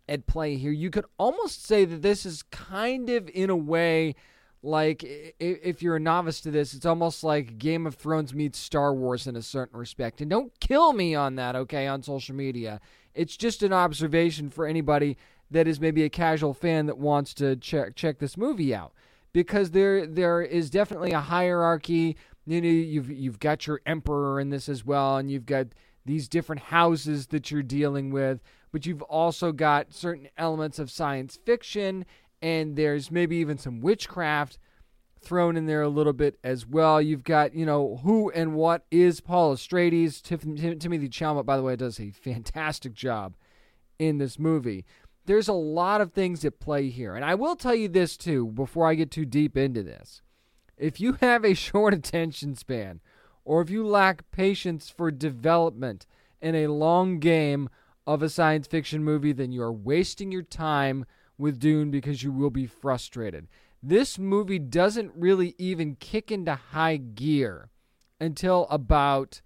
at 0.08 0.26
play 0.26 0.56
here. 0.56 0.72
You 0.72 0.90
could 0.90 1.06
almost 1.18 1.64
say 1.66 1.84
that 1.84 2.02
this 2.02 2.24
is 2.24 2.42
kind 2.44 3.10
of, 3.10 3.28
in 3.28 3.50
a 3.50 3.56
way, 3.56 4.14
like 4.62 5.02
if 5.04 5.82
you're 5.82 5.96
a 5.96 6.00
novice 6.00 6.40
to 6.42 6.50
this, 6.50 6.74
it's 6.74 6.84
almost 6.86 7.24
like 7.24 7.58
Game 7.58 7.86
of 7.86 7.94
Thrones 7.94 8.34
meets 8.34 8.58
Star 8.58 8.94
Wars 8.94 9.26
in 9.26 9.36
a 9.36 9.42
certain 9.42 9.78
respect. 9.78 10.20
And 10.20 10.28
don't 10.28 10.52
kill 10.61 10.92
me 10.92 11.14
on 11.14 11.36
that, 11.36 11.56
okay, 11.56 11.86
on 11.86 12.02
social 12.02 12.34
media. 12.34 12.80
It's 13.14 13.36
just 13.36 13.62
an 13.62 13.72
observation 13.72 14.50
for 14.50 14.66
anybody 14.66 15.16
that 15.50 15.66
is 15.66 15.80
maybe 15.80 16.04
a 16.04 16.11
casual 16.11 16.54
fan 16.54 16.86
that 16.86 16.98
wants 16.98 17.34
to 17.34 17.56
check 17.56 17.96
check 17.96 18.18
this 18.18 18.36
movie 18.36 18.74
out 18.74 18.92
because 19.32 19.70
there 19.70 20.06
there 20.06 20.42
is 20.42 20.70
definitely 20.70 21.12
a 21.12 21.20
hierarchy. 21.20 22.16
You 22.46 22.61
know, 22.61 22.68
you've 22.68 23.11
you've 23.11 23.38
got 23.38 23.66
your 23.66 23.80
emperor 23.86 24.40
in 24.40 24.50
this 24.50 24.68
as 24.68 24.84
well, 24.84 25.16
and 25.16 25.30
you've 25.30 25.46
got 25.46 25.68
these 26.04 26.28
different 26.28 26.62
houses 26.62 27.28
that 27.28 27.50
you're 27.50 27.62
dealing 27.62 28.11
with, 28.11 28.40
but 28.72 28.86
you've 28.86 29.02
also 29.02 29.52
got 29.52 29.92
certain 29.92 30.28
elements 30.36 30.78
of 30.78 30.90
science 30.90 31.38
fiction, 31.44 32.04
and 32.43 32.76
there's 32.76 33.11
maybe 33.11 33.36
even 33.36 33.59
some 33.59 33.80
witchcraft 33.80 34.59
thrown 35.22 35.57
in 35.57 35.66
there 35.66 35.82
a 35.82 35.88
little 35.88 36.14
bit 36.14 36.38
as 36.43 36.66
well. 36.66 37.01
You've 37.01 37.24
got, 37.24 37.55
you 37.55 37.66
know, 37.66 38.01
who 38.03 38.30
and 38.30 38.55
what 38.55 38.86
is 38.91 39.20
Paul 39.20 39.55
Atreides. 39.55 40.22
Tim- 40.22 40.57
Tim- 40.57 40.78
Timothée 40.78 41.11
Chalamet, 41.11 41.45
by 41.45 41.57
the 41.59 41.62
way, 41.62 41.76
does 41.76 42.01
a 42.01 42.11
fantastic 42.11 42.95
job 42.95 43.34
in 43.99 44.18
this 44.18 44.38
movie. 44.38 44.84
there's 45.26 45.49
a 45.49 45.53
lot 45.53 46.01
of 46.01 46.12
things 46.12 46.45
at 46.45 46.59
play 46.59 46.88
here. 46.88 47.14
And 47.14 47.24
I 47.24 47.34
will 47.34 47.55
tell 47.55 47.74
you 47.74 47.86
this 47.88 48.16
too 48.16 48.47
before 48.47 48.88
I 48.88 48.95
get 48.95 49.11
too 49.11 49.26
deep 49.26 49.57
into 49.57 49.82
this. 49.82 50.22
If 50.78 50.99
you 51.01 51.12
have 51.20 51.45
a 51.45 51.55
short 51.68 51.93
attention 51.95 52.55
span, 52.57 53.01
or 53.45 53.61
if 53.61 53.68
you 53.70 53.86
lack 53.86 54.30
patience 54.30 54.88
for 54.88 55.11
development 55.11 56.07
in 56.41 56.55
a 56.55 56.68
long 56.68 57.18
game 57.18 57.68
of 58.07 58.22
a 58.22 58.30
science 58.30 58.66
fiction 58.66 59.05
movie, 59.05 59.32
then 59.32 59.53
you 59.53 59.62
are 59.62 59.72
wasting 59.72 60.32
your 60.32 60.43
time 60.43 61.05
with 61.41 61.59
Dune 61.59 61.91
because 61.91 62.22
you 62.22 62.30
will 62.30 62.51
be 62.51 62.66
frustrated. 62.66 63.49
This 63.82 64.18
movie 64.18 64.59
doesn't 64.59 65.12
really 65.16 65.55
even 65.59 65.97
kick 65.97 66.30
into 66.30 66.55
high 66.55 66.99
gear 66.99 67.70
until 68.20 68.66
about, 68.70 69.41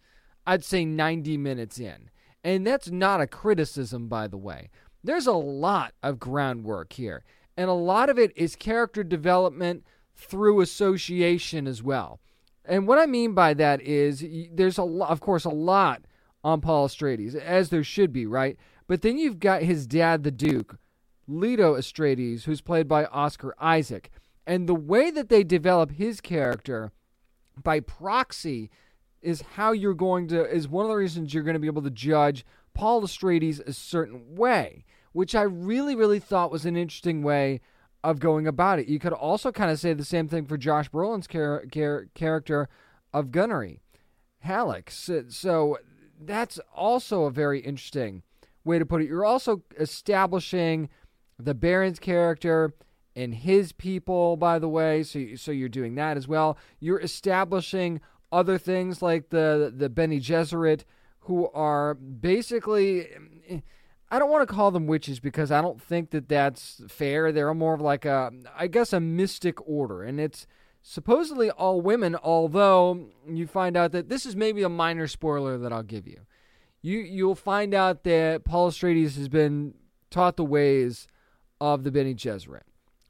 I'd 0.47 0.65
say, 0.65 0.85
90 0.85 1.39
minutes 1.39 1.79
in. 1.79 2.11
And 2.43 2.67
that's 2.67 2.91
not 2.91 3.21
a 3.21 3.27
criticism, 3.27 4.09
by 4.09 4.27
the 4.27 4.37
way. 4.37 4.71
There's 5.03 5.27
a 5.27 5.33
lot 5.33 5.95
of 6.03 6.19
groundwork 6.19 6.95
here, 6.95 7.25
and 7.57 7.71
a 7.71 7.75
lot 7.75 8.11
of 8.11 8.19
it 8.19 8.33
is 8.37 8.57
character 8.57 9.05
development 9.05 9.85
through 10.17 10.61
association 10.61 11.67
as 11.67 11.83
well. 11.83 12.21
And 12.65 12.89
what 12.89 12.99
I 12.99 13.07
mean 13.07 13.35
by 13.35 13.55
that 13.55 13.83
is 13.83 14.25
there's 14.53 14.79
a 14.79 14.85
lot, 14.85 15.11
of 15.11 15.21
course, 15.21 15.45
a 15.45 15.51
lot 15.51 16.03
on 16.43 16.61
Paul 16.61 16.89
Atreides, 16.89 17.35
as 17.35 17.69
there 17.69 17.85
should 17.85 18.13
be, 18.13 18.27
right? 18.27 18.57
But 18.87 19.03
then 19.03 19.19
you've 19.19 19.39
got 19.39 19.63
his 19.63 19.87
dad, 19.87 20.23
the 20.25 20.31
Duke, 20.31 20.79
Leto 21.27 21.75
Atreides, 21.77 22.45
who's 22.45 22.61
played 22.61 22.89
by 22.89 23.07
Oscar 23.07 23.55
Isaac. 23.59 24.11
And 24.47 24.68
the 24.68 24.75
way 24.75 25.11
that 25.11 25.29
they 25.29 25.43
develop 25.43 25.93
his 25.93 26.20
character 26.20 26.93
by 27.62 27.81
proxy 27.81 28.70
is 29.22 29.43
how 29.57 29.72
you're 29.72 29.95
going 29.95 30.29
to, 30.29 30.45
is 30.45 30.68
one 30.68 30.85
of 30.85 30.91
the 30.91 30.97
reasons 30.97 31.33
you're 31.33 31.43
going 31.43 31.55
to 31.55 31.61
be 31.61 31.66
able 31.66 31.83
to 31.83 31.91
judge 31.91 32.45
Paul 32.75 33.03
Atreides 33.03 33.61
a 33.66 33.72
certain 33.72 34.37
way, 34.37 34.85
which 35.12 35.35
I 35.35 35.43
really, 35.43 35.97
really 35.97 36.18
thought 36.18 36.51
was 36.51 36.66
an 36.66 36.77
interesting 36.77 37.22
way 37.22 37.61
of 38.03 38.20
going 38.20 38.47
about 38.47 38.79
it. 38.79 38.87
You 38.87 38.99
could 38.99 39.14
also 39.14 39.51
kind 39.51 39.70
of 39.70 39.81
say 39.81 39.95
the 39.95 40.05
same 40.05 40.29
thing 40.29 40.45
for 40.45 40.59
Josh 40.59 40.91
Brolin's 40.91 41.27
char- 41.27 41.64
char- 41.72 42.09
character 42.14 42.68
of 43.14 43.31
Gurney, 43.31 43.81
Halleck. 44.41 44.91
So, 44.91 45.25
so 45.29 45.79
that's 46.20 46.61
also 46.75 47.25
a 47.25 47.31
very 47.31 47.61
interesting 47.61 48.22
way 48.62 48.79
to 48.79 48.85
put 48.85 49.01
it. 49.01 49.09
You're 49.09 49.25
also 49.25 49.62
establishing 49.79 50.91
the 51.39 51.55
Baron's 51.55 51.99
character 51.99 52.74
and 53.16 53.35
his 53.35 53.72
people, 53.72 54.37
by 54.37 54.59
the 54.59 54.68
way. 54.68 55.03
So, 55.03 55.35
so 55.37 55.53
you're 55.53 55.68
doing 55.68 55.95
that 55.97 56.16
as 56.16 56.26
well. 56.26 56.59
You're 56.80 57.01
establishing 57.01 58.01
other 58.32 58.59
things 58.59 59.01
like 59.01 59.30
the 59.30 59.72
the 59.74 59.89
Bene 59.89 60.16
Gesserit, 60.16 60.85
who 61.20 61.49
are 61.51 61.95
basically. 61.95 63.09
I 64.11 64.18
don't 64.20 64.30
want 64.30 64.47
to 64.49 64.55
call 64.55 64.70
them 64.70 64.87
witches 64.87 65.18
because 65.18 65.51
I 65.51 65.61
don't 65.61 65.82
think 65.82 66.11
that 66.11 66.28
that's 66.28 66.82
fair. 66.89 67.32
They're 67.32 67.53
more 67.53 67.74
of 67.74 67.80
like 67.80 68.05
a, 68.05 68.30
I 68.57 68.68
guess, 68.68 68.93
a 68.93 69.01
mystic 69.01 69.66
order, 69.66 70.05
and 70.05 70.20
it's 70.20 70.47
supposedly 70.82 71.51
all 71.51 71.80
women. 71.80 72.14
Although 72.14 73.09
you 73.26 73.47
find 73.47 73.76
out 73.76 73.93
that 73.93 74.09
this 74.09 74.24
is 74.24 74.37
maybe 74.37 74.62
a 74.62 74.68
minor 74.68 75.09
spoiler 75.09 75.59
that 75.59 75.72
I'll 75.72 75.82
give 75.82 76.07
you. 76.07 76.20
You 76.82 76.99
you'll 76.99 77.35
find 77.35 77.74
out 77.74 78.05
that 78.05 78.45
Paul 78.45 78.70
Atreides 78.70 79.16
has 79.16 79.28
been 79.28 79.74
taught 80.11 80.37
the 80.37 80.45
ways 80.45 81.09
of 81.61 81.85
the 81.85 81.91
Bene 81.91 82.15
Gesserit. 82.15 82.63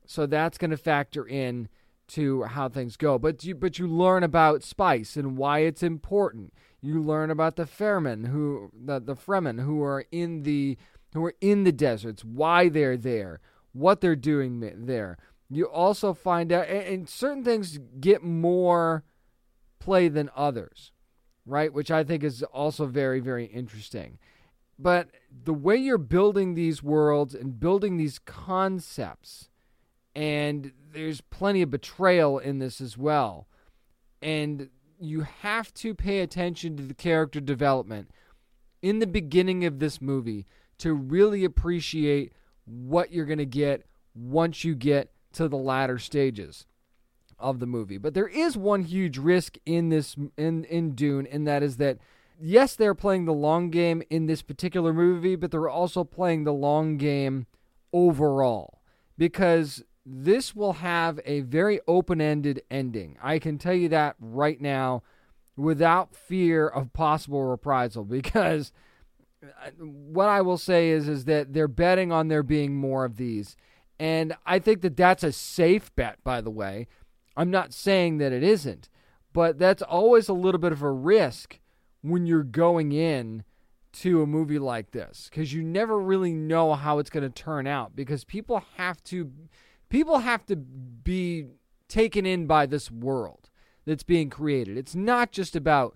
So 0.06 0.26
that's 0.26 0.58
going 0.58 0.70
to 0.70 0.76
factor 0.76 1.26
in 1.26 1.68
to 2.08 2.42
how 2.44 2.68
things 2.68 2.96
go. 2.96 3.18
But 3.18 3.44
you 3.44 3.54
but 3.54 3.78
you 3.78 3.86
learn 3.86 4.22
about 4.22 4.62
spice 4.62 5.16
and 5.16 5.36
why 5.36 5.60
it's 5.60 5.82
important. 5.82 6.52
You 6.80 7.00
learn 7.00 7.30
about 7.30 7.56
the 7.56 7.64
Fremen 7.64 8.28
who 8.28 8.70
the 8.74 9.00
the 9.00 9.16
Fremen 9.16 9.64
who 9.64 9.82
are 9.82 10.04
in 10.12 10.42
the 10.42 10.76
who 11.14 11.24
are 11.24 11.34
in 11.40 11.64
the 11.64 11.72
deserts, 11.72 12.24
why 12.24 12.68
they're 12.68 12.96
there, 12.96 13.40
what 13.72 14.00
they're 14.00 14.16
doing 14.16 14.60
there. 14.84 15.16
You 15.48 15.66
also 15.66 16.12
find 16.12 16.52
out 16.52 16.68
and, 16.68 16.82
and 16.82 17.08
certain 17.08 17.44
things 17.44 17.78
get 18.00 18.22
more 18.22 19.04
play 19.78 20.08
than 20.08 20.30
others, 20.36 20.92
right? 21.46 21.72
Which 21.72 21.90
I 21.90 22.04
think 22.04 22.22
is 22.22 22.42
also 22.42 22.86
very 22.86 23.20
very 23.20 23.46
interesting. 23.46 24.18
But 24.78 25.08
the 25.42 25.54
way 25.54 25.76
you're 25.76 25.98
building 25.98 26.54
these 26.54 26.82
worlds 26.82 27.34
and 27.34 27.58
building 27.58 27.96
these 27.96 28.18
concepts, 28.18 29.48
and 30.14 30.72
there's 30.92 31.20
plenty 31.20 31.62
of 31.62 31.70
betrayal 31.70 32.38
in 32.38 32.58
this 32.58 32.80
as 32.80 32.96
well. 32.96 33.48
And 34.22 34.70
you 35.00 35.22
have 35.22 35.74
to 35.74 35.94
pay 35.94 36.20
attention 36.20 36.76
to 36.76 36.82
the 36.82 36.94
character 36.94 37.40
development 37.40 38.10
in 38.80 39.00
the 39.00 39.06
beginning 39.06 39.64
of 39.64 39.78
this 39.78 40.00
movie 40.00 40.46
to 40.78 40.94
really 40.94 41.44
appreciate 41.44 42.32
what 42.64 43.12
you're 43.12 43.26
going 43.26 43.38
to 43.38 43.46
get 43.46 43.84
once 44.14 44.64
you 44.64 44.74
get 44.74 45.10
to 45.32 45.48
the 45.48 45.56
latter 45.56 45.98
stages 45.98 46.66
of 47.38 47.58
the 47.58 47.66
movie. 47.66 47.98
But 47.98 48.14
there 48.14 48.28
is 48.28 48.56
one 48.56 48.82
huge 48.82 49.18
risk 49.18 49.56
in 49.66 49.88
this 49.88 50.16
in 50.36 50.64
in 50.64 50.94
Dune 50.94 51.26
and 51.26 51.46
that 51.46 51.62
is 51.62 51.76
that 51.78 51.98
yes, 52.40 52.76
they're 52.76 52.94
playing 52.94 53.24
the 53.24 53.32
long 53.32 53.70
game 53.70 54.02
in 54.10 54.26
this 54.26 54.42
particular 54.42 54.92
movie, 54.92 55.36
but 55.36 55.50
they're 55.50 55.68
also 55.68 56.04
playing 56.04 56.44
the 56.44 56.52
long 56.52 56.96
game 56.96 57.46
overall 57.92 58.80
because 59.16 59.82
this 60.04 60.54
will 60.54 60.74
have 60.74 61.18
a 61.24 61.40
very 61.40 61.80
open 61.86 62.20
ended 62.20 62.62
ending. 62.70 63.16
I 63.22 63.38
can 63.38 63.58
tell 63.58 63.74
you 63.74 63.88
that 63.90 64.16
right 64.18 64.60
now 64.60 65.02
without 65.56 66.14
fear 66.14 66.66
of 66.66 66.92
possible 66.92 67.44
reprisal 67.44 68.04
because 68.04 68.72
uh, 69.42 69.70
what 69.78 70.28
I 70.28 70.40
will 70.40 70.58
say 70.58 70.90
is 70.90 71.08
is 71.08 71.24
that 71.26 71.52
they're 71.52 71.68
betting 71.68 72.12
on 72.12 72.28
there 72.28 72.42
being 72.42 72.74
more 72.74 73.04
of 73.04 73.16
these. 73.16 73.56
And 73.98 74.34
I 74.44 74.58
think 74.58 74.80
that 74.82 74.96
that's 74.96 75.22
a 75.22 75.32
safe 75.32 75.94
bet 75.94 76.22
by 76.24 76.40
the 76.40 76.50
way. 76.50 76.88
I'm 77.36 77.50
not 77.50 77.72
saying 77.72 78.18
that 78.18 78.32
it 78.32 78.42
isn't, 78.42 78.88
but 79.32 79.58
that's 79.58 79.82
always 79.82 80.28
a 80.28 80.34
little 80.34 80.60
bit 80.60 80.72
of 80.72 80.82
a 80.82 80.90
risk 80.90 81.58
when 82.04 82.26
you're 82.26 82.42
going 82.42 82.92
in 82.92 83.44
to 83.94 84.20
a 84.20 84.26
movie 84.26 84.58
like 84.58 84.90
this 84.90 85.28
because 85.30 85.54
you 85.54 85.62
never 85.62 85.98
really 85.98 86.34
know 86.34 86.74
how 86.74 86.98
it's 86.98 87.08
going 87.08 87.22
to 87.22 87.30
turn 87.30 87.66
out 87.66 87.96
because 87.96 88.24
people 88.24 88.62
have 88.76 89.02
to 89.04 89.32
people 89.88 90.18
have 90.18 90.44
to 90.44 90.54
be 90.54 91.46
taken 91.88 92.26
in 92.26 92.46
by 92.46 92.66
this 92.66 92.90
world 92.90 93.48
that's 93.86 94.02
being 94.02 94.28
created. 94.28 94.76
It's 94.76 94.94
not 94.94 95.32
just 95.32 95.56
about 95.56 95.94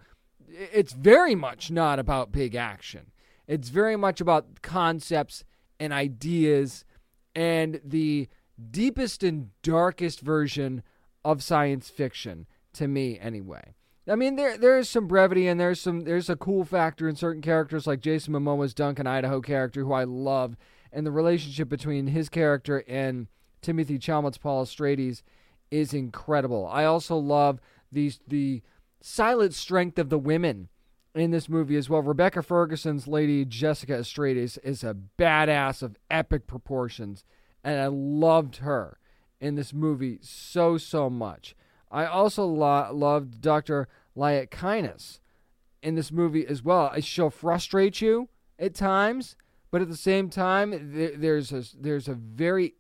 it's 0.48 0.94
very 0.94 1.34
much 1.34 1.70
not 1.70 1.98
about 1.98 2.32
big 2.32 2.54
action. 2.54 3.11
It's 3.46 3.68
very 3.68 3.96
much 3.96 4.20
about 4.20 4.62
concepts 4.62 5.44
and 5.78 5.92
ideas 5.92 6.86
and 7.34 7.82
the 7.84 8.28
deepest 8.70 9.22
and 9.22 9.50
darkest 9.62 10.20
version 10.20 10.82
of 11.22 11.42
science 11.42 11.90
fiction 11.90 12.46
to 12.72 12.88
me 12.88 13.18
anyway. 13.18 13.74
I 14.09 14.14
mean, 14.14 14.36
there 14.36 14.56
there 14.56 14.78
is 14.78 14.88
some 14.88 15.06
brevity 15.06 15.46
and 15.46 15.61
there's 15.61 15.80
some 15.80 16.00
there's 16.00 16.30
a 16.30 16.36
cool 16.36 16.64
factor 16.64 17.09
in 17.09 17.16
certain 17.16 17.42
characters 17.42 17.86
like 17.86 18.00
Jason 18.00 18.32
Momoa's 18.32 18.74
Duncan 18.74 19.06
Idaho 19.06 19.40
character, 19.40 19.84
who 19.84 19.92
I 19.92 20.04
love, 20.04 20.56
and 20.92 21.06
the 21.06 21.11
relationship 21.11 21.68
between 21.68 22.09
his 22.09 22.28
character 22.28 22.84
and 22.88 23.26
Timothée 23.62 23.98
Chalamet's 23.98 24.38
Paul 24.38 24.64
Atreides 24.64 25.22
is 25.70 25.92
incredible. 25.92 26.66
I 26.66 26.84
also 26.84 27.16
love 27.16 27.61
these 27.92 28.20
the 28.26 28.62
silent 29.00 29.54
strength 29.54 29.98
of 29.98 30.09
the 30.09 30.18
women 30.18 30.68
in 31.14 31.30
this 31.30 31.48
movie 31.48 31.76
as 31.76 31.90
well. 31.90 32.02
Rebecca 32.02 32.42
Ferguson's 32.42 33.06
Lady 33.06 33.44
Jessica 33.44 33.98
Atreides 33.98 34.59
is 34.62 34.84
a 34.84 34.96
badass 35.18 35.82
of 35.82 35.96
epic 36.11 36.46
proportions, 36.46 37.24
and 37.62 37.80
I 37.80 37.86
loved 37.86 38.56
her 38.56 38.98
in 39.40 39.54
this 39.54 39.74
movie 39.74 40.18
so 40.22 40.78
so 40.78 41.11
much. 41.11 41.54
I 41.91 42.07
also 42.07 42.45
lo- 42.45 42.91
loved 42.93 43.41
Dr. 43.41 43.89
Kynes 44.16 45.20
in 45.82 45.95
this 45.95 46.12
movie 46.12 46.47
as 46.47 46.62
well. 46.62 46.93
She'll 47.01 47.30
frustrate 47.30 48.01
you 48.01 48.28
at 48.59 48.74
times, 48.74 49.36
but 49.70 49.80
at 49.80 49.89
the 49.89 49.97
same 49.97 50.28
time, 50.28 50.93
there's 50.93 51.53
a, 51.53 51.64
there's 51.78 52.09
a 52.09 52.14
very 52.14 52.74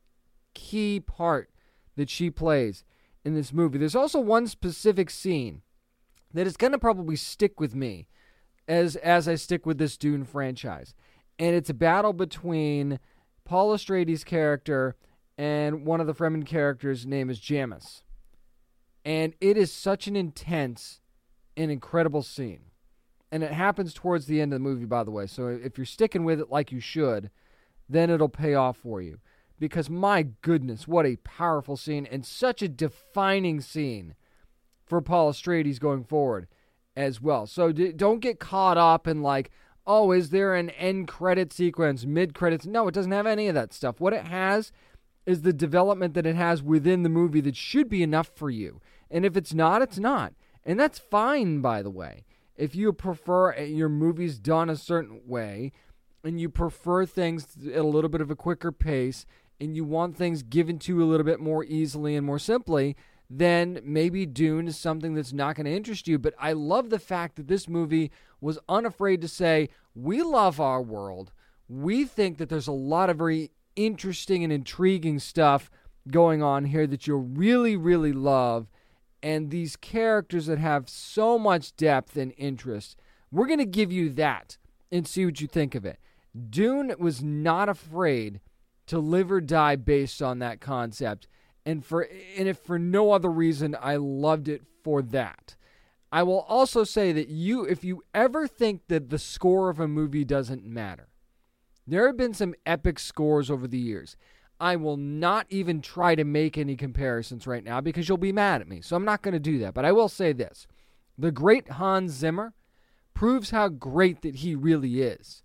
key 0.54 1.00
part 1.00 1.50
that 1.96 2.10
she 2.10 2.30
plays 2.30 2.84
in 3.24 3.34
this 3.34 3.52
movie. 3.52 3.78
There's 3.78 3.94
also 3.94 4.20
one 4.20 4.46
specific 4.46 5.10
scene 5.10 5.62
that 6.34 6.46
is 6.46 6.56
going 6.56 6.72
to 6.72 6.78
probably 6.78 7.16
stick 7.16 7.60
with 7.60 7.74
me 7.74 8.08
as 8.66 8.96
as 8.96 9.26
I 9.26 9.34
stick 9.36 9.64
with 9.64 9.78
this 9.78 9.96
Dune 9.96 10.24
franchise, 10.24 10.94
and 11.38 11.54
it's 11.54 11.70
a 11.70 11.74
battle 11.74 12.12
between 12.12 13.00
Paul 13.44 13.70
Atreides' 13.74 14.24
character 14.24 14.96
and 15.38 15.86
one 15.86 16.00
of 16.00 16.06
the 16.06 16.14
Fremen 16.14 16.44
characters' 16.44 17.06
name 17.06 17.30
is 17.30 17.40
Jamis. 17.40 18.02
And 19.04 19.34
it 19.40 19.56
is 19.56 19.72
such 19.72 20.06
an 20.06 20.16
intense 20.16 21.00
and 21.56 21.70
incredible 21.70 22.22
scene. 22.22 22.62
And 23.30 23.42
it 23.42 23.52
happens 23.52 23.92
towards 23.92 24.26
the 24.26 24.40
end 24.40 24.52
of 24.52 24.56
the 24.60 24.68
movie, 24.68 24.86
by 24.86 25.04
the 25.04 25.10
way. 25.10 25.26
So 25.26 25.48
if 25.48 25.76
you're 25.76 25.84
sticking 25.84 26.24
with 26.24 26.40
it 26.40 26.50
like 26.50 26.72
you 26.72 26.80
should, 26.80 27.30
then 27.88 28.10
it'll 28.10 28.28
pay 28.28 28.54
off 28.54 28.76
for 28.78 29.00
you. 29.02 29.18
Because 29.58 29.90
my 29.90 30.28
goodness, 30.40 30.86
what 30.86 31.04
a 31.04 31.16
powerful 31.16 31.76
scene 31.76 32.06
and 32.06 32.24
such 32.24 32.62
a 32.62 32.68
defining 32.68 33.60
scene 33.60 34.14
for 34.86 35.00
Paul 35.00 35.32
Atreides 35.32 35.80
going 35.80 36.04
forward 36.04 36.46
as 36.96 37.20
well. 37.20 37.46
So 37.46 37.72
don't 37.72 38.20
get 38.20 38.40
caught 38.40 38.78
up 38.78 39.06
in 39.06 39.22
like, 39.22 39.50
oh, 39.86 40.12
is 40.12 40.30
there 40.30 40.54
an 40.54 40.70
end 40.70 41.08
credit 41.08 41.52
sequence, 41.52 42.04
mid 42.04 42.34
credits? 42.34 42.66
No, 42.66 42.88
it 42.88 42.94
doesn't 42.94 43.12
have 43.12 43.26
any 43.26 43.48
of 43.48 43.54
that 43.54 43.72
stuff. 43.72 44.00
What 44.00 44.12
it 44.12 44.26
has 44.26 44.72
is 45.28 45.42
the 45.42 45.52
development 45.52 46.14
that 46.14 46.24
it 46.24 46.36
has 46.36 46.62
within 46.62 47.02
the 47.02 47.08
movie 47.10 47.42
that 47.42 47.54
should 47.54 47.86
be 47.86 48.02
enough 48.02 48.30
for 48.34 48.48
you. 48.48 48.80
And 49.10 49.26
if 49.26 49.36
it's 49.36 49.52
not, 49.52 49.82
it's 49.82 49.98
not. 49.98 50.32
And 50.64 50.80
that's 50.80 50.98
fine, 50.98 51.60
by 51.60 51.82
the 51.82 51.90
way. 51.90 52.24
If 52.56 52.74
you 52.74 52.90
prefer 52.94 53.52
eh, 53.52 53.64
your 53.64 53.90
movies 53.90 54.38
done 54.38 54.70
a 54.70 54.76
certain 54.76 55.20
way 55.26 55.72
and 56.24 56.40
you 56.40 56.48
prefer 56.48 57.04
things 57.04 57.46
at 57.70 57.76
a 57.76 57.82
little 57.82 58.08
bit 58.08 58.22
of 58.22 58.30
a 58.30 58.36
quicker 58.36 58.72
pace 58.72 59.26
and 59.60 59.76
you 59.76 59.84
want 59.84 60.16
things 60.16 60.42
given 60.42 60.78
to 60.78 60.94
you 60.96 61.02
a 61.02 61.04
little 61.04 61.26
bit 61.26 61.40
more 61.40 61.62
easily 61.62 62.16
and 62.16 62.24
more 62.24 62.38
simply, 62.38 62.96
then 63.28 63.80
maybe 63.84 64.24
Dune 64.24 64.66
is 64.66 64.78
something 64.78 65.12
that's 65.12 65.34
not 65.34 65.56
going 65.56 65.66
to 65.66 65.76
interest 65.76 66.08
you. 66.08 66.18
But 66.18 66.32
I 66.40 66.54
love 66.54 66.88
the 66.88 66.98
fact 66.98 67.36
that 67.36 67.48
this 67.48 67.68
movie 67.68 68.10
was 68.40 68.58
unafraid 68.66 69.20
to 69.20 69.28
say, 69.28 69.68
we 69.94 70.22
love 70.22 70.58
our 70.58 70.80
world. 70.80 71.32
We 71.68 72.06
think 72.06 72.38
that 72.38 72.48
there's 72.48 72.66
a 72.66 72.72
lot 72.72 73.10
of 73.10 73.18
very 73.18 73.50
interesting 73.78 74.42
and 74.42 74.52
intriguing 74.52 75.20
stuff 75.20 75.70
going 76.10 76.42
on 76.42 76.66
here 76.66 76.86
that 76.86 77.06
you'll 77.06 77.20
really, 77.20 77.76
really 77.76 78.12
love. 78.12 78.66
And 79.22 79.50
these 79.50 79.76
characters 79.76 80.46
that 80.46 80.58
have 80.58 80.88
so 80.88 81.38
much 81.38 81.76
depth 81.76 82.16
and 82.16 82.32
interest, 82.36 82.96
we're 83.30 83.46
going 83.46 83.58
to 83.58 83.64
give 83.64 83.92
you 83.92 84.10
that 84.10 84.58
and 84.90 85.06
see 85.06 85.24
what 85.24 85.40
you 85.40 85.46
think 85.46 85.74
of 85.74 85.84
it. 85.84 85.98
Dune 86.50 86.94
was 86.98 87.22
not 87.22 87.68
afraid 87.68 88.40
to 88.86 88.98
live 88.98 89.30
or 89.30 89.40
die 89.40 89.76
based 89.76 90.22
on 90.22 90.40
that 90.40 90.60
concept. 90.60 91.28
And 91.64 91.84
for 91.84 92.08
and 92.36 92.48
if 92.48 92.58
for 92.58 92.78
no 92.78 93.12
other 93.12 93.30
reason, 93.30 93.76
I 93.80 93.96
loved 93.96 94.48
it 94.48 94.62
for 94.82 95.02
that. 95.02 95.56
I 96.10 96.22
will 96.22 96.40
also 96.40 96.84
say 96.84 97.12
that 97.12 97.28
you 97.28 97.64
if 97.64 97.84
you 97.84 98.02
ever 98.14 98.46
think 98.46 98.88
that 98.88 99.10
the 99.10 99.18
score 99.18 99.68
of 99.68 99.78
a 99.78 99.88
movie 99.88 100.24
doesn't 100.24 100.64
matter, 100.64 101.08
there 101.90 102.06
have 102.06 102.16
been 102.16 102.34
some 102.34 102.54
epic 102.66 102.98
scores 102.98 103.50
over 103.50 103.66
the 103.66 103.78
years. 103.78 104.16
I 104.60 104.76
will 104.76 104.96
not 104.96 105.46
even 105.50 105.80
try 105.80 106.14
to 106.14 106.24
make 106.24 106.58
any 106.58 106.76
comparisons 106.76 107.46
right 107.46 107.62
now 107.62 107.80
because 107.80 108.08
you'll 108.08 108.18
be 108.18 108.32
mad 108.32 108.60
at 108.60 108.68
me. 108.68 108.80
So 108.80 108.96
I'm 108.96 109.04
not 109.04 109.22
going 109.22 109.34
to 109.34 109.38
do 109.38 109.58
that. 109.58 109.74
But 109.74 109.84
I 109.84 109.92
will 109.92 110.08
say 110.08 110.32
this 110.32 110.66
the 111.16 111.30
great 111.30 111.68
Hans 111.68 112.12
Zimmer 112.12 112.54
proves 113.14 113.50
how 113.50 113.68
great 113.68 114.22
that 114.22 114.36
he 114.36 114.54
really 114.54 115.02
is. 115.02 115.42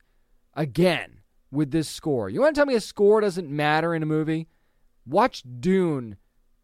Again, 0.55 1.23
with 1.53 1.71
this 1.71 1.87
score. 1.87 2.29
You 2.29 2.41
want 2.41 2.55
to 2.55 2.59
tell 2.59 2.65
me 2.65 2.75
a 2.75 2.81
score 2.81 3.21
doesn't 3.21 3.49
matter 3.49 3.93
in 3.93 4.03
a 4.03 4.07
movie? 4.07 4.47
Watch 5.05 5.43
Dune 5.59 6.17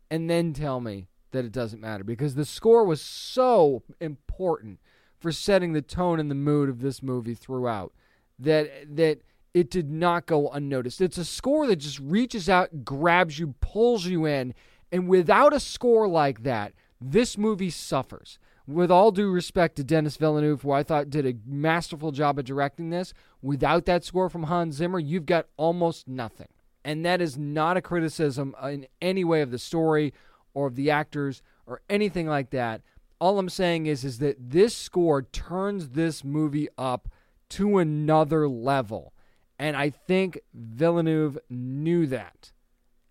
and 0.10 0.30
then 0.30 0.54
tell 0.54 0.82
me 0.82 1.08
that 1.32 1.46
it 1.46 1.52
doesn't 1.52 1.80
matter 1.80 2.04
because 2.04 2.34
the 2.34 2.46
score 2.46 2.84
was 2.84 3.00
so 3.00 3.84
important 4.02 4.80
for 5.20 5.32
setting 5.32 5.74
the 5.74 5.82
tone 5.82 6.20
and 6.20 6.32
the 6.32 6.36
mood 6.36 6.70
of 6.70 6.82
this 6.82 7.04
movie 7.04 7.36
throughout 7.36 7.94
that 8.40 8.70
that 8.96 9.22
it 9.54 9.70
did 9.70 9.90
not 9.90 10.26
go 10.26 10.50
unnoticed. 10.50 11.02
It's 11.02 11.18
a 11.18 11.26
score 11.26 11.68
that 11.68 11.78
just 11.78 12.00
reaches 12.00 12.50
out, 12.50 12.86
grabs 12.86 13.40
you, 13.40 13.56
pulls 13.62 14.06
you 14.06 14.26
in, 14.26 14.54
and 14.92 15.08
without 15.08 15.54
a 15.54 15.60
score 15.60 16.08
like 16.08 16.44
that, 16.44 16.74
this 17.02 17.38
movie 17.38 17.70
suffers. 17.70 18.40
With 18.68 18.92
all 18.92 19.12
due 19.12 19.32
respect 19.32 19.78
to 19.78 19.84
Denis 19.84 20.18
Villeneuve, 20.18 20.62
who 20.62 20.72
I 20.72 20.84
thought 20.84 21.10
did 21.10 21.26
a 21.26 21.34
masterful 21.46 22.12
job 22.12 22.38
of 22.38 22.46
directing 22.46 22.92
this, 22.92 23.14
without 23.42 23.86
that 23.86 24.04
score 24.04 24.30
from 24.30 24.44
Hans 24.44 24.76
Zimmer, 24.76 25.00
you've 25.00 25.26
got 25.26 25.48
almost 25.58 26.08
nothing. 26.08 26.50
And 26.86 27.04
that 27.04 27.20
is 27.20 27.38
not 27.38 27.78
a 27.78 27.82
criticism 27.82 28.56
in 28.64 28.86
any 29.02 29.24
way 29.24 29.42
of 29.42 29.50
the 29.50 29.58
story 29.58 30.14
or 30.54 30.68
of 30.68 30.76
the 30.76 30.92
actors 30.92 31.42
or 31.66 31.82
anything 31.90 32.28
like 32.28 32.52
that. 32.52 32.82
All 33.20 33.40
I'm 33.40 33.50
saying 33.50 33.88
is 33.88 34.04
is 34.06 34.20
that 34.20 34.38
this 34.52 34.76
score 34.76 35.24
turns 35.24 35.90
this 35.90 36.24
movie 36.24 36.70
up 36.78 37.10
to 37.50 37.80
another 37.80 38.48
level. 38.48 39.14
And 39.60 39.76
I 39.76 39.90
think 39.90 40.40
Villeneuve 40.54 41.38
knew 41.50 42.08
that. 42.08 42.52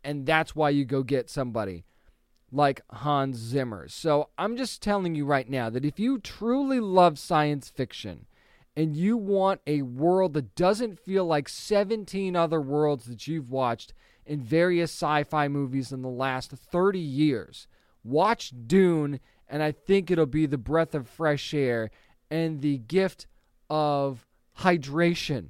And 0.02 0.24
that's 0.24 0.56
why 0.56 0.70
you 0.70 0.86
go 0.86 1.02
get 1.02 1.28
somebody 1.28 1.84
like 2.50 2.80
Hans 2.90 3.36
Zimmer. 3.36 3.88
So 3.88 4.30
I'm 4.38 4.56
just 4.56 4.82
telling 4.82 5.14
you 5.14 5.26
right 5.26 5.48
now 5.48 5.68
that 5.68 5.84
if 5.84 6.00
you 6.00 6.18
truly 6.18 6.80
love 6.80 7.18
science 7.18 7.68
fiction 7.68 8.24
and 8.74 8.96
you 8.96 9.18
want 9.18 9.60
a 9.66 9.82
world 9.82 10.32
that 10.32 10.54
doesn't 10.54 10.98
feel 10.98 11.26
like 11.26 11.48
17 11.48 12.34
other 12.34 12.60
worlds 12.60 13.04
that 13.04 13.26
you've 13.26 13.50
watched 13.50 13.92
in 14.24 14.40
various 14.40 14.90
sci 14.90 15.24
fi 15.24 15.48
movies 15.48 15.92
in 15.92 16.00
the 16.00 16.08
last 16.08 16.52
30 16.52 16.98
years, 16.98 17.66
watch 18.02 18.54
Dune, 18.66 19.20
and 19.46 19.62
I 19.62 19.72
think 19.72 20.10
it'll 20.10 20.24
be 20.24 20.46
the 20.46 20.56
breath 20.56 20.94
of 20.94 21.06
fresh 21.06 21.52
air 21.52 21.90
and 22.30 22.62
the 22.62 22.78
gift 22.78 23.26
of 23.68 24.26
hydration 24.60 25.48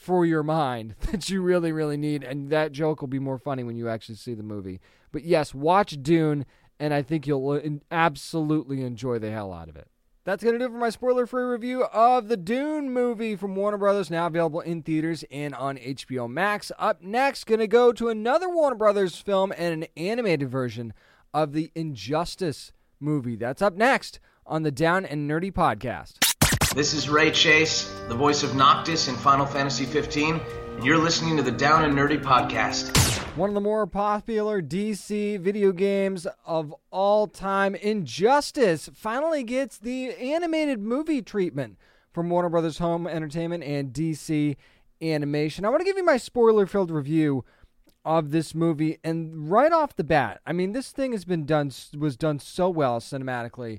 for 0.00 0.24
your 0.24 0.42
mind 0.42 0.94
that 1.12 1.28
you 1.28 1.42
really, 1.42 1.72
really 1.72 1.98
need. 1.98 2.24
And 2.24 2.50
that 2.50 2.72
joke 2.72 3.00
will 3.00 3.08
be 3.08 3.18
more 3.18 3.38
funny 3.38 3.62
when 3.62 3.76
you 3.76 3.88
actually 3.88 4.14
see 4.14 4.34
the 4.34 4.42
movie. 4.42 4.80
But 5.12 5.24
yes, 5.24 5.54
watch 5.54 6.02
Dune, 6.02 6.46
and 6.78 6.94
I 6.94 7.02
think 7.02 7.26
you'll 7.26 7.50
uh, 7.50 7.60
absolutely 7.90 8.82
enjoy 8.82 9.18
the 9.18 9.30
hell 9.30 9.52
out 9.52 9.68
of 9.68 9.76
it. 9.76 9.88
That's 10.24 10.42
going 10.42 10.54
to 10.54 10.58
do 10.58 10.66
it 10.66 10.72
for 10.72 10.78
my 10.78 10.90
spoiler 10.90 11.26
free 11.26 11.44
review 11.44 11.84
of 11.84 12.28
the 12.28 12.36
Dune 12.36 12.90
movie 12.90 13.36
from 13.36 13.56
Warner 13.56 13.78
Brothers, 13.78 14.10
now 14.10 14.26
available 14.26 14.60
in 14.60 14.82
theaters 14.82 15.24
and 15.30 15.54
on 15.54 15.76
HBO 15.76 16.30
Max. 16.30 16.72
Up 16.78 17.02
next, 17.02 17.44
going 17.44 17.60
to 17.60 17.66
go 17.66 17.92
to 17.92 18.08
another 18.08 18.48
Warner 18.48 18.76
Brothers 18.76 19.16
film 19.16 19.52
and 19.56 19.82
an 19.82 19.88
animated 19.96 20.50
version 20.50 20.92
of 21.34 21.52
the 21.52 21.70
Injustice 21.74 22.72
movie. 23.00 23.36
That's 23.36 23.62
up 23.62 23.74
next 23.74 24.20
on 24.46 24.62
the 24.62 24.70
Down 24.70 25.04
and 25.04 25.28
Nerdy 25.28 25.52
podcast. 25.52 26.29
This 26.72 26.94
is 26.94 27.08
Ray 27.08 27.32
Chase, 27.32 27.92
the 28.06 28.14
voice 28.14 28.44
of 28.44 28.54
Noctis 28.54 29.08
in 29.08 29.16
Final 29.16 29.44
Fantasy 29.44 29.84
15, 29.84 30.40
and 30.76 30.84
you're 30.84 30.98
listening 30.98 31.36
to 31.36 31.42
the 31.42 31.50
Down 31.50 31.82
and 31.82 31.98
Nerdy 31.98 32.22
podcast. 32.22 32.96
One 33.36 33.50
of 33.50 33.54
the 33.54 33.60
more 33.60 33.88
popular 33.88 34.62
DC 34.62 35.40
video 35.40 35.72
games 35.72 36.28
of 36.46 36.72
all 36.92 37.26
time, 37.26 37.74
Injustice, 37.74 38.88
finally 38.94 39.42
gets 39.42 39.78
the 39.78 40.10
animated 40.12 40.78
movie 40.78 41.22
treatment 41.22 41.76
from 42.12 42.30
Warner 42.30 42.48
Brothers 42.48 42.78
Home 42.78 43.08
Entertainment 43.08 43.64
and 43.64 43.92
DC 43.92 44.54
Animation. 45.02 45.64
I 45.64 45.70
want 45.70 45.80
to 45.80 45.84
give 45.84 45.96
you 45.96 46.04
my 46.04 46.18
spoiler 46.18 46.66
filled 46.66 46.92
review 46.92 47.44
of 48.04 48.30
this 48.30 48.54
movie 48.54 48.96
and 49.02 49.50
right 49.50 49.72
off 49.72 49.94
the 49.94 50.02
bat 50.02 50.40
i 50.46 50.54
mean 50.54 50.72
this 50.72 50.90
thing 50.90 51.12
has 51.12 51.26
been 51.26 51.44
done 51.44 51.70
was 51.98 52.16
done 52.16 52.38
so 52.38 52.66
well 52.70 52.98
cinematically 52.98 53.78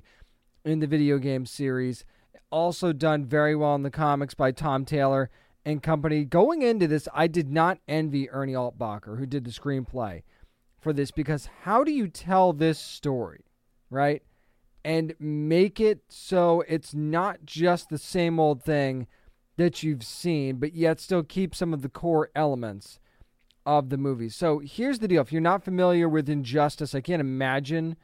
in 0.64 0.78
the 0.78 0.86
video 0.86 1.18
game 1.18 1.44
series 1.44 2.04
also 2.52 2.92
done 2.92 3.24
very 3.24 3.56
well 3.56 3.74
in 3.74 3.82
the 3.82 3.90
comics 3.90 4.34
by 4.34 4.52
Tom 4.52 4.84
Taylor 4.84 5.30
and 5.64 5.82
company. 5.82 6.24
Going 6.24 6.62
into 6.62 6.86
this, 6.86 7.08
I 7.12 7.26
did 7.26 7.50
not 7.50 7.78
envy 7.88 8.30
Ernie 8.30 8.52
Altbacker, 8.52 9.18
who 9.18 9.26
did 9.26 9.44
the 9.44 9.50
screenplay 9.50 10.22
for 10.78 10.92
this, 10.92 11.10
because 11.10 11.48
how 11.62 11.82
do 11.82 11.90
you 11.90 12.08
tell 12.08 12.52
this 12.52 12.78
story, 12.78 13.44
right? 13.90 14.22
And 14.84 15.14
make 15.18 15.80
it 15.80 16.00
so 16.08 16.62
it's 16.68 16.92
not 16.92 17.44
just 17.44 17.88
the 17.88 17.98
same 17.98 18.38
old 18.38 18.62
thing 18.62 19.06
that 19.56 19.82
you've 19.82 20.04
seen, 20.04 20.56
but 20.56 20.74
yet 20.74 21.00
still 21.00 21.22
keep 21.22 21.54
some 21.54 21.72
of 21.72 21.82
the 21.82 21.88
core 21.88 22.30
elements 22.34 22.98
of 23.64 23.90
the 23.90 23.98
movie. 23.98 24.28
So 24.28 24.58
here's 24.58 24.98
the 24.98 25.08
deal. 25.08 25.22
If 25.22 25.32
you're 25.32 25.40
not 25.40 25.64
familiar 25.64 26.08
with 26.08 26.28
Injustice, 26.28 26.94
I 26.94 27.00
can't 27.00 27.20
imagine 27.20 27.96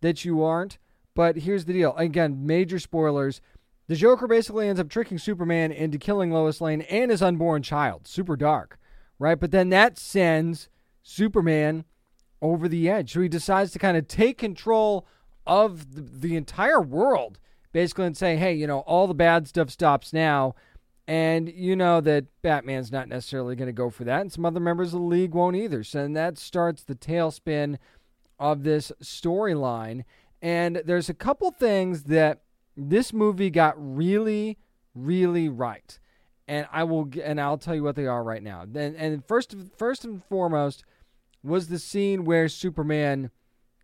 that 0.00 0.24
you 0.24 0.42
aren't. 0.42 0.78
But 1.14 1.36
here's 1.36 1.66
the 1.66 1.74
deal. 1.74 1.94
Again, 1.96 2.46
major 2.46 2.78
spoilers. 2.78 3.42
The 3.92 3.98
Joker 3.98 4.26
basically 4.26 4.68
ends 4.68 4.80
up 4.80 4.88
tricking 4.88 5.18
Superman 5.18 5.70
into 5.70 5.98
killing 5.98 6.30
Lois 6.30 6.62
Lane 6.62 6.80
and 6.80 7.10
his 7.10 7.20
unborn 7.20 7.62
child. 7.62 8.08
Super 8.08 8.36
dark, 8.36 8.78
right? 9.18 9.38
But 9.38 9.50
then 9.50 9.68
that 9.68 9.98
sends 9.98 10.70
Superman 11.02 11.84
over 12.40 12.68
the 12.68 12.88
edge. 12.88 13.12
So 13.12 13.20
he 13.20 13.28
decides 13.28 13.70
to 13.72 13.78
kind 13.78 13.98
of 13.98 14.08
take 14.08 14.38
control 14.38 15.06
of 15.46 15.94
the, 15.94 16.00
the 16.00 16.36
entire 16.36 16.80
world, 16.80 17.38
basically, 17.72 18.06
and 18.06 18.16
say, 18.16 18.36
hey, 18.38 18.54
you 18.54 18.66
know, 18.66 18.78
all 18.78 19.06
the 19.06 19.12
bad 19.12 19.46
stuff 19.46 19.68
stops 19.68 20.14
now. 20.14 20.54
And 21.06 21.52
you 21.52 21.76
know 21.76 22.00
that 22.00 22.24
Batman's 22.40 22.90
not 22.90 23.10
necessarily 23.10 23.56
going 23.56 23.66
to 23.66 23.74
go 23.74 23.90
for 23.90 24.04
that, 24.04 24.22
and 24.22 24.32
some 24.32 24.46
other 24.46 24.58
members 24.58 24.94
of 24.94 25.00
the 25.00 25.06
league 25.06 25.34
won't 25.34 25.56
either. 25.56 25.84
So 25.84 25.98
then 25.98 26.14
that 26.14 26.38
starts 26.38 26.82
the 26.82 26.94
tailspin 26.94 27.76
of 28.38 28.62
this 28.62 28.90
storyline. 29.02 30.04
And 30.40 30.80
there's 30.86 31.10
a 31.10 31.14
couple 31.14 31.50
things 31.50 32.04
that 32.04 32.40
this 32.76 33.12
movie 33.12 33.50
got 33.50 33.74
really, 33.76 34.58
really 34.94 35.48
right, 35.48 35.98
and 36.48 36.66
I 36.72 36.84
will 36.84 37.08
and 37.22 37.40
I'll 37.40 37.58
tell 37.58 37.74
you 37.74 37.82
what 37.82 37.96
they 37.96 38.06
are 38.06 38.22
right 38.22 38.42
now. 38.42 38.62
And 38.62 38.96
and 38.96 39.24
first, 39.26 39.54
first 39.76 40.04
and 40.04 40.24
foremost, 40.24 40.84
was 41.42 41.68
the 41.68 41.78
scene 41.78 42.24
where 42.24 42.48
Superman 42.48 43.30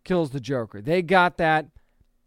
kills 0.03 0.31
the 0.31 0.39
Joker. 0.39 0.81
They 0.81 1.01
got 1.01 1.37
that 1.37 1.67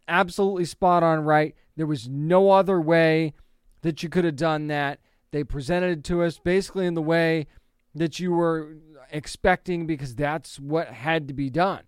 absolutely 0.07 0.65
spot 0.65 1.03
on 1.03 1.23
right. 1.23 1.55
There 1.75 1.87
was 1.87 2.07
no 2.07 2.51
other 2.51 2.79
way 2.79 3.33
that 3.81 4.03
you 4.03 4.09
could 4.09 4.25
have 4.25 4.35
done 4.35 4.67
that. 4.67 4.99
They 5.31 5.43
presented 5.43 5.99
it 5.99 6.03
to 6.05 6.23
us 6.23 6.39
basically 6.39 6.85
in 6.85 6.93
the 6.93 7.01
way 7.01 7.47
that 7.95 8.19
you 8.19 8.31
were 8.31 8.77
expecting 9.11 9.85
because 9.85 10.15
that's 10.15 10.59
what 10.59 10.87
had 10.87 11.27
to 11.27 11.33
be 11.33 11.49
done. 11.49 11.81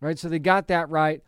Right? 0.00 0.18
So 0.18 0.28
they 0.28 0.38
got 0.38 0.68
that 0.68 0.88
right. 0.88 1.22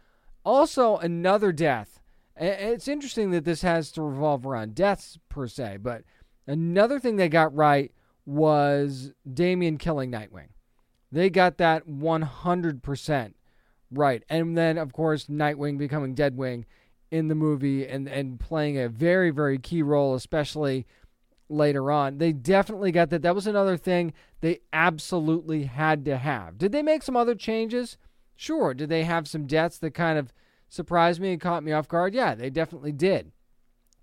Also, 0.44 0.96
another 0.96 1.52
death 1.52 1.97
it's 2.38 2.88
interesting 2.88 3.30
that 3.32 3.44
this 3.44 3.62
has 3.62 3.90
to 3.92 4.02
revolve 4.02 4.46
around 4.46 4.74
deaths 4.74 5.18
per 5.28 5.46
se, 5.46 5.78
but 5.82 6.02
Another 6.48 6.98
thing 6.98 7.16
they 7.16 7.28
got 7.28 7.54
right 7.54 7.92
was 8.24 9.12
Damian 9.30 9.76
killing 9.76 10.10
Nightwing. 10.10 10.48
They 11.12 11.28
got 11.28 11.58
that 11.58 11.86
100% 11.86 13.32
right. 13.90 14.22
And 14.30 14.56
then, 14.56 14.78
of 14.78 14.94
course, 14.94 15.26
Nightwing 15.26 15.76
becoming 15.76 16.14
Deadwing 16.14 16.64
in 17.10 17.28
the 17.28 17.34
movie 17.34 17.86
and, 17.86 18.08
and 18.08 18.40
playing 18.40 18.78
a 18.78 18.88
very, 18.88 19.30
very 19.30 19.58
key 19.58 19.82
role, 19.82 20.14
especially 20.14 20.86
later 21.50 21.90
on. 21.90 22.16
They 22.16 22.32
definitely 22.32 22.92
got 22.92 23.10
that. 23.10 23.20
That 23.20 23.34
was 23.34 23.46
another 23.46 23.76
thing 23.76 24.14
they 24.40 24.60
absolutely 24.72 25.64
had 25.64 26.06
to 26.06 26.16
have. 26.16 26.56
Did 26.56 26.72
they 26.72 26.82
make 26.82 27.02
some 27.02 27.16
other 27.16 27.34
changes? 27.34 27.98
Sure. 28.36 28.72
Did 28.72 28.88
they 28.88 29.04
have 29.04 29.28
some 29.28 29.46
deaths 29.46 29.78
that 29.78 29.92
kind 29.92 30.18
of 30.18 30.32
surprised 30.68 31.20
me 31.20 31.32
and 31.32 31.40
caught 31.40 31.64
me 31.64 31.72
off 31.72 31.88
guard? 31.88 32.14
Yeah, 32.14 32.34
they 32.34 32.50
definitely 32.50 32.92
did. 32.92 33.32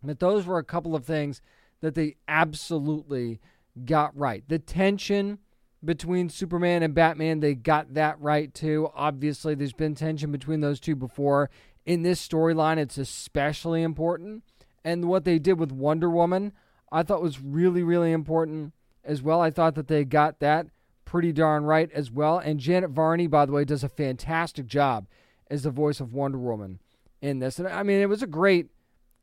But 0.04 0.20
those 0.20 0.46
were 0.46 0.58
a 0.58 0.64
couple 0.64 0.96
of 0.96 1.06
things 1.06 1.42
that 1.82 1.96
they 1.96 2.16
absolutely 2.28 3.40
got 3.84 4.18
right. 4.18 4.44
The 4.48 4.60
tension 4.60 5.40
between 5.84 6.30
Superman 6.30 6.84
and 6.84 6.96
Batman, 6.96 7.40
they 7.40 7.54
got 7.56 7.94
that 7.94 8.20
right 8.20 8.54
too. 8.54 8.90
Obviously, 8.96 9.56
there's 9.56 9.74
been 9.74 9.96
tension 9.96 10.32
between 10.32 10.62
those 10.62 10.80
two 10.80 10.96
before. 10.96 11.50
In 11.86 12.02
this 12.02 12.26
storyline, 12.26 12.78
it's 12.78 12.98
especially 12.98 13.84
important. 13.84 14.44
And 14.84 15.10
what 15.10 15.26
they 15.26 15.40
did 15.40 15.60
with 15.60 15.72
Wonder 15.72 16.10
Woman, 16.10 16.54
I 16.92 17.04
thought 17.04 17.22
was 17.22 17.42
really, 17.42 17.84
really 17.84 18.12
important 18.12 18.74
as 19.04 19.22
well. 19.22 19.42
I 19.42 19.52
thought 19.52 19.76
that 19.76 19.88
they 19.88 20.06
got 20.06 20.40
that 20.40 20.68
pretty 21.06 21.32
darn 21.32 21.66
right 21.66 21.92
as 21.92 22.12
well. 22.12 22.40
And 22.40 22.60
Janet 22.60 22.90
Varney, 22.90 23.28
by 23.28 23.46
the 23.46 23.52
way, 23.52 23.66
does 23.66 23.84
a 23.84 23.90
fantastic 23.90 24.66
job 24.66 25.08
as 25.50 25.64
the 25.64 25.72
voice 25.72 26.00
of 26.00 26.14
Wonder 26.14 26.38
Woman 26.38 26.80
in 27.22 27.40
this. 27.40 27.60
And 27.60 27.68
I 27.68 27.84
mean, 27.84 28.02
it 28.02 28.10
was 28.10 28.24
a 28.24 28.28
great 28.28 28.68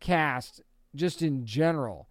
cast 0.01 0.63
just 0.95 1.23
in 1.23 1.45
general 1.47 2.09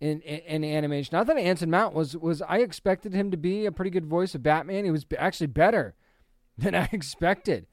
in, 0.00 0.20
in, 0.22 0.64
in 0.64 0.64
animation. 0.64 1.16
I 1.16 1.24
thought 1.24 1.38
Anson 1.38 1.70
Mount 1.70 1.94
was 1.94 2.16
was 2.16 2.42
I 2.42 2.58
expected 2.58 3.12
him 3.12 3.30
to 3.30 3.36
be 3.36 3.66
a 3.66 3.72
pretty 3.72 3.90
good 3.90 4.06
voice 4.06 4.34
of 4.34 4.42
Batman. 4.42 4.84
He 4.84 4.90
was 4.90 5.06
actually 5.18 5.48
better 5.48 5.94
than 6.58 6.74
I 6.74 6.88
expected, 6.92 7.66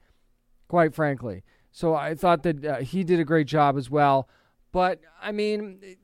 quite 0.68 0.94
frankly. 0.94 1.44
So 1.70 1.94
I 1.94 2.14
thought 2.14 2.42
that 2.42 2.64
uh, 2.64 2.76
he 2.76 3.04
did 3.04 3.20
a 3.20 3.24
great 3.24 3.46
job 3.46 3.76
as 3.76 3.90
well. 3.90 4.28
But 4.72 5.00
I 5.22 5.32
mean, 5.32 5.78
it, 5.82 5.98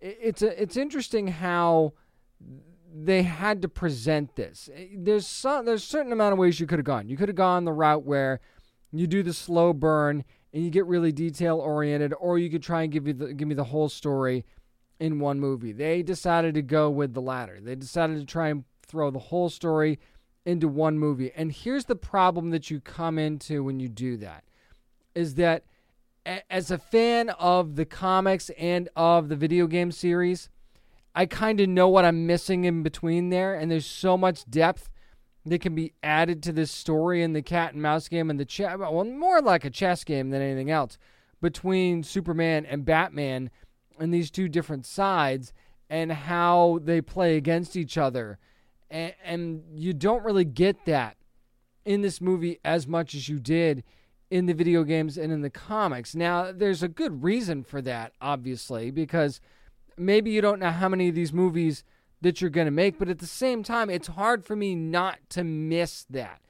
it's 0.00 0.42
a, 0.42 0.60
it's 0.60 0.76
interesting 0.76 1.28
how 1.28 1.94
they 2.94 3.22
had 3.22 3.62
to 3.62 3.68
present 3.68 4.36
this. 4.36 4.68
There's 4.94 5.26
some 5.26 5.66
there's 5.66 5.84
certain 5.84 6.12
amount 6.12 6.32
of 6.32 6.38
ways 6.38 6.60
you 6.60 6.66
could 6.66 6.78
have 6.78 6.86
gone. 6.86 7.08
You 7.08 7.16
could 7.16 7.28
have 7.28 7.36
gone 7.36 7.64
the 7.64 7.72
route 7.72 8.04
where 8.04 8.40
you 8.92 9.06
do 9.06 9.22
the 9.22 9.32
slow 9.32 9.72
burn 9.72 10.24
and 10.52 10.64
you 10.64 10.70
get 10.70 10.86
really 10.86 11.12
detail 11.12 11.58
oriented, 11.58 12.14
or 12.18 12.38
you 12.38 12.50
could 12.50 12.62
try 12.62 12.82
and 12.82 12.92
give 12.92 13.06
you 13.06 13.12
the, 13.12 13.34
give 13.34 13.48
me 13.48 13.54
the 13.54 13.64
whole 13.64 13.88
story 13.88 14.44
in 14.98 15.20
one 15.20 15.38
movie. 15.38 15.72
They 15.72 16.02
decided 16.02 16.54
to 16.54 16.62
go 16.62 16.90
with 16.90 17.14
the 17.14 17.20
latter. 17.20 17.58
They 17.60 17.74
decided 17.74 18.18
to 18.18 18.24
try 18.24 18.48
and 18.48 18.64
throw 18.86 19.10
the 19.10 19.18
whole 19.18 19.50
story 19.50 19.98
into 20.44 20.66
one 20.66 20.98
movie. 20.98 21.30
And 21.36 21.52
here's 21.52 21.84
the 21.84 21.96
problem 21.96 22.50
that 22.50 22.70
you 22.70 22.80
come 22.80 23.18
into 23.18 23.62
when 23.62 23.80
you 23.80 23.88
do 23.88 24.16
that 24.18 24.44
is 25.14 25.34
that 25.34 25.64
as 26.50 26.70
a 26.70 26.78
fan 26.78 27.30
of 27.30 27.76
the 27.76 27.84
comics 27.84 28.50
and 28.58 28.88
of 28.96 29.28
the 29.28 29.36
video 29.36 29.66
game 29.66 29.92
series, 29.92 30.48
I 31.14 31.26
kind 31.26 31.60
of 31.60 31.68
know 31.68 31.88
what 31.88 32.04
I'm 32.04 32.26
missing 32.26 32.64
in 32.64 32.82
between 32.82 33.30
there 33.30 33.54
and 33.54 33.70
there's 33.70 33.86
so 33.86 34.16
much 34.16 34.48
depth 34.48 34.88
that 35.46 35.60
can 35.60 35.74
be 35.74 35.92
added 36.02 36.42
to 36.42 36.52
this 36.52 36.70
story 36.70 37.22
in 37.22 37.32
the 37.32 37.42
cat 37.42 37.72
and 37.72 37.82
mouse 37.82 38.08
game 38.08 38.30
and 38.30 38.38
the 38.38 38.44
chess 38.44 38.76
well 38.78 39.04
more 39.04 39.40
like 39.40 39.64
a 39.64 39.70
chess 39.70 40.04
game 40.04 40.30
than 40.30 40.42
anything 40.42 40.70
else 40.70 40.98
between 41.40 42.02
Superman 42.02 42.66
and 42.66 42.84
Batman 42.84 43.50
and 43.98 44.12
these 44.12 44.30
two 44.30 44.48
different 44.48 44.86
sides 44.86 45.52
and 45.90 46.12
how 46.12 46.80
they 46.82 47.00
play 47.00 47.36
against 47.36 47.76
each 47.76 47.96
other. 47.96 48.38
And, 48.90 49.14
and 49.24 49.62
you 49.74 49.92
don't 49.92 50.24
really 50.24 50.44
get 50.44 50.84
that 50.86 51.16
in 51.84 52.02
this 52.02 52.20
movie 52.20 52.58
as 52.64 52.86
much 52.86 53.14
as 53.14 53.28
you 53.28 53.38
did 53.38 53.84
in 54.30 54.46
the 54.46 54.52
video 54.52 54.84
games 54.84 55.16
and 55.16 55.32
in 55.32 55.40
the 55.40 55.50
comics. 55.50 56.14
Now, 56.14 56.52
there's 56.52 56.82
a 56.82 56.88
good 56.88 57.22
reason 57.22 57.64
for 57.64 57.80
that, 57.82 58.12
obviously, 58.20 58.90
because 58.90 59.40
maybe 59.96 60.30
you 60.30 60.40
don't 60.40 60.60
know 60.60 60.70
how 60.70 60.88
many 60.88 61.08
of 61.08 61.14
these 61.14 61.32
movies 61.32 61.84
that 62.20 62.40
you're 62.40 62.50
going 62.50 62.66
to 62.66 62.72
make, 62.72 62.98
but 62.98 63.08
at 63.08 63.18
the 63.18 63.26
same 63.26 63.62
time, 63.62 63.90
it's 63.90 64.08
hard 64.08 64.44
for 64.44 64.56
me 64.56 64.74
not 64.74 65.18
to 65.30 65.44
miss 65.44 66.04
that. 66.10 66.40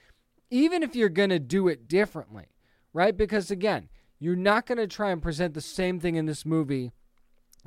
Even 0.51 0.83
if 0.83 0.97
you're 0.97 1.09
going 1.09 1.31
to 1.31 1.39
do 1.39 1.69
it 1.69 1.89
differently, 1.89 2.47
right? 2.93 3.17
Because 3.17 3.51
again, 3.51 3.89
you're 4.19 4.37
not 4.37 4.67
going 4.67 4.79
to 4.79 4.87
try 4.87 5.11
and 5.11 5.23
present 5.23 5.55
the 5.55 5.61
same 5.61 6.01
thing 6.01 6.17
in 6.17 6.27
this 6.27 6.47
movie 6.47 6.93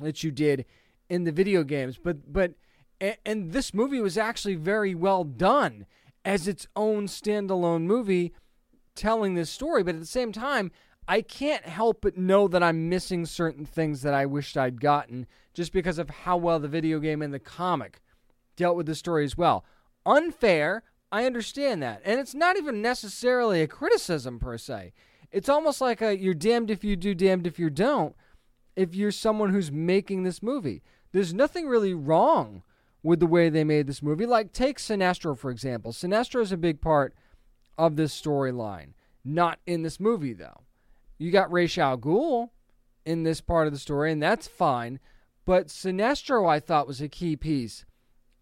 that 0.00 0.22
you 0.24 0.30
did 0.30 0.64
in 1.08 1.24
the 1.24 1.32
video 1.32 1.62
games. 1.62 1.98
But 2.02 2.32
but 2.32 2.54
and 3.24 3.52
this 3.52 3.74
movie 3.74 4.00
was 4.00 4.18
actually 4.18 4.54
very 4.54 4.94
well 4.94 5.24
done 5.24 5.86
as 6.24 6.46
its 6.46 6.66
own 6.76 7.06
standalone 7.06 7.82
movie 7.82 8.32
telling 8.94 9.34
this 9.34 9.50
story. 9.50 9.82
But 9.82 9.94
at 9.94 10.00
the 10.00 10.06
same 10.06 10.32
time, 10.32 10.70
I 11.08 11.20
can't 11.20 11.64
help 11.64 12.00
but 12.02 12.16
know 12.16 12.48
that 12.48 12.62
I'm 12.62 12.88
missing 12.88 13.26
certain 13.26 13.66
things 13.66 14.02
that 14.02 14.14
I 14.14 14.26
wished 14.26 14.56
I'd 14.56 14.80
gotten 14.80 15.26
just 15.52 15.72
because 15.72 15.98
of 15.98 16.10
how 16.10 16.36
well 16.36 16.60
the 16.60 16.68
video 16.68 17.00
game 17.00 17.22
and 17.22 17.34
the 17.34 17.38
comic 17.38 18.00
dealt 18.56 18.76
with 18.76 18.86
the 18.86 18.94
story 18.94 19.24
as 19.24 19.36
well. 19.36 19.64
Unfair, 20.06 20.82
I 21.10 21.24
understand 21.24 21.82
that. 21.82 22.02
And 22.04 22.20
it's 22.20 22.34
not 22.34 22.56
even 22.56 22.80
necessarily 22.80 23.62
a 23.62 23.66
criticism 23.66 24.38
per 24.38 24.56
se. 24.56 24.92
It's 25.30 25.48
almost 25.48 25.80
like 25.80 26.00
a 26.00 26.16
you're 26.16 26.34
damned 26.34 26.70
if 26.70 26.84
you 26.84 26.96
do, 26.96 27.14
damned 27.14 27.46
if 27.46 27.58
you 27.58 27.70
don't 27.70 28.14
if 28.76 28.94
you're 28.94 29.12
someone 29.12 29.50
who's 29.50 29.70
making 29.70 30.22
this 30.22 30.42
movie. 30.42 30.82
There's 31.12 31.34
nothing 31.34 31.66
really 31.66 31.94
wrong 31.94 32.62
with 33.02 33.20
the 33.20 33.26
way 33.26 33.48
they 33.48 33.64
made 33.64 33.86
this 33.86 34.02
movie. 34.02 34.26
Like, 34.26 34.52
take 34.52 34.78
Sinestro, 34.78 35.36
for 35.36 35.50
example. 35.50 35.92
Sinestro 35.92 36.40
is 36.40 36.52
a 36.52 36.56
big 36.56 36.80
part 36.80 37.14
of 37.76 37.96
this 37.96 38.18
storyline. 38.18 38.92
Not 39.24 39.58
in 39.66 39.82
this 39.82 40.00
movie, 40.00 40.32
though. 40.32 40.62
You 41.18 41.30
got 41.30 41.52
Ra's 41.52 41.76
al 41.78 41.98
Ghul 41.98 42.50
in 43.04 43.22
this 43.22 43.40
part 43.40 43.66
of 43.66 43.72
the 43.72 43.78
story, 43.78 44.12
and 44.12 44.22
that's 44.22 44.46
fine. 44.46 44.98
But 45.44 45.68
Sinestro, 45.68 46.48
I 46.48 46.60
thought, 46.60 46.86
was 46.86 47.00
a 47.00 47.08
key 47.08 47.36
piece 47.36 47.84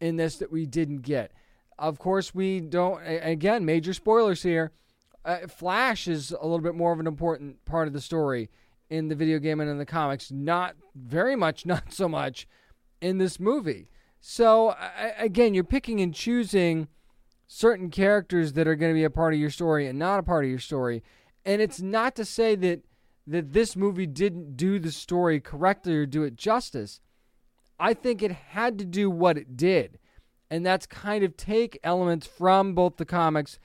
in 0.01 0.17
this 0.17 0.37
that 0.37 0.53
we 0.53 0.67
didn't 0.67 1.03
get. 1.03 1.33
Of 1.79 1.99
course, 1.99 2.35
we 2.35 2.61
don't, 2.61 3.01
again, 3.03 3.65
major 3.65 3.95
spoilers 3.95 4.43
here. 4.43 4.73
Uh, 5.25 5.47
Flash 5.47 6.09
is 6.09 6.31
a 6.31 6.43
little 6.43 6.61
bit 6.61 6.75
more 6.75 6.93
of 6.93 7.01
an 7.01 7.07
important 7.07 7.65
part 7.65 7.87
of 7.87 7.95
the 7.95 8.01
story 8.01 8.51
in 8.91 9.09
the 9.09 9.15
video 9.15 9.39
game 9.39 9.61
and 9.61 9.71
in 9.71 9.79
the 9.79 9.87
comics. 9.87 10.31
Not 10.31 10.75
very 10.95 11.37
much, 11.37 11.65
not 11.67 11.93
so 11.93 12.09
much 12.09 12.47
in 13.01 13.19
this 13.19 13.41
movie. 13.41 13.89
So 14.21 14.75
again, 15.19 15.55
you're 15.55 15.65
picking 15.65 16.01
and 16.01 16.15
choosing 16.15 16.89
certain 17.47 17.91
characters 17.91 18.53
that 18.53 18.69
are 18.69 18.77
going 18.77 18.93
to 18.93 18.99
be 18.99 19.05
a 19.05 19.11
part 19.11 19.33
of 19.33 19.41
your 19.41 19.51
story 19.51 19.87
and 19.87 19.99
not 19.99 20.21
a 20.21 20.23
part 20.23 20.45
of 20.45 20.51
your 20.51 20.61
story. 20.61 21.03
And 21.51 21.61
it's 21.61 21.81
not 21.81 22.15
to 22.15 22.25
say 22.25 22.55
that 22.55 22.85
that 23.27 23.53
this 23.53 23.75
movie 23.75 24.07
didn't 24.07 24.57
do 24.57 24.79
the 24.79 24.93
story 24.93 25.41
correctly 25.41 25.97
or 25.97 26.07
do 26.07 26.23
it 26.23 26.37
justice. 26.37 27.01
I 27.77 27.93
think 27.93 28.23
it 28.23 28.31
had 28.31 28.79
to 28.79 28.85
do 28.85 29.11
what 29.11 29.37
it 29.37 29.57
did. 29.57 29.99
And 30.49 30.65
that's 30.65 30.87
kind 30.87 31.25
of 31.25 31.37
take 31.37 31.81
elements 31.83 32.25
from 32.25 32.75
both 32.77 32.99
the 32.99 33.05
comics 33.05 33.59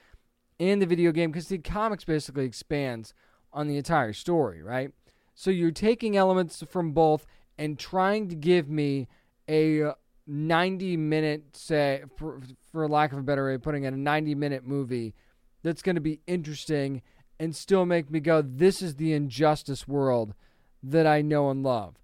and 0.58 0.82
the 0.82 0.86
video 0.86 1.12
game 1.12 1.30
because 1.30 1.46
the 1.46 1.58
comics 1.58 2.02
basically 2.02 2.44
expands 2.44 3.14
on 3.52 3.68
the 3.68 3.76
entire 3.76 4.12
story, 4.12 4.62
right? 4.62 4.90
So 5.36 5.50
you're 5.50 5.70
taking 5.70 6.16
elements 6.16 6.64
from 6.68 6.90
both 6.90 7.24
and 7.56 7.78
trying 7.78 8.28
to 8.30 8.34
give 8.34 8.68
me 8.68 9.06
a 9.46 9.82
uh, 9.82 9.92
90 10.26 10.96
minute, 10.96 11.56
say, 11.56 12.02
for, 12.16 12.40
for 12.72 12.88
lack 12.88 13.12
of 13.12 13.18
a 13.18 13.22
better 13.22 13.46
way 13.46 13.54
of 13.54 13.62
putting 13.62 13.84
it, 13.84 13.94
a 13.94 13.96
90 13.96 14.34
minute 14.34 14.66
movie 14.66 15.14
that's 15.62 15.82
going 15.82 15.94
to 15.94 16.00
be 16.00 16.18
interesting 16.26 17.02
and 17.38 17.54
still 17.54 17.84
make 17.84 18.10
me 18.10 18.20
go, 18.20 18.42
this 18.42 18.82
is 18.82 18.96
the 18.96 19.12
injustice 19.12 19.86
world 19.86 20.34
that 20.82 21.06
I 21.06 21.22
know 21.22 21.50
and 21.50 21.62
love. 21.62 21.96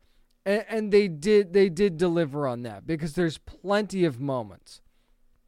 And, 0.44 0.64
and 0.68 0.92
they 0.92 1.08
did 1.08 1.52
they 1.52 1.68
did 1.68 1.96
deliver 1.96 2.46
on 2.46 2.62
that 2.62 2.86
because 2.86 3.14
there's 3.14 3.38
plenty 3.38 4.04
of 4.04 4.20
moments 4.20 4.80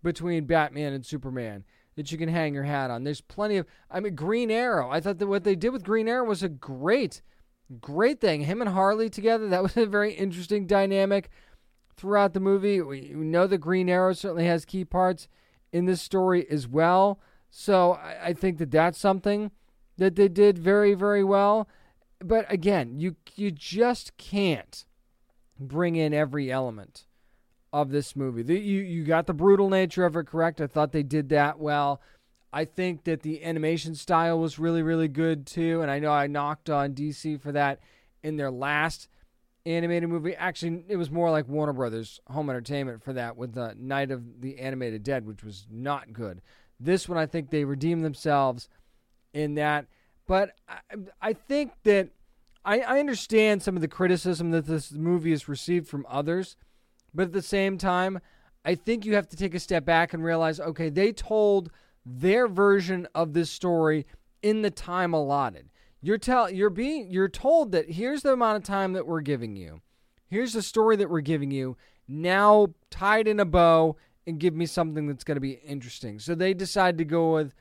between 0.03 0.45
Batman 0.45 0.93
and 0.93 1.05
Superman 1.05 1.65
that 1.97 2.13
you 2.13 2.19
can 2.19 2.29
hang 2.29 2.55
your 2.55 2.65
hat 2.65 2.91
on. 2.91 3.05
There's 3.05 3.21
plenty 3.21 3.57
of 3.57 3.67
I 3.91 4.01
mean 4.01 4.15
Green 4.15 4.51
Arrow. 4.51 4.91
I 4.91 5.01
thought 5.01 5.19
that 5.19 5.27
what 5.27 5.45
they 5.45 5.57
did 5.57 5.71
with 5.71 5.85
Green 5.85 6.09
Arrow 6.09 6.25
was 6.25 6.43
a 6.43 6.49
great 6.49 7.23
great 7.81 8.21
thing. 8.21 8.43
Him 8.43 8.61
and 8.61 8.71
Harley 8.71 9.09
together, 9.09 9.49
that 9.49 9.63
was 9.65 9.77
a 9.77 9.87
very 9.87 10.13
interesting 10.13 10.67
dynamic 10.67 11.29
throughout 11.97 12.33
the 12.33 12.41
movie. 12.41 12.81
We 12.81 13.11
know 13.13 13.47
that 13.47 13.59
Green 13.59 13.89
Arrow 13.89 14.13
certainly 14.13 14.47
has 14.47 14.65
key 14.65 14.85
parts 14.85 15.29
in 15.73 15.87
this 15.87 16.03
story 16.03 16.47
as 16.51 16.69
well. 16.69 17.21
So 17.51 17.93
I, 17.93 18.27
I 18.27 18.33
think 18.33 18.59
that 18.59 18.71
that's 18.71 18.99
something 18.99 19.51
that 19.97 20.17
they 20.17 20.29
did 20.29 20.59
very, 20.59 20.95
very 20.95 21.25
well. 21.25 21.69
But 22.21 22.51
again, 22.51 22.99
you 22.99 23.17
you 23.37 23.51
just 23.51 24.17
can't 24.17 24.85
bring 25.59 25.97
in 25.97 26.15
every 26.15 26.51
element 26.51 27.07
of 27.73 27.91
this 27.91 28.15
movie. 28.15 28.43
The, 28.43 28.59
you 28.59 28.81
you 28.81 29.05
got 29.05 29.27
the 29.27 29.35
brutal 29.35 29.69
nature 29.69 30.05
of 30.05 30.17
it 30.17 30.27
correct. 30.27 30.61
I 30.61 30.67
thought 30.67 30.93
they 30.93 31.03
did 31.03 31.29
that 31.31 31.59
well. 31.59 32.01
I 32.53 32.65
think 32.65 33.03
that 33.05 33.23
the 33.23 33.45
animation 33.45 33.97
style 33.97 34.39
was 34.39 34.61
really, 34.61 34.83
really 34.83 35.09
good 35.09 35.45
too. 35.45 35.83
And 35.83 35.91
I 35.91 35.99
know 35.99 36.13
I 36.13 36.29
knocked 36.29 36.71
on 36.71 36.95
DC 36.95 37.41
for 37.41 37.51
that 37.51 37.81
in 38.23 38.37
their 38.37 38.51
last 38.51 39.09
animated 39.67 40.09
movie. 40.09 40.37
Actually, 40.37 40.85
it 40.89 40.97
was 40.97 41.11
more 41.11 41.33
like 41.33 41.49
Warner 41.49 41.73
Brothers 41.73 42.21
Home 42.29 42.49
Entertainment 42.49 43.03
for 43.03 43.13
that 43.13 43.37
with 43.37 43.55
the 43.55 43.75
Night 43.77 44.13
of 44.13 44.41
the 44.41 44.61
Animated 44.61 45.03
Dead, 45.03 45.27
which 45.27 45.43
was 45.43 45.67
not 45.69 46.13
good. 46.13 46.43
This 46.79 47.09
one, 47.09 47.19
I 47.19 47.27
think 47.27 47.51
they 47.51 47.65
redeemed 47.65 48.05
themselves 48.05 48.69
in 49.35 49.57
that. 49.57 49.87
But 50.27 50.53
I, 50.67 50.79
I 51.21 51.33
think 51.35 51.73
that 51.83 52.09
I, 52.65 52.81
I 52.81 52.99
understand 52.99 53.63
some 53.63 53.77
of 53.77 53.83
the 53.83 53.89
criticism 53.89 54.53
that 54.53 54.67
this 54.67 54.93
movie 54.93 55.33
has 55.33 55.49
received 55.49 55.87
from 55.87 56.07
others, 56.09 56.57
but 57.13 57.25
at 57.25 57.33
the 57.33 57.43
same 57.43 57.77
time, 57.77 58.21
I 58.65 58.75
think 58.75 59.05
you 59.05 59.15
have 59.15 59.29
to 59.29 59.37
take 59.37 59.55
a 59.55 59.61
step 59.61 59.85
back 59.85 60.15
and 60.15 60.25
realize 60.25 60.59
okay, 60.59 60.89
they 60.89 61.13
told 61.13 61.71
their 62.07 62.49
version 62.49 63.07
of 63.15 63.35
this 63.35 63.51
story 63.51 64.07
in 64.43 64.63
the 64.63 64.71
time 64.71 65.13
allotted. 65.13 65.69
You're 66.01 66.19
tell 66.19 66.51
you're 66.51 66.71
being 66.71 67.11
you're 67.11 67.29
told 67.29 67.73
that 67.73 67.91
here's 67.91 68.23
the 68.23 68.33
amount 68.33 68.59
of 68.59 68.65
time 68.65 68.95
that 68.95 69.07
we're 69.07 69.21
giving 69.21 69.57
you. 69.57 69.81
Here's 70.29 70.55
the 70.55 70.63
story 70.63 70.97
that 70.97 71.11
we're 71.11 71.21
giving 71.21 71.51
you. 71.51 71.77
Now 72.09 72.69
tie 72.91 73.21
it 73.21 73.29
in 73.29 73.41
a 73.41 73.45
bow 73.45 73.97
and 74.27 74.39
give 74.39 74.55
me 74.55 74.67
something 74.67 75.07
that's 75.07 75.25
going 75.25 75.37
to 75.37 75.41
be 75.41 75.53
interesting. 75.53 76.19
So 76.19 76.35
they 76.35 76.55
decide 76.55 76.99
to 76.99 77.05
go 77.05 77.35
with 77.35 77.55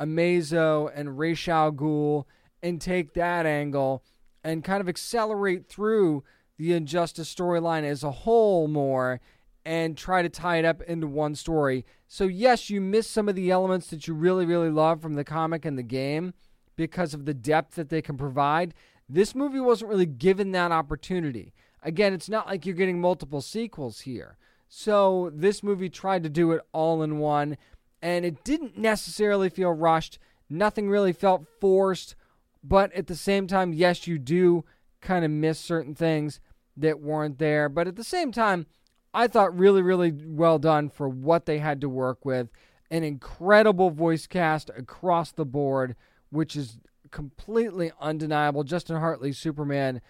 Amazo 0.00 0.90
and 0.94 1.18
Ra's 1.18 1.48
al 1.48 1.72
Ghul 1.72 2.24
and 2.62 2.80
take 2.80 3.14
that 3.14 3.46
angle 3.46 4.02
and 4.44 4.64
kind 4.64 4.80
of 4.80 4.88
accelerate 4.88 5.68
through 5.68 6.24
the 6.56 6.72
Injustice 6.72 7.32
storyline 7.32 7.84
as 7.84 8.02
a 8.02 8.10
whole 8.10 8.68
more 8.68 9.20
and 9.64 9.96
try 9.96 10.22
to 10.22 10.28
tie 10.28 10.56
it 10.56 10.64
up 10.64 10.80
into 10.82 11.06
one 11.06 11.34
story. 11.34 11.84
So, 12.06 12.24
yes, 12.24 12.70
you 12.70 12.80
miss 12.80 13.06
some 13.06 13.28
of 13.28 13.34
the 13.34 13.50
elements 13.50 13.88
that 13.88 14.08
you 14.08 14.14
really, 14.14 14.46
really 14.46 14.70
love 14.70 15.02
from 15.02 15.14
the 15.14 15.24
comic 15.24 15.64
and 15.64 15.76
the 15.76 15.82
game 15.82 16.32
because 16.74 17.12
of 17.12 17.26
the 17.26 17.34
depth 17.34 17.74
that 17.74 17.90
they 17.90 18.00
can 18.00 18.16
provide. 18.16 18.72
This 19.08 19.34
movie 19.34 19.60
wasn't 19.60 19.90
really 19.90 20.06
given 20.06 20.52
that 20.52 20.72
opportunity. 20.72 21.52
Again, 21.82 22.12
it's 22.12 22.28
not 22.28 22.46
like 22.46 22.64
you're 22.64 22.74
getting 22.74 23.00
multiple 23.00 23.40
sequels 23.40 24.00
here. 24.00 24.38
So, 24.68 25.30
this 25.34 25.62
movie 25.62 25.88
tried 25.88 26.22
to 26.22 26.28
do 26.28 26.52
it 26.52 26.62
all 26.72 27.02
in 27.02 27.18
one, 27.18 27.56
and 28.02 28.24
it 28.24 28.44
didn't 28.44 28.78
necessarily 28.78 29.48
feel 29.48 29.72
rushed. 29.72 30.18
Nothing 30.48 30.88
really 30.88 31.12
felt 31.12 31.46
forced, 31.60 32.14
but 32.62 32.92
at 32.92 33.06
the 33.06 33.14
same 33.14 33.46
time, 33.46 33.72
yes, 33.72 34.06
you 34.06 34.18
do 34.18 34.64
kind 35.00 35.24
of 35.24 35.30
miss 35.30 35.58
certain 35.58 35.94
things 35.94 36.40
that 36.76 37.00
weren't 37.00 37.38
there. 37.38 37.68
But 37.68 37.86
at 37.86 37.96
the 37.96 38.04
same 38.04 38.32
time, 38.32 38.66
I 39.12 39.26
thought 39.26 39.58
really, 39.58 39.82
really 39.82 40.12
well 40.12 40.58
done 40.58 40.90
for 40.90 41.08
what 41.08 41.46
they 41.46 41.58
had 41.58 41.80
to 41.80 41.88
work 41.88 42.24
with. 42.24 42.48
An 42.90 43.04
incredible 43.04 43.90
voice 43.90 44.26
cast 44.26 44.70
across 44.76 45.32
the 45.32 45.44
board, 45.44 45.94
which 46.30 46.56
is 46.56 46.78
completely 47.10 47.92
undeniable. 48.00 48.64
Justin 48.64 48.96
Hartley's 48.96 49.38
Superman 49.38 50.00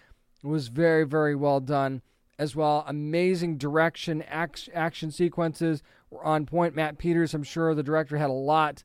was 0.43 0.67
very, 0.69 1.05
very 1.05 1.35
well 1.35 1.59
done 1.59 2.01
as 2.37 2.55
well. 2.55 2.85
Amazing 2.87 3.57
direction, 3.57 4.21
act- 4.23 4.69
action 4.73 5.11
sequences 5.11 5.83
were 6.09 6.23
on 6.23 6.45
point. 6.45 6.75
Matt 6.75 6.97
Peters, 6.97 7.33
I'm 7.33 7.43
sure 7.43 7.73
the 7.73 7.83
director 7.83 8.17
had 8.17 8.29
a 8.29 8.33
lot 8.33 8.83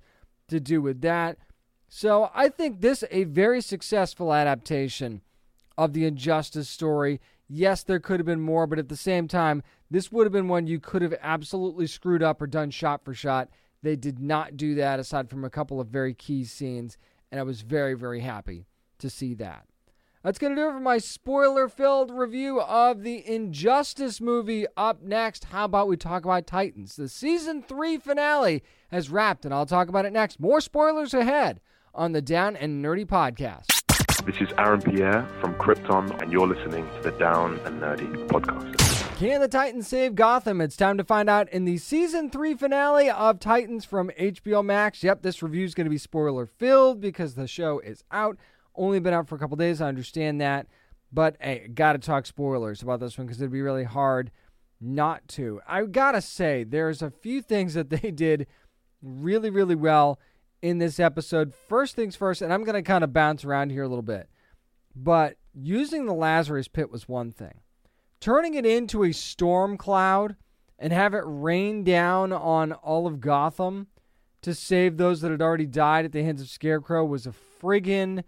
to 0.49 0.61
do 0.61 0.81
with 0.83 1.01
that. 1.03 1.39
So 1.89 2.31
I 2.35 2.49
think 2.49 2.81
this 2.81 3.05
a 3.11 3.25
very 3.25 3.61
successful 3.61 4.33
adaptation 4.33 5.23
of 5.79 5.93
the 5.93 6.05
Injustice 6.05 6.69
story. 6.69 7.21
Yes, 7.49 7.83
there 7.83 8.01
could 8.01 8.21
have 8.21 8.27
been 8.27 8.41
more, 8.41 8.67
but 8.67 8.79
at 8.79 8.89
the 8.89 8.97
same 8.97 9.29
time, 9.29 9.63
this 9.91 10.11
would 10.11 10.25
have 10.25 10.33
been 10.33 10.49
one 10.49 10.67
you 10.67 10.81
could 10.81 11.03
have 11.03 11.15
absolutely 11.21 11.87
screwed 11.87 12.23
up 12.23 12.41
or 12.41 12.47
done 12.47 12.71
shot 12.71 13.05
for 13.05 13.15
shot. 13.15 13.49
They 13.83 13.97
did 13.97 14.19
not 14.19 14.57
do 14.57 14.75
that 14.77 14.99
aside 14.99 15.29
from 15.29 15.45
a 15.45 15.51
couple 15.51 15.81
of 15.81 15.89
very 15.89 16.15
key 16.15 16.45
scenes, 16.45 16.97
and 17.31 17.39
I 17.39 17.43
was 17.43 17.61
very, 17.61 17.95
very 17.95 18.21
happy 18.21 18.67
to 18.99 19.11
see 19.11 19.35
that. 19.35 19.67
That's 20.25 20.39
going 20.39 20.57
to 20.57 20.63
do 20.63 20.69
it 20.69 20.73
for 20.73 20.81
my 20.81 20.97
spoiler 20.97 21.69
filled 21.69 22.11
review 22.11 22.59
of 22.59 23.03
the 23.03 23.31
Injustice 23.31 24.23
movie. 24.23 24.65
Up 24.75 25.03
next, 25.03 25.45
how 25.45 25.67
about 25.67 25.87
we 25.87 25.99
talk 25.99 26.25
about 26.25 26.47
Titans? 26.47 26.97
The 26.97 27.11
season 27.11 27.63
three 27.63 27.99
finale 27.99 28.63
has 28.91 29.11
wrapped, 29.11 29.45
and 29.45 29.53
I'll 29.53 29.67
talk 29.67 29.91
about 29.91 30.07
it 30.07 30.15
next. 30.15 30.41
More 30.41 30.63
spoilers 30.63 31.13
ahead 31.13 31.61
on 31.95 32.13
the 32.13 32.23
Down 32.23 32.57
and 32.57 32.83
Nerdy 32.83 33.05
podcast. 33.05 33.67
This 34.25 34.41
is 34.41 34.49
Aaron 34.57 34.81
Pierre 34.81 35.29
from 35.43 35.57
Krypton, 35.57 36.19
and 36.23 36.33
you're 36.33 36.49
listening 36.49 36.89
to 36.89 37.11
the 37.11 37.19
Down 37.19 37.61
and 37.67 37.83
Nerdy 37.83 38.27
podcast. 38.29 39.19
Can 39.19 39.43
the 39.43 39.49
Titans 39.49 39.87
save 39.87 40.15
Gotham? 40.15 40.63
It's 40.63 40.75
time 40.75 40.97
to 40.97 41.05
find 41.05 41.29
out 41.29 41.51
in 41.51 41.67
the 41.67 41.77
season 41.77 42.31
three 42.31 42.55
finale 42.55 43.11
of 43.11 43.41
Titans 43.41 43.85
from 43.85 44.11
HBO 44.19 44.65
Max. 44.65 45.05
Yep, 45.05 45.21
this 45.21 45.43
review 45.43 45.67
is 45.67 45.75
going 45.75 45.85
to 45.85 45.91
be 45.91 45.99
spoiler 45.99 46.47
filled 46.47 47.03
because 47.03 47.35
the 47.35 47.47
show 47.47 47.79
is 47.81 48.03
out. 48.11 48.39
Only 48.75 49.01
been 49.01 49.15
out 49.15 49.29
for 49.29 49.37
a 49.37 49.39
couple 49.39 49.57
days. 49.57 49.81
I 49.81 49.89
understand 49.89 50.41
that. 50.41 50.67
But 51.13 51.37
hey, 51.41 51.69
got 51.73 51.93
to 51.93 51.99
talk 51.99 52.27
spoilers 52.27 52.83
about 52.83 53.01
this 53.01 53.17
one 53.17 53.27
because 53.27 53.41
it'd 53.41 53.53
be 53.53 53.63
really 53.63 53.85
hard 53.85 54.31
not 54.81 55.27
to. 55.29 55.61
I 55.67 55.85
got 55.85 56.13
to 56.13 56.21
say, 56.21 56.65
there's 56.65 57.03
a 57.03 57.11
few 57.11 57.41
things 57.41 57.75
that 57.75 57.91
they 58.03 58.11
did 58.11 58.47
really, 59.03 59.51
really 59.51 59.75
well 59.75 60.19
in 60.63 60.79
this 60.79 60.99
episode. 60.99 61.53
First 61.55 61.95
things 61.95 62.17
first, 62.17 62.43
and 62.43 62.53
I'm 62.53 62.65
to 62.65 62.83
kind 62.83 63.05
of 63.05 63.13
bounce 63.13 63.45
around 63.45 63.71
here 63.71 63.83
a 63.83 63.89
little 63.89 64.03
bit. 64.03 64.29
But 64.97 65.37
using 65.53 66.07
the 66.07 66.15
Lazarus 66.15 66.69
pit 66.69 66.91
was 66.91 67.09
one 67.09 67.31
thing. 67.33 67.61
Turning 68.21 68.55
it 68.55 68.65
into 68.65 69.05
a 69.05 69.13
storm 69.13 69.77
cloud 69.77 70.37
and 70.79 70.93
have 70.93 71.15
it 71.15 71.23
rain 71.27 71.85
down 71.85 72.33
on 72.33 72.73
all 72.73 73.07
of 73.07 73.21
Gotham 73.21 73.89
to 74.43 74.55
save 74.55 74.97
those 74.97 75.21
that 75.21 75.31
had 75.31 75.43
already 75.43 75.67
died 75.67 76.05
at 76.05 76.13
the 76.13 76.23
hands 76.23 76.41
of 76.41 76.49
Scarecrow 76.49 77.05
was 77.05 77.27
a 77.27 77.33
friggin' 77.63 78.25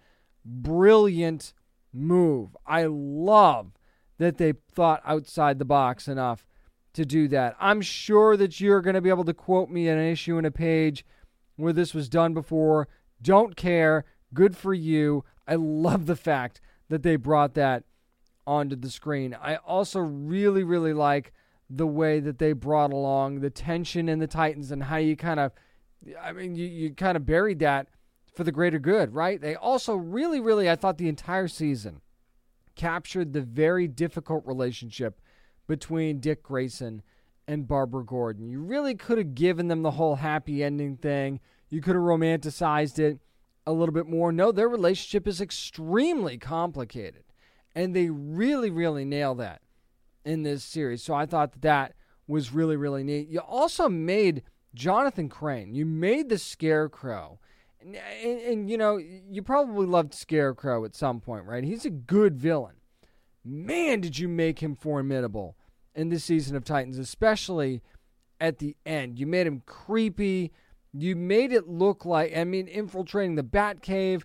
brilliant 0.46 1.52
move. 1.92 2.56
I 2.66 2.84
love 2.88 3.72
that 4.18 4.38
they 4.38 4.54
thought 4.72 5.02
outside 5.04 5.58
the 5.58 5.64
box 5.64 6.08
enough 6.08 6.46
to 6.94 7.04
do 7.04 7.28
that. 7.28 7.56
I'm 7.60 7.82
sure 7.82 8.36
that 8.36 8.60
you're 8.60 8.80
going 8.80 8.94
to 8.94 9.02
be 9.02 9.10
able 9.10 9.24
to 9.24 9.34
quote 9.34 9.68
me 9.68 9.88
an 9.88 9.98
issue 9.98 10.38
in 10.38 10.44
a 10.44 10.50
page 10.50 11.04
where 11.56 11.72
this 11.72 11.92
was 11.92 12.08
done 12.08 12.32
before. 12.32 12.88
Don't 13.20 13.56
care. 13.56 14.04
Good 14.32 14.56
for 14.56 14.72
you. 14.72 15.24
I 15.46 15.56
love 15.56 16.06
the 16.06 16.16
fact 16.16 16.60
that 16.88 17.02
they 17.02 17.16
brought 17.16 17.54
that 17.54 17.84
onto 18.46 18.76
the 18.76 18.90
screen. 18.90 19.36
I 19.40 19.56
also 19.56 20.00
really, 20.00 20.64
really 20.64 20.92
like 20.92 21.32
the 21.68 21.86
way 21.86 22.20
that 22.20 22.38
they 22.38 22.52
brought 22.52 22.92
along 22.92 23.40
the 23.40 23.50
tension 23.50 24.08
in 24.08 24.18
the 24.18 24.26
Titans 24.26 24.70
and 24.70 24.84
how 24.84 24.96
you 24.96 25.16
kind 25.16 25.40
of, 25.40 25.52
I 26.22 26.32
mean, 26.32 26.54
you, 26.54 26.66
you 26.66 26.94
kind 26.94 27.16
of 27.16 27.26
buried 27.26 27.58
that 27.58 27.88
for 28.36 28.44
the 28.44 28.52
greater 28.52 28.78
good, 28.78 29.14
right? 29.14 29.40
They 29.40 29.54
also 29.56 29.96
really, 29.96 30.40
really, 30.40 30.68
I 30.70 30.76
thought 30.76 30.98
the 30.98 31.08
entire 31.08 31.48
season 31.48 32.02
captured 32.74 33.32
the 33.32 33.40
very 33.40 33.88
difficult 33.88 34.46
relationship 34.46 35.18
between 35.66 36.20
Dick 36.20 36.42
Grayson 36.42 37.00
and 37.48 37.66
Barbara 37.66 38.04
Gordon. 38.04 38.46
You 38.46 38.60
really 38.60 38.94
could 38.94 39.16
have 39.16 39.34
given 39.34 39.68
them 39.68 39.82
the 39.82 39.92
whole 39.92 40.16
happy 40.16 40.62
ending 40.62 40.98
thing. 40.98 41.40
You 41.70 41.80
could 41.80 41.94
have 41.94 42.04
romanticized 42.04 42.98
it 42.98 43.20
a 43.66 43.72
little 43.72 43.94
bit 43.94 44.06
more. 44.06 44.30
No, 44.30 44.52
their 44.52 44.68
relationship 44.68 45.26
is 45.26 45.40
extremely 45.40 46.36
complicated. 46.36 47.24
And 47.74 47.96
they 47.96 48.10
really, 48.10 48.70
really 48.70 49.06
nail 49.06 49.34
that 49.36 49.62
in 50.26 50.42
this 50.42 50.62
series. 50.62 51.02
So 51.02 51.14
I 51.14 51.24
thought 51.24 51.52
that, 51.52 51.62
that 51.62 51.94
was 52.26 52.52
really, 52.52 52.76
really 52.76 53.02
neat. 53.02 53.28
You 53.28 53.40
also 53.40 53.88
made 53.88 54.42
Jonathan 54.74 55.30
Crane, 55.30 55.74
you 55.74 55.86
made 55.86 56.28
the 56.28 56.36
Scarecrow. 56.38 57.40
And, 57.80 57.96
and, 57.96 58.70
you 58.70 58.78
know, 58.78 58.96
you 58.96 59.42
probably 59.42 59.86
loved 59.86 60.14
Scarecrow 60.14 60.84
at 60.84 60.94
some 60.96 61.20
point, 61.20 61.44
right? 61.44 61.62
He's 61.62 61.84
a 61.84 61.90
good 61.90 62.36
villain. 62.36 62.76
Man, 63.44 64.00
did 64.00 64.18
you 64.18 64.28
make 64.28 64.60
him 64.60 64.74
formidable 64.74 65.56
in 65.94 66.10
this 66.10 66.24
season 66.24 66.56
of 66.56 66.64
Titans, 66.64 66.98
especially 66.98 67.82
at 68.40 68.58
the 68.58 68.76
end. 68.84 69.18
You 69.18 69.26
made 69.26 69.46
him 69.46 69.62
creepy. 69.66 70.52
You 70.92 71.16
made 71.16 71.52
it 71.52 71.68
look 71.68 72.04
like, 72.04 72.36
I 72.36 72.44
mean, 72.44 72.68
infiltrating 72.68 73.34
the 73.34 73.42
Batcave 73.42 74.22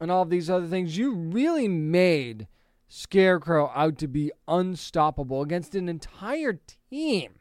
and 0.00 0.10
all 0.10 0.24
these 0.24 0.50
other 0.50 0.66
things. 0.66 0.96
You 0.96 1.14
really 1.14 1.68
made 1.68 2.46
Scarecrow 2.88 3.72
out 3.74 3.98
to 3.98 4.08
be 4.08 4.30
unstoppable 4.46 5.42
against 5.42 5.74
an 5.74 5.88
entire 5.88 6.60
team 6.90 7.40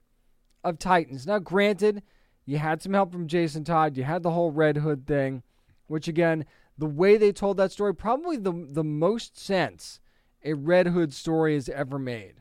of 0.64 0.80
Titans. 0.80 1.28
Now, 1.28 1.40
granted, 1.40 2.02
you 2.46 2.58
had 2.58 2.82
some 2.82 2.94
help 2.94 3.12
from 3.12 3.28
Jason 3.28 3.64
Todd. 3.64 3.98
You 3.98 4.04
had 4.04 4.24
the 4.24 4.32
whole 4.32 4.52
Red 4.52 4.78
Hood 4.78 5.08
thing, 5.08 5.44
which 5.88 6.08
again, 6.08 6.46
the 6.78 6.86
way 6.86 7.18
they 7.18 7.32
told 7.32 7.58
that 7.58 7.72
story, 7.72 7.96
probably 7.96 8.38
the 8.38 8.52
the 8.52 8.84
most 8.84 9.38
sense 9.38 10.00
a 10.44 10.54
Red 10.54 10.88
Hood 10.88 11.14
story 11.14 11.56
has 11.56 11.70
ever 11.70 11.98
made 11.98 12.36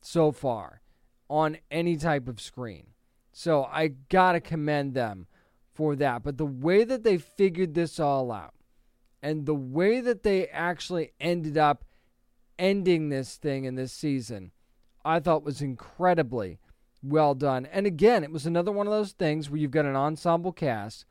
so 0.00 0.32
far 0.32 0.80
on 1.28 1.58
any 1.70 1.96
type 1.96 2.28
of 2.28 2.40
screen. 2.40 2.88
So 3.32 3.64
I 3.64 3.88
gotta 4.08 4.40
commend 4.40 4.94
them 4.94 5.26
for 5.74 5.96
that. 5.96 6.22
But 6.22 6.38
the 6.38 6.46
way 6.46 6.84
that 6.84 7.02
they 7.02 7.18
figured 7.18 7.74
this 7.74 7.98
all 8.00 8.32
out, 8.32 8.54
and 9.22 9.44
the 9.44 9.54
way 9.54 10.00
that 10.00 10.22
they 10.22 10.46
actually 10.48 11.12
ended 11.20 11.58
up 11.58 11.84
ending 12.58 13.08
this 13.08 13.36
thing 13.36 13.64
in 13.64 13.74
this 13.74 13.92
season, 13.92 14.52
I 15.04 15.20
thought 15.20 15.44
was 15.44 15.60
incredibly 15.60 16.60
well 17.04 17.34
done. 17.34 17.66
And 17.66 17.86
again, 17.86 18.24
it 18.24 18.32
was 18.32 18.46
another 18.46 18.72
one 18.72 18.86
of 18.86 18.92
those 18.92 19.12
things 19.12 19.50
where 19.50 19.58
you've 19.58 19.70
got 19.70 19.84
an 19.84 19.96
ensemble 19.96 20.52
cast 20.52 21.04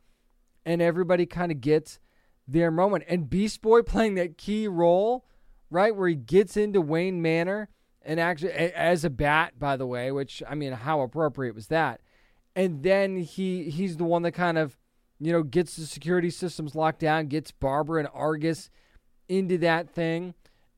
and 0.66 0.82
everybody 0.82 1.26
kind 1.26 1.52
of 1.52 1.60
gets 1.60 1.98
their 2.46 2.70
moment. 2.70 3.04
And 3.08 3.30
Beast 3.30 3.62
Boy 3.62 3.82
playing 3.82 4.14
that 4.16 4.36
key 4.36 4.68
role, 4.68 5.24
right, 5.70 5.94
where 5.94 6.08
he 6.08 6.16
gets 6.16 6.56
into 6.56 6.80
Wayne 6.80 7.22
Manor 7.22 7.68
and 8.02 8.20
actually 8.20 8.52
as 8.52 9.04
a 9.04 9.10
bat, 9.10 9.58
by 9.58 9.76
the 9.76 9.86
way, 9.86 10.10
which 10.12 10.42
I 10.48 10.54
mean, 10.54 10.72
how 10.72 11.00
appropriate 11.00 11.54
was 11.54 11.68
that? 11.68 12.00
And 12.56 12.82
then 12.82 13.16
he 13.16 13.70
he's 13.70 13.96
the 13.96 14.04
one 14.04 14.22
that 14.22 14.32
kind 14.32 14.58
of 14.58 14.76
you 15.18 15.32
know 15.32 15.42
gets 15.42 15.76
the 15.76 15.86
security 15.86 16.30
systems 16.30 16.74
locked 16.74 17.00
down, 17.00 17.26
gets 17.26 17.50
Barbara 17.50 18.00
and 18.00 18.08
Argus 18.12 18.68
into 19.28 19.58
that 19.58 19.90
thing, 19.90 20.34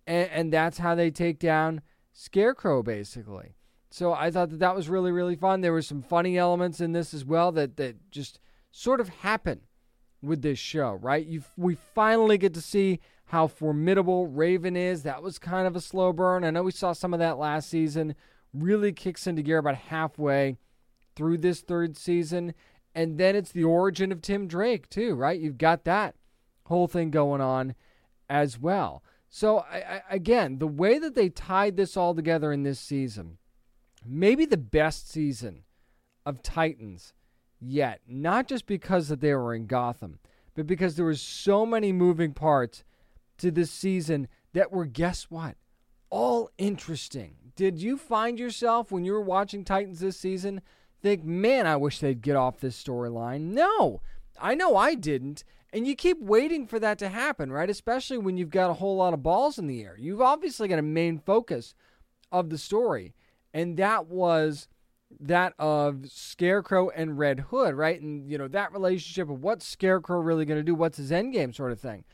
and, 0.07 0.31
and 0.31 0.53
that's 0.53 0.79
how 0.79 0.95
they 0.95 1.11
take 1.11 1.39
down 1.39 1.83
Scarecrow, 2.13 2.83
basically. 2.83 3.57
So 3.97 4.13
I 4.13 4.31
thought 4.31 4.51
that 4.51 4.59
that 4.59 4.77
was 4.77 4.91
really 4.91 5.11
really 5.11 5.37
fun. 5.37 5.63
There 5.63 5.73
were 5.73 5.81
some 5.81 6.03
funny 6.03 6.37
elements 6.37 6.83
in 6.83 6.93
this 6.93 7.15
as 7.15 7.25
well 7.25 7.51
that 7.53 7.79
that 7.79 8.11
just 8.11 8.39
sort 8.71 9.01
of 9.01 9.09
happen 9.09 9.63
with 10.21 10.43
this 10.43 10.59
show, 10.59 10.99
right? 11.01 11.25
You 11.25 11.45
we 11.57 11.77
finally 11.95 12.37
get 12.37 12.53
to 12.53 12.61
see 12.61 13.01
how 13.25 13.47
formidable 13.47 14.27
Raven 14.27 14.77
is. 14.77 15.03
That 15.05 15.23
was 15.23 15.39
kind 15.39 15.67
of 15.67 15.75
a 15.75 15.81
slow 15.81 16.13
burn. 16.13 16.45
I 16.45 16.51
know 16.51 16.63
we 16.63 16.73
saw 16.73 16.93
some 16.93 17.15
of 17.15 17.21
that 17.21 17.39
last 17.39 17.71
season. 17.71 18.15
Really 18.53 18.93
kicks 18.93 19.27
into 19.27 19.41
gear 19.41 19.57
about 19.57 19.77
halfway 19.77 20.59
through 21.15 21.39
this 21.39 21.63
third 21.63 21.97
season. 21.97 22.53
And 22.95 23.17
then 23.17 23.35
it's 23.35 23.53
the 23.53 23.65
origin 23.65 24.13
of 24.13 24.21
Tim 24.21 24.47
Drake, 24.47 24.91
too, 24.91 25.15
right? 25.15 25.41
You've 25.41 25.57
got 25.57 25.85
that 25.85 26.17
whole 26.65 26.87
thing 26.87 27.11
going 27.11 27.41
on 27.41 27.75
as 28.29 28.59
well. 28.59 29.03
So, 29.31 29.61
I, 29.61 29.77
I, 29.79 30.03
again, 30.11 30.59
the 30.59 30.67
way 30.67 30.99
that 30.99 31.15
they 31.15 31.31
tied 31.31 31.79
this 31.79 31.97
all 31.97 32.15
together 32.15 32.53
in 32.53 32.63
this 32.63 32.79
season, 32.79 33.39
maybe 34.09 34.45
the 34.45 34.57
best 34.57 35.11
season 35.11 35.65
of 36.25 36.43
Titans 36.43 37.15
yet. 37.61 38.01
Not 38.07 38.49
just 38.49 38.67
because 38.67 39.09
that 39.09 39.21
they 39.21 39.35
were 39.35 39.55
in 39.55 39.67
Gotham, 39.67 40.19
but 40.55 40.67
because 40.67 40.97
there 40.97 41.05
were 41.05 41.15
so 41.15 41.67
many 41.67 41.93
moving 41.93 42.33
parts 42.33 42.85
to 43.39 43.51
this 43.51 43.71
season 43.71 44.29
that 44.53 44.73
were, 44.73 44.87
guess 44.87 45.25
what? 45.25 45.57
All 46.11 46.51
interesting. 46.59 47.37
Did 47.57 47.79
you 47.79 47.97
find 47.97 48.39
yourself 48.39 48.91
when 48.91 49.05
you 49.05 49.13
were 49.13 49.21
watching 49.21 49.65
Titans 49.65 50.01
this 50.01 50.17
season 50.17 50.61
think, 51.03 51.25
man, 51.25 51.67
I 51.67 51.77
wish 51.77 51.99
they'd 51.99 52.23
get 52.23 52.37
off 52.37 52.61
this 52.61 52.83
storyline? 52.83 53.53
No, 53.53 54.01
I 54.41 54.55
know 54.55 54.77
I 54.77 54.95
didn't. 54.95 55.45
And 55.73 55.87
you 55.87 55.95
keep 55.95 56.21
waiting 56.21 56.67
for 56.67 56.79
that 56.79 56.99
to 57.01 57.09
happen, 57.09 57.53
right? 57.53 57.69
Especially 57.69 58.17
when 58.17 58.37
you've 58.37 58.51
got 58.51 58.71
a 58.71 58.75
whole 58.75 58.97
lot 58.97 59.13
of 59.13 59.23
balls 59.23 59.59
in 59.59 59.67
the 59.67 59.83
air. 59.83 59.97
You've 59.99 60.23
obviously 60.23 60.69
got 60.69 60.79
a 60.79 60.83
main 60.83 61.19
focus 61.19 61.75
of 62.33 62.49
the 62.49 62.59
story, 62.59 63.15
and 63.57 63.79
that 63.79 64.07
was 64.07 64.69
that 65.19 65.55
of 65.59 66.11
Scarecrow 66.11 66.91
and 66.91 67.19
Red 67.19 67.41
Hood, 67.41 67.75
right? 67.75 67.99
And 67.99 68.31
you 68.31 68.37
know 68.37 68.49
that 68.49 68.71
relationship 68.71 69.31
of 69.31 69.43
what's 69.43 69.67
Scarecrow 69.67 70.21
really 70.21 70.45
going 70.45 70.61
to 70.61 70.63
do, 70.63 70.75
what's 70.75 70.99
his 70.99 71.11
end 71.11 71.33
game, 71.33 71.55
sort 71.55 71.73
of 71.73 71.81
thing. 71.81 72.05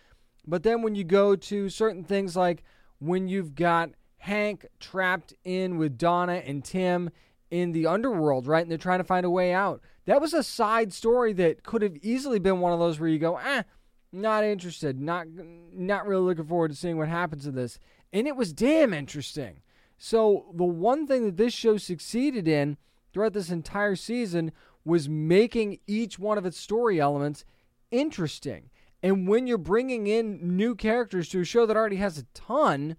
But 0.47 0.63
then 0.63 0.83
when 0.83 0.95
you 0.95 1.03
go 1.03 1.35
to 1.35 1.69
certain 1.69 2.05
things 2.05 2.37
like 2.37 2.63
when 3.01 3.27
you've 3.27 3.57
got 3.57 3.91
Hank 4.19 4.67
trapped 4.79 5.35
in 5.43 5.79
with 5.79 5.99
Donna 5.99 6.43
and 6.47 6.65
Tim 6.65 7.11
in 7.51 7.73
the 7.73 7.89
underworld, 7.89 8.47
right? 8.47 8.63
And 8.63 8.71
they're 8.71 8.79
trying 8.79 9.01
to 9.01 9.05
find 9.05 9.27
a 9.27 9.31
way 9.31 9.53
out. 9.53 9.81
That 10.07 10.21
was 10.21 10.33
a 10.35 10.45
side 10.45 10.93
story 10.93 11.33
that 11.33 11.65
could 11.65 11.83
have 11.83 11.97
easily 12.03 12.39
been 12.39 12.61
one 12.61 12.73
of 12.73 12.79
those 12.79 13.01
where 13.01 13.09
you 13.09 13.19
go, 13.19 13.37
ah, 13.43 13.65
not 14.13 14.45
interested, 14.45 15.01
not 15.01 15.27
not 15.73 16.07
really 16.07 16.23
looking 16.23 16.47
forward 16.47 16.71
to 16.71 16.77
seeing 16.77 16.99
what 16.99 17.09
happens 17.09 17.43
to 17.45 17.51
this. 17.51 17.81
And 18.13 18.29
it 18.29 18.37
was 18.37 18.53
damn 18.53 18.95
interesting. 18.95 19.63
So 20.05 20.47
the 20.53 20.65
one 20.65 21.07
thing 21.07 21.27
that 21.27 21.37
this 21.37 21.55
show 21.55 21.77
succeeded 21.77 22.49
in 22.49 22.77
throughout 23.13 23.35
this 23.35 23.51
entire 23.51 23.95
season 23.95 24.51
was 24.85 25.09
making 25.09 25.79
each 25.87 26.19
one 26.19 26.37
of 26.39 26.45
its 26.45 26.59
story 26.59 27.01
elements 27.01 27.45
interesting. 27.93 28.71
And 29.01 29.29
when 29.29 29.47
you're 29.47 29.59
bringing 29.59 30.09
in 30.09 30.57
new 30.57 30.75
characters 30.75 31.29
to 31.29 31.43
a 31.43 31.45
show 31.45 31.67
that 31.67 31.77
already 31.77 31.97
has 31.97 32.19
a 32.19 32.25
ton, 32.35 32.97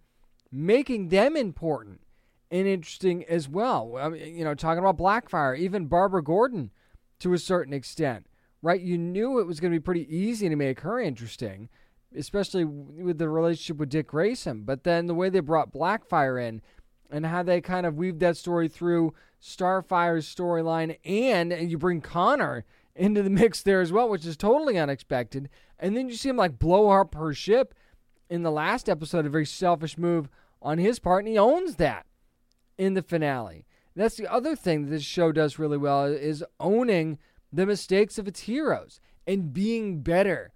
making 0.49 1.09
them 1.09 1.35
important 1.35 1.99
and 2.49 2.67
interesting 2.67 3.25
as 3.25 3.49
well. 3.49 3.97
I 3.99 4.07
mean, 4.07 4.37
you 4.37 4.45
know, 4.45 4.55
talking 4.55 4.79
about 4.79 4.97
Blackfire, 4.97 5.59
even 5.59 5.87
Barbara 5.87 6.23
Gordon 6.23 6.71
to 7.19 7.33
a 7.33 7.37
certain 7.37 7.73
extent, 7.73 8.27
right? 8.61 8.79
You 8.79 8.97
knew 8.97 9.39
it 9.39 9.47
was 9.47 9.59
going 9.59 9.73
to 9.73 9.77
be 9.77 9.83
pretty 9.83 10.07
easy 10.15 10.47
to 10.47 10.55
make 10.55 10.79
her 10.79 11.01
interesting, 11.01 11.67
especially 12.17 12.63
with 12.63 13.17
the 13.17 13.27
relationship 13.27 13.75
with 13.75 13.89
Dick 13.89 14.07
Grayson. 14.07 14.63
But 14.63 14.85
then 14.85 15.07
the 15.07 15.13
way 15.13 15.27
they 15.27 15.41
brought 15.41 15.73
Blackfire 15.73 16.41
in 16.41 16.61
and 17.13 17.27
how 17.27 17.43
they 17.43 17.61
kind 17.61 17.85
of 17.85 17.95
weave 17.95 18.19
that 18.19 18.35
story 18.35 18.67
through 18.67 19.13
Starfire's 19.39 20.33
storyline, 20.33 20.97
and, 21.05 21.53
you 21.69 21.77
bring 21.77 22.01
Connor 22.01 22.65
into 22.95 23.21
the 23.21 23.29
mix 23.29 23.61
there 23.61 23.81
as 23.81 23.91
well, 23.91 24.09
which 24.09 24.25
is 24.25 24.35
totally 24.35 24.77
unexpected. 24.77 25.47
And 25.77 25.95
then 25.95 26.09
you 26.09 26.15
see 26.15 26.29
him 26.29 26.37
like 26.37 26.57
blow 26.57 26.89
up 26.89 27.13
her 27.13 27.33
ship 27.33 27.75
in 28.29 28.41
the 28.41 28.51
last 28.51 28.89
episode, 28.89 29.25
a 29.25 29.29
very 29.29 29.45
selfish 29.45 29.97
move 29.97 30.27
on 30.61 30.79
his 30.79 30.97
part, 30.97 31.23
and 31.23 31.31
he 31.31 31.37
owns 31.37 31.75
that 31.75 32.07
in 32.77 32.95
the 32.95 33.01
finale. 33.03 33.65
That's 33.95 34.15
the 34.15 34.31
other 34.31 34.55
thing 34.55 34.85
that 34.85 34.89
this 34.89 35.03
show 35.03 35.31
does 35.31 35.59
really 35.59 35.77
well 35.77 36.05
is 36.05 36.43
owning 36.59 37.19
the 37.51 37.67
mistakes 37.67 38.17
of 38.17 38.27
its 38.27 38.41
heroes 38.41 38.99
and 39.27 39.53
being 39.53 40.01
better 40.01 40.51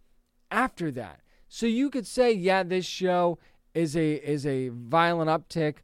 after 0.49 0.89
that. 0.91 1.20
So 1.47 1.68
you 1.68 1.91
could 1.91 2.08
say, 2.08 2.32
yeah, 2.32 2.64
this 2.64 2.86
show 2.86 3.38
is 3.76 3.95
a 3.95 4.14
is 4.14 4.45
a 4.47 4.70
violent 4.70 5.30
uptick 5.30 5.76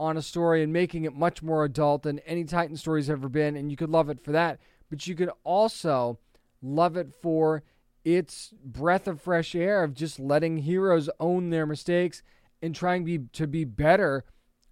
on 0.00 0.16
a 0.16 0.22
story 0.22 0.62
and 0.62 0.72
making 0.72 1.04
it 1.04 1.14
much 1.14 1.42
more 1.42 1.64
adult 1.64 2.02
than 2.02 2.18
any 2.20 2.44
Titan 2.44 2.76
story's 2.76 3.10
ever 3.10 3.28
been, 3.28 3.56
and 3.56 3.70
you 3.70 3.76
could 3.76 3.90
love 3.90 4.08
it 4.08 4.24
for 4.24 4.32
that 4.32 4.58
but 4.90 5.06
you 5.06 5.14
could 5.14 5.30
also 5.44 6.18
love 6.60 6.96
it 6.96 7.08
for 7.22 7.62
its 8.04 8.52
breath 8.62 9.06
of 9.06 9.20
fresh 9.20 9.54
air 9.54 9.82
of 9.84 9.94
just 9.94 10.18
letting 10.18 10.58
heroes 10.58 11.08
own 11.20 11.50
their 11.50 11.64
mistakes 11.64 12.22
and 12.60 12.74
trying 12.74 13.04
be, 13.04 13.18
to 13.32 13.46
be 13.46 13.64
better 13.64 14.24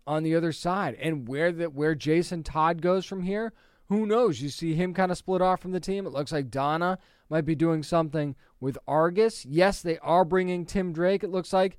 on 0.07 0.23
the 0.23 0.35
other 0.35 0.53
side. 0.53 0.97
And 1.01 1.29
where 1.29 1.53
that 1.53 1.73
where 1.73 1.95
Jason 1.95 2.43
Todd 2.43 2.83
goes 2.83 3.07
from 3.07 3.23
here, 3.23 3.53
who 3.89 4.05
knows? 4.05 4.43
You 4.43 4.49
see 4.49 4.75
him 4.75 4.93
kind 4.93 5.13
of 5.13 5.19
split 5.19 5.41
off 5.41 5.61
from 5.61 5.73
the 5.73 5.81
team. 5.81 6.07
It 6.07 6.13
looks 6.13 6.33
like 6.33 6.51
Donna 6.51 6.99
might 7.31 7.47
be 7.47 7.55
doing 7.55 7.83
something 7.83 8.35
with 8.61 8.77
Argus. 8.87 9.47
Yes, 9.47 9.81
they 9.81 9.99
are 9.99 10.25
bringing 10.25 10.67
Tim 10.67 10.93
Drake. 10.93 11.23
It 11.23 11.31
looks 11.31 11.53
like 11.53 11.79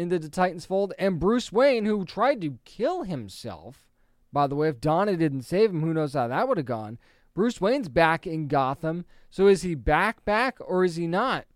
into 0.00 0.18
the 0.18 0.30
Titans 0.30 0.64
fold, 0.64 0.94
and 0.98 1.20
Bruce 1.20 1.52
Wayne, 1.52 1.84
who 1.84 2.04
tried 2.04 2.40
to 2.40 2.58
kill 2.64 3.02
himself. 3.02 3.86
By 4.32 4.46
the 4.46 4.54
way, 4.54 4.68
if 4.68 4.80
Donna 4.80 5.16
didn't 5.16 5.42
save 5.42 5.70
him, 5.70 5.82
who 5.82 5.92
knows 5.92 6.14
how 6.14 6.28
that 6.28 6.48
would 6.48 6.56
have 6.56 6.66
gone. 6.66 6.98
Bruce 7.34 7.60
Wayne's 7.60 7.88
back 7.88 8.26
in 8.26 8.48
Gotham. 8.48 9.04
So 9.28 9.46
is 9.46 9.62
he 9.62 9.74
back 9.74 10.24
back 10.24 10.58
or 10.60 10.84
is 10.84 10.96
he 10.96 11.06
not? 11.06 11.46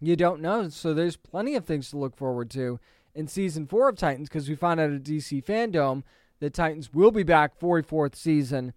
You 0.00 0.16
don't 0.16 0.40
know. 0.40 0.68
So 0.68 0.94
there's 0.94 1.16
plenty 1.16 1.54
of 1.54 1.64
things 1.64 1.90
to 1.90 1.98
look 1.98 2.16
forward 2.16 2.50
to 2.50 2.80
in 3.14 3.28
season 3.28 3.66
four 3.66 3.88
of 3.88 3.96
Titans 3.96 4.28
because 4.28 4.48
we 4.48 4.54
found 4.54 4.80
out 4.80 4.90
at 4.90 5.02
DC 5.02 5.44
FanDome 5.44 6.04
that 6.40 6.54
Titans 6.54 6.92
will 6.94 7.10
be 7.10 7.22
back 7.22 7.58
for 7.58 7.78
a 7.78 7.82
fourth 7.82 8.14
season 8.14 8.72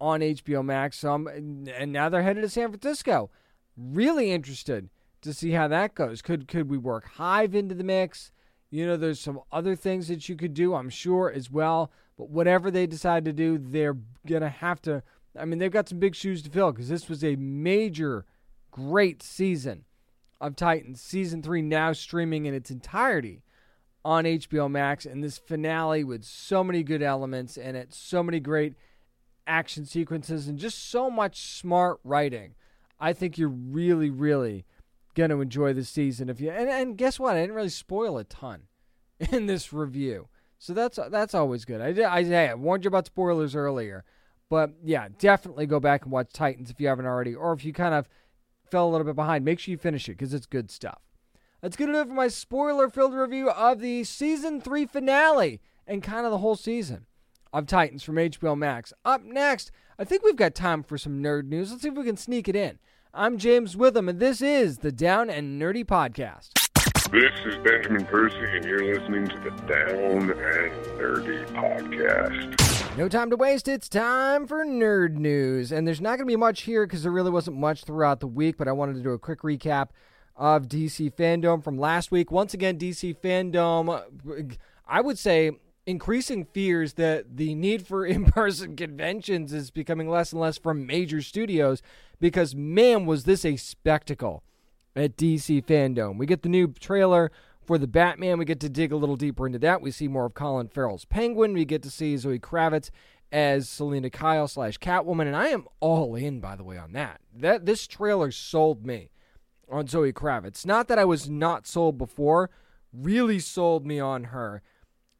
on 0.00 0.20
HBO 0.20 0.64
Max. 0.64 0.98
So 0.98 1.12
I'm, 1.12 1.28
and 1.28 1.92
now 1.92 2.08
they're 2.08 2.22
headed 2.22 2.42
to 2.42 2.48
San 2.48 2.70
Francisco. 2.70 3.30
Really 3.76 4.32
interested 4.32 4.88
to 5.22 5.32
see 5.32 5.52
how 5.52 5.68
that 5.68 5.94
goes. 5.94 6.22
Could 6.22 6.46
could 6.48 6.68
we 6.68 6.78
work 6.78 7.06
Hive 7.14 7.54
into 7.54 7.74
the 7.74 7.84
mix? 7.84 8.32
You 8.70 8.86
know, 8.86 8.96
there's 8.96 9.20
some 9.20 9.40
other 9.50 9.76
things 9.76 10.08
that 10.08 10.28
you 10.28 10.36
could 10.36 10.54
do, 10.54 10.74
I'm 10.74 10.88
sure, 10.88 11.30
as 11.30 11.50
well. 11.50 11.92
But 12.16 12.30
whatever 12.30 12.70
they 12.70 12.86
decide 12.86 13.24
to 13.26 13.32
do, 13.32 13.58
they're 13.58 13.96
gonna 14.26 14.48
have 14.48 14.80
to 14.82 15.02
I 15.38 15.44
mean, 15.44 15.58
they've 15.58 15.70
got 15.70 15.88
some 15.88 15.98
big 15.98 16.14
shoes 16.14 16.42
to 16.42 16.50
fill 16.50 16.72
because 16.72 16.88
this 16.88 17.08
was 17.08 17.24
a 17.24 17.36
major, 17.36 18.26
great 18.70 19.22
season 19.22 19.84
of 20.40 20.56
Titans. 20.56 21.00
Season 21.00 21.42
three 21.42 21.62
now 21.62 21.92
streaming 21.92 22.46
in 22.46 22.54
its 22.54 22.70
entirety 22.70 23.42
on 24.04 24.24
HBO 24.24 24.70
Max, 24.70 25.06
and 25.06 25.22
this 25.22 25.38
finale 25.38 26.02
with 26.02 26.24
so 26.24 26.64
many 26.64 26.82
good 26.82 27.02
elements 27.02 27.56
and 27.56 27.76
it, 27.76 27.94
so 27.94 28.22
many 28.22 28.40
great 28.40 28.74
action 29.46 29.86
sequences, 29.86 30.48
and 30.48 30.58
just 30.58 30.90
so 30.90 31.08
much 31.08 31.40
smart 31.40 32.00
writing. 32.04 32.54
I 32.98 33.12
think 33.12 33.38
you're 33.38 33.48
really, 33.48 34.10
really 34.10 34.64
going 35.14 35.30
to 35.30 35.40
enjoy 35.40 35.72
the 35.72 35.84
season. 35.84 36.28
If 36.28 36.40
you 36.40 36.50
and, 36.50 36.68
and 36.68 36.96
guess 36.96 37.18
what? 37.18 37.36
I 37.36 37.40
didn't 37.40 37.56
really 37.56 37.68
spoil 37.68 38.18
a 38.18 38.24
ton 38.24 38.62
in 39.32 39.46
this 39.46 39.72
review, 39.72 40.28
so 40.58 40.72
that's 40.72 40.98
that's 41.10 41.34
always 41.34 41.64
good. 41.64 41.80
I 41.80 42.02
I, 42.02 42.50
I 42.50 42.54
warned 42.54 42.84
you 42.84 42.88
about 42.88 43.06
spoilers 43.06 43.54
earlier. 43.54 44.04
But 44.48 44.74
yeah, 44.84 45.08
definitely 45.18 45.64
go 45.64 45.80
back 45.80 46.02
and 46.02 46.12
watch 46.12 46.30
Titans 46.30 46.70
if 46.70 46.78
you 46.78 46.86
haven't 46.86 47.06
already, 47.06 47.34
or 47.34 47.54
if 47.54 47.64
you 47.64 47.72
kind 47.72 47.94
of 47.94 48.06
fell 48.70 48.86
a 48.86 48.90
little 48.90 49.06
bit 49.06 49.16
behind, 49.16 49.46
make 49.46 49.58
sure 49.58 49.72
you 49.72 49.78
finish 49.78 50.08
it 50.10 50.12
because 50.12 50.34
it's 50.34 50.44
good 50.44 50.70
stuff. 50.70 51.00
That's 51.62 51.76
good 51.76 51.88
enough 51.88 52.08
for 52.08 52.12
my 52.12 52.28
spoiler 52.28 52.90
filled 52.90 53.14
review 53.14 53.48
of 53.48 53.80
the 53.80 54.04
season 54.04 54.60
three 54.60 54.84
finale 54.84 55.60
and 55.86 56.02
kind 56.02 56.26
of 56.26 56.32
the 56.32 56.38
whole 56.38 56.56
season 56.56 57.06
of 57.52 57.66
Titans 57.66 58.02
from 58.02 58.16
HBO 58.16 58.56
Max. 58.56 58.92
Up 59.04 59.22
next, 59.22 59.70
I 59.98 60.04
think 60.04 60.22
we've 60.22 60.36
got 60.36 60.54
time 60.54 60.82
for 60.82 60.98
some 60.98 61.22
nerd 61.22 61.44
news. 61.44 61.70
Let's 61.70 61.82
see 61.82 61.88
if 61.88 61.94
we 61.94 62.04
can 62.04 62.16
sneak 62.16 62.48
it 62.48 62.56
in. 62.56 62.78
I'm 63.14 63.36
James 63.36 63.76
Witham, 63.76 64.08
and 64.08 64.18
this 64.18 64.40
is 64.40 64.78
the 64.78 64.90
Down 64.90 65.28
and 65.28 65.60
Nerdy 65.60 65.84
Podcast. 65.84 66.48
This 67.10 67.30
is 67.44 67.62
Benjamin 67.62 68.06
Percy, 68.06 68.38
and 68.38 68.64
you're 68.64 68.86
listening 68.86 69.28
to 69.28 69.38
the 69.38 69.50
Down 69.50 70.30
and 70.30 70.72
Nerdy 70.96 71.46
Podcast. 71.48 72.96
No 72.96 73.10
time 73.10 73.28
to 73.28 73.36
waste. 73.36 73.68
It's 73.68 73.86
time 73.86 74.46
for 74.46 74.64
nerd 74.64 75.16
news. 75.16 75.72
And 75.72 75.86
there's 75.86 76.00
not 76.00 76.16
going 76.16 76.26
to 76.26 76.32
be 76.32 76.36
much 76.36 76.62
here 76.62 76.86
because 76.86 77.02
there 77.02 77.12
really 77.12 77.30
wasn't 77.30 77.58
much 77.58 77.84
throughout 77.84 78.20
the 78.20 78.26
week, 78.26 78.56
but 78.56 78.66
I 78.66 78.72
wanted 78.72 78.94
to 78.94 79.02
do 79.02 79.10
a 79.10 79.18
quick 79.18 79.42
recap 79.42 79.88
of 80.34 80.66
DC 80.66 81.12
FanDome 81.12 81.62
from 81.62 81.76
last 81.76 82.10
week. 82.10 82.32
Once 82.32 82.54
again, 82.54 82.78
DC 82.78 83.14
FanDome, 83.18 84.56
I 84.88 85.00
would 85.02 85.18
say 85.18 85.50
increasing 85.86 86.44
fears 86.44 86.94
that 86.94 87.36
the 87.36 87.54
need 87.54 87.86
for 87.86 88.06
in 88.06 88.24
person 88.26 88.76
conventions 88.76 89.52
is 89.52 89.70
becoming 89.70 90.08
less 90.08 90.32
and 90.32 90.40
less 90.40 90.58
from 90.58 90.86
major 90.86 91.22
studios 91.22 91.82
because, 92.20 92.54
man, 92.54 93.06
was 93.06 93.24
this 93.24 93.44
a 93.44 93.56
spectacle 93.56 94.42
at 94.94 95.16
DC 95.16 95.64
FanDome. 95.64 96.18
We 96.18 96.26
get 96.26 96.42
the 96.42 96.48
new 96.48 96.68
trailer 96.68 97.32
for 97.64 97.78
the 97.78 97.86
Batman. 97.86 98.38
We 98.38 98.44
get 98.44 98.60
to 98.60 98.68
dig 98.68 98.92
a 98.92 98.96
little 98.96 99.16
deeper 99.16 99.46
into 99.46 99.58
that. 99.60 99.80
We 99.80 99.90
see 99.90 100.08
more 100.08 100.26
of 100.26 100.34
Colin 100.34 100.68
Farrell's 100.68 101.04
Penguin. 101.04 101.52
We 101.52 101.64
get 101.64 101.82
to 101.82 101.90
see 101.90 102.16
Zoe 102.16 102.38
Kravitz 102.38 102.90
as 103.30 103.68
Selina 103.68 104.10
Kyle 104.10 104.46
slash 104.46 104.78
Catwoman, 104.78 105.26
and 105.26 105.36
I 105.36 105.48
am 105.48 105.66
all 105.80 106.14
in, 106.14 106.40
by 106.40 106.54
the 106.54 106.64
way, 106.64 106.76
on 106.76 106.92
that. 106.92 107.20
That 107.34 107.64
this 107.64 107.86
trailer 107.86 108.30
sold 108.30 108.84
me 108.84 109.10
on 109.70 109.86
Zoe 109.86 110.12
Kravitz. 110.12 110.66
Not 110.66 110.86
that 110.88 110.98
I 110.98 111.06
was 111.06 111.30
not 111.30 111.66
sold 111.66 111.96
before, 111.96 112.50
really 112.92 113.38
sold 113.38 113.86
me 113.86 113.98
on 113.98 114.24
her 114.24 114.62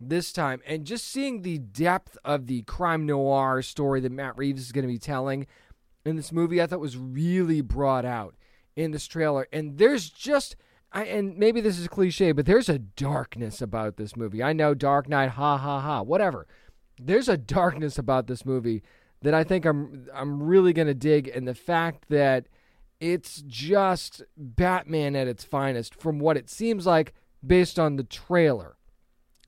this 0.09 0.33
time. 0.33 0.61
And 0.67 0.85
just 0.85 1.07
seeing 1.07 1.43
the 1.43 1.59
depth 1.59 2.17
of 2.25 2.47
the 2.47 2.63
crime 2.63 3.07
noir 3.07 3.63
story 3.63 4.01
that 4.01 4.13
Matt 4.13 4.37
Reeves 4.37 4.63
is 4.63 4.73
going 4.73 4.87
to 4.87 4.93
be 4.93 4.99
telling 4.99 5.47
in 6.05 6.17
this 6.17 6.33
movie, 6.33 6.61
I 6.61 6.67
thought 6.67 6.81
was 6.81 6.97
really 6.97 7.61
brought 7.61 8.05
out 8.05 8.35
in 8.77 8.91
this 8.91 9.07
trailer. 9.07 9.47
And 9.53 9.79
there's 9.79 10.11
just. 10.11 10.57
I, 10.95 11.05
and 11.05 11.39
maybe 11.39 11.63
this 11.63 11.79
is 11.79 11.89
cliche, 11.89 12.33
but 12.33 12.45
there's 12.45 12.69
a 12.69 12.79
darkness 12.79 13.63
about 13.63 13.97
this 13.97 14.15
movie. 14.15 14.43
I 14.43 14.53
know 14.53 14.75
Dark 14.75 15.09
Knight, 15.09 15.31
ha 15.31 15.57
ha 15.57 15.81
ha, 15.81 16.03
whatever. 16.03 16.47
There's 17.01 17.31
a 17.31 17.39
darkness 17.39 17.97
about 17.97 18.27
this 18.27 18.45
movie 18.45 18.83
that 19.23 19.33
I 19.33 19.43
think 19.43 19.65
I'm 19.65 20.07
I'm 20.15 20.43
really 20.43 20.75
gonna 20.75 20.93
dig, 20.93 21.29
and 21.29 21.49
the 21.49 21.55
fact 21.55 22.11
that 22.11 22.47
it's 23.01 23.43
just 23.47 24.23
Batman 24.37 25.17
at 25.17 25.29
its 25.29 25.45
finest, 25.45 25.95
from 25.95 26.19
what 26.19 26.37
it 26.37 26.51
seems 26.51 26.85
like 26.85 27.15
based 27.45 27.79
on 27.79 27.97
the 27.97 28.05
trailer. 28.05 28.77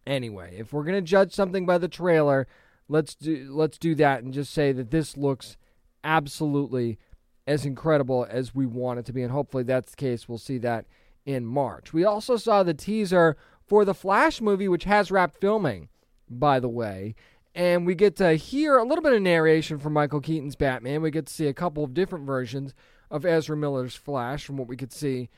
Anyway, 0.06 0.54
if 0.58 0.72
we're 0.72 0.84
gonna 0.84 1.00
judge 1.00 1.32
something 1.32 1.64
by 1.64 1.78
the 1.78 1.88
trailer, 1.88 2.46
let's 2.88 3.14
do 3.14 3.48
let's 3.50 3.78
do 3.78 3.94
that 3.94 4.22
and 4.22 4.32
just 4.32 4.52
say 4.52 4.72
that 4.72 4.90
this 4.90 5.16
looks 5.16 5.56
absolutely 6.02 6.98
as 7.46 7.64
incredible 7.64 8.26
as 8.28 8.54
we 8.54 8.66
want 8.66 8.98
it 8.98 9.06
to 9.06 9.12
be, 9.12 9.22
and 9.22 9.32
hopefully 9.32 9.62
that's 9.62 9.90
the 9.90 9.96
case. 9.96 10.28
We'll 10.28 10.38
see 10.38 10.58
that 10.58 10.86
in 11.26 11.44
March. 11.44 11.92
We 11.92 12.04
also 12.04 12.36
saw 12.36 12.62
the 12.62 12.74
teaser 12.74 13.36
for 13.66 13.84
the 13.84 13.94
Flash 13.94 14.40
movie, 14.40 14.68
which 14.68 14.84
has 14.84 15.10
wrapped 15.10 15.40
filming, 15.40 15.88
by 16.28 16.60
the 16.60 16.68
way. 16.68 17.14
And 17.54 17.86
we 17.86 17.94
get 17.94 18.16
to 18.16 18.34
hear 18.34 18.76
a 18.76 18.84
little 18.84 19.02
bit 19.02 19.12
of 19.12 19.22
narration 19.22 19.78
from 19.78 19.92
Michael 19.92 20.20
Keaton's 20.20 20.56
Batman. 20.56 21.02
We 21.02 21.10
get 21.10 21.26
to 21.26 21.32
see 21.32 21.46
a 21.46 21.54
couple 21.54 21.84
of 21.84 21.94
different 21.94 22.26
versions 22.26 22.74
of 23.10 23.24
Ezra 23.24 23.56
Miller's 23.56 23.94
Flash 23.94 24.44
from 24.44 24.56
what 24.56 24.68
we 24.68 24.76
could 24.76 24.92
see 24.92 25.28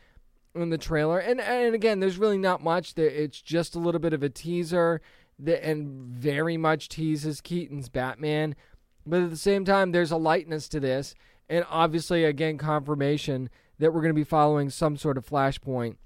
in 0.63 0.71
the 0.71 0.79
trailer. 0.79 1.19
And 1.19 1.41
and 1.41 1.75
again, 1.75 2.01
there's 2.01 2.19
really 2.19 2.39
not 2.39 2.63
much. 2.63 2.95
There, 2.95 3.07
it's 3.07 3.41
just 3.41 3.75
a 3.75 3.79
little 3.79 4.01
bit 4.01 4.13
of 4.13 4.23
a 4.23 4.29
teaser 4.29 5.01
that 5.39 5.67
and 5.67 5.89
very 6.09 6.57
much 6.57 6.89
teases 6.89 7.41
Keaton's 7.41 7.89
Batman. 7.89 8.55
But 9.07 9.23
at 9.23 9.31
the 9.31 9.37
same 9.37 9.65
time, 9.65 9.93
there's 9.93 10.11
a 10.11 10.17
lightness 10.17 10.69
to 10.71 10.81
this, 10.81 11.15
and 11.49 11.65
obviously, 11.71 12.25
again, 12.25 12.59
confirmation 12.59 13.51
that 13.79 13.93
we're 13.93 14.01
going 14.01 14.15
to 14.15 14.19
be 14.19 14.25
following 14.25 14.71
some 14.71 14.97
sort 14.97 15.17
of 15.17 15.29
Flashpoint 15.29 15.97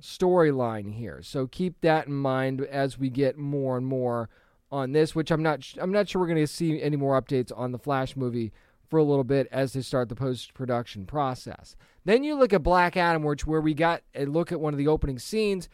storyline 0.00 0.94
here. 0.94 1.20
So 1.22 1.46
keep 1.46 1.80
that 1.82 2.06
in 2.06 2.14
mind 2.14 2.62
as 2.62 2.98
we 2.98 3.10
get 3.10 3.36
more 3.36 3.76
and 3.76 3.86
more 3.86 4.28
on 4.70 4.92
this. 4.92 5.14
Which 5.14 5.30
I'm 5.30 5.42
not 5.42 5.74
I'm 5.80 5.92
not 5.92 6.08
sure 6.08 6.20
we're 6.20 6.28
going 6.28 6.38
to 6.38 6.46
see 6.46 6.82
any 6.82 6.96
more 6.96 7.20
updates 7.20 7.52
on 7.56 7.72
the 7.72 7.78
Flash 7.78 8.16
movie 8.16 8.52
for 8.88 8.98
a 8.98 9.04
little 9.04 9.24
bit 9.24 9.46
as 9.52 9.72
they 9.72 9.82
start 9.82 10.08
the 10.08 10.14
post 10.14 10.54
production 10.54 11.06
process. 11.06 11.76
Then 12.04 12.24
you 12.24 12.34
look 12.34 12.52
at 12.52 12.62
Black 12.62 12.96
Adam, 12.96 13.22
which 13.22 13.46
where 13.46 13.60
we 13.60 13.74
got 13.74 14.02
a 14.14 14.24
look 14.24 14.50
at 14.50 14.60
one 14.60 14.74
of 14.74 14.78
the 14.78 14.88
opening 14.88 15.18
scenes 15.18 15.68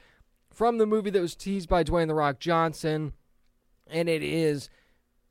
from 0.50 0.78
the 0.78 0.86
movie 0.86 1.10
that 1.10 1.20
was 1.20 1.34
teased 1.34 1.68
by 1.68 1.84
Dwayne 1.84 2.08
the 2.08 2.14
Rock 2.14 2.38
Johnson, 2.38 3.12
and 3.86 4.08
it 4.08 4.22
is 4.22 4.68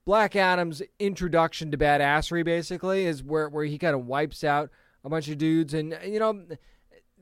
Black 0.05 0.35
Adam's 0.35 0.81
introduction 0.99 1.71
to 1.71 1.77
badassery. 1.77 2.43
Basically, 2.43 3.05
is 3.05 3.23
where 3.23 3.49
where 3.49 3.65
he 3.65 3.77
kind 3.77 3.95
of 3.95 4.05
wipes 4.05 4.43
out 4.43 4.69
a 5.03 5.09
bunch 5.09 5.27
of 5.27 5.37
dudes, 5.37 5.73
and 5.73 5.97
you 6.05 6.19
know 6.19 6.45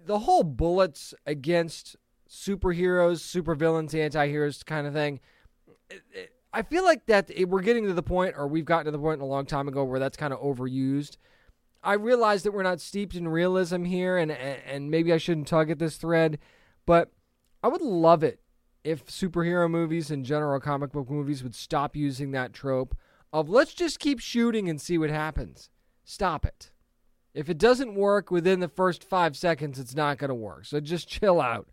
the 0.06 0.20
whole 0.20 0.44
bullets 0.44 1.14
against 1.26 1.96
superheroes, 2.30 3.20
supervillains, 3.20 3.94
anti-heroes 3.94 4.64
kind 4.64 4.88
of 4.88 4.94
thing. 4.94 5.20
I 6.54 6.64
feel 6.64 6.84
like 6.84 7.06
that 7.06 7.32
we're 7.48 7.62
getting 7.62 7.86
to 7.88 7.94
the 7.94 8.04
point, 8.04 8.36
or 8.38 8.48
we've 8.48 8.66
gotten 8.66 8.86
to 8.86 8.92
the 8.92 9.00
point 9.00 9.22
a 9.22 9.26
long 9.26 9.46
time 9.46 9.68
ago 9.68 9.84
where 9.84 10.00
that's 10.00 10.18
kind 10.18 10.34
of 10.34 10.42
overused. 10.42 11.18
I 11.84 11.94
realize 11.94 12.44
that 12.44 12.52
we're 12.52 12.64
not 12.64 12.82
steeped 12.82 13.16
in 13.16 13.28
realism 13.28 13.86
here, 13.86 14.18
and 14.18 14.32
and 14.32 14.92
maybe 14.92 15.14
I 15.14 15.18
shouldn't 15.18 15.48
tug 15.48 15.72
at 15.72 15.80
this 15.80 15.98
thread, 15.98 16.40
but 16.86 17.12
I 17.64 17.70
would 17.70 17.82
love 17.82 18.24
it 18.24 18.42
if 18.84 19.06
superhero 19.06 19.70
movies 19.70 20.12
and 20.12 20.26
general 20.26 20.60
comic 20.60 20.92
book 20.92 21.10
movies 21.10 21.44
would 21.44 21.56
stop 21.56 21.96
using 21.96 22.32
that 22.32 22.54
trope 22.54 22.98
of 23.32 23.50
let's 23.50 23.74
just 23.74 24.00
keep 24.00 24.20
shooting 24.20 24.70
and 24.70 24.82
see 24.82 24.98
what 24.98 25.10
happens. 25.10 25.70
Stop 26.04 26.46
it. 26.46 26.72
If 27.34 27.50
it 27.50 27.58
doesn't 27.58 27.96
work 27.96 28.30
within 28.30 28.60
the 28.60 28.68
first 28.68 29.04
five 29.04 29.38
seconds, 29.38 29.80
it's 29.80 29.96
not 29.96 30.18
going 30.18 30.30
to 30.30 30.36
work. 30.36 30.66
So 30.66 30.80
just 30.80 31.08
chill 31.08 31.40
out 31.40 31.70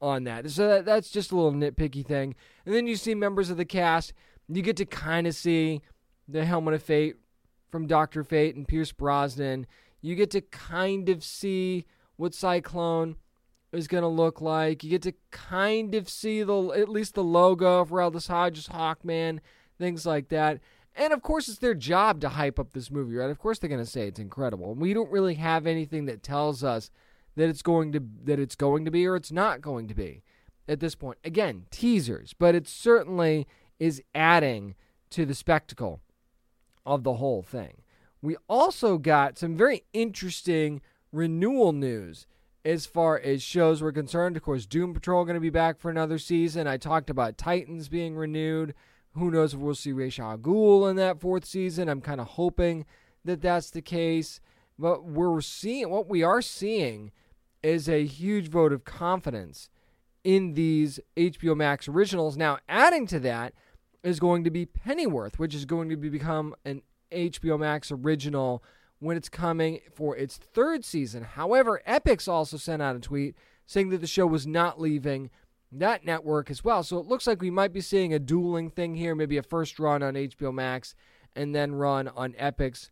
on 0.00 0.24
that. 0.24 0.50
So 0.50 0.68
that, 0.68 0.84
that's 0.84 1.10
just 1.10 1.32
a 1.32 1.36
little 1.36 1.52
nitpicky 1.52 2.04
thing. 2.04 2.34
And 2.64 2.74
then 2.74 2.86
you 2.86 2.96
see 2.96 3.14
members 3.14 3.50
of 3.50 3.56
the 3.56 3.64
cast. 3.64 4.12
You 4.48 4.62
get 4.62 4.76
to 4.78 4.86
kind 4.86 5.26
of 5.26 5.34
see 5.34 5.82
the 6.26 6.44
Helmet 6.44 6.74
of 6.74 6.82
Fate 6.82 7.16
from 7.70 7.86
Doctor 7.86 8.24
Fate 8.24 8.54
and 8.56 8.66
Pierce 8.66 8.92
Brosnan. 8.92 9.66
You 10.00 10.14
get 10.14 10.30
to 10.30 10.40
kind 10.40 11.08
of 11.08 11.24
see 11.24 11.84
what 12.16 12.34
Cyclone 12.34 13.16
is 13.72 13.88
going 13.88 14.02
to 14.02 14.08
look 14.08 14.40
like. 14.40 14.82
You 14.82 14.90
get 14.90 15.02
to 15.02 15.12
kind 15.30 15.94
of 15.94 16.08
see 16.08 16.42
the 16.42 16.70
at 16.70 16.88
least 16.88 17.14
the 17.14 17.24
logo 17.24 17.84
for 17.84 18.00
Aldis 18.00 18.28
Hodge's, 18.28 18.68
Hawkman, 18.68 19.40
things 19.78 20.06
like 20.06 20.28
that. 20.28 20.60
And 20.96 21.12
of 21.12 21.22
course, 21.22 21.48
it's 21.48 21.58
their 21.58 21.74
job 21.74 22.20
to 22.22 22.30
hype 22.30 22.58
up 22.58 22.72
this 22.72 22.90
movie, 22.90 23.16
right? 23.16 23.30
Of 23.30 23.38
course, 23.38 23.58
they're 23.58 23.70
going 23.70 23.84
to 23.84 23.90
say 23.90 24.08
it's 24.08 24.18
incredible. 24.18 24.74
We 24.74 24.94
don't 24.94 25.10
really 25.10 25.34
have 25.34 25.66
anything 25.66 26.06
that 26.06 26.22
tells 26.22 26.64
us 26.64 26.90
that 27.38 27.48
it's 27.48 27.62
going 27.62 27.92
to 27.92 28.02
that 28.24 28.40
it's 28.40 28.56
going 28.56 28.84
to 28.84 28.90
be 28.90 29.06
or 29.06 29.14
it's 29.14 29.32
not 29.32 29.60
going 29.60 29.86
to 29.86 29.94
be 29.94 30.22
at 30.66 30.80
this 30.80 30.94
point. 30.94 31.18
Again, 31.24 31.66
teasers, 31.70 32.34
but 32.34 32.54
it 32.54 32.66
certainly 32.66 33.46
is 33.78 34.02
adding 34.14 34.74
to 35.10 35.24
the 35.24 35.34
spectacle 35.34 36.00
of 36.84 37.04
the 37.04 37.14
whole 37.14 37.42
thing. 37.42 37.82
We 38.20 38.36
also 38.48 38.98
got 38.98 39.38
some 39.38 39.56
very 39.56 39.84
interesting 39.92 40.80
renewal 41.12 41.72
news 41.72 42.26
as 42.64 42.86
far 42.86 43.18
as 43.18 43.40
shows 43.40 43.80
were 43.80 43.92
concerned. 43.92 44.36
Of 44.36 44.42
course, 44.42 44.66
Doom 44.66 44.92
Patrol 44.92 45.24
going 45.24 45.34
to 45.34 45.40
be 45.40 45.48
back 45.48 45.78
for 45.78 45.90
another 45.90 46.18
season. 46.18 46.66
I 46.66 46.76
talked 46.76 47.08
about 47.08 47.38
Titans 47.38 47.88
being 47.88 48.16
renewed. 48.16 48.74
Who 49.12 49.30
knows 49.30 49.54
if 49.54 49.60
we'll 49.60 49.76
see 49.76 49.92
Ra's 49.92 50.18
al 50.18 50.86
in 50.86 50.96
that 50.96 51.20
fourth 51.20 51.44
season? 51.44 51.88
I'm 51.88 52.00
kind 52.00 52.20
of 52.20 52.26
hoping 52.26 52.84
that 53.24 53.40
that's 53.40 53.70
the 53.70 53.80
case. 53.80 54.40
But 54.76 55.04
we're 55.04 55.40
seeing 55.40 55.90
what 55.90 56.08
we 56.08 56.22
are 56.22 56.42
seeing 56.42 57.12
is 57.62 57.88
a 57.88 58.04
huge 58.04 58.48
vote 58.48 58.72
of 58.72 58.84
confidence 58.84 59.68
in 60.24 60.54
these 60.54 61.00
HBO 61.16 61.56
Max 61.56 61.88
originals. 61.88 62.36
Now, 62.36 62.58
adding 62.68 63.06
to 63.08 63.20
that 63.20 63.54
is 64.02 64.20
going 64.20 64.44
to 64.44 64.50
be 64.50 64.66
Pennyworth, 64.66 65.38
which 65.38 65.54
is 65.54 65.64
going 65.64 65.88
to 65.88 65.96
be 65.96 66.08
become 66.08 66.54
an 66.64 66.82
HBO 67.10 67.58
Max 67.58 67.90
original 67.90 68.62
when 69.00 69.16
it's 69.16 69.28
coming 69.28 69.80
for 69.94 70.16
its 70.16 70.36
third 70.36 70.84
season. 70.84 71.22
However, 71.22 71.80
Epix 71.86 72.28
also 72.28 72.56
sent 72.56 72.82
out 72.82 72.96
a 72.96 73.00
tweet 73.00 73.36
saying 73.66 73.90
that 73.90 74.00
the 74.00 74.06
show 74.06 74.26
was 74.26 74.46
not 74.46 74.80
leaving 74.80 75.30
that 75.70 76.04
network 76.04 76.50
as 76.50 76.64
well. 76.64 76.82
So 76.82 76.98
it 76.98 77.06
looks 77.06 77.26
like 77.26 77.42
we 77.42 77.50
might 77.50 77.72
be 77.72 77.80
seeing 77.80 78.14
a 78.14 78.18
dueling 78.18 78.70
thing 78.70 78.94
here, 78.94 79.14
maybe 79.14 79.36
a 79.36 79.42
first 79.42 79.78
run 79.78 80.02
on 80.02 80.14
HBO 80.14 80.52
Max 80.52 80.94
and 81.36 81.54
then 81.54 81.74
run 81.74 82.08
on 82.08 82.32
Epix 82.32 82.90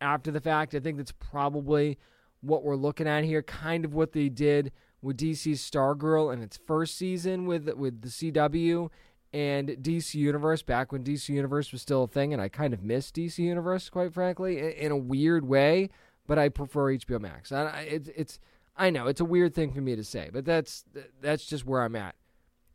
after 0.00 0.30
the 0.30 0.40
fact. 0.40 0.74
I 0.74 0.80
think 0.80 0.96
that's 0.96 1.12
probably 1.12 1.98
what 2.40 2.62
we're 2.62 2.76
looking 2.76 3.08
at 3.08 3.24
here, 3.24 3.42
kind 3.42 3.84
of 3.84 3.94
what 3.94 4.12
they 4.12 4.28
did 4.28 4.72
with 5.02 5.16
DC's 5.16 5.60
Stargirl 5.60 6.32
in 6.32 6.42
its 6.42 6.58
first 6.66 6.96
season 6.96 7.46
with 7.46 7.68
with 7.74 8.02
the 8.02 8.08
CW 8.08 8.90
and 9.32 9.68
DC 9.68 10.14
Universe 10.14 10.62
back 10.62 10.92
when 10.92 11.04
DC 11.04 11.28
Universe 11.28 11.72
was 11.72 11.82
still 11.82 12.04
a 12.04 12.08
thing, 12.08 12.32
and 12.32 12.40
I 12.40 12.48
kind 12.48 12.72
of 12.72 12.82
miss 12.82 13.10
DC 13.10 13.38
Universe 13.38 13.90
quite 13.90 14.12
frankly 14.12 14.58
in, 14.58 14.70
in 14.70 14.92
a 14.92 14.96
weird 14.96 15.46
way. 15.46 15.90
But 16.26 16.38
I 16.38 16.48
prefer 16.48 16.86
HBO 16.86 17.20
Max. 17.20 17.52
I, 17.52 17.82
it's 17.82 18.08
it's 18.16 18.38
I 18.76 18.90
know 18.90 19.06
it's 19.06 19.20
a 19.20 19.24
weird 19.24 19.54
thing 19.54 19.72
for 19.72 19.80
me 19.80 19.94
to 19.96 20.04
say, 20.04 20.30
but 20.32 20.44
that's 20.44 20.84
that's 21.20 21.46
just 21.46 21.66
where 21.66 21.82
I'm 21.82 21.96
at 21.96 22.16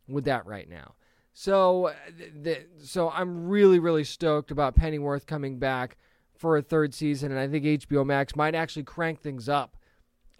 with 0.08 0.24
that 0.24 0.46
right 0.46 0.68
now. 0.68 0.94
So, 1.34 1.86
uh, 1.86 1.94
the, 2.42 2.66
so 2.82 3.10
I'm 3.10 3.48
really 3.48 3.78
really 3.78 4.04
stoked 4.04 4.50
about 4.50 4.74
Pennyworth 4.74 5.26
coming 5.26 5.58
back 5.58 5.96
for 6.42 6.56
a 6.56 6.62
third 6.62 6.92
season, 6.92 7.30
and 7.30 7.40
I 7.40 7.48
think 7.48 7.64
HBO 7.64 8.04
Max 8.04 8.36
might 8.36 8.54
actually 8.54 8.82
crank 8.82 9.20
things 9.20 9.48
up 9.48 9.76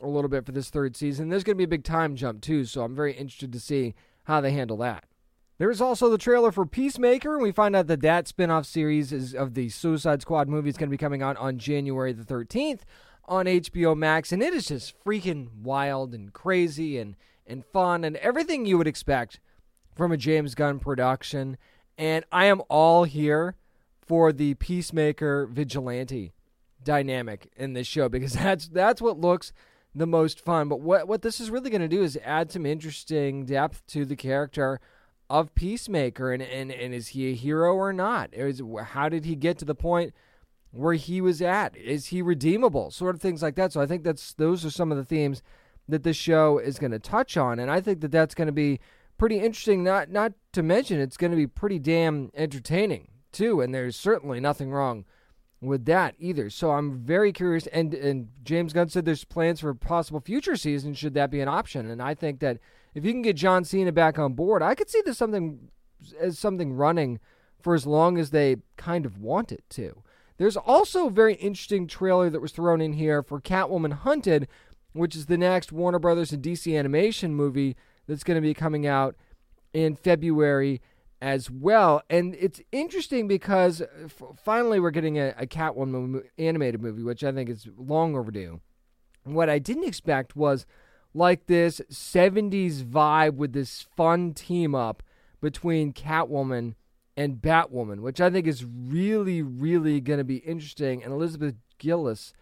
a 0.01 0.07
little 0.07 0.29
bit 0.29 0.45
for 0.45 0.51
this 0.51 0.69
third 0.69 0.97
season. 0.97 1.29
There's 1.29 1.45
going 1.45 1.55
to 1.55 1.59
be 1.59 1.65
a 1.65 1.69
big 1.69 1.85
time 1.85 2.17
jump 2.17 2.43
too, 2.43 2.65
so 2.65 2.83
I'm 2.83 2.95
very 2.95 3.13
interested 3.13 3.53
to 3.53 3.61
see 3.61 3.95
how 4.25 4.41
they 4.41 4.51
handle 4.51 4.77
that. 4.79 5.05
There 5.59 5.71
is 5.71 5.81
also 5.81 6.11
the 6.11 6.19
trailer 6.19 6.51
for 6.51 6.67
Peacemaker, 6.67 7.35
and 7.35 7.43
we 7.43 7.53
find 7.53 7.77
out 7.77 7.87
that 7.87 8.03
that 8.03 8.27
spin-off 8.27 8.67
series 8.67 9.13
is 9.13 9.33
of 9.33 9.55
the 9.55 9.69
Suicide 9.69 10.21
Squad 10.21 10.49
movie 10.49 10.69
is 10.69 10.77
going 10.77 10.89
to 10.89 10.95
be 10.95 10.99
coming 10.99 11.23
out 11.23 11.37
on 11.37 11.57
January 11.57 12.13
the 12.13 12.25
13th 12.25 12.81
on 13.27 13.47
HBO 13.47 13.97
Max, 13.97 14.33
and 14.33 14.43
it 14.43 14.53
is 14.53 14.67
just 14.67 14.95
freaking 15.05 15.63
wild 15.63 16.13
and 16.13 16.33
crazy 16.33 16.99
and 16.99 17.17
and 17.47 17.65
fun 17.65 18.05
and 18.05 18.17
everything 18.17 18.67
you 18.67 18.79
would 18.79 18.87
expect 18.87 19.41
from 19.95 20.13
a 20.13 20.17
James 20.17 20.55
Gunn 20.55 20.79
production 20.79 21.59
And 21.99 22.25
I 22.33 22.47
am 22.47 22.63
all 22.69 23.05
here 23.05 23.57
for 24.07 24.33
the 24.33 24.55
peacemaker 24.55 25.47
vigilante 25.47 26.33
dynamic 26.85 27.51
in 27.57 27.73
this 27.73 27.87
show 27.87 28.09
because 28.09 28.33
that's 28.35 28.69
that's 28.69 29.01
what 29.01 29.19
looks 29.19 29.53
the 29.95 30.07
most 30.07 30.41
fun. 30.41 30.69
But 30.69 30.81
what 30.81 31.09
what 31.09 31.23
this 31.23 31.41
is 31.41 31.51
really 31.51 31.71
going 31.71 31.83
to 31.83 31.89
do 31.89 32.03
is 32.03 32.19
add 32.25 32.51
some 32.51 32.67
interesting 32.67 33.45
depth 33.45 33.87
to 33.89 34.05
the 34.05 34.17
character 34.17 34.81
of 35.31 35.55
Peacemaker 35.55 36.33
and 36.33 36.43
and, 36.43 36.71
and 36.71 36.95
is 36.95 37.09
he 37.09 37.31
a 37.31 37.35
hero 37.35 37.75
or 37.75 37.93
not? 37.93 38.31
Is 38.33 38.63
how 38.85 39.09
did 39.09 39.25
he 39.25 39.37
get 39.37 39.59
to 39.59 39.65
the 39.65 39.75
point 39.75 40.13
where 40.71 40.95
he 40.95 41.21
was 41.21 41.41
at? 41.41 41.77
Is 41.77 42.07
he 42.07 42.23
redeemable? 42.23 42.91
Sort 42.91 43.15
of 43.15 43.21
things 43.21 43.43
like 43.43 43.55
that. 43.57 43.73
So 43.73 43.81
I 43.81 43.87
think 43.87 44.05
that's 44.05 44.35
those 44.35 44.65
are 44.65 44.71
some 44.71 44.91
of 44.91 44.99
the 44.99 45.05
themes 45.05 45.43
that 45.89 46.03
this 46.05 46.17
show 46.17 46.59
is 46.59 46.79
going 46.79 46.93
to 46.93 46.99
touch 46.99 47.37
on, 47.37 47.59
and 47.59 47.71
I 47.71 47.81
think 47.81 48.01
that 48.01 48.13
that's 48.13 48.35
going 48.35 48.47
to 48.47 48.53
be 48.53 48.81
pretty 49.19 49.39
interesting. 49.39 49.85
Not 49.85 50.11
not 50.11 50.33
to 50.53 50.63
mention 50.63 51.01
it's 51.01 51.17
going 51.17 51.33
to 51.33 51.37
be 51.37 51.47
pretty 51.47 51.79
damn 51.79 52.31
entertaining 52.35 53.09
too, 53.33 53.61
and 53.61 53.75
there's 53.75 53.97
certainly 53.97 54.41
nothing 54.41 54.71
wrong 54.71 55.05
with 55.61 55.85
that 55.87 56.15
either. 56.19 56.51
So 56.51 56.73
I'm 56.73 56.99
very 56.99 57.33
curious. 57.33 57.67
And 57.69 57.95
and 57.95 58.29
James 58.43 58.73
Gunn 58.73 58.89
said 58.89 59.05
there's 59.05 59.25
plans 59.25 59.61
for 59.61 59.73
possible 59.75 60.21
future 60.21 60.57
season 60.57 60.95
should 60.95 61.15
that 61.15 61.31
be 61.31 61.41
an 61.41 61.49
option. 61.49 61.89
And 61.89 62.03
I 62.03 62.15
think 62.15 62.41
that 62.41 62.59
if 62.95 63.05
you 63.05 63.13
can 63.13 63.23
get 63.23 63.37
John 63.37 63.65
Cena 63.65 63.93
back 63.93 64.19
on 64.19 64.35
board, 64.35 64.63
I 64.63 64.75
could 64.75 64.91
see 64.91 65.03
this 65.05 65.19
something 65.19 65.71
as 66.21 66.39
something 66.39 66.75
running 66.75 67.21
for 67.63 67.75
as 67.75 67.87
long 67.87 68.19
as 68.19 68.31
they 68.31 68.57
kind 68.77 69.07
of 69.07 69.19
want 69.19 69.53
it 69.53 69.65
to. 69.71 70.03
There's 70.37 70.57
also 70.57 71.07
a 71.07 71.11
very 71.11 71.35
interesting 71.35 71.87
trailer 71.87 72.29
that 72.29 72.43
was 72.43 72.53
thrown 72.53 72.81
in 72.81 72.95
here 72.95 73.23
for 73.23 73.41
Catwoman 73.41 73.93
Hunted, 73.93 74.49
which 74.93 75.15
is 75.15 75.27
the 75.27 75.39
next 75.39 75.71
Warner 75.71 76.01
Brothers 76.01 76.33
and 76.33 76.43
DC 76.43 76.77
animation 76.77 77.35
movie 77.35 77.77
that's 78.09 78.25
going 78.25 78.35
to 78.35 78.41
be 78.41 78.55
coming 78.55 78.87
out 78.87 79.15
in 79.73 79.95
February 79.95 80.81
as 81.23 81.49
well. 81.49 82.03
And 82.11 82.35
it's 82.35 82.61
interesting 82.73 83.29
because 83.29 83.81
uh, 83.81 83.87
f- 84.07 84.37
finally 84.45 84.81
we're 84.81 84.91
getting 84.91 85.19
a, 85.19 85.33
a 85.39 85.47
Catwoman 85.47 86.25
animated 86.37 86.83
movie, 86.83 87.05
which 87.05 87.23
I 87.23 87.31
think 87.31 87.49
is 87.49 87.69
long 87.79 88.17
overdue. 88.17 88.61
What 89.23 89.49
I 89.49 89.61
didn't 89.61 89.85
expect 89.85 90.35
was 90.35 90.67
like 91.15 91.47
this 91.47 91.81
70s 91.93 92.83
vibe 92.83 93.37
with 93.37 93.53
this 93.53 93.87
fun 93.97 94.35
team 94.35 94.75
up 94.75 95.05
between 95.41 95.93
Catwoman 95.93 96.75
and 97.17 97.37
Batwoman, 97.37 98.01
which 98.01 98.21
I 98.21 98.29
think 98.29 98.49
is 98.49 98.65
really, 98.65 99.43
really 99.43 100.01
going 100.01 100.19
to 100.19 100.25
be 100.25 100.39
interesting. 100.39 101.05
And 101.05 101.13
Elizabeth 101.13 101.55
Gillies 101.79 102.33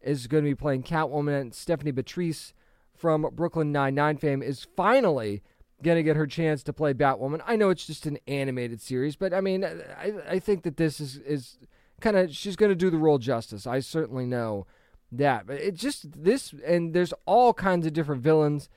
is 0.00 0.26
going 0.26 0.42
to 0.42 0.50
be 0.50 0.56
playing 0.56 0.82
Catwoman, 0.82 1.40
and 1.40 1.54
Stephanie 1.54 1.92
Beatriz 1.92 2.52
from 2.96 3.28
Brooklyn 3.32 3.70
Nine-Nine 3.70 4.16
fame 4.16 4.42
is 4.42 4.66
finally 4.76 5.42
going 5.82 5.96
to 5.96 6.02
get 6.02 6.16
her 6.16 6.26
chance 6.26 6.62
to 6.62 6.72
play 6.72 6.94
Batwoman. 6.94 7.42
I 7.46 7.56
know 7.56 7.70
it's 7.70 7.86
just 7.86 8.06
an 8.06 8.18
animated 8.26 8.80
series, 8.80 9.16
but 9.16 9.34
I 9.34 9.40
mean, 9.40 9.64
I, 9.64 10.12
I 10.28 10.38
think 10.38 10.62
that 10.62 10.76
this 10.76 11.00
is, 11.00 11.16
is 11.18 11.58
kind 12.00 12.16
of, 12.16 12.34
she's 12.34 12.56
going 12.56 12.70
to 12.70 12.76
do 12.76 12.90
the 12.90 12.98
role 12.98 13.18
justice. 13.18 13.66
I 13.66 13.80
certainly 13.80 14.26
know 14.26 14.66
that. 15.12 15.46
But 15.46 15.56
it 15.56 15.74
just, 15.74 16.22
this, 16.22 16.54
and 16.66 16.94
there's 16.94 17.12
all 17.26 17.52
kinds 17.52 17.86
of 17.86 17.92
different 17.92 18.22
villains 18.22 18.68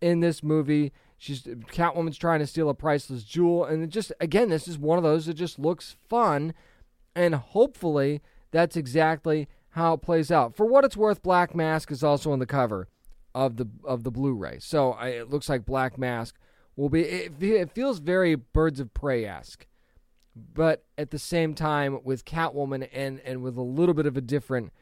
in 0.00 0.20
this 0.20 0.42
movie. 0.42 0.92
She's, 1.18 1.42
Catwoman's 1.42 2.18
trying 2.18 2.40
to 2.40 2.46
steal 2.46 2.68
a 2.68 2.74
priceless 2.74 3.24
jewel. 3.24 3.64
And 3.64 3.82
it 3.82 3.90
just, 3.90 4.12
again, 4.20 4.48
this 4.48 4.68
is 4.68 4.78
one 4.78 4.98
of 4.98 5.04
those 5.04 5.26
that 5.26 5.34
just 5.34 5.58
looks 5.58 5.96
fun. 6.08 6.54
And 7.14 7.34
hopefully 7.34 8.22
that's 8.50 8.76
exactly 8.76 9.48
how 9.70 9.94
it 9.94 10.02
plays 10.02 10.30
out. 10.30 10.56
For 10.56 10.66
what 10.66 10.84
it's 10.84 10.96
worth, 10.96 11.22
Black 11.22 11.54
Mask 11.54 11.90
is 11.90 12.02
also 12.02 12.32
on 12.32 12.38
the 12.38 12.46
cover 12.46 12.88
of 13.34 13.56
the 13.56 13.66
of 13.84 14.04
the 14.04 14.10
Blu-ray. 14.10 14.58
So 14.60 14.92
I, 14.92 15.08
it 15.08 15.30
looks 15.30 15.48
like 15.48 15.64
Black 15.64 15.98
Mask 15.98 16.36
will 16.76 16.88
be. 16.88 17.02
It, 17.02 17.42
it 17.42 17.70
feels 17.70 17.98
very 17.98 18.34
Birds 18.34 18.80
of 18.80 18.92
Prey 18.94 19.24
esque, 19.24 19.66
but 20.34 20.84
at 20.98 21.10
the 21.10 21.18
same 21.18 21.54
time 21.54 22.00
with 22.04 22.24
Catwoman 22.24 22.88
and 22.92 23.20
and 23.20 23.42
with 23.42 23.56
a 23.56 23.62
little 23.62 23.94
bit 23.94 24.06
of 24.06 24.16
a 24.16 24.20
different 24.20 24.72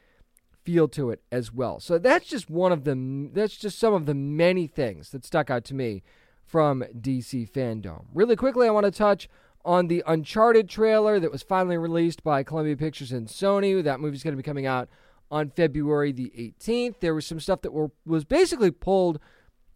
feel 0.63 0.87
to 0.89 1.09
it 1.09 1.21
as 1.31 1.53
well. 1.53 1.79
So 1.79 1.97
that's 1.97 2.27
just 2.27 2.49
one 2.49 2.71
of 2.71 2.83
the. 2.83 3.29
That's 3.33 3.57
just 3.57 3.79
some 3.79 3.93
of 3.93 4.05
the 4.05 4.13
many 4.13 4.67
things 4.67 5.11
that 5.11 5.25
stuck 5.25 5.49
out 5.49 5.63
to 5.65 5.73
me 5.73 6.03
from 6.45 6.83
DC 6.99 7.49
FanDome. 7.51 8.05
Really 8.13 8.35
quickly, 8.35 8.67
I 8.67 8.71
want 8.71 8.85
to 8.85 8.91
touch 8.91 9.29
on 9.65 9.87
the 9.87 10.03
Uncharted 10.07 10.69
trailer 10.69 11.19
that 11.19 11.31
was 11.31 11.43
finally 11.43 11.77
released 11.77 12.23
by 12.23 12.43
Columbia 12.43 12.77
Pictures 12.77 13.11
and 13.11 13.27
Sony. 13.27 13.83
That 13.83 13.99
movie's 13.99 14.23
going 14.23 14.33
to 14.33 14.37
be 14.37 14.43
coming 14.43 14.65
out 14.65 14.89
on 15.31 15.49
February 15.49 16.11
the 16.11 16.31
18th. 16.37 16.99
There 16.99 17.15
was 17.15 17.25
some 17.25 17.39
stuff 17.39 17.61
that 17.61 17.73
were 17.73 17.91
was 18.05 18.25
basically 18.25 18.71
pulled 18.71 19.19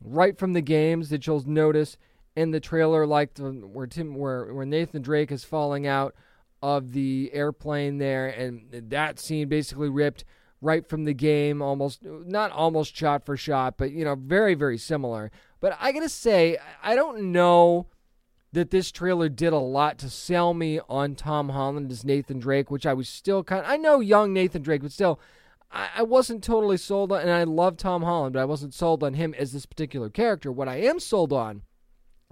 right 0.01 0.37
from 0.37 0.53
the 0.53 0.61
games 0.61 1.09
that 1.09 1.25
you'll 1.25 1.47
notice 1.47 1.97
in 2.35 2.51
the 2.51 2.59
trailer, 2.59 3.05
like 3.05 3.35
the, 3.35 3.51
where 3.51 3.87
Tim, 3.87 4.15
where 4.15 4.53
where 4.53 4.65
Nathan 4.65 5.01
Drake 5.01 5.31
is 5.31 5.43
falling 5.43 5.85
out 5.87 6.15
of 6.61 6.93
the 6.93 7.29
airplane 7.33 7.97
there, 7.97 8.27
and 8.27 8.65
that 8.71 9.19
scene 9.19 9.47
basically 9.49 9.89
ripped 9.89 10.23
right 10.61 10.87
from 10.87 11.03
the 11.03 11.13
game, 11.13 11.61
almost 11.61 12.03
not 12.03 12.51
almost 12.51 12.95
shot 12.95 13.25
for 13.25 13.37
shot, 13.37 13.75
but 13.77 13.91
you 13.91 14.03
know, 14.03 14.15
very 14.15 14.55
very 14.55 14.77
similar. 14.77 15.31
But 15.59 15.77
I 15.79 15.91
gotta 15.91 16.09
say, 16.09 16.57
I 16.81 16.95
don't 16.95 17.31
know 17.31 17.87
that 18.53 18.69
this 18.69 18.91
trailer 18.91 19.29
did 19.29 19.51
a 19.51 19.57
lot 19.57 19.97
to 19.97 20.09
sell 20.09 20.53
me 20.53 20.79
on 20.87 21.15
Tom 21.15 21.49
Holland 21.49 21.91
as 21.91 22.05
Nathan 22.05 22.39
Drake, 22.39 22.69
which 22.69 22.85
I 22.85 22.93
was 22.93 23.09
still 23.09 23.43
kind. 23.43 23.65
Of, 23.65 23.71
I 23.71 23.77
know 23.77 23.99
young 23.99 24.31
Nathan 24.31 24.61
Drake, 24.61 24.83
but 24.83 24.91
still, 24.91 25.19
I, 25.73 25.89
I 25.97 26.03
wasn't 26.03 26.43
totally 26.43 26.77
sold 26.77 27.11
on. 27.11 27.21
And 27.21 27.31
I 27.31 27.43
love 27.43 27.75
Tom 27.75 28.03
Holland, 28.03 28.33
but 28.33 28.41
I 28.41 28.45
wasn't 28.45 28.73
sold 28.73 29.03
on 29.03 29.15
him 29.15 29.33
as 29.33 29.51
this 29.51 29.65
particular 29.65 30.09
character. 30.09 30.51
What 30.51 30.69
I 30.69 30.77
am 30.77 30.99
sold 30.99 31.33
on 31.33 31.63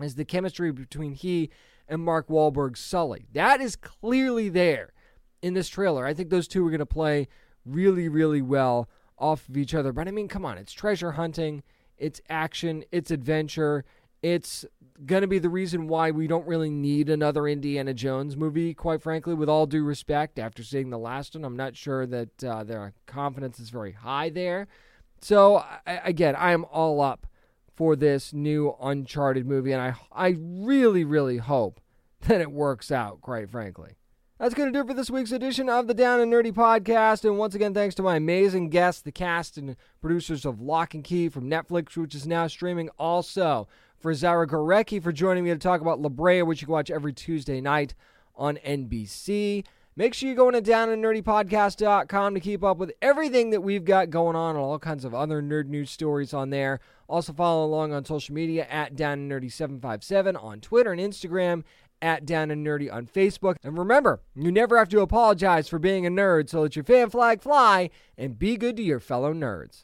is 0.01 0.15
the 0.15 0.25
chemistry 0.25 0.71
between 0.71 1.13
he 1.13 1.49
and 1.87 2.01
Mark 2.01 2.27
Wahlberg's 2.29 2.79
Sully. 2.79 3.25
That 3.33 3.59
is 3.59 3.75
clearly 3.75 4.47
there 4.47 4.93
in 5.41 5.53
this 5.53 5.67
trailer. 5.67 6.05
I 6.05 6.13
think 6.13 6.29
those 6.29 6.47
two 6.47 6.65
are 6.65 6.69
going 6.69 6.79
to 6.79 6.85
play 6.85 7.27
really, 7.65 8.07
really 8.07 8.41
well 8.41 8.89
off 9.17 9.47
of 9.49 9.57
each 9.57 9.73
other. 9.73 9.91
But 9.91 10.07
I 10.07 10.11
mean, 10.11 10.27
come 10.27 10.45
on, 10.45 10.57
it's 10.57 10.73
treasure 10.73 11.11
hunting, 11.11 11.63
it's 11.97 12.21
action, 12.29 12.83
it's 12.91 13.11
adventure, 13.11 13.83
it's 14.21 14.65
going 15.05 15.21
to 15.21 15.27
be 15.27 15.39
the 15.39 15.49
reason 15.49 15.87
why 15.87 16.11
we 16.11 16.27
don't 16.27 16.47
really 16.47 16.69
need 16.69 17.09
another 17.09 17.47
Indiana 17.47 17.93
Jones 17.93 18.37
movie, 18.37 18.73
quite 18.73 19.01
frankly, 19.01 19.33
with 19.33 19.49
all 19.49 19.65
due 19.65 19.83
respect. 19.83 20.37
After 20.37 20.63
seeing 20.63 20.89
the 20.89 20.99
last 20.99 21.35
one, 21.35 21.43
I'm 21.43 21.57
not 21.57 21.75
sure 21.75 22.05
that 22.05 22.43
uh, 22.43 22.63
their 22.63 22.93
confidence 23.07 23.59
is 23.59 23.69
very 23.69 23.93
high 23.93 24.29
there. 24.29 24.67
So, 25.21 25.63
I, 25.87 26.01
again, 26.03 26.35
I 26.35 26.51
am 26.51 26.65
all 26.65 27.01
up 27.01 27.27
for 27.75 27.95
this 27.95 28.33
new 28.33 28.75
Uncharted 28.81 29.45
movie, 29.45 29.71
and 29.71 29.81
I, 29.81 29.95
I 30.11 30.35
really, 30.37 31.03
really 31.03 31.37
hope 31.37 31.79
that 32.27 32.41
it 32.41 32.51
works 32.51 32.91
out, 32.91 33.21
quite 33.21 33.49
frankly. 33.49 33.97
That's 34.37 34.55
going 34.55 34.73
to 34.73 34.73
do 34.73 34.83
it 34.83 34.87
for 34.87 34.95
this 34.95 35.11
week's 35.11 35.31
edition 35.31 35.69
of 35.69 35.85
the 35.85 35.93
Down 35.93 36.19
and 36.19 36.33
Nerdy 36.33 36.51
podcast. 36.51 37.25
And 37.25 37.37
once 37.37 37.53
again, 37.53 37.75
thanks 37.75 37.93
to 37.95 38.01
my 38.01 38.15
amazing 38.15 38.69
guests, 38.69 39.03
the 39.03 39.11
cast 39.11 39.55
and 39.55 39.75
producers 40.01 40.45
of 40.45 40.59
Locke 40.59 40.95
& 40.99 41.03
Key 41.03 41.29
from 41.29 41.47
Netflix, 41.47 41.95
which 41.95 42.15
is 42.15 42.25
now 42.25 42.47
streaming 42.47 42.89
also. 42.97 43.67
For 44.01 44.13
Zyra 44.13 44.47
Gorecki 44.47 45.01
for 45.01 45.11
joining 45.11 45.43
me 45.43 45.51
to 45.51 45.59
talk 45.59 45.79
about 45.79 46.01
La 46.01 46.09
Brea, 46.09 46.41
which 46.41 46.59
you 46.59 46.65
can 46.65 46.73
watch 46.73 46.89
every 46.89 47.13
Tuesday 47.13 47.61
night 47.61 47.93
on 48.35 48.57
NBC. 48.65 49.63
Make 49.95 50.15
sure 50.15 50.27
you 50.27 50.33
go 50.33 50.49
into 50.49 50.61
downandnerdypodcast.com 50.63 52.33
to 52.33 52.39
keep 52.39 52.63
up 52.63 52.77
with 52.77 52.93
everything 53.03 53.51
that 53.51 53.61
we've 53.61 53.85
got 53.85 54.09
going 54.09 54.35
on 54.35 54.55
and 54.55 54.65
all 54.65 54.79
kinds 54.79 55.05
of 55.05 55.13
other 55.13 55.39
nerd 55.39 55.67
news 55.67 55.91
stories 55.91 56.33
on 56.33 56.49
there. 56.49 56.79
Also 57.07 57.31
follow 57.31 57.63
along 57.63 57.93
on 57.93 58.03
social 58.03 58.33
media 58.33 58.65
at 58.71 58.95
Down 58.95 59.19
and 59.19 59.31
Nerdy 59.31 59.51
757 59.51 60.35
on 60.35 60.61
Twitter 60.61 60.91
and 60.91 60.99
Instagram 60.99 61.63
at 62.01 62.25
Down 62.25 62.49
and 62.49 62.65
Nerdy 62.65 62.91
on 62.91 63.05
Facebook. 63.05 63.57
And 63.63 63.77
remember, 63.77 64.21
you 64.33 64.51
never 64.51 64.79
have 64.79 64.89
to 64.89 65.01
apologize 65.01 65.69
for 65.69 65.77
being 65.77 66.07
a 66.07 66.09
nerd, 66.09 66.49
so 66.49 66.61
let 66.61 66.75
your 66.75 66.85
fan 66.85 67.11
flag 67.11 67.39
fly 67.39 67.91
and 68.17 68.39
be 68.39 68.57
good 68.57 68.77
to 68.77 68.83
your 68.83 68.99
fellow 68.99 69.31
nerds. 69.31 69.83